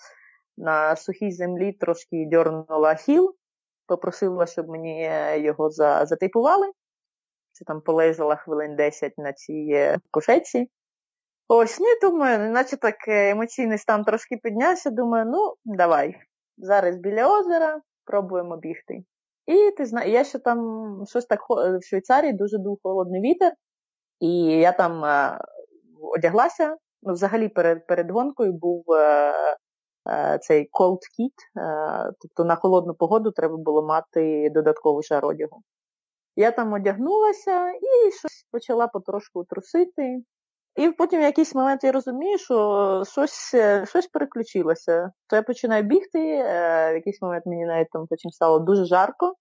на 0.56 0.96
сухій 0.96 1.32
землі 1.32 1.72
трошки 1.72 2.26
дьорнула 2.30 2.94
хіл, 2.94 3.36
попросила, 3.86 4.46
щоб 4.46 4.68
мені 4.68 5.02
е, 5.02 5.40
його 5.40 5.70
затипували. 5.70 6.66
Це 7.52 7.64
там 7.64 7.80
полежала 7.80 8.36
хвилин 8.36 8.76
10 8.76 9.18
на 9.18 9.32
цій 9.32 9.96
кошеці. 10.10 10.70
Ось, 11.48 11.80
ну 11.80 11.86
і 11.86 12.00
думаю, 12.00 12.50
наче 12.50 12.76
так 12.76 12.96
емоційний 13.08 13.78
стан 13.78 14.04
трошки 14.04 14.36
піднявся, 14.42 14.90
думаю, 14.90 15.26
ну, 15.26 15.54
давай. 15.64 16.16
Зараз 16.58 16.96
біля 16.96 17.38
озера 17.38 17.80
пробуємо 18.04 18.56
бігти. 18.56 19.04
І 19.46 19.70
ти 19.70 19.86
знаєш, 19.86 20.12
я 20.12 20.24
ще 20.24 20.38
там 20.38 20.58
щось 21.08 21.26
так 21.26 21.40
в 21.50 21.80
Швейцарії 21.82 22.32
дуже 22.32 22.58
дув 22.58 22.78
холодний 22.82 23.20
вітер. 23.20 23.52
І 24.20 24.44
я 24.44 24.72
там 24.72 25.04
е, 25.04 25.38
одяглася. 26.14 26.76
Ну, 27.02 27.12
взагалі 27.12 27.48
перед 27.48 27.86
перед 27.86 28.10
гонкою 28.10 28.52
був 28.52 28.84
е, 28.92 29.34
е, 30.10 30.38
цей 30.38 30.70
cold 30.72 30.98
kit, 30.98 31.62
тобто 32.20 32.44
на 32.44 32.56
холодну 32.56 32.94
погоду 32.94 33.30
треба 33.30 33.56
було 33.56 33.82
мати 33.82 34.50
додатковий 34.50 35.02
шар 35.02 35.26
одягу. 35.26 35.62
Я 36.36 36.50
там 36.50 36.72
одягнулася 36.72 37.70
і 37.70 38.12
щось 38.12 38.46
почала 38.50 38.86
потрошку 38.86 39.44
трусити. 39.44 40.22
І 40.76 40.90
потім 40.90 41.20
в 41.20 41.22
якийсь 41.22 41.54
момент 41.54 41.84
я 41.84 41.92
розумію, 41.92 42.38
що 42.38 43.02
щось 43.06 43.54
щось 43.84 44.06
переключилося. 44.06 45.10
То 45.26 45.36
я 45.36 45.42
починаю 45.42 45.82
бігти, 45.82 46.18
в 46.92 46.94
якийсь 46.94 47.22
момент 47.22 47.46
мені 47.46 47.66
навіть 47.66 47.90
там 47.90 48.06
потім 48.06 48.30
стало 48.30 48.58
дуже 48.58 48.84
жарко 48.84 49.34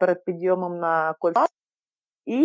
перед 0.00 0.24
підйомом 0.24 0.78
на 0.78 1.14
кольця. 1.18 1.46
І 2.26 2.38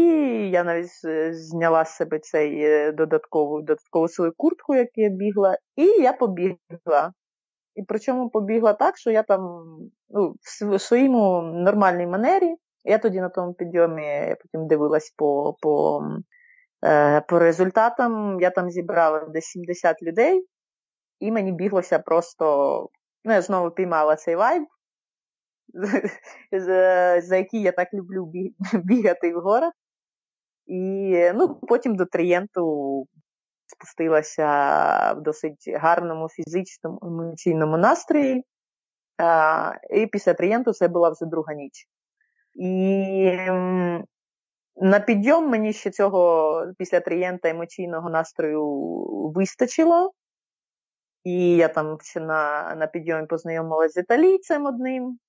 я 0.50 0.64
навіть 0.64 0.92
зняла 1.32 1.86
з 1.86 1.96
себе 1.96 2.20
цей 2.20 2.64
е, 2.64 2.92
додаткову 2.92 3.62
додаткову 3.62 4.08
свою 4.08 4.34
куртку, 4.38 4.76
яку 4.76 4.92
я 4.96 5.10
бігла, 5.10 5.58
і 5.76 5.86
я 5.86 6.14
побігла. 6.14 7.14
І 7.76 7.84
причому 7.84 8.30
побігла 8.30 8.74
так, 8.74 8.98
що 8.98 9.12
я 9.12 9.24
там 9.24 9.66
ну, 10.10 10.36
в 10.72 10.80
своєму 10.80 11.42
нормальній 11.42 12.08
манері. 12.08 12.56
Я 12.84 12.98
тоді 12.98 13.22
на 13.22 13.30
тому 13.30 13.54
підйомі 13.54 14.06
я 14.06 14.36
потім 14.36 14.68
дивилась 14.68 15.14
по 15.18 15.56
по, 15.62 16.02
е, 16.86 17.22
по 17.22 17.40
результатам. 17.40 18.42
Я 18.42 18.50
там 18.50 18.70
зібрала 18.70 19.20
десь 19.20 19.46
70 19.46 20.04
людей, 20.04 20.48
і 21.20 21.32
мені 21.32 21.52
біглося 21.52 22.00
просто. 22.00 22.90
Ну, 23.26 23.34
я 23.34 23.42
знову 23.42 23.72
піймала 23.72 24.16
цей 24.16 24.36
вайб 24.36 24.64
за, 27.22 27.36
які 27.38 27.62
я 27.62 27.72
так 27.72 27.94
люблю 27.94 28.32
бігати 28.74 29.36
в 29.36 29.40
горах. 29.40 29.74
І 30.66 31.32
ну, 31.36 31.56
потім 31.56 31.96
до 31.96 32.06
Трієнту 32.06 33.06
спустилася 33.68 34.48
в 35.14 35.22
досить 35.22 35.70
гарному 35.76 36.30
фізичному 36.30 37.00
емоційному 37.04 37.78
настрої. 37.78 38.44
А, 39.18 39.74
І 39.90 40.08
після 40.08 40.34
Трієнту 40.34 40.74
це 40.74 40.88
була 40.88 41.10
вже 41.10 41.26
друга 41.26 41.54
ніч. 41.54 41.88
І 42.56 43.38
на 44.76 45.00
підйом 45.00 45.50
мені 45.50 45.74
ще 45.74 45.92
цього 45.92 46.66
після 46.78 47.00
Трієнта 47.00 47.50
емоційного 47.50 48.10
настрою 48.10 48.64
вистачило. 49.36 50.12
І 51.24 51.56
я 51.56 51.68
там 51.68 51.98
ще 52.02 52.20
на 52.20 52.76
на 52.76 52.88
підйомі 52.88 53.28
познайомилася 53.28 53.94
з 53.94 53.98
італійцем 53.98 54.66
одним, 54.66 55.20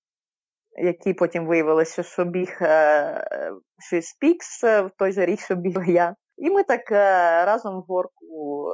які 0.80 1.14
потім 1.14 1.46
виявилося, 1.46 2.02
що 2.02 2.24
біг 2.24 2.58
е, 2.60 3.52
щось 3.78 4.16
пікс 4.20 4.64
е, 4.64 4.82
в 4.82 4.90
той 4.90 5.12
же 5.12 5.26
рік, 5.26 5.40
що 5.40 5.54
бігла 5.54 5.84
я. 5.84 6.16
І 6.36 6.50
ми 6.50 6.62
так 6.62 6.92
е, 6.92 7.44
разом 7.44 7.80
в 7.80 7.84
горку 7.88 8.70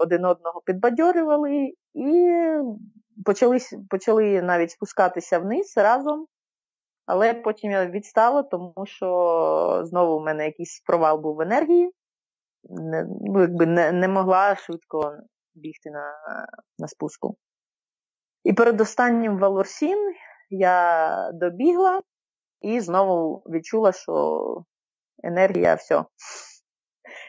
один 0.00 0.24
одного 0.24 0.62
підбадьорювали 0.64 1.72
і 1.94 2.38
почали 3.24 3.58
почали 3.90 4.42
навіть 4.42 4.70
спускатися 4.70 5.38
вниз 5.38 5.74
разом. 5.76 6.26
Але 7.06 7.34
потім 7.34 7.70
я 7.70 7.86
відстала, 7.86 8.42
тому 8.42 8.74
що 8.84 9.82
знову 9.84 10.16
у 10.16 10.24
мене 10.24 10.44
якийсь 10.44 10.82
провал 10.86 11.20
був 11.20 11.36
в 11.36 11.40
енергії. 11.40 11.90
Не, 12.64 13.06
ну, 13.20 13.40
якби 13.40 13.66
не, 13.66 13.92
не 13.92 14.08
могла 14.08 14.56
швидко 14.56 15.16
бігти 15.54 15.90
на 15.90 16.12
на 16.78 16.88
спуску. 16.88 17.36
І 18.44 18.52
перед 18.52 18.80
останнім 18.80 19.38
Валорсін 19.38 20.14
я 20.50 21.30
добігла 21.34 22.02
і 22.60 22.80
знову 22.80 23.42
відчула, 23.46 23.92
що 23.92 24.64
енергія 25.22 25.74
все. 25.74 26.04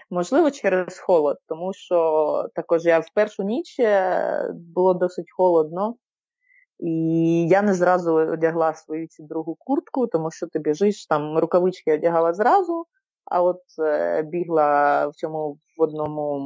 Можливо, 0.10 0.52
через 0.52 1.00
холод, 1.00 1.38
тому 1.48 1.74
що 1.74 2.50
також 2.56 2.86
я 2.86 3.00
в 3.00 3.10
першу 3.14 3.44
ніч 3.44 3.80
е, 3.80 4.54
було 4.54 4.94
досить 4.94 5.32
холодно, 5.38 5.96
і 6.80 7.48
я 7.48 7.62
не 7.62 7.74
зразу 7.74 8.14
одягла 8.14 8.74
свою 8.74 9.08
цю 9.08 9.24
другу 9.24 9.56
куртку, 9.56 10.08
тому 10.08 10.32
що 10.32 10.48
ти 10.48 10.60
біжиш, 10.60 11.06
там 11.06 11.38
рукавички 11.38 11.94
одягала 11.94 12.34
зразу, 12.34 12.86
а 13.26 13.44
от 13.44 13.62
е, 13.80 14.22
бігла 14.22 15.08
в 15.08 15.16
цьому 15.16 15.60
в 15.78 15.82
одному, 15.82 16.42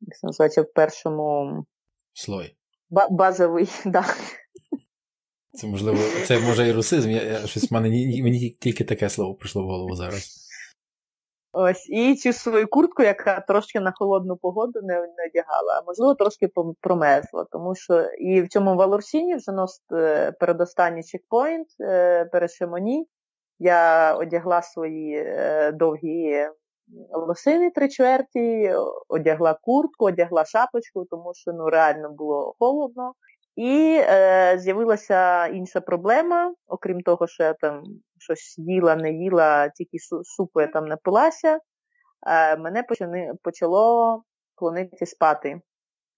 як 0.00 0.18
це 0.18 0.26
називається, 0.26 0.62
в 0.62 0.72
першому 0.72 1.64
слой. 2.12 2.56
Базовий, 3.10 3.68
да. 3.84 4.04
Це 5.54 5.66
можливо, 5.66 5.98
це 6.26 6.40
може 6.40 6.68
і 6.68 6.72
русизм, 6.72 7.10
я, 7.10 7.46
щось 7.46 7.70
в 7.70 7.74
мене 7.74 7.88
мені 8.22 8.50
тільки 8.60 8.84
таке 8.84 9.08
слово 9.08 9.34
прийшло 9.34 9.62
в 9.62 9.66
голову 9.66 9.96
зараз. 9.96 10.42
Ось, 11.54 11.88
і 11.90 12.14
цю 12.14 12.32
свою 12.32 12.68
куртку, 12.68 13.02
яка 13.02 13.40
трошки 13.40 13.80
на 13.80 13.92
холодну 13.96 14.36
погоду 14.36 14.80
не, 14.82 14.98
одягала, 14.98 15.78
а 15.78 15.82
можливо 15.86 16.14
трошки 16.14 16.48
промерзла, 16.80 17.46
тому 17.50 17.74
що 17.74 18.00
і 18.02 18.42
в 18.42 18.48
цьому 18.48 18.76
Валорсіні 18.76 19.34
вже 19.34 19.52
нос 19.52 19.80
е, 19.92 20.32
передостанній 20.32 21.02
чекпоінт 21.02 21.68
е, 21.80 22.24
перед 22.24 22.50
Шемоні. 22.50 23.06
Я 23.58 24.14
одягла 24.14 24.62
свої 24.62 25.14
е, 25.16 25.72
довгі 25.72 26.48
лосини 27.12 27.70
три 27.70 27.88
чверті, 27.88 28.74
одягла 29.08 29.58
куртку, 29.62 30.04
одягла 30.04 30.44
шапочку, 30.44 31.04
тому 31.04 31.32
що 31.34 31.52
ну 31.52 31.70
реально 31.70 32.10
було 32.10 32.54
холодно. 32.58 33.12
І 33.56 34.00
е, 34.02 34.58
з'явилася 34.58 35.46
інша 35.46 35.80
проблема, 35.80 36.54
окрім 36.66 37.00
того, 37.00 37.26
що 37.26 37.42
я 37.42 37.54
там 37.54 37.82
щось 38.18 38.58
їла, 38.58 38.96
не 38.96 39.12
їла, 39.12 39.68
тільки 39.68 39.98
супу 40.22 40.60
я 40.60 40.66
там 40.66 40.86
напилася, 40.86 41.58
е, 42.26 42.56
мене 42.56 42.84
почало 43.42 44.22
клонити 44.54 45.06
спати. 45.06 45.60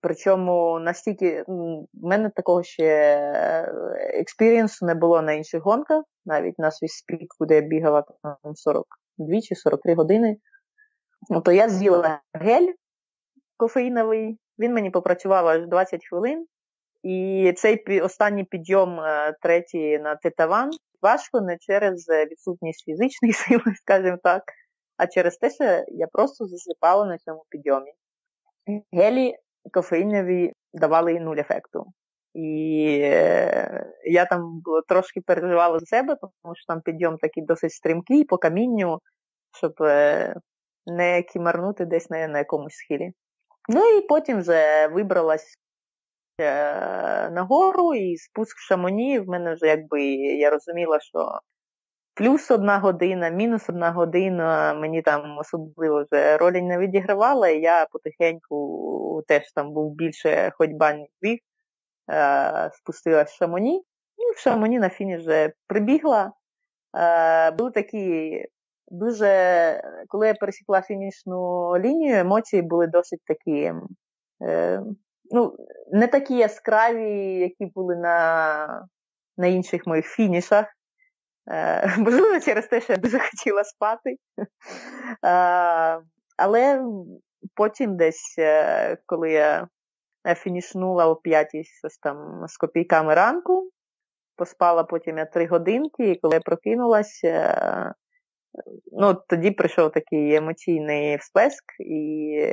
Причому 0.01 0.78
настільки 0.78 1.44
в 1.48 1.86
мене 1.93 2.31
такого 2.31 2.62
ще 2.62 3.19
experience 3.97 4.78
у 4.78 4.86
не 4.86 4.94
було 4.94 5.23
на 5.23 5.32
інших 5.32 5.62
гонках, 5.62 6.05
навіть 6.24 6.59
на 6.59 6.70
свій 6.70 6.89
спік, 6.89 7.35
куди 7.39 7.55
я 7.55 7.61
бігала 7.61 8.05
там 8.23 8.55
42 8.55 9.40
чи 9.40 9.55
43 9.55 9.94
години. 9.94 10.36
То 11.44 11.52
я 11.52 11.69
з'їла 11.69 12.20
гель 12.32 12.73
кофеїновий, 13.56 14.39
він 14.59 14.74
мені 14.74 14.90
попрацював 14.90 15.47
аж 15.47 15.66
20 15.66 16.06
хвилин. 16.06 16.47
І 17.05 17.52
цей 17.56 18.01
останній 18.01 18.44
підйом 18.44 19.01
е, 19.01 19.35
третій 19.43 19.98
на 19.98 20.16
Тет-о-Ван 20.16 20.70
важко 21.02 21.40
не 21.40 21.56
через 21.60 22.09
відсутність 22.31 22.85
фізичної 22.85 23.32
сили, 23.32 23.74
скажімо 23.76 24.18
так, 24.22 24.43
а 24.97 25.06
через 25.06 25.36
те, 25.36 25.51
що 25.51 25.64
я 25.89 26.06
просто 26.12 26.47
засипала 26.47 27.06
на 27.06 27.18
цьому 27.18 27.44
підйомі. 27.48 27.93
Гелі 28.93 29.35
кофеїнові 29.72 30.52
давали 30.72 31.20
нуль 31.20 31.36
ефекту. 31.36 31.85
І 32.35 32.98
е, 33.02 33.86
я 34.05 34.24
там 34.24 34.62
трошки 34.89 35.20
переживала 35.20 35.78
за 35.78 35.86
себе, 35.86 36.16
тому 36.20 36.55
що 36.55 36.66
там 36.66 36.81
підйом 36.81 37.16
такий 37.18 37.43
досить 37.43 37.72
стрімкий 37.72 38.24
по 38.24 38.39
камінню, 38.39 38.98
щоб 39.59 39.72
е, 39.81 40.35
не 40.86 41.22
кімарнути 41.22 41.85
десь 41.85 42.10
на, 42.10 42.28
на 42.28 42.39
якомусь 42.39 42.74
схилі. 42.74 43.12
Ну 43.68 43.98
і 43.98 44.01
потім 44.01 44.39
вже 44.39 44.89
вибралась 44.89 45.59
Е, 45.64 45.64
нагору 47.31 47.94
і 47.94 48.16
спуск 48.16 48.59
в 48.59 48.66
шамоні. 48.69 49.19
В 49.19 49.28
мене 49.28 49.55
вже 49.55 49.66
якби 49.66 50.05
я 50.15 50.51
розуміла, 50.51 51.01
що 51.01 51.40
плюс 52.15 52.51
одна 52.51 52.78
година, 52.78 53.28
мінус 53.28 53.69
одна 53.69 53.90
година, 53.90 54.74
мені 54.74 55.02
там 55.02 55.39
особливо 55.39 56.05
вже 56.05 56.36
ролі 56.36 56.62
не 56.62 56.78
відігравала, 56.78 57.48
і 57.48 57.61
я 57.61 57.86
потихеньку 57.86 59.23
теж 59.27 59.52
там 59.52 59.73
був 59.73 59.94
більше 59.94 60.52
ходьба 60.59 60.93
ніж 60.93 61.09
біг, 61.20 61.39
е, 62.11 62.70
спустилась 62.73 63.32
в 63.32 63.36
шамоні. 63.36 63.85
І 64.16 64.36
в 64.36 64.39
шамоні 64.39 64.78
на 64.78 64.89
фініш 64.89 65.20
вже 65.20 65.52
прибігла. 65.66 66.32
Е, 66.97 67.51
були 67.51 67.70
такі 67.70 68.47
дуже, 68.89 69.82
коли 70.09 70.27
я 70.27 70.35
пересікла 70.35 70.82
фінішну 70.82 71.70
лінію, 71.78 72.16
емоції 72.16 72.62
були 72.62 72.86
досить 72.86 73.20
такі 73.27 73.73
ну, 75.31 75.57
не 75.93 76.07
такі 76.07 76.37
яскраві, 76.37 77.39
які 77.39 77.67
були 77.67 77.97
на 77.97 78.89
на 79.37 79.47
інших 79.47 79.87
моїх 79.87 80.07
фінішах. 80.07 80.67
Е, 81.51 81.97
Можливо, 81.99 82.41
через 82.41 82.67
те, 82.67 82.81
що 82.81 82.93
я 82.93 82.97
дуже 82.97 83.19
хотіла 83.19 83.65
спати. 83.65 84.17
Але 86.37 86.85
потім 87.55 87.97
десь, 87.97 88.35
е, 88.39 88.97
коли 89.07 89.31
я 89.31 89.69
фінішнула 90.37 91.07
о 91.07 91.21
щось 91.63 91.99
там 91.99 92.45
з 92.49 92.57
копійками 92.57 93.15
ранку, 93.15 93.71
поспала 94.37 94.85
потім 94.85 95.19
я 95.19 95.25
три 95.25 95.47
годинки, 95.47 96.11
і 96.11 96.17
коли 96.17 96.35
я 96.35 96.41
прокинулася, 96.41 97.29
е, 97.29 97.93
ну, 98.93 99.15
тоді 99.29 99.51
прийшов 99.51 99.93
такий 99.93 100.35
емоційний 100.35 101.17
всплеск, 101.17 101.65
і 101.81 102.47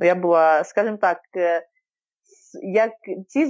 Я 0.00 0.14
була, 0.14 0.64
скажімо 0.64 0.96
так, 0.96 1.18
е, 1.36 1.62
як 2.62 2.92
ці 3.28 3.40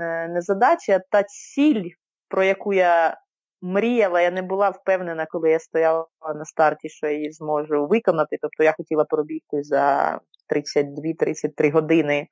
е, 0.00 0.28
не 0.28 0.40
задачі, 0.40 0.92
а 0.92 0.98
та 1.10 1.22
ціль, 1.22 1.84
про 2.28 2.44
яку 2.44 2.72
я 2.72 3.16
мріяла, 3.62 4.20
я 4.20 4.30
не 4.30 4.42
була 4.42 4.70
впевнена, 4.70 5.26
коли 5.26 5.50
я 5.50 5.58
стояла 5.58 6.06
на 6.34 6.44
старті, 6.44 6.88
що 6.88 7.06
я 7.06 7.12
її 7.12 7.32
зможу 7.32 7.86
виконати. 7.86 8.36
Тобто 8.40 8.64
я 8.64 8.72
хотіла 8.72 9.04
пробігти 9.04 9.62
за 9.62 10.18
32-33 10.54 11.70
години 11.72 12.28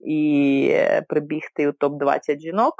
і 0.00 0.68
е, 0.72 1.02
прибігти 1.08 1.68
у 1.68 1.72
топ-20 1.72 2.38
жінок. 2.38 2.74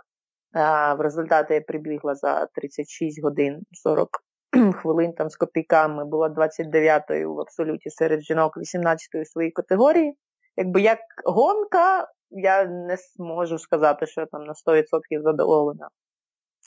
А 0.53 0.95
В 0.95 1.01
результаті 1.01 1.55
я 1.55 1.61
прибігла 1.61 2.15
за 2.15 2.47
36 2.47 3.23
годин 3.23 3.61
40 3.73 4.09
хвилин 4.83 5.13
там 5.13 5.31
з 5.31 5.37
копійками, 5.37 6.05
була 6.05 6.29
29-ю 6.29 7.35
в 7.35 7.41
абсолюті 7.41 7.91
серед 7.91 8.23
жінок 8.23 8.57
18-ї 8.57 9.25
своїй 9.25 9.51
категорії. 9.51 10.15
Якби 10.57 10.81
як 10.81 10.99
гонка, 11.25 12.09
я 12.31 12.65
не 12.65 12.97
зможу 12.97 13.59
сказати, 13.59 14.07
що 14.07 14.21
я 14.21 14.27
там 14.27 14.45
на 14.45 14.53
100% 14.53 15.23
задоволена. 15.23 15.89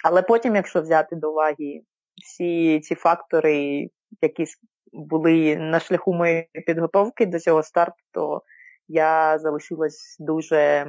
Але 0.03 0.21
потім, 0.21 0.55
якщо 0.55 0.81
взяти 0.81 1.15
до 1.15 1.31
уваги 1.31 1.81
всі 2.23 2.79
ці 2.79 2.95
фактори, 2.95 3.87
які 4.21 4.45
були 4.93 5.55
на 5.55 5.79
шляху 5.79 6.13
моєї 6.13 6.49
підготовки 6.65 7.25
до 7.25 7.39
цього 7.39 7.63
старту, 7.63 7.95
то 8.11 8.41
я 8.87 9.39
залишилась 9.39 10.17
дуже 10.19 10.87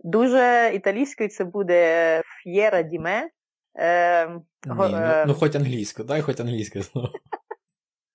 дуже 0.00 0.70
італійською, 0.74 1.28
це 1.28 1.44
буде 1.44 2.22
ф'єра 2.42 2.82
діме. 2.82 3.30
Е, 3.74 4.28
Ні, 4.28 4.40
ну, 4.66 4.84
е, 4.84 5.24
ну, 5.26 5.34
хоч 5.34 5.54
англійську, 5.54 6.04
дай 6.04 6.22
хоч 6.22 6.40
англійську 6.40 6.82
слово. 6.82 7.08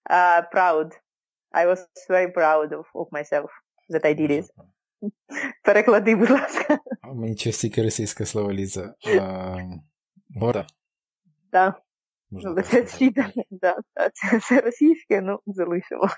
Uh, 0.09 0.43
proud. 0.53 0.91
I 1.51 1.65
was 1.65 1.79
very 2.09 2.31
proud 2.33 2.69
of, 2.71 2.85
of 2.93 3.07
myself 3.11 3.49
that 3.89 4.05
I 4.05 4.13
did 4.19 4.31
it. 4.31 4.45
Переклади, 5.63 6.15
будь 6.15 6.29
ласка. 6.29 6.79
Мені 7.13 7.35
частіше 7.35 7.83
російське 7.83 8.25
слово 8.25 8.53
лізе. 8.53 8.93
Горда? 10.35 10.67
Так. 11.51 11.81
Ну, 12.31 12.61
це, 12.61 13.11
да, 13.51 13.77
це, 14.41 14.61
російське, 14.61 15.21
ну, 15.21 15.39
залишимо. 15.45 16.09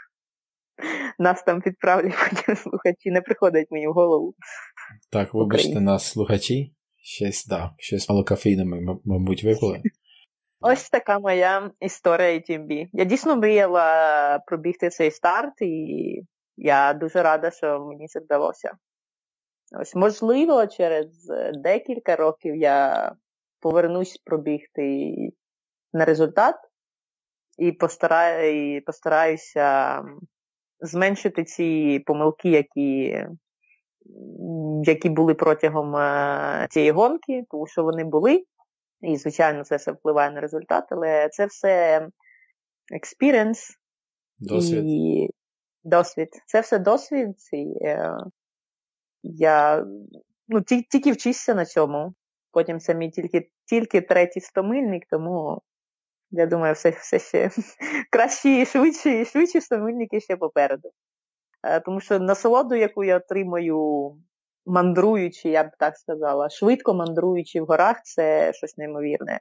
Нас 1.19 1.43
там 1.43 1.61
підправлять 1.61 2.13
потім 2.29 2.55
слухачі, 2.55 3.11
не 3.11 3.21
приходять 3.21 3.67
мені 3.71 3.87
в 3.87 3.93
голову. 3.93 4.35
Так, 5.11 5.33
вибачте 5.33 5.79
нас, 5.79 6.07
слухачі. 6.07 6.73
Щось, 7.09 7.45
да, 7.45 7.71
щось 7.77 8.09
мало 8.09 8.23
кофеїну, 8.23 8.99
мабуть, 9.05 9.43
випили. 9.43 9.81
Ось 10.59 10.89
така 10.89 11.19
моя 11.19 11.71
історія 11.79 12.39
UTMB. 12.39 12.87
Я 12.93 13.03
дійсно 13.03 13.35
мріяла 13.35 14.39
пробігти 14.39 14.89
цей 14.89 15.11
старт, 15.11 15.61
і 15.61 16.21
я 16.57 16.93
дуже 16.93 17.23
рада, 17.23 17.51
що 17.51 17.79
мені 17.79 18.07
це 18.07 18.19
вдалося. 18.19 18.71
Ось, 19.81 19.95
можливо, 19.95 20.67
через 20.67 21.07
декілька 21.63 22.15
років 22.15 22.55
я 22.55 23.11
повернусь 23.59 24.17
пробігти 24.17 25.13
на 25.93 26.05
результат 26.05 26.55
і, 27.57 27.71
постараю, 27.71 28.75
і 28.77 28.81
постараюся 28.81 30.01
зменшити 30.79 31.43
ці 31.43 31.99
помилки, 32.05 32.49
які 32.49 33.17
які 34.83 35.09
були 35.09 35.33
протягом 35.33 35.95
е, 35.95 36.67
цієї 36.69 36.91
гонки, 36.91 37.43
тому 37.49 37.67
що 37.67 37.83
вони 37.83 38.03
були. 38.03 38.43
І, 39.01 39.17
звичайно, 39.17 39.63
це 39.63 39.75
все 39.75 39.91
впливає 39.91 40.31
на 40.31 40.41
результат, 40.41 40.85
але 40.89 41.29
це 41.29 41.45
все 41.45 42.07
досвід. 44.39 44.83
і 44.85 45.29
досвід. 45.83 46.29
Це 46.45 46.61
все 46.61 46.79
досвід. 46.79 47.35
І, 47.53 47.73
е, 47.81 48.17
я 49.23 49.85
ну, 50.47 50.61
тільки 50.61 51.11
вчишся 51.11 51.53
на 51.53 51.65
цьому. 51.65 52.13
Потім 52.51 52.79
це 52.79 52.95
мій 52.95 53.09
тільки 53.09 53.49
тільки 53.65 54.01
третій 54.01 54.41
стомильник, 54.41 55.05
тому 55.09 55.61
я 56.31 56.45
думаю, 56.45 56.73
все 56.73 56.89
все 56.89 57.19
ще 57.19 57.49
кращі 58.11 58.61
і 58.61 58.65
швидші 58.65 59.21
і 59.21 59.25
швидші 59.25 59.61
стомильники 59.61 60.19
ще 60.19 60.37
попереду. 60.37 60.89
Е, 61.63 61.79
тому 61.79 61.99
що 61.99 62.19
насолоду, 62.19 62.75
яку 62.75 63.03
я 63.03 63.17
отримую, 63.17 64.11
мандруючи, 64.65 65.49
я 65.49 65.63
б 65.63 65.67
так 65.79 65.97
сказала, 65.97 66.49
швидко 66.49 66.93
мандруючи 66.93 67.61
в 67.61 67.65
горах, 67.65 68.01
це 68.03 68.53
щось 68.53 68.77
неймовірне. 68.77 69.39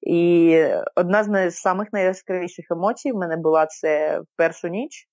І 0.00 0.64
одна 0.96 1.50
з 1.50 1.54
самих 1.54 1.92
найяскравіших 1.92 2.66
емоцій 2.70 3.12
в 3.12 3.16
мене 3.16 3.36
була 3.36 3.66
це 3.66 4.20
в 4.20 4.26
першу 4.36 4.68
ніч. 4.68 5.08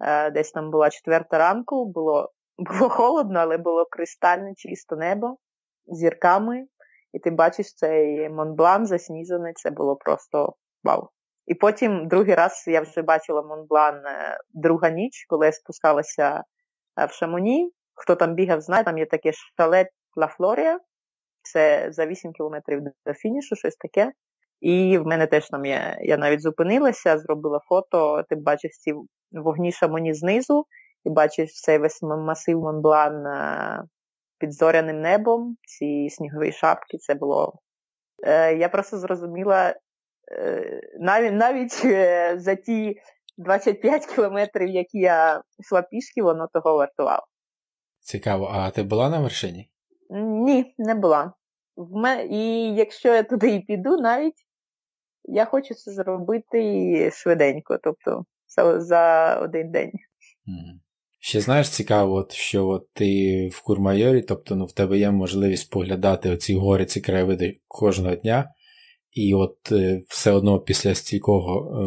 Е, 0.00 0.30
десь 0.30 0.50
там 0.50 0.70
була 0.70 0.90
четверта 0.90 1.38
ранку, 1.38 1.86
було 1.86 2.32
було 2.58 2.88
холодно, 2.88 3.38
але 3.38 3.58
було 3.58 3.84
кристальне 3.84 4.54
чисто 4.56 4.96
небо 4.96 5.36
зірками. 5.86 6.66
і 7.12 7.18
ти 7.18 7.30
бачиш 7.30 7.74
цей 7.74 8.28
Монблан 8.28 8.86
засніжений, 8.86 9.52
це 9.56 9.70
було 9.70 9.96
просто 9.96 10.54
вау. 10.84 11.08
І 11.46 11.54
потім 11.54 12.08
другий 12.08 12.34
раз 12.34 12.64
я 12.66 12.80
вже 12.80 13.02
бачила 13.02 13.42
Монблан 13.42 14.06
е, 14.06 14.38
друга 14.54 14.90
ніч, 14.90 15.26
коли 15.28 15.46
я 15.46 15.52
спускалася 15.52 16.44
е, 17.00 17.06
в 17.06 17.10
Шамоні. 17.10 17.72
Хто 17.94 18.14
там 18.14 18.34
бігав, 18.34 18.60
знає, 18.60 18.84
там 18.84 18.98
є 18.98 19.06
таке 19.06 19.32
шалет 19.56 19.88
Ла 20.16 20.26
Флорія, 20.26 20.80
це 21.42 21.88
за 21.90 22.06
8 22.06 22.32
кілометрів 22.32 22.80
до 23.06 23.14
фінішу, 23.14 23.56
щось 23.56 23.76
таке. 23.76 24.12
І 24.60 24.98
в 24.98 25.06
мене 25.06 25.26
теж 25.26 25.48
там 25.48 25.66
є. 25.66 25.98
Я 26.00 26.16
навіть 26.16 26.40
зупинилася, 26.40 27.18
зробила 27.18 27.60
фото, 27.68 28.24
ти 28.28 28.36
бачиш 28.36 28.70
ці 28.78 28.94
вогні 29.32 29.72
Шамоні 29.72 30.14
знизу, 30.14 30.66
і 31.04 31.10
бачиш 31.10 31.60
цей 31.60 31.78
весь 31.78 32.02
масив 32.02 32.60
Монблан 32.60 33.26
е, 33.26 33.82
під 34.38 34.52
зоряним 34.52 35.00
небом, 35.00 35.56
ці 35.62 36.10
снігові 36.10 36.52
шапки, 36.52 36.98
це 36.98 37.14
було. 37.14 37.58
Я 38.58 38.68
просто 38.68 38.98
зрозуміла, 38.98 39.74
навіть 41.00 41.32
навіть 41.32 41.72
за 42.40 42.54
ті 42.54 43.00
25 43.38 44.06
кілометрів, 44.06 44.68
які 44.68 44.98
я 44.98 45.42
йшла 45.58 45.82
пішки, 45.82 46.22
воно 46.22 46.48
того 46.52 46.76
вартувало. 46.76 47.26
Цікаво, 48.00 48.50
а 48.52 48.70
ти 48.70 48.82
була 48.82 49.10
на 49.10 49.20
вершині? 49.20 49.70
Ні, 50.10 50.74
не 50.78 50.94
була. 50.94 51.32
В 51.76 51.96
мен... 51.96 52.32
І 52.32 52.74
якщо 52.74 53.14
я 53.14 53.22
туди 53.22 53.54
і 53.54 53.60
піду, 53.60 53.96
навіть 53.96 54.46
я 55.24 55.44
хочу 55.44 55.74
це 55.74 55.92
зробити 55.92 57.10
швиденько, 57.12 57.78
тобто 57.82 58.24
за, 58.46 58.80
за 58.80 59.34
один 59.42 59.70
день. 59.70 59.92
Ще 61.20 61.40
знаєш, 61.40 61.68
цікаво, 61.68 62.14
от, 62.14 62.32
що 62.32 62.66
от 62.66 62.92
ти 62.92 63.48
в 63.52 63.62
Курмайорі, 63.62 64.22
тобто 64.22 64.56
ну, 64.56 64.64
в 64.64 64.72
тебе 64.72 64.98
є 64.98 65.10
можливість 65.10 65.70
поглядати 65.70 66.30
оці 66.30 66.54
гори, 66.54 66.86
ці 66.86 67.00
краєвиди 67.00 67.60
кожного 67.68 68.14
дня. 68.14 68.50
І 69.16 69.34
от 69.34 69.72
е, 69.72 70.02
все 70.08 70.30
одно 70.30 70.60
після 70.60 70.94
стілького 70.94 71.80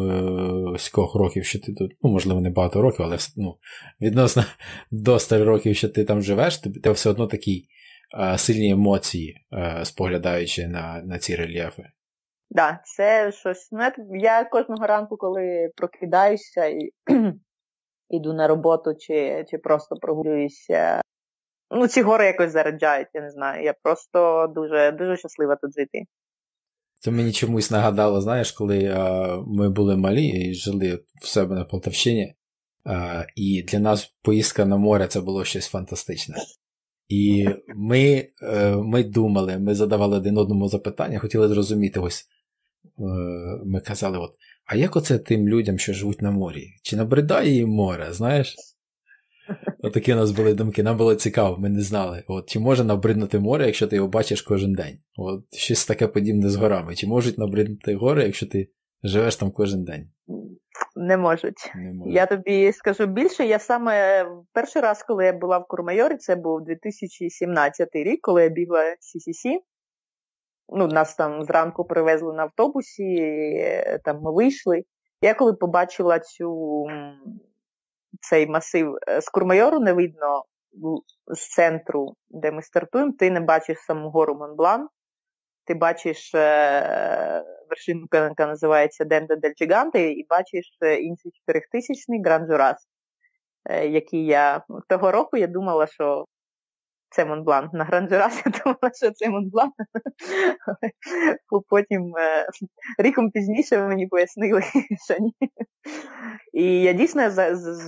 е, 0.74 0.78
стількох 0.78 1.14
років, 1.14 1.44
що 1.44 1.60
ти 1.60 1.74
тут, 1.74 1.92
ну, 2.02 2.10
можливо, 2.10 2.40
не 2.40 2.50
багато 2.50 2.82
років, 2.82 3.04
але 3.04 3.16
ну, 3.36 3.56
відносно 4.00 4.44
до 4.90 5.18
100 5.18 5.44
років, 5.44 5.76
що 5.76 5.88
ти 5.88 6.04
там 6.04 6.22
живеш, 6.22 6.58
ти 6.58 6.90
все 6.90 7.10
одно 7.10 7.26
такі 7.26 7.68
е, 8.20 8.38
сильні 8.38 8.70
емоції, 8.70 9.46
споглядаючи 9.82 10.68
на 10.68 11.02
на 11.04 11.18
ці 11.18 11.36
рельєфи. 11.36 11.82
Так, 11.82 11.92
да, 12.50 12.80
це 12.84 13.32
щось. 13.32 13.68
Ну, 13.72 13.80
Я 14.18 14.44
кожного 14.44 14.86
ранку, 14.86 15.16
коли 15.16 15.70
прокидаюся 15.76 16.66
і 16.66 16.90
йду 18.08 18.32
на 18.32 18.48
роботу, 18.48 18.94
чи 18.98 19.44
чи 19.50 19.58
просто 19.58 19.96
прогулююся. 19.96 21.00
Ну, 21.70 21.86
ці 21.88 22.02
гори 22.02 22.26
якось 22.26 22.52
заряджають, 22.52 23.08
я 23.14 23.20
не 23.20 23.30
знаю. 23.30 23.64
Я 23.64 23.74
просто 23.82 24.46
дуже 24.54 24.92
дуже 24.92 25.16
щаслива 25.16 25.56
тут 25.56 25.72
жити. 25.72 26.04
Це 27.00 27.10
мені 27.10 27.32
чомусь 27.32 27.70
нагадало, 27.70 28.20
знаєш, 28.20 28.52
коли 28.52 28.86
а, 28.86 29.36
ми 29.46 29.70
були 29.70 29.96
малі 29.96 30.26
і 30.26 30.54
жили 30.54 31.04
в 31.22 31.26
себе 31.26 31.54
на 31.54 31.64
Полтавщині, 31.64 32.34
а, 32.84 33.24
і 33.36 33.62
для 33.62 33.78
нас 33.78 34.14
поїздка 34.22 34.64
на 34.64 34.76
море 34.76 35.06
це 35.06 35.20
було 35.20 35.44
щось 35.44 35.66
фантастичне. 35.66 36.36
І 37.08 37.48
ми 37.76 38.28
е, 38.42 38.76
ми 38.76 39.04
думали, 39.04 39.58
ми 39.58 39.74
задавали 39.74 40.16
один 40.16 40.38
одному 40.38 40.68
запитання, 40.68 41.18
хотіли 41.18 41.48
зрозуміти, 41.48 42.00
ось 42.00 42.24
е, 42.98 43.02
ми 43.64 43.80
казали, 43.80 44.18
от, 44.18 44.30
а 44.66 44.76
як 44.76 44.96
оце 44.96 45.18
тим 45.18 45.48
людям, 45.48 45.78
що 45.78 45.92
живуть 45.92 46.22
на 46.22 46.30
морі? 46.30 46.66
Чи 46.82 46.96
набридає 46.96 47.54
їм 47.54 47.68
море, 47.68 48.12
знаєш? 48.12 48.56
Отакі 49.82 50.12
у 50.12 50.16
нас 50.16 50.30
були 50.30 50.54
думки, 50.54 50.82
нам 50.82 50.96
було 50.96 51.14
цікаво, 51.14 51.56
ми 51.58 51.68
не 51.68 51.80
знали. 51.80 52.24
От, 52.26 52.48
Чи 52.48 52.58
може 52.60 52.84
набриднути 52.84 53.38
море, 53.38 53.66
якщо 53.66 53.86
ти 53.86 53.96
його 53.96 54.08
бачиш 54.08 54.42
кожен 54.42 54.72
день? 54.72 54.98
От 55.16 55.54
Щось 55.54 55.86
таке 55.86 56.06
подібне 56.08 56.48
з 56.48 56.56
горами. 56.56 56.94
Чи 56.94 57.06
можуть 57.06 57.38
набриднути 57.38 57.94
гори, 57.94 58.24
якщо 58.24 58.46
ти 58.46 58.68
живеш 59.02 59.36
там 59.36 59.50
кожен 59.50 59.84
день? 59.84 60.10
Не 60.96 61.16
можуть. 61.16 61.72
Не 61.74 61.92
можуть. 61.92 62.14
Я 62.14 62.26
тобі 62.26 62.72
скажу 62.72 63.06
більше. 63.06 63.46
Я 63.46 63.58
саме 63.58 64.26
перший 64.52 64.82
раз, 64.82 65.02
коли 65.02 65.24
я 65.24 65.32
була 65.32 65.58
в 65.58 65.66
Курмайорі, 65.68 66.16
це 66.16 66.36
був 66.36 66.64
2017 66.64 67.88
рік, 67.92 68.20
коли 68.22 68.42
я 68.42 68.48
бігла 68.48 68.80
CCC. 68.80 69.58
Ну, 70.68 70.86
Нас 70.86 71.14
там 71.14 71.44
зранку 71.44 71.84
привезли 71.84 72.34
на 72.34 72.42
автобусі, 72.42 73.34
там 74.04 74.20
ми 74.22 74.32
вийшли. 74.32 74.82
Я 75.22 75.34
коли 75.34 75.52
побачила 75.52 76.18
цю 76.18 76.84
цей 78.20 78.46
масив 78.46 78.96
е, 79.08 79.20
з 79.20 79.28
Курмайору 79.28 79.80
не 79.80 79.92
видно 79.92 80.44
з 81.26 81.48
центру, 81.48 82.14
де 82.30 82.50
ми 82.50 82.62
стартуємо, 82.62 83.12
ти 83.18 83.30
не 83.30 83.40
бачиш 83.40 83.78
саму 83.78 84.10
гору 84.10 84.34
Монблан, 84.34 84.88
ти 85.64 85.74
бачиш 85.74 86.34
е, 86.34 87.44
вершинку, 87.70 88.16
яка 88.16 88.46
називається 88.46 89.04
Денде 89.04 89.36
дель 89.36 89.52
Джиганте, 89.58 90.02
і 90.02 90.26
бачиш 90.30 90.78
е, 90.82 90.94
інший 90.94 91.32
4000 91.46 92.22
Гран 92.24 92.46
Журас, 92.46 92.88
який 93.70 94.26
я 94.26 94.64
того 94.88 95.12
року 95.12 95.36
я 95.36 95.46
думала, 95.46 95.86
що 95.86 96.24
це 97.10 97.24
Монблан. 97.24 97.70
На 97.72 97.84
Гранджерас 97.84 98.42
я 98.46 98.52
думала, 98.52 98.94
що 98.94 99.10
це 99.10 99.30
Монблан. 99.30 99.70
Потім 101.68 102.16
е, 102.16 102.46
ріком 102.98 103.30
пізніше 103.30 103.78
мені 103.78 104.06
пояснили, 104.06 104.62
що 105.04 105.18
ні. 105.20 105.34
І 106.52 106.82
я 106.82 106.92
дійсно 106.92 107.30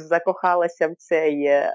закохалася 0.09 0.89
в 0.89 0.95
цей, 0.99 1.45
е, 1.45 1.73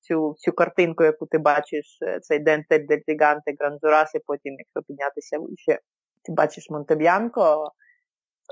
цю 0.00 0.34
цю 0.38 0.52
картинку, 0.52 1.04
яку 1.04 1.26
ти 1.26 1.38
бачиш, 1.38 1.98
е, 2.02 2.20
цей 2.20 2.38
Денте 2.38 2.78
дель 2.78 3.00
Гіганте 3.08 3.54
Гранджурас, 3.58 4.14
і 4.14 4.18
потім, 4.26 4.56
якщо 4.58 4.82
піднятися 4.88 5.38
вище, 5.38 5.80
ти 6.24 6.32
бачиш 6.32 6.70
Монтеб'янко. 6.70 7.72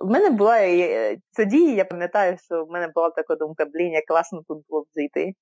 В 0.05 0.10
мене 0.10 0.31
була 0.31 0.59
тоді, 1.36 1.74
я 1.74 1.85
пам'ятаю, 1.85 2.36
що 2.44 2.64
в 2.64 2.70
мене 2.70 2.89
була 2.94 3.10
така 3.10 3.35
думка, 3.35 3.64
блін, 3.64 3.93
як 3.93 4.05
класно 4.05 4.43
тут 4.48 4.64
було 4.68 4.82
б 4.82 4.86
жити. 4.97 5.32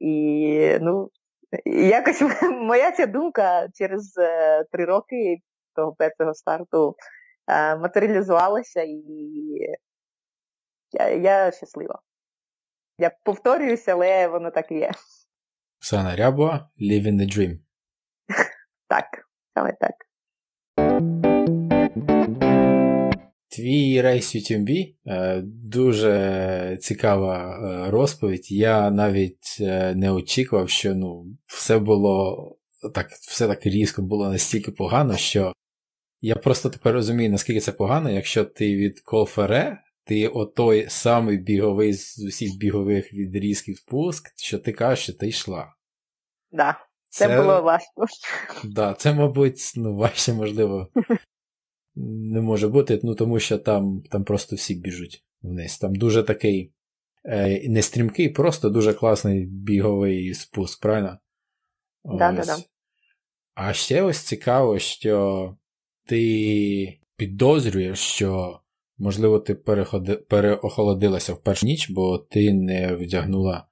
І 0.00 0.78
ну, 0.80 1.10
якось 1.66 2.22
моя 2.42 2.92
ця 2.92 3.06
думка 3.06 3.68
через 3.74 4.18
е, 4.18 4.64
три 4.72 4.84
роки 4.84 5.36
того 5.74 5.94
першого 5.94 6.34
старту 6.34 6.96
е, 7.48 7.76
матеріалізувалася 7.76 8.82
і 8.82 9.02
я, 10.92 11.08
я 11.08 11.52
щаслива. 11.52 12.00
Я 12.98 13.10
повторююся, 13.24 13.92
але 13.92 14.28
воно 14.28 14.50
так 14.50 14.70
і 14.70 14.74
є. 14.74 14.90
Оксана 15.78 16.16
Рябова, 16.16 16.70
Living 16.80 17.20
the 17.20 17.36
Dream. 17.36 17.58
Так, 18.88 19.04
саме 19.54 19.72
так. 19.80 19.94
Твій 23.52 24.00
рейс 24.02 24.36
UTMB 24.36 24.94
е, 25.06 25.40
дуже 25.44 26.78
цікава 26.80 27.58
е, 27.58 27.90
розповідь. 27.90 28.52
Я 28.52 28.90
навіть 28.90 29.56
е, 29.60 29.94
не 29.94 30.10
очікував, 30.10 30.70
що 30.70 30.94
ну, 30.94 31.26
все 31.46 31.78
було 31.78 32.56
так, 32.94 33.10
все 33.10 33.48
так 33.48 33.66
різко 33.66 34.02
було 34.02 34.28
настільки 34.28 34.70
погано, 34.70 35.16
що 35.16 35.52
я 36.20 36.34
просто 36.36 36.70
тепер 36.70 36.94
розумію, 36.94 37.30
наскільки 37.30 37.60
це 37.60 37.72
погано, 37.72 38.10
якщо 38.10 38.44
ти 38.44 38.76
від 38.76 39.00
Колфере, 39.00 39.82
ти 40.04 40.28
отой 40.28 40.86
самий 40.88 41.38
біговий 41.38 41.92
з 41.94 42.18
усіх 42.18 42.56
бігових 42.58 43.12
відрізків 43.12 43.76
спуск, 43.76 44.32
що 44.36 44.58
ти 44.58 44.72
кажеш, 44.72 45.04
що 45.04 45.12
ти 45.12 45.28
йшла. 45.28 45.74
Да, 46.52 46.76
це, 47.10 47.28
це 47.28 47.36
було 47.42 47.62
важко. 47.62 48.06
Да, 48.64 48.94
Це, 48.94 49.14
мабуть, 49.14 49.72
ну, 49.76 49.96
важче, 49.96 50.32
можливо, 50.32 50.88
не 51.96 52.40
може 52.40 52.68
бути, 52.68 53.00
ну 53.02 53.14
тому 53.14 53.40
що 53.40 53.58
там 53.58 54.02
там 54.10 54.24
просто 54.24 54.56
всі 54.56 54.74
біжуть 54.74 55.24
вниз. 55.42 55.78
Там 55.78 55.94
дуже 55.94 56.22
такий 56.22 56.72
е, 57.24 57.68
не 57.68 57.82
стрімкий, 57.82 58.28
просто 58.28 58.70
дуже 58.70 58.94
класний 58.94 59.46
біговий 59.46 60.34
спуск, 60.34 60.82
правильно? 60.82 61.18
Да, 62.04 62.32
да, 62.32 62.44
да. 62.44 62.56
А 63.54 63.72
ще 63.72 64.02
ось 64.02 64.18
цікаво, 64.18 64.78
що 64.78 65.56
ти 66.06 66.98
підозрюєш, 67.16 67.98
що, 67.98 68.60
можливо, 68.98 69.38
ти 69.38 69.54
переходи, 69.54 70.14
переохолодилася 70.14 71.34
в 71.34 71.42
першу 71.42 71.66
ніч, 71.66 71.90
бо 71.90 72.18
ти 72.18 72.52
не 72.52 72.94
вдягнула 72.94 73.66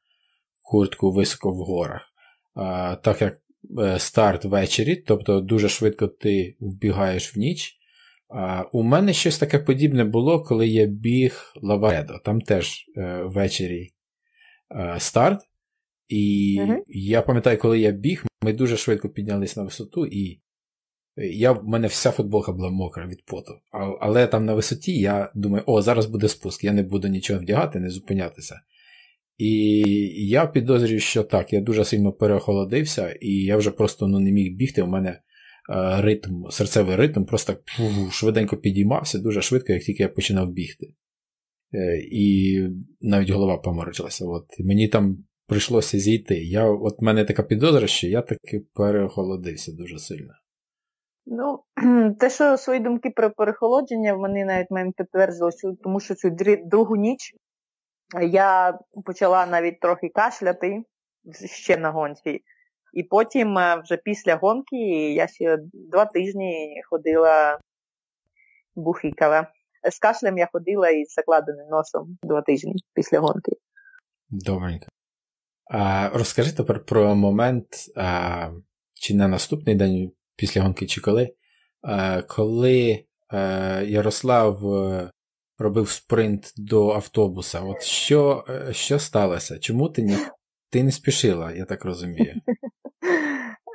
куртку 0.62 1.12
високо 1.12 1.51
в 1.51 1.56
горах. 1.56 2.02
А, 2.55 2.97
Так 2.97 3.22
як 3.22 3.40
е, 3.78 3.98
старт 3.98 4.44
ввечері, 4.44 4.97
тобто 4.97 5.40
дуже 5.40 5.68
швидко 5.68 6.09
ти 6.09 6.56
вбігаєш 6.60 7.36
в 7.36 7.38
ніч. 7.38 7.80
А, 8.31 8.65
У 8.73 8.82
мене 8.82 9.12
щось 9.12 9.39
таке 9.39 9.59
подібне 9.59 10.05
було, 10.05 10.43
коли 10.43 10.69
я 10.69 10.86
біг 10.86 11.52
Лаваредо. 11.62 12.20
Там 12.24 12.40
теж 12.40 12.85
е, 12.97 13.23
ввечері 13.23 13.89
е, 14.77 14.97
старт. 14.98 15.40
І 16.09 16.57
uh 16.61 16.77
я 16.89 17.23
пам'ятаю, 17.23 17.59
коли 17.59 17.81
я 17.81 17.90
біг, 17.90 18.24
ми 18.43 18.52
дуже 18.52 18.77
швидко 18.77 19.09
піднялися 19.09 19.61
на 19.61 19.65
висоту, 19.65 20.07
і 20.07 20.40
я, 21.16 21.52
в 21.52 21.69
мене 21.69 21.86
вся 21.86 22.11
футболка 22.11 22.52
була 22.52 22.70
мокра 22.70 23.07
від 23.07 23.24
поту. 23.24 23.52
А, 23.70 23.78
але 24.01 24.27
там 24.27 24.44
на 24.44 24.55
висоті 24.55 25.01
я 25.01 25.32
думаю, 25.35 25.65
о, 25.66 25.82
зараз 25.82 26.07
буде 26.07 26.28
спуск, 26.28 26.65
я 26.65 26.73
не 26.73 26.82
буду 26.82 27.09
нічого 27.09 27.40
вдягати, 27.40 27.81
не 27.81 27.90
зупинятися. 27.90 28.61
І 29.39 29.81
я 30.28 30.47
підозрюю, 30.47 31.01
що 31.01 31.23
так, 31.23 31.52
я 31.52 31.61
дуже 31.61 31.85
сильно 31.85 32.12
переохолодився, 32.12 33.12
і 33.20 33.28
я 33.32 33.57
вже 33.57 33.70
просто 33.70 34.07
ну, 34.09 34.19
не 34.19 34.32
міг 34.32 34.57
бігти. 34.57 34.82
У 34.82 34.86
мене 34.86 35.20
ритм, 35.99 36.49
серцевий 36.51 36.97
ритм 36.97 37.24
просто 37.24 37.57
швиденько 38.11 38.57
підіймався, 38.57 39.19
дуже 39.19 39.43
швидко, 39.43 39.73
як 39.73 39.82
тільки 39.82 40.03
я 40.03 40.09
починав 40.09 40.51
бігти. 40.51 40.87
Е, 41.74 41.99
і 41.99 42.61
навіть 43.01 43.31
голова 43.31 43.59
поморочилася. 43.59 44.24
От. 44.27 44.45
Мені 44.59 44.89
там 44.89 45.24
прийшлося 45.47 45.99
зійти. 45.99 46.35
Я, 46.35 46.70
От 46.70 47.01
в 47.01 47.05
мене 47.05 47.24
така 47.24 47.43
підозра, 47.43 47.87
що 47.87 48.07
я 48.07 48.23
таки 48.23 48.62
перехолодився 48.74 49.73
дуже 49.73 49.99
сильно. 49.99 50.32
Ну, 51.27 51.62
те, 52.20 52.31
що 52.31 52.57
свої 52.57 52.81
думки 52.81 53.11
про 53.11 53.31
перехолодження, 53.31 54.15
вони 54.15 54.45
навіть 54.45 54.70
мені 54.70 54.93
підтвердили, 54.97 55.51
тому 55.82 56.01
що 56.01 56.15
цю 56.15 56.37
другу 56.65 56.97
ніч 56.97 57.35
я 58.31 58.78
почала 59.05 59.47
навіть 59.47 59.81
трохи 59.81 60.09
кашляти 60.09 60.82
ще 61.47 61.77
на 61.77 61.91
гонці. 61.91 62.41
І 62.94 63.02
потім 63.02 63.58
е, 63.58 63.82
вже 63.84 63.96
після 63.96 64.36
гонки 64.36 64.76
я 65.12 65.28
ще 65.28 65.58
два 65.72 66.04
тижні 66.04 66.82
ходила 66.90 67.58
бухикала. 68.74 69.46
З 69.90 69.98
кашлем 69.98 70.38
я 70.38 70.48
ходила 70.52 70.90
із 70.90 71.12
закладеним 71.12 71.68
носом 71.68 72.18
два 72.22 72.42
тижні 72.42 72.74
після 72.94 73.18
гонки. 73.18 73.52
Добренько. 74.30 74.86
А, 75.70 76.10
Розкажи 76.14 76.52
тепер 76.52 76.84
про 76.84 77.14
момент, 77.14 77.66
а, 77.96 78.50
чи 78.94 79.14
на 79.14 79.28
наступний 79.28 79.74
день 79.74 80.12
після 80.36 80.62
гонки, 80.62 80.86
чи 80.86 81.00
коли, 81.00 81.34
а, 81.82 82.22
коли 82.22 83.04
а, 83.28 83.38
Ярослав 83.86 84.74
е, 84.74 85.10
робив 85.58 85.90
спринт 85.90 86.52
до 86.56 86.88
автобуса. 86.88 87.60
От 87.60 87.82
що 87.82 88.44
е, 88.48 88.72
що 88.72 88.98
сталося? 88.98 89.58
Чому 89.58 89.88
ти 89.88 90.02
не, 90.02 90.30
ти 90.70 90.82
не 90.82 90.92
спішила, 90.92 91.52
я 91.52 91.64
так 91.64 91.84
розумію? 91.84 92.34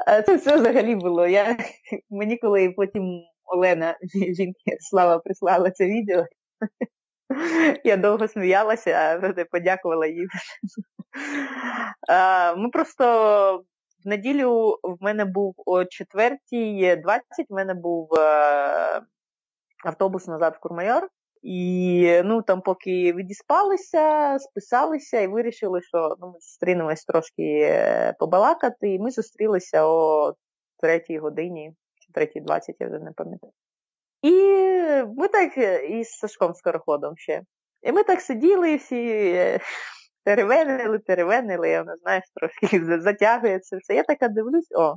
Це 0.05 0.35
все 0.35 0.55
взагалі 0.55 0.95
було. 0.95 1.27
Я, 1.27 1.57
Мені 2.09 2.37
коли 2.37 2.69
потім 2.69 3.21
Олена, 3.45 3.97
жінки 4.37 4.77
Слава, 4.79 5.19
прислала 5.19 5.71
це 5.71 5.85
відео, 5.85 6.25
я 7.83 7.97
довго 7.97 8.27
сміялася, 8.27 8.91
а 8.91 9.43
подякувала 9.51 10.07
їй. 10.07 10.27
Ми 12.57 12.69
просто 12.69 13.63
в 14.05 14.07
неділю 14.07 14.79
в 14.83 14.97
мене 15.03 15.25
був 15.25 15.53
о 15.65 15.79
4.20 15.79 17.19
в 17.49 17.53
мене 17.53 17.73
був 17.73 18.13
е, 18.13 19.01
автобус 19.85 20.27
назад 20.27 20.55
в 20.57 20.59
Курмайор. 20.59 21.09
І 21.47 22.21
ну 22.25 22.41
там 22.41 22.61
поки 22.61 23.13
відіспалися, 23.13 24.37
списалися 24.39 25.19
і 25.19 25.27
вирішили, 25.27 25.81
що 25.81 26.15
ну, 26.21 26.27
ми 26.27 26.33
зустрінемось 26.33 27.05
трошки 27.05 27.59
е, 27.61 28.13
побалакати, 28.19 28.93
і 28.93 28.99
ми 28.99 29.11
зустрілися 29.11 29.85
о 29.85 30.33
третій 30.81 31.17
годині 31.17 31.73
чи 31.99 32.13
третій 32.13 32.39
двадцять, 32.39 32.75
я 32.79 32.87
вже 32.87 32.99
не 32.99 33.11
пам'ятаю. 33.11 33.53
І 34.21 34.31
ми 35.17 35.27
так 35.27 35.57
е, 35.57 35.85
із 35.85 36.09
Сашком 36.09 36.53
Скороходом 36.53 37.17
ще. 37.17 37.41
І 37.81 37.91
ми 37.91 38.03
так 38.03 38.21
сиділи 38.21 38.71
і 38.71 38.75
всі 38.75 39.07
е, 39.35 39.59
теревенили, 40.23 40.99
теревенили, 40.99 41.71
і 41.71 41.77
вона, 41.77 41.95
знаєш, 41.95 42.23
трошки 42.35 42.99
затягується 42.99 43.77
все. 43.77 43.95
Я 43.95 44.03
така 44.03 44.27
дивлюсь, 44.27 44.71
о, 44.71 44.95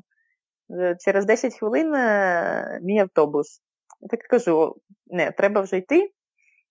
через 1.04 1.26
10 1.26 1.58
хвилин 1.58 1.90
мій 2.82 2.98
автобус. 2.98 3.60
Я 4.00 4.08
так 4.08 4.20
кажу, 4.20 4.76
не, 5.06 5.30
треба 5.30 5.60
вже 5.60 5.76
йти. 5.76 6.12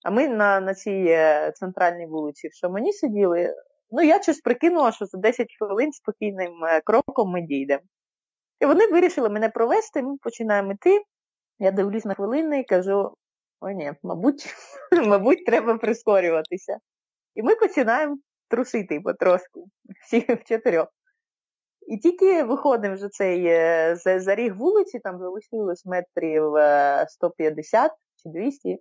А 0.04 0.10
ми 0.10 0.28
на 0.28 0.60
на 0.60 0.74
цій 0.74 1.04
е, 1.08 1.52
центральній 1.54 2.06
вулиці 2.06 2.48
в 2.48 2.52
Шамані 2.52 2.92
сиділи. 2.92 3.54
Ну, 3.90 4.02
я 4.02 4.22
щось 4.22 4.40
прикинула, 4.40 4.92
що 4.92 5.06
за 5.06 5.18
10 5.18 5.48
хвилин 5.58 5.92
спокійним 5.92 6.64
е, 6.64 6.80
кроком 6.80 7.30
ми 7.30 7.42
дійдемо. 7.42 7.82
І 8.60 8.66
вони 8.66 8.86
вирішили 8.86 9.28
мене 9.28 9.48
провести, 9.48 10.02
ми 10.02 10.16
починаємо 10.22 10.72
йти. 10.72 11.02
Я 11.58 11.70
дивлюсь 11.70 12.04
на 12.04 12.14
хвилини 12.14 12.60
і 12.60 12.64
кажу: 12.64 13.14
о, 13.60 13.70
ні, 13.70 13.92
мабуть, 14.02 14.54
мабуть, 15.06 15.46
треба 15.46 15.78
прискорюватися. 15.78 16.78
І 17.34 17.42
ми 17.42 17.54
починаємо 17.54 18.16
трусити 18.48 19.00
потрошку, 19.00 19.68
всі 20.04 20.20
в 20.20 20.44
чотирьох. 20.44 20.88
І 21.86 21.98
тільки 21.98 22.42
виходимо 22.44 22.94
вже 22.94 23.08
цей 23.08 23.46
е, 23.46 23.96
за 23.96 24.34
ріг 24.34 24.56
вулиці, 24.56 24.98
там 24.98 25.18
залишилось 25.18 25.86
метрів 25.86 26.52
150 27.08 27.92
чи 28.22 28.28
200. 28.28 28.78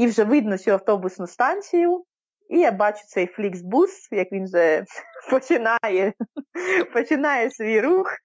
І 0.00 0.06
вже 0.06 0.24
видно 0.24 0.58
цю 0.58 0.70
автобусну 0.70 1.26
станцію, 1.26 2.04
і 2.48 2.58
я 2.58 2.72
бачу 2.72 3.00
цей 3.06 3.26
фліксбус, 3.26 4.08
як 4.12 4.32
він 4.32 4.44
вже 4.44 4.84
починає 5.30 6.12
починає 6.92 7.50
свій 7.50 7.80
рух. 7.80 8.16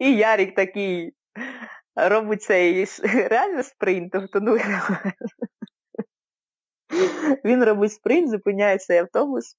І 0.00 0.16
Ярик 0.16 0.54
такий 0.54 1.12
робить 1.96 2.42
цей 2.42 2.86
реально 3.28 3.62
спринт. 3.62 4.12
Тобто, 4.12 4.40
ну, 4.40 4.58
Він 7.44 7.64
робить 7.64 7.92
спринт, 7.92 8.30
зупиняє 8.30 8.78
цей 8.78 8.98
автобус. 8.98 9.56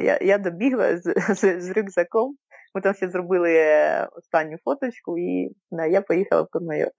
Я 0.00 0.18
я 0.22 0.38
добігла 0.38 0.96
з, 0.98 1.14
з, 1.34 1.60
з 1.60 1.70
рюкзаком. 1.70 2.36
Ми 2.74 2.80
там 2.80 2.94
ще 2.94 3.08
зробили 3.08 3.54
е, 3.54 4.08
останню 4.12 4.56
фоточку, 4.64 5.18
і 5.18 5.50
я 5.90 6.00
поїхала 6.00 6.42
в 6.42 6.48
Курмайор. 6.50 6.90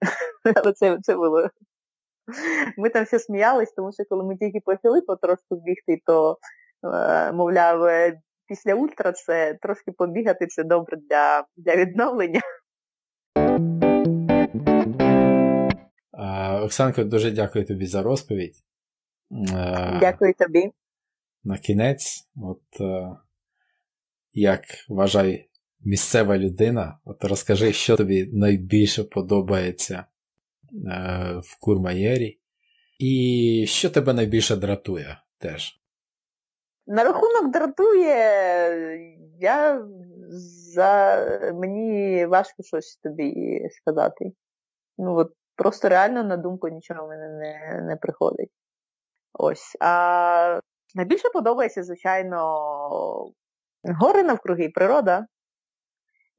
Але 0.54 0.72
це 0.72 0.98
це 1.02 1.16
було 1.16 1.50
ми 2.76 2.90
там 2.90 3.04
все 3.04 3.18
сміялись, 3.18 3.72
тому 3.72 3.92
що 3.92 4.04
коли 4.08 4.24
ми 4.24 4.36
тільки 4.36 4.60
почали 4.60 5.00
потрошку 5.00 5.56
бігти, 5.56 6.02
то, 6.06 6.38
е, 6.84 7.32
мовляв, 7.32 7.84
е, 7.84 8.20
після 8.48 8.74
ультра 8.74 9.12
це 9.12 9.58
трошки 9.62 9.92
побігати 9.92 10.46
це 10.46 10.64
добре 10.64 10.96
для, 10.96 11.44
для 11.56 11.76
відновлення. 11.76 12.40
Оксанко, 16.62 17.04
дуже 17.04 17.30
дякую 17.30 17.66
тобі 17.66 17.86
за 17.86 18.02
розповідь. 18.02 18.56
Дякую 20.00 20.34
тобі. 20.34 20.70
На 21.44 21.58
кінець, 21.58 22.28
от 22.42 22.62
як 24.32 24.60
вважай 24.88 25.48
місцева 25.80 26.38
людина, 26.38 26.98
от 27.04 27.24
розкажи, 27.24 27.72
що 27.72 27.96
тобі 27.96 28.30
найбільше 28.32 29.04
подобається 29.04 29.94
Е, 29.94 30.19
в 31.42 31.60
Курмаєрі. 31.60 32.40
І 32.98 33.64
що 33.68 33.90
тебе 33.90 34.12
найбільше 34.12 34.56
дратує 34.56 35.22
теж? 35.38 35.80
На 36.86 37.04
рахунок 37.04 37.52
дратує, 37.52 38.10
я 39.40 39.86
за 40.74 41.16
мені 41.54 42.26
важко 42.26 42.62
щось 42.62 42.96
тобі 42.96 43.60
сказати. 43.70 44.32
Ну 44.98 45.16
от 45.16 45.32
Просто 45.60 45.88
реально 45.88 46.24
на 46.24 46.36
думку 46.36 46.68
нічого 46.68 47.06
в 47.06 47.08
мене 47.08 47.28
не 47.28 47.82
не 47.82 47.96
приходить. 47.96 48.50
Ось. 49.32 49.76
А 49.80 50.60
найбільше 50.94 51.28
подобається, 51.28 51.82
звичайно, 51.82 52.38
гори 54.00 54.22
навкруги, 54.22 54.68
природа. 54.68 55.26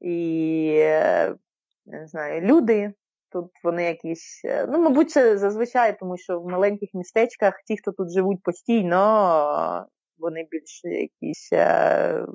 І 0.00 0.78
не 1.86 2.06
знаю, 2.06 2.40
люди, 2.40 2.94
Тут 3.32 3.50
вони 3.64 3.84
якісь, 3.84 4.40
е, 4.44 4.66
ну, 4.66 4.78
мабуть, 4.78 5.10
це 5.10 5.38
зазвичай, 5.38 5.98
тому 5.98 6.16
що 6.16 6.40
в 6.40 6.46
маленьких 6.48 6.88
містечках 6.94 7.54
ті, 7.66 7.76
хто 7.76 7.92
тут 7.92 8.12
живуть 8.12 8.42
постійно, 8.42 9.86
вони 10.18 10.46
більш 10.50 10.80
якісь 10.84 11.52
е, 11.52 12.26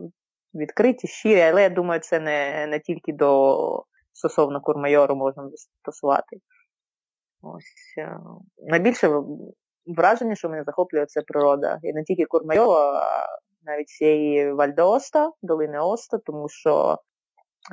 відкриті, 0.54 1.08
щирі, 1.08 1.42
але 1.42 1.62
я 1.62 1.70
думаю, 1.70 2.00
це 2.00 2.20
не 2.20 2.68
не 2.68 2.80
тільки 2.80 3.14
до 3.14 3.84
стосовно 4.14 4.62
Курмайору 4.62 5.16
можна 5.16 5.50
застосувати. 5.50 6.38
Ось 7.42 7.96
е, 7.98 8.20
найбільше 8.58 9.12
враження, 9.86 10.36
що 10.36 10.50
мене 10.50 10.64
захоплює, 10.64 11.06
це 11.06 11.22
природа. 11.22 11.80
І 11.84 11.94
не 11.94 12.04
тільки 12.04 12.26
Курмайору, 12.26 12.72
а 12.72 13.28
навіть 13.62 13.90
цієї 13.90 14.54
Вальдооста, 14.54 15.32
долини 15.42 15.80
Оста, 15.80 16.18
тому 16.18 16.50
що 16.50 16.98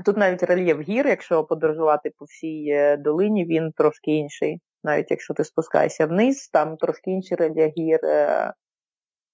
Тут 0.05 0.17
навіть 0.17 0.43
рельєф 0.43 0.81
гір, 0.81 1.07
якщо 1.07 1.45
подорожувати 1.45 2.11
по 2.19 2.25
всій 2.25 2.67
е, 2.69 2.97
долині, 2.97 3.45
він 3.45 3.73
трошки 3.73 4.11
інший. 4.11 4.61
Навіть 4.85 5.11
якщо 5.11 5.35
ти 5.35 5.45
спускаєшся 5.45 6.07
вниз, 6.07 6.49
там 6.49 6.77
трошки 6.77 7.11
інший 7.11 7.37
рельєф 7.37 7.73
гір. 7.79 8.01
Е, 8.05 8.53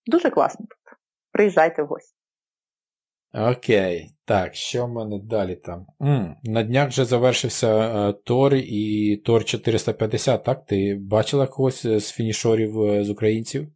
дуже 0.07 0.31
класно 0.31 0.67
тут. 0.67 0.99
Приїжджайте 1.33 1.83
в 1.83 1.87
гості. 1.87 2.15
Окей, 3.35 4.11
так, 4.25 4.55
що 4.55 4.87
в 4.87 4.89
мене 4.89 5.19
далі 5.19 5.57
там? 5.57 5.87
М, 6.03 6.37
На 6.45 6.63
днях 6.63 6.89
вже 6.89 7.05
завершився 7.05 7.69
е, 7.79 8.13
Тор 8.13 8.55
і 8.55 9.17
Тор 9.27 9.45
450, 9.45 10.45
так? 10.45 10.65
Ти 10.67 10.99
бачила 11.01 11.47
когось 11.47 11.87
з 11.87 12.13
фінішорів 12.13 13.05
з 13.05 13.11
українців? 13.11 13.67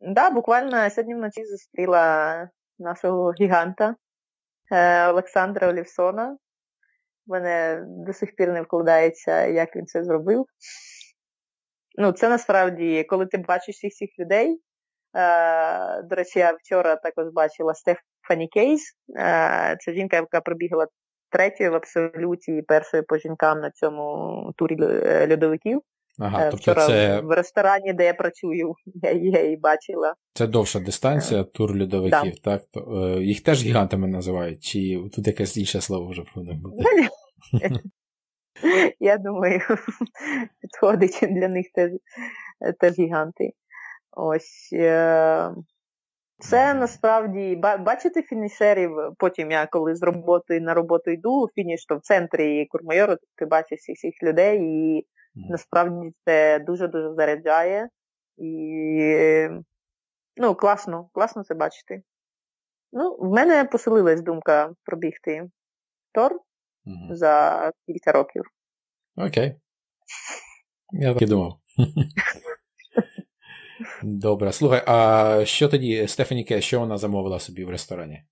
Так, 0.00 0.14
да, 0.14 0.30
буквально 0.30 0.90
сьогодні 0.90 1.14
вночі 1.14 1.44
зустріла 1.44 2.48
нашого 2.78 3.32
гіганта 3.40 3.94
Олександра 5.10 5.68
Олівсона. 5.68 6.36
Мене 7.26 7.84
до 7.86 8.12
сих 8.12 8.34
пір 8.36 8.52
не 8.52 8.62
вкладається, 8.62 9.46
як 9.46 9.76
він 9.76 9.86
це 9.86 10.04
зробив. 10.04 10.44
Ну, 11.98 12.12
Це 12.12 12.28
насправді, 12.28 13.04
коли 13.04 13.26
ти 13.26 13.38
бачиш 13.38 13.76
всіх 13.76 13.92
цих 13.92 14.08
людей. 14.18 14.60
Е, 15.16 16.02
До 16.02 16.16
речі, 16.16 16.38
я 16.38 16.52
вчора 16.52 16.96
також 16.96 17.26
бачила 17.32 17.74
Стефані 17.74 18.48
Кейс. 18.48 18.96
Е, 19.18 19.76
Це 19.80 19.92
жінка, 19.92 20.16
яка 20.16 20.40
пробігла 20.40 20.86
третьою 21.30 21.70
в 21.70 21.74
абсолюті 21.74 22.56
і 22.56 22.62
першою 22.62 23.04
по 23.04 23.18
жінкам 23.18 23.60
на 23.60 23.70
цьому 23.70 24.52
турі 24.56 24.76
льодовиків. 25.30 25.82
Ага, 26.18 26.50
тобто 26.50 26.56
Вчора 26.56 26.86
це... 26.86 27.20
в 27.20 27.30
ресторані, 27.30 27.92
де 27.92 28.04
я 28.04 28.14
працюю, 28.14 28.74
я 29.12 29.42
її 29.44 29.56
бачила. 29.56 30.14
Це 30.34 30.46
довша 30.46 30.80
дистанція, 30.80 31.44
тур 31.44 31.80
льодовиків, 31.80 32.34
да. 32.44 32.50
так? 32.50 32.62
То, 32.70 32.80
е, 32.80 33.22
їх 33.22 33.40
теж 33.42 33.64
гігантами 33.64 34.08
називають, 34.08 34.62
чи 34.62 35.02
тут 35.14 35.26
якесь 35.26 35.56
інше 35.56 35.80
слово 35.80 36.10
вже 36.10 36.22
повинно 36.34 36.54
бути? 36.54 37.08
Я 39.00 39.18
думаю, 39.18 39.60
підходить 40.60 41.18
для 41.22 41.48
них 41.48 41.66
теж, 41.74 41.90
теж 42.80 42.98
гіганти. 42.98 43.52
Ось. 44.16 44.70
Е, 44.72 45.50
це 46.38 46.74
насправді 46.74 47.56
бачите 47.56 48.22
фінішерів. 48.22 48.90
Потім 49.18 49.50
я 49.50 49.66
коли 49.66 49.94
з 49.94 50.02
роботи 50.02 50.60
на 50.60 50.74
роботу 50.74 51.10
йду, 51.10 51.48
фініш 51.54 51.86
то 51.86 51.96
в 51.96 52.00
центрі 52.00 52.66
Курмайору, 52.66 53.16
ти 53.36 53.46
бачиш 53.46 53.78
всіх 53.78 54.14
людей, 54.22 54.60
і 54.62 55.06
насправді 55.34 56.12
це 56.24 56.58
дуже-дуже 56.58 57.14
заряджає. 57.14 57.88
І 58.36 59.48
ну, 60.36 60.54
класно, 60.54 61.08
класно 61.12 61.44
це 61.44 61.54
бачити. 61.54 62.02
Ну, 62.92 63.16
В 63.20 63.32
мене 63.32 63.64
поселилась 63.64 64.22
думка 64.22 64.74
пробігти 64.84 65.50
Тор 66.12 66.32
mm-hmm. 66.32 67.14
за 67.14 67.72
кілька 67.86 68.12
років. 68.12 68.42
Окей. 69.16 69.56
Я 70.92 71.12
так 71.12 71.22
і 71.22 71.26
думав. 71.26 71.52
Добре. 74.02 74.52
Слухай, 74.52 74.82
а 74.86 75.44
що 75.44 75.68
тоді 75.68 76.08
Стефані 76.08 76.44
Ке, 76.44 76.60
що 76.60 76.80
вона 76.80 76.98
замовила 76.98 77.38
собі 77.38 77.64
в 77.64 77.70
ресторані? 77.70 78.24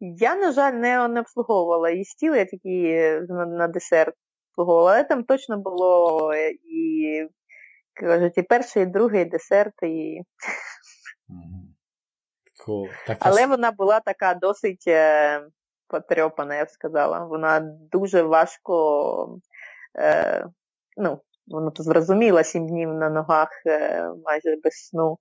Я, 0.00 0.36
на 0.36 0.52
жаль, 0.52 0.72
не 0.72 1.08
не 1.08 1.20
обслуговувала 1.20 1.90
її 1.90 2.04
стіл, 2.04 2.34
я 2.34 2.44
тільки 2.44 3.20
на, 3.28 3.46
на 3.46 3.68
десерт 3.68 4.14
обслуговувала. 4.50 4.92
Але 4.92 5.04
там 5.04 5.24
точно 5.24 5.58
було 5.58 6.34
і 6.34 7.28
кажуть, 7.94 8.38
і 8.38 8.42
перший, 8.42 8.82
і 8.82 8.86
другий 8.86 9.22
і 9.22 9.24
десерт, 9.24 9.82
і. 9.82 10.20
Cool. 12.66 12.88
Так, 13.06 13.18
Але 13.20 13.46
вона 13.46 13.72
була 13.72 14.00
така 14.00 14.34
досить 14.34 14.84
е, 14.88 15.40
потрьопана, 15.88 16.54
я 16.56 16.64
б 16.64 16.70
сказала. 16.70 17.24
Вона 17.24 17.60
дуже 17.92 18.22
важко. 18.22 19.38
Е, 19.98 20.46
ну, 20.96 21.20
воно 21.46 21.70
то 21.70 21.82
зрозуміло, 21.82 22.42
сім 22.42 22.68
днів 22.68 22.94
на 22.94 23.10
ногах 23.10 23.48
е, 23.66 24.08
майже 24.24 24.56
без 24.64 24.72
сну 24.72 25.18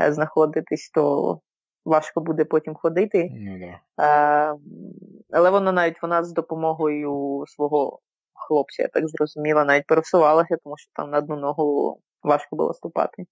е, 0.00 0.12
знаходитись, 0.12 0.90
то 0.94 1.40
важко 1.84 2.20
буде 2.20 2.44
потім 2.44 2.74
ходити. 2.74 3.28
Ну, 3.32 3.58
да. 3.58 4.04
Е, 4.04 4.56
але 5.32 5.50
вона 5.50 5.72
навіть 5.72 6.02
вона 6.02 6.24
з 6.24 6.32
допомогою 6.32 7.44
свого 7.46 8.00
хлопця, 8.50 8.82
я 8.82 8.88
так 8.88 9.08
зрозуміла, 9.08 9.64
навіть 9.64 9.86
пересувалася, 9.86 10.56
тому 10.64 10.76
що 10.78 10.90
там 10.94 11.10
на 11.10 11.18
одну 11.18 11.36
ногу 11.36 12.00
важко 12.22 12.56
було 12.56 12.74
ступати. 12.74 13.26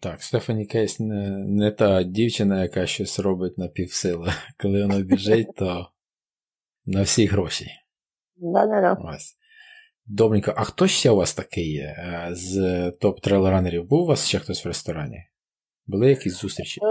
Так, 0.00 0.22
Стефані 0.22 0.66
Кейс 0.66 1.00
не, 1.00 1.28
не 1.30 1.70
та 1.70 2.02
дівчина, 2.02 2.62
яка 2.62 2.86
щось 2.86 3.18
робить 3.18 3.58
на 3.58 3.68
півсили. 3.68 4.32
Коли 4.62 4.82
вона 4.82 5.00
біжить, 5.00 5.56
то 5.56 5.88
на 6.86 7.02
всі 7.02 7.26
гроші. 7.26 7.66
Да-да-да. 8.36 8.96
Ось. 9.14 9.34
Добренько, 10.06 10.54
а 10.56 10.64
хто 10.64 10.86
ще 10.86 11.10
у 11.10 11.16
вас 11.16 11.34
такий 11.34 11.72
є 11.72 11.96
е, 11.98 12.28
з 12.30 12.58
топ-трейлранерів? 13.00 13.84
Був 13.84 14.02
у 14.02 14.06
вас 14.06 14.26
ще 14.26 14.38
хтось 14.38 14.64
в 14.64 14.68
ресторані? 14.68 15.24
Були 15.86 16.08
якісь 16.08 16.40
зустрічі? 16.40 16.80
Е, 16.82 16.86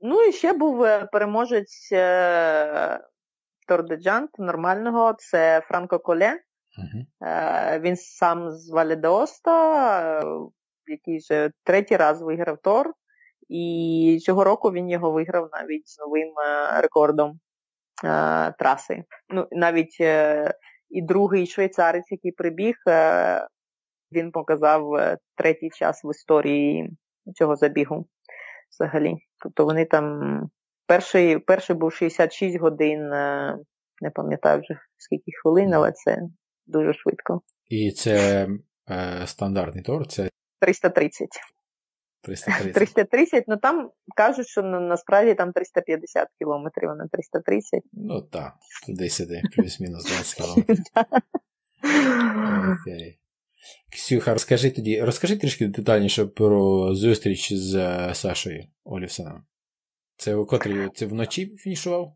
ну 0.00 0.22
і 0.28 0.32
ще 0.32 0.52
був 0.52 0.82
е, 0.82 1.08
переможець 1.12 1.88
е, 3.72 3.76
Тор 3.76 4.28
нормального, 4.38 5.14
це 5.18 5.60
Франко 5.60 5.98
Коле. 5.98 6.32
Uh-huh. 6.32 7.28
Е, 7.28 7.80
він 7.80 7.96
сам 7.96 8.50
з 8.50 8.70
Валідеоста, 8.70 10.20
е, 10.20 10.24
який 10.86 11.18
вже 11.18 11.50
третій 11.64 11.96
раз 11.96 12.22
виграв 12.22 12.58
Тор. 12.62 12.92
І 13.48 14.18
цього 14.22 14.44
року 14.44 14.72
він 14.72 14.90
його 14.90 15.12
виграв 15.12 15.48
навіть 15.52 15.88
з 15.88 15.98
новим 15.98 16.32
рекордом 16.80 17.40
траси. 18.58 19.04
Ну, 19.28 19.48
навіть 19.52 20.00
і 20.92 21.02
другий 21.02 21.46
швейцарець, 21.46 22.10
який 22.10 22.32
прибіг, 22.32 22.76
е, 22.88 23.48
він 24.12 24.30
показав 24.30 24.94
е, 24.94 25.18
третій 25.34 25.70
час 25.70 26.04
в 26.04 26.10
історії 26.10 26.90
цього 27.34 27.56
забігу 27.56 28.06
взагалі. 28.70 29.16
Тобто 29.42 29.64
вони 29.64 29.84
там. 29.84 30.50
Перший 30.92 31.38
перший 31.38 31.76
був 31.76 31.92
66 31.92 32.58
годин, 32.58 33.12
е, 33.12 33.58
не 34.00 34.10
пам'ятаю 34.10 34.60
вже 34.60 34.78
скільки 34.96 35.32
хвилин, 35.42 35.74
але 35.74 35.92
це 35.92 36.18
дуже 36.66 36.94
швидко. 36.94 37.40
І 37.68 37.92
це 37.92 38.48
е, 38.90 39.26
стандартний 39.26 39.84
тор? 39.84 40.06
Це 40.06 40.28
330. 40.60 41.28
330. 42.22 42.74
330, 42.74 43.44
ну 43.48 43.56
там 43.56 43.90
кажуть, 44.16 44.46
що 44.46 44.62
насправді 44.62 45.34
там 45.34 45.52
350 45.52 46.28
кілометрів, 46.38 46.90
а 46.90 46.94
не 46.94 47.08
330. 47.12 47.82
Ну 47.92 48.22
так, 48.32 48.52
туди-сюди, 48.86 49.42
плюс-мінус 49.56 50.04
20 50.04 50.34
кілометрів. 50.34 50.78
Окей. 52.82 53.18
Ксюха, 53.92 54.32
розкажи 54.32 54.70
тоді, 54.70 55.02
розкажи 55.02 55.36
трішки 55.36 55.66
детальніше 55.66 56.26
про 56.26 56.94
зустріч 56.94 57.52
з 57.52 57.74
е, 57.74 58.14
Сашою 58.14 58.64
Олівсоном. 58.84 59.44
Це 60.22 60.34
у 60.34 60.46
котрій 60.46 60.88
це 60.94 61.06
вночі 61.06 61.56
фінішував? 61.56 62.12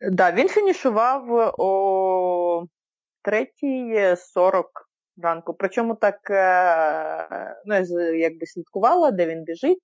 Так, 0.00 0.14
да, 0.14 0.32
він 0.32 0.48
фінішував 0.48 1.30
о 1.58 2.66
3.40 3.24 4.62
ранку. 5.22 5.54
Причому 5.54 5.94
так 5.94 6.30
е, 6.30 7.56
ну, 7.66 7.74
я 7.74 8.10
якби 8.10 8.46
слідкувала, 8.46 9.10
де 9.10 9.26
він 9.26 9.44
біжить. 9.44 9.78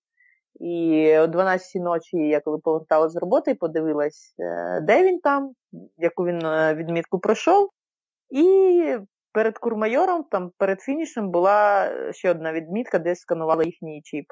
І 0.60 1.12
о 1.18 1.26
12 1.26 1.82
ночі, 1.82 2.16
я 2.16 2.40
коли 2.40 2.58
поверталася 2.58 3.12
з 3.12 3.16
роботи, 3.16 3.54
подивилась, 3.54 4.34
е, 4.38 4.80
де 4.80 5.04
він 5.04 5.20
там, 5.20 5.52
яку 5.96 6.24
він 6.24 6.46
е, 6.46 6.74
відмітку 6.74 7.18
пройшов. 7.18 7.70
І 8.30 8.96
перед 9.32 9.58
курмайором, 9.58 10.24
там 10.30 10.50
перед 10.58 10.80
фінішем, 10.80 11.30
була 11.30 11.90
ще 12.12 12.30
одна 12.30 12.52
відмітка, 12.52 12.98
де 12.98 13.14
сканувала 13.14 13.64
їхній 13.64 14.02
чіп. 14.04 14.26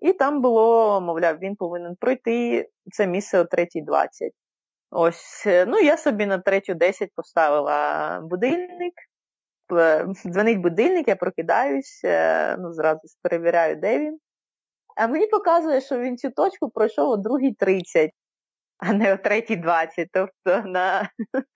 І 0.00 0.12
там 0.12 0.40
було, 0.40 1.00
мовляв, 1.00 1.38
він 1.38 1.56
повинен 1.56 1.96
пройти 1.96 2.68
це 2.92 3.06
місце 3.06 3.40
о 3.40 3.42
3.20. 3.42 4.06
Ось, 4.90 5.46
ну 5.46 5.78
я 5.78 5.96
собі 5.96 6.26
на 6.26 6.38
3.10 6.38 7.08
поставила 7.14 8.20
будильник, 8.20 8.94
Е, 9.72 10.06
дзвонить 10.26 10.60
будильник, 10.60 11.08
я 11.08 11.16
прокидаюсь, 11.16 12.00
е, 12.04 12.56
ну, 12.56 12.72
зразу 12.72 13.00
перевіряю, 13.22 13.76
де 13.76 13.98
він. 13.98 14.18
А 14.96 15.06
мені 15.06 15.26
показує, 15.26 15.80
що 15.80 15.98
він 15.98 16.16
цю 16.16 16.30
точку 16.30 16.70
пройшов 16.70 17.10
о 17.10 17.16
2.30, 17.16 18.10
а 18.78 18.92
не 18.92 19.12
о 19.12 19.16
3.20. 19.16 20.06
Тобто 20.12 20.68
на 20.68 21.10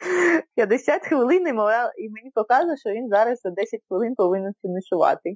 50 0.54 1.06
хвилин 1.06 1.48
і 1.48 2.08
мені 2.08 2.30
показує, 2.34 2.76
що 2.76 2.90
він 2.90 3.08
зараз 3.08 3.40
за 3.40 3.50
10 3.50 3.80
хвилин 3.88 4.14
повинен 4.14 4.52
фінішувати. 4.62 5.34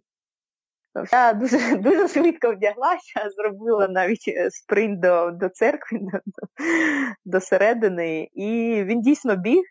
Я 1.13 1.33
дуже 1.33 1.77
дуже 1.77 2.09
швидко 2.09 2.53
вдяглася, 2.53 3.31
зробила 3.37 3.89
навіть 3.89 4.25
е, 4.29 4.51
спринт 4.51 5.01
до 5.01 5.31
до 5.31 5.49
церкви, 5.49 5.99
до, 6.03 6.19
до 7.25 7.41
середини, 7.41 8.29
і 8.33 8.83
він 8.85 9.03
дійсно 9.03 9.37
біг. 9.37 9.63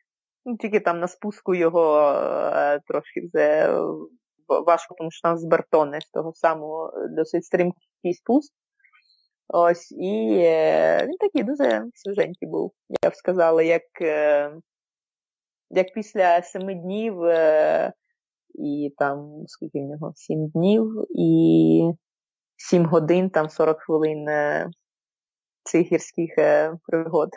Ну, 0.46 0.58
Тільки 0.58 0.80
там 0.80 1.00
на 1.00 1.08
спуску 1.08 1.56
його 1.56 2.12
е, 2.56 2.80
трошки 2.88 3.22
вже 3.22 3.74
важко, 4.48 4.96
тому 4.98 5.12
що 5.12 5.22
там 5.22 5.38
з 5.38 5.46
Бертони, 5.46 6.02
з 6.02 6.10
того 6.10 6.34
самого 6.36 6.94
досить 7.10 7.46
стрімкий 7.46 8.14
спуск. 8.14 8.54
Ось, 9.48 9.92
і 9.92 10.38
е, 10.42 11.06
він 11.06 11.18
такий 11.20 11.44
дуже 11.44 11.86
свіженький 11.94 12.48
був, 12.48 12.74
я 13.04 13.10
б 13.10 13.16
сказала, 13.16 13.64
як 13.64 14.02
е, 14.02 14.52
як 15.70 15.94
після 15.94 16.42
семи 16.42 16.76
днів 16.76 17.24
е, 17.24 17.94
і 18.54 18.94
там, 18.98 19.44
скільки 19.48 19.80
в 19.80 19.84
нього, 19.84 20.14
сім 20.16 20.48
днів 20.48 21.06
і 21.10 21.92
сім 22.58 22.86
годин, 22.86 23.30
там 23.30 23.50
40 23.50 23.82
хвилин 23.82 24.28
е, 24.28 24.70
цих 25.64 25.92
гірських 25.92 26.38
е, 26.38 26.74
пригод. 26.88 27.30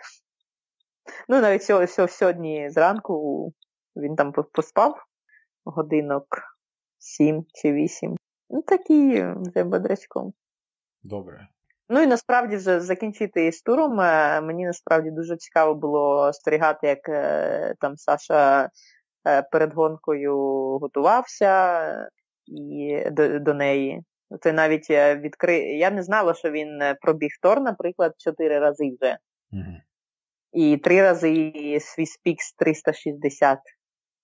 Ну, 1.29 1.41
навіть 1.41 1.63
сьогодні 2.09 2.71
зранку 2.71 3.53
він 3.97 4.17
там 4.17 4.33
поспав 4.33 4.95
годинок 5.65 6.27
сім 6.99 7.45
чи 7.55 7.73
вісім. 7.73 8.17
Ну, 8.51 8.63
такий 8.63 9.25
вже 9.37 9.65
бодрячком. 9.65 10.33
Добре. 11.03 11.49
Ну 11.89 12.03
і 12.03 12.07
насправді 12.07 12.57
вже 12.57 12.81
закінчити 12.81 13.53
з 13.53 13.63
туром. 13.63 14.01
Е, 14.01 14.41
мені 14.41 14.67
насправді 14.67 15.11
дуже 15.11 15.37
цікаво 15.37 15.75
було 15.75 16.33
спостерігати, 16.33 16.87
як 16.87 17.09
там 17.79 17.97
Саша 17.97 18.71
перед 19.53 19.75
гонкою 19.75 20.37
готувався 20.79 22.11
і 22.47 23.03
до, 23.11 23.39
до 23.39 23.55
неї. 23.55 24.03
Це 24.41 24.53
навіть 24.53 24.91
відкри... 24.91 25.59
Я 25.59 25.91
не 25.91 26.03
знала, 26.03 26.35
що 26.35 26.51
він 26.51 26.81
пробіг 27.01 27.31
Тор, 27.43 27.61
наприклад, 27.61 28.15
чотири 28.19 28.59
рази 28.59 28.97
вже. 29.01 29.19
Угу. 29.53 29.77
і 30.53 30.77
три 30.77 31.03
рази 31.03 31.79
свій 31.81 32.07
спікс 32.07 32.53
360. 32.53 33.59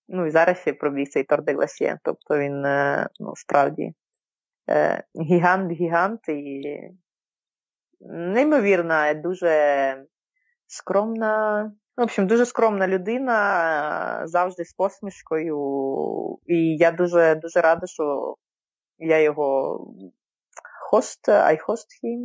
Ну 0.09 0.27
і 0.27 0.31
зараз 0.31 0.59
ще 0.59 0.73
пробіг 0.73 1.09
цей 1.09 1.25
Тор 1.25 1.43
де 1.43 1.53
Гласьє. 1.53 1.99
Тобто 2.05 2.39
він 2.39 2.61
ну, 3.21 3.33
справді 3.37 3.93
гігант-гігант 5.15 6.29
і 6.29 6.79
неймовірна, 8.01 9.15
дуже 9.15 10.05
скромна. 10.67 11.73
В 11.97 12.03
общем, 12.03 12.27
дуже 12.27 12.47
скромна 12.47 12.89
людина, 12.89 14.23
завжди 14.25 14.65
з 14.65 14.73
посмішкою. 14.73 16.39
І 16.47 16.77
я 16.77 16.91
дуже 16.93 17.35
дуже 17.35 17.61
рада, 17.61 17.87
що 17.87 18.37
я 18.99 19.21
його 19.21 19.79
хост, 20.91 21.29
I 21.29 21.67
host 21.67 21.87
him. 22.05 22.19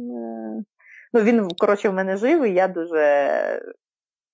Ну, 1.14 1.22
він, 1.22 1.48
коротше, 1.58 1.90
в 1.90 1.94
мене 1.94 2.18
жив, 2.18 2.46
і 2.46 2.54
я 2.54 2.68
дуже 2.68 3.62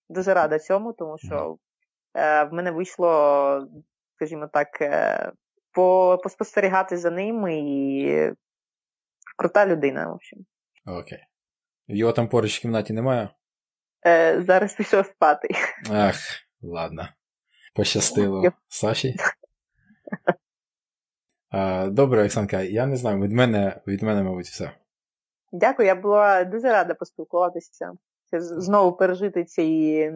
дуже 0.10 0.34
рада 0.34 0.60
цьому, 0.60 0.93
тому 0.93 1.18
що 1.18 1.57
е, 2.14 2.43
в 2.43 2.53
мене 2.53 2.72
вийшло, 2.72 3.68
скажімо 4.15 4.49
так, 4.53 4.81
е, 4.81 5.31
по, 5.72 6.19
поспостерігати 6.23 6.97
за 6.97 7.11
ним 7.11 7.47
і 7.47 8.34
крута 9.38 9.65
людина, 9.65 10.07
в 10.07 10.14
общем. 10.14 10.39
Окей. 10.85 11.19
Його 11.88 12.11
там 12.11 12.27
поруч 12.27 12.60
в 12.60 12.61
кімнаті 12.61 12.93
немає? 12.93 13.30
Е, 14.05 14.41
Зараз 14.41 14.73
пішов 14.73 15.05
спати. 15.05 15.47
Ах, 15.91 16.15
ладно. 16.61 17.09
Пощастило 17.75 18.51
Саші. 18.67 19.15
Добре, 21.88 22.25
Оксанка, 22.25 22.61
я 22.61 22.85
не 22.85 22.95
знаю, 22.95 23.21
від 23.21 23.31
мене, 23.31 23.81
від 23.88 24.03
мене, 24.03 24.23
мабуть, 24.23 24.45
все. 24.45 24.71
Дякую, 25.51 25.88
я 25.88 25.95
була 25.95 26.43
дуже 26.43 26.71
рада 26.71 26.93
поспілкуватися. 26.93 27.91
Знову 28.39 28.97
пережити 28.97 29.43
ці 29.43 30.11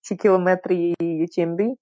ці 0.00 0.16
кілометри 0.16 0.94
UTMB. 1.00 1.74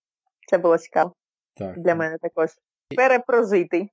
Це 0.48 0.59
було 0.59 0.78
цікаво. 0.78 1.14
Так. 1.56 1.78
Для 1.78 1.94
мене 1.94 2.18
також. 2.18 2.51
Перепрожити. 2.97 3.89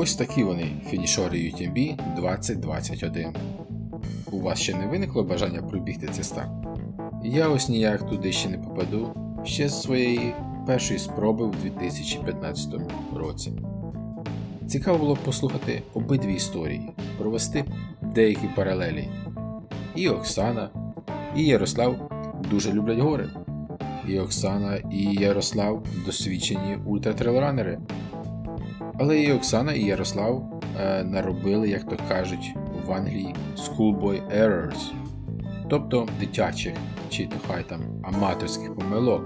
Ось 0.00 0.14
такі 0.14 0.44
вони 0.44 0.66
фінішори 0.86 1.38
UTMB 1.38 1.98
2021. 2.16 3.34
У 4.30 4.40
вас 4.40 4.58
ще 4.58 4.74
не 4.74 4.86
виникло 4.86 5.24
бажання 5.24 5.62
пробігти 5.62 6.08
цей 6.12 6.24
старт? 6.24 6.50
Я 7.24 7.48
ось 7.48 7.68
ніяк 7.68 8.10
туди 8.10 8.32
ще 8.32 8.48
не 8.48 8.58
попаду 8.58 9.14
ще 9.44 9.68
з 9.68 9.82
своєї 9.82 10.34
першої 10.66 10.98
спроби 10.98 11.44
у 11.44 11.50
2015 11.50 12.74
році. 13.14 13.52
Цікаво 14.66 14.98
було 14.98 15.16
послухати 15.24 15.82
обидві 15.94 16.34
історії, 16.34 16.90
провести 17.18 17.64
деякі 18.02 18.48
паралелі. 18.56 19.08
І 19.94 20.08
Оксана, 20.08 20.70
і 21.36 21.44
Ярослав 21.44 22.10
дуже 22.50 22.72
люблять 22.72 22.98
гори. 22.98 23.28
І 24.08 24.18
Оксана, 24.18 24.76
і 24.76 25.02
Ярослав 25.04 25.82
досвідчені 26.06 26.78
ультратрейлранери. 26.86 27.78
Але 28.98 29.20
і 29.20 29.32
Оксана, 29.32 29.72
і 29.72 29.84
Ярослав 29.84 30.60
е, 30.80 31.04
наробили, 31.04 31.68
як 31.68 31.84
то 31.84 31.96
кажуть 32.08 32.54
в 32.86 32.92
Англії, 32.92 33.34
schoolboy 33.56 34.38
errors, 34.38 34.92
тобто 35.70 36.08
дитячих 36.20 36.74
чи 37.10 37.26
то 37.26 37.36
хай 37.48 37.62
там 37.62 37.80
аматорських 38.02 38.74
помилок. 38.74 39.22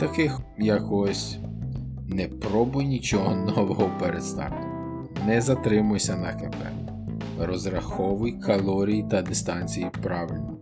Таких 0.00 0.40
як 0.58 0.92
ось 0.92 1.38
не 2.08 2.28
пробуй 2.28 2.86
нічого 2.86 3.36
нового 3.36 3.90
перед 4.00 4.24
стартом, 4.24 4.70
не 5.26 5.40
затримуйся 5.40 6.16
на 6.16 6.32
КП, 6.32 6.56
розраховуй 7.40 8.32
калорії 8.32 9.04
та 9.10 9.22
дистанції 9.22 9.86
правильно, 10.02 10.56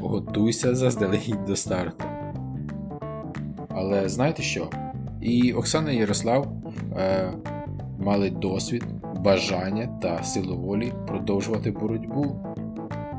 готуйся 0.00 0.74
заздалегідь 0.74 1.44
до 1.44 1.56
старту. 1.56 2.04
Але 3.68 4.08
знаєте 4.08 4.42
що? 4.42 4.70
І 5.26 5.52
Оксана 5.52 5.92
і 5.92 5.96
Ярослав 5.96 6.52
е, 6.96 7.32
мали 7.98 8.30
досвід, 8.30 8.84
бажання 9.16 9.86
та 10.02 10.22
силу 10.22 10.56
волі 10.56 10.92
продовжувати 11.06 11.70
боротьбу 11.70 12.36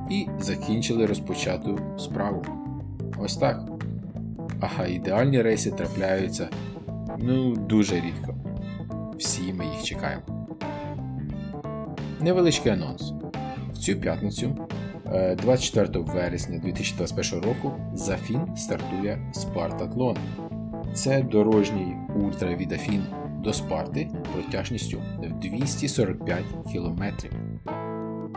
і 0.09 0.27
закінчили 0.39 1.05
розпочату 1.05 1.79
справу. 1.97 2.45
Ось 3.19 3.37
так. 3.37 3.69
Ага, 4.59 4.85
ідеальні 4.85 5.41
рейси 5.41 5.71
трапляються 5.71 6.49
ну 7.17 7.55
дуже 7.55 7.95
рідко. 7.95 8.35
Всі 9.17 9.53
ми 9.53 9.65
їх 9.65 9.83
чекаємо. 9.83 10.23
Невеличкий 12.21 12.71
анонс. 12.71 13.13
В 13.73 13.77
цю 13.77 13.95
п'ятницю, 13.95 14.67
24 15.37 15.87
е, 15.95 15.99
вересня 15.99 16.59
2021 16.59 17.49
року, 17.49 17.71
за 17.93 18.17
Фін 18.17 18.41
стартує 18.55 19.31
Спартатлон. 19.33 20.17
Це 20.97 21.21
дорожній 21.21 21.97
ультра 22.15 22.55
від 22.55 22.71
Афін 22.71 23.03
до 23.43 23.53
Спарти 23.53 24.09
протяжністю 24.33 25.01
в 25.19 25.39
245 25.39 26.43
км. 26.73 27.03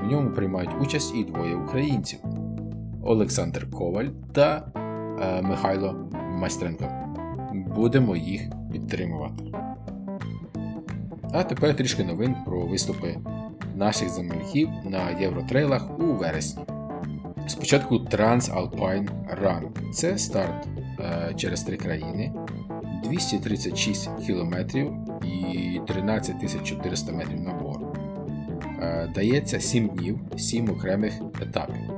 В 0.02 0.06
ньому 0.10 0.30
приймають 0.30 0.70
участь 0.80 1.14
і 1.14 1.24
двоє 1.24 1.54
українців 1.54 2.18
Олександр 3.02 3.70
Коваль 3.70 4.08
та 4.32 4.72
е, 5.20 5.42
Михайло 5.42 6.10
Майстренко. 6.30 6.88
Будемо 7.52 8.16
їх 8.16 8.42
підтримувати. 8.72 9.44
А 11.32 11.42
тепер 11.42 11.76
трішки 11.76 12.04
новин 12.04 12.34
про 12.46 12.60
виступи 12.60 13.16
наших 13.76 14.08
земляків 14.08 14.68
на 14.84 15.10
євротрейлах 15.10 16.00
у 16.00 16.02
вересні. 16.02 16.62
Спочатку 17.46 17.94
Transalpine 17.94 19.08
Run. 19.42 19.90
Це 19.92 20.18
старт 20.18 20.68
е, 21.00 21.34
через 21.36 21.62
три 21.62 21.76
країни, 21.76 22.32
236 23.10 24.10
км 24.26 24.54
і 25.26 25.80
13 25.86 26.64
400 26.64 27.12
метрів 27.12 27.40
набору. 27.40 27.96
Е, 28.82 29.10
дається 29.14 29.60
7 29.60 29.88
днів, 29.88 30.18
7 30.36 30.70
окремих 30.70 31.20
етапів. 31.42 31.92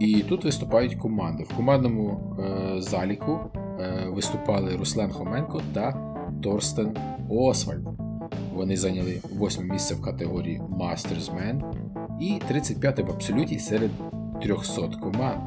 І 0.00 0.22
тут 0.22 0.44
виступають 0.44 0.94
команди. 0.94 1.42
В 1.42 1.56
командному 1.56 2.36
е, 2.38 2.80
заліку 2.80 3.38
е, 3.80 4.06
виступали 4.08 4.76
Руслан 4.76 5.10
Хоменко 5.10 5.62
та 5.74 6.16
Торстен 6.42 6.96
Освальд. 7.30 7.88
Вони 8.54 8.76
зайняли 8.76 9.20
8 9.40 9.68
місце 9.68 9.94
в 9.94 10.02
категорії 10.02 10.60
Mastersman 10.60 11.62
і 12.20 12.40
35 12.48 12.98
в 12.98 13.10
абсолюті 13.10 13.58
серед 13.58 13.90
300 14.42 14.88
команд. 14.88 15.40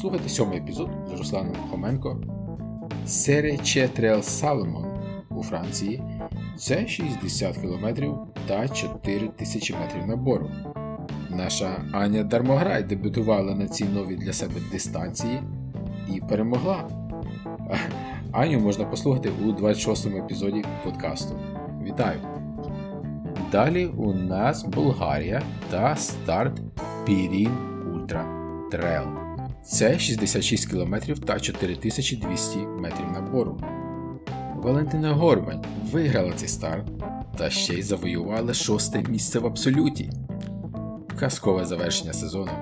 Слухайте 0.00 0.28
сьомий 0.28 0.58
епізод 0.58 0.90
з 1.10 1.18
Русланом 1.18 1.54
Хоменко. 1.70 2.20
Серія 3.06 3.58
Четрел 3.58 4.22
Саломон 4.22 4.84
у 5.30 5.42
Франції 5.42 6.02
це 6.56 6.86
60 6.86 7.56
км 7.56 7.86
та 8.48 8.68
4000 8.68 9.74
метрів 9.74 10.06
набору. 10.06 10.50
Наша 11.30 11.84
Аня 11.92 12.22
Дармограй 12.22 12.82
дебютувала 12.82 13.54
на 13.54 13.68
цій 13.68 13.84
новій 13.84 14.16
для 14.16 14.32
себе 14.32 14.54
дистанції 14.72 15.40
і 16.14 16.20
перемогла. 16.20 16.88
Аню 18.32 18.60
можна 18.60 18.84
послухати 18.84 19.30
у 19.44 19.52
26 19.52 20.06
му 20.10 20.18
епізоді 20.18 20.64
подкасту. 20.84 21.34
Вітаю! 21.82 22.20
Далі 23.52 23.86
у 23.86 24.12
нас 24.12 24.64
Болгарія 24.64 25.42
та 25.70 25.96
старт 25.96 26.60
Пірін 27.06 27.50
Ультра 27.94 28.26
Трейл. 28.70 29.21
Це 29.64 29.98
66 29.98 30.70
км 30.70 30.94
та 31.26 31.40
4200 31.40 32.58
метрів 32.58 33.10
набору. 33.12 33.60
Валентина 34.56 35.12
Горбань 35.12 35.64
виграла 35.92 36.32
цей 36.32 36.48
старт 36.48 36.86
та 37.38 37.50
ще 37.50 37.74
й 37.74 37.82
завоювала 37.82 38.54
шосте 38.54 39.02
місце 39.08 39.38
в 39.38 39.46
абсолюті. 39.46 40.10
Казкове 41.18 41.64
завершення 41.64 42.12
сезону. 42.12 42.52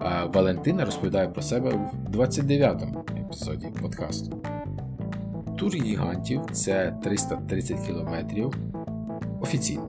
А 0.00 0.26
Валентина 0.26 0.84
розповідає 0.84 1.28
про 1.28 1.42
себе 1.42 1.70
в 1.70 2.16
29-му 2.16 3.04
епізоді 3.18 3.66
подкасту. 3.82 4.42
Тур 5.58 5.74
гігантів 5.74 6.40
це 6.52 6.96
330 7.04 7.76
км 7.86 8.14
офіційно. 9.40 9.88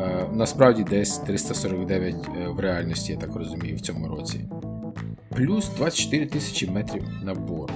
Е, 0.00 0.26
насправді 0.32 0.84
десь 0.84 1.18
349 1.18 2.14
е, 2.14 2.48
в 2.48 2.60
реальності, 2.60 3.12
я 3.12 3.18
так 3.18 3.36
розумію, 3.36 3.76
в 3.76 3.80
цьому 3.80 4.08
році. 4.08 4.48
Плюс 5.36 5.68
24 5.68 6.26
тисячі 6.26 6.70
метрів 6.70 7.02
набору. 7.22 7.74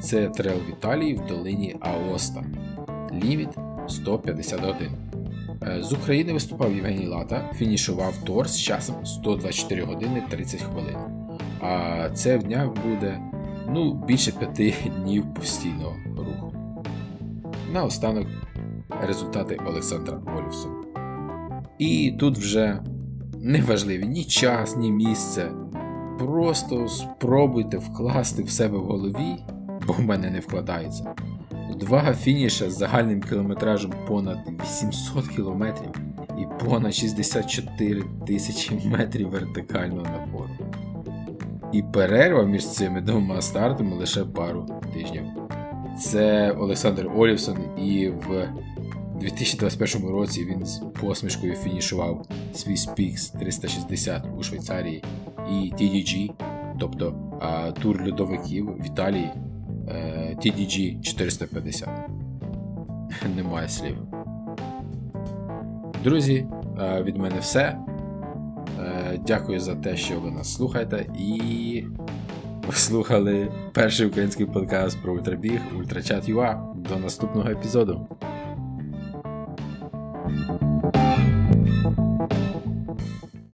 Це 0.00 0.28
трел 0.28 0.58
в 0.58 0.70
Італії 0.70 1.14
в 1.14 1.26
долині 1.26 1.76
Аоста. 1.80 2.44
Ліміт 3.12 3.48
151. 3.88 4.92
Е, 5.62 5.82
з 5.82 5.92
України 5.92 6.32
виступав 6.32 6.74
Євгеній 6.74 7.06
Лата, 7.06 7.50
фінішував 7.56 8.14
Тор 8.24 8.48
з 8.48 8.60
часом 8.60 9.06
124 9.06 9.82
години 9.82 10.22
30 10.30 10.62
хвилин. 10.62 10.96
А 11.60 12.08
це 12.14 12.36
в 12.38 12.42
днях 12.42 12.68
буде 12.86 13.20
ну, 13.68 14.04
більше 14.06 14.32
5 14.32 14.76
днів 15.02 15.34
постійного 15.34 15.96
руху. 16.16 16.54
Наостанок 17.72 18.26
результати 19.02 19.58
Олександра 19.66 20.20
Олівсона. 20.38 20.74
І 21.78 22.16
тут 22.20 22.38
вже 22.38 22.80
не 23.40 23.62
важливі 23.62 24.06
ні 24.06 24.24
час, 24.24 24.76
ні 24.76 24.92
місце. 24.92 25.50
Просто 26.20 26.88
спробуйте 26.88 27.78
вкласти 27.78 28.42
в 28.42 28.50
себе 28.50 28.78
в 28.78 28.84
голові, 28.84 29.36
бо 29.86 29.92
в 29.92 30.00
мене 30.00 30.30
не 30.30 30.40
вкладається. 30.40 31.14
Два 31.76 32.14
фініша 32.14 32.70
з 32.70 32.78
загальним 32.78 33.20
кілометражем 33.22 33.92
понад 34.08 34.38
800 34.62 35.28
км 35.28 35.64
і 36.38 36.64
понад 36.64 36.94
64 36.94 38.02
тисячі 38.26 38.88
метрів 38.88 39.28
вертикального 39.28 40.02
напору. 40.02 40.50
І 41.72 41.82
перерва 41.82 42.44
між 42.44 42.68
цими 42.68 43.00
двома 43.00 43.40
стартами 43.40 43.96
лише 43.96 44.24
пару 44.24 44.66
тижнів. 44.94 45.24
Це 46.00 46.52
Олександр 46.52 47.10
Олівсон, 47.16 47.56
і 47.78 48.08
в 48.08 48.48
2021 49.20 50.08
році 50.08 50.44
він 50.44 50.66
з 50.66 50.82
посмішкою 51.00 51.54
фінішував 51.54 52.26
свій 52.54 52.74
Spix 52.74 53.38
360 53.38 54.26
у 54.38 54.42
Швейцарії 54.42 55.04
і 55.50 55.52
TDG, 55.52 56.30
тобто 56.78 57.14
тур 57.82 58.06
льодовиків 58.06 58.66
в 58.66 58.86
Італії 58.86 59.30
TDG 60.36 61.00
450. 61.02 61.88
Немає 63.36 63.68
слів. 63.68 63.96
Друзі, 66.04 66.46
від 67.02 67.16
мене 67.16 67.38
все. 67.40 67.78
Дякую 69.26 69.60
за 69.60 69.74
те, 69.74 69.96
що 69.96 70.20
ви 70.20 70.30
нас 70.30 70.54
слухаєте, 70.54 71.06
і 71.18 71.84
ви 72.66 72.72
слухали 72.72 73.52
перший 73.72 74.06
український 74.06 74.46
подкаст 74.46 75.02
про 75.02 75.12
ультрабіг 75.12 75.60
Ультрачат.ua. 75.78 76.74
До 76.74 76.96
наступного 76.96 77.50
епізоду. 77.50 78.06
you 80.30 80.69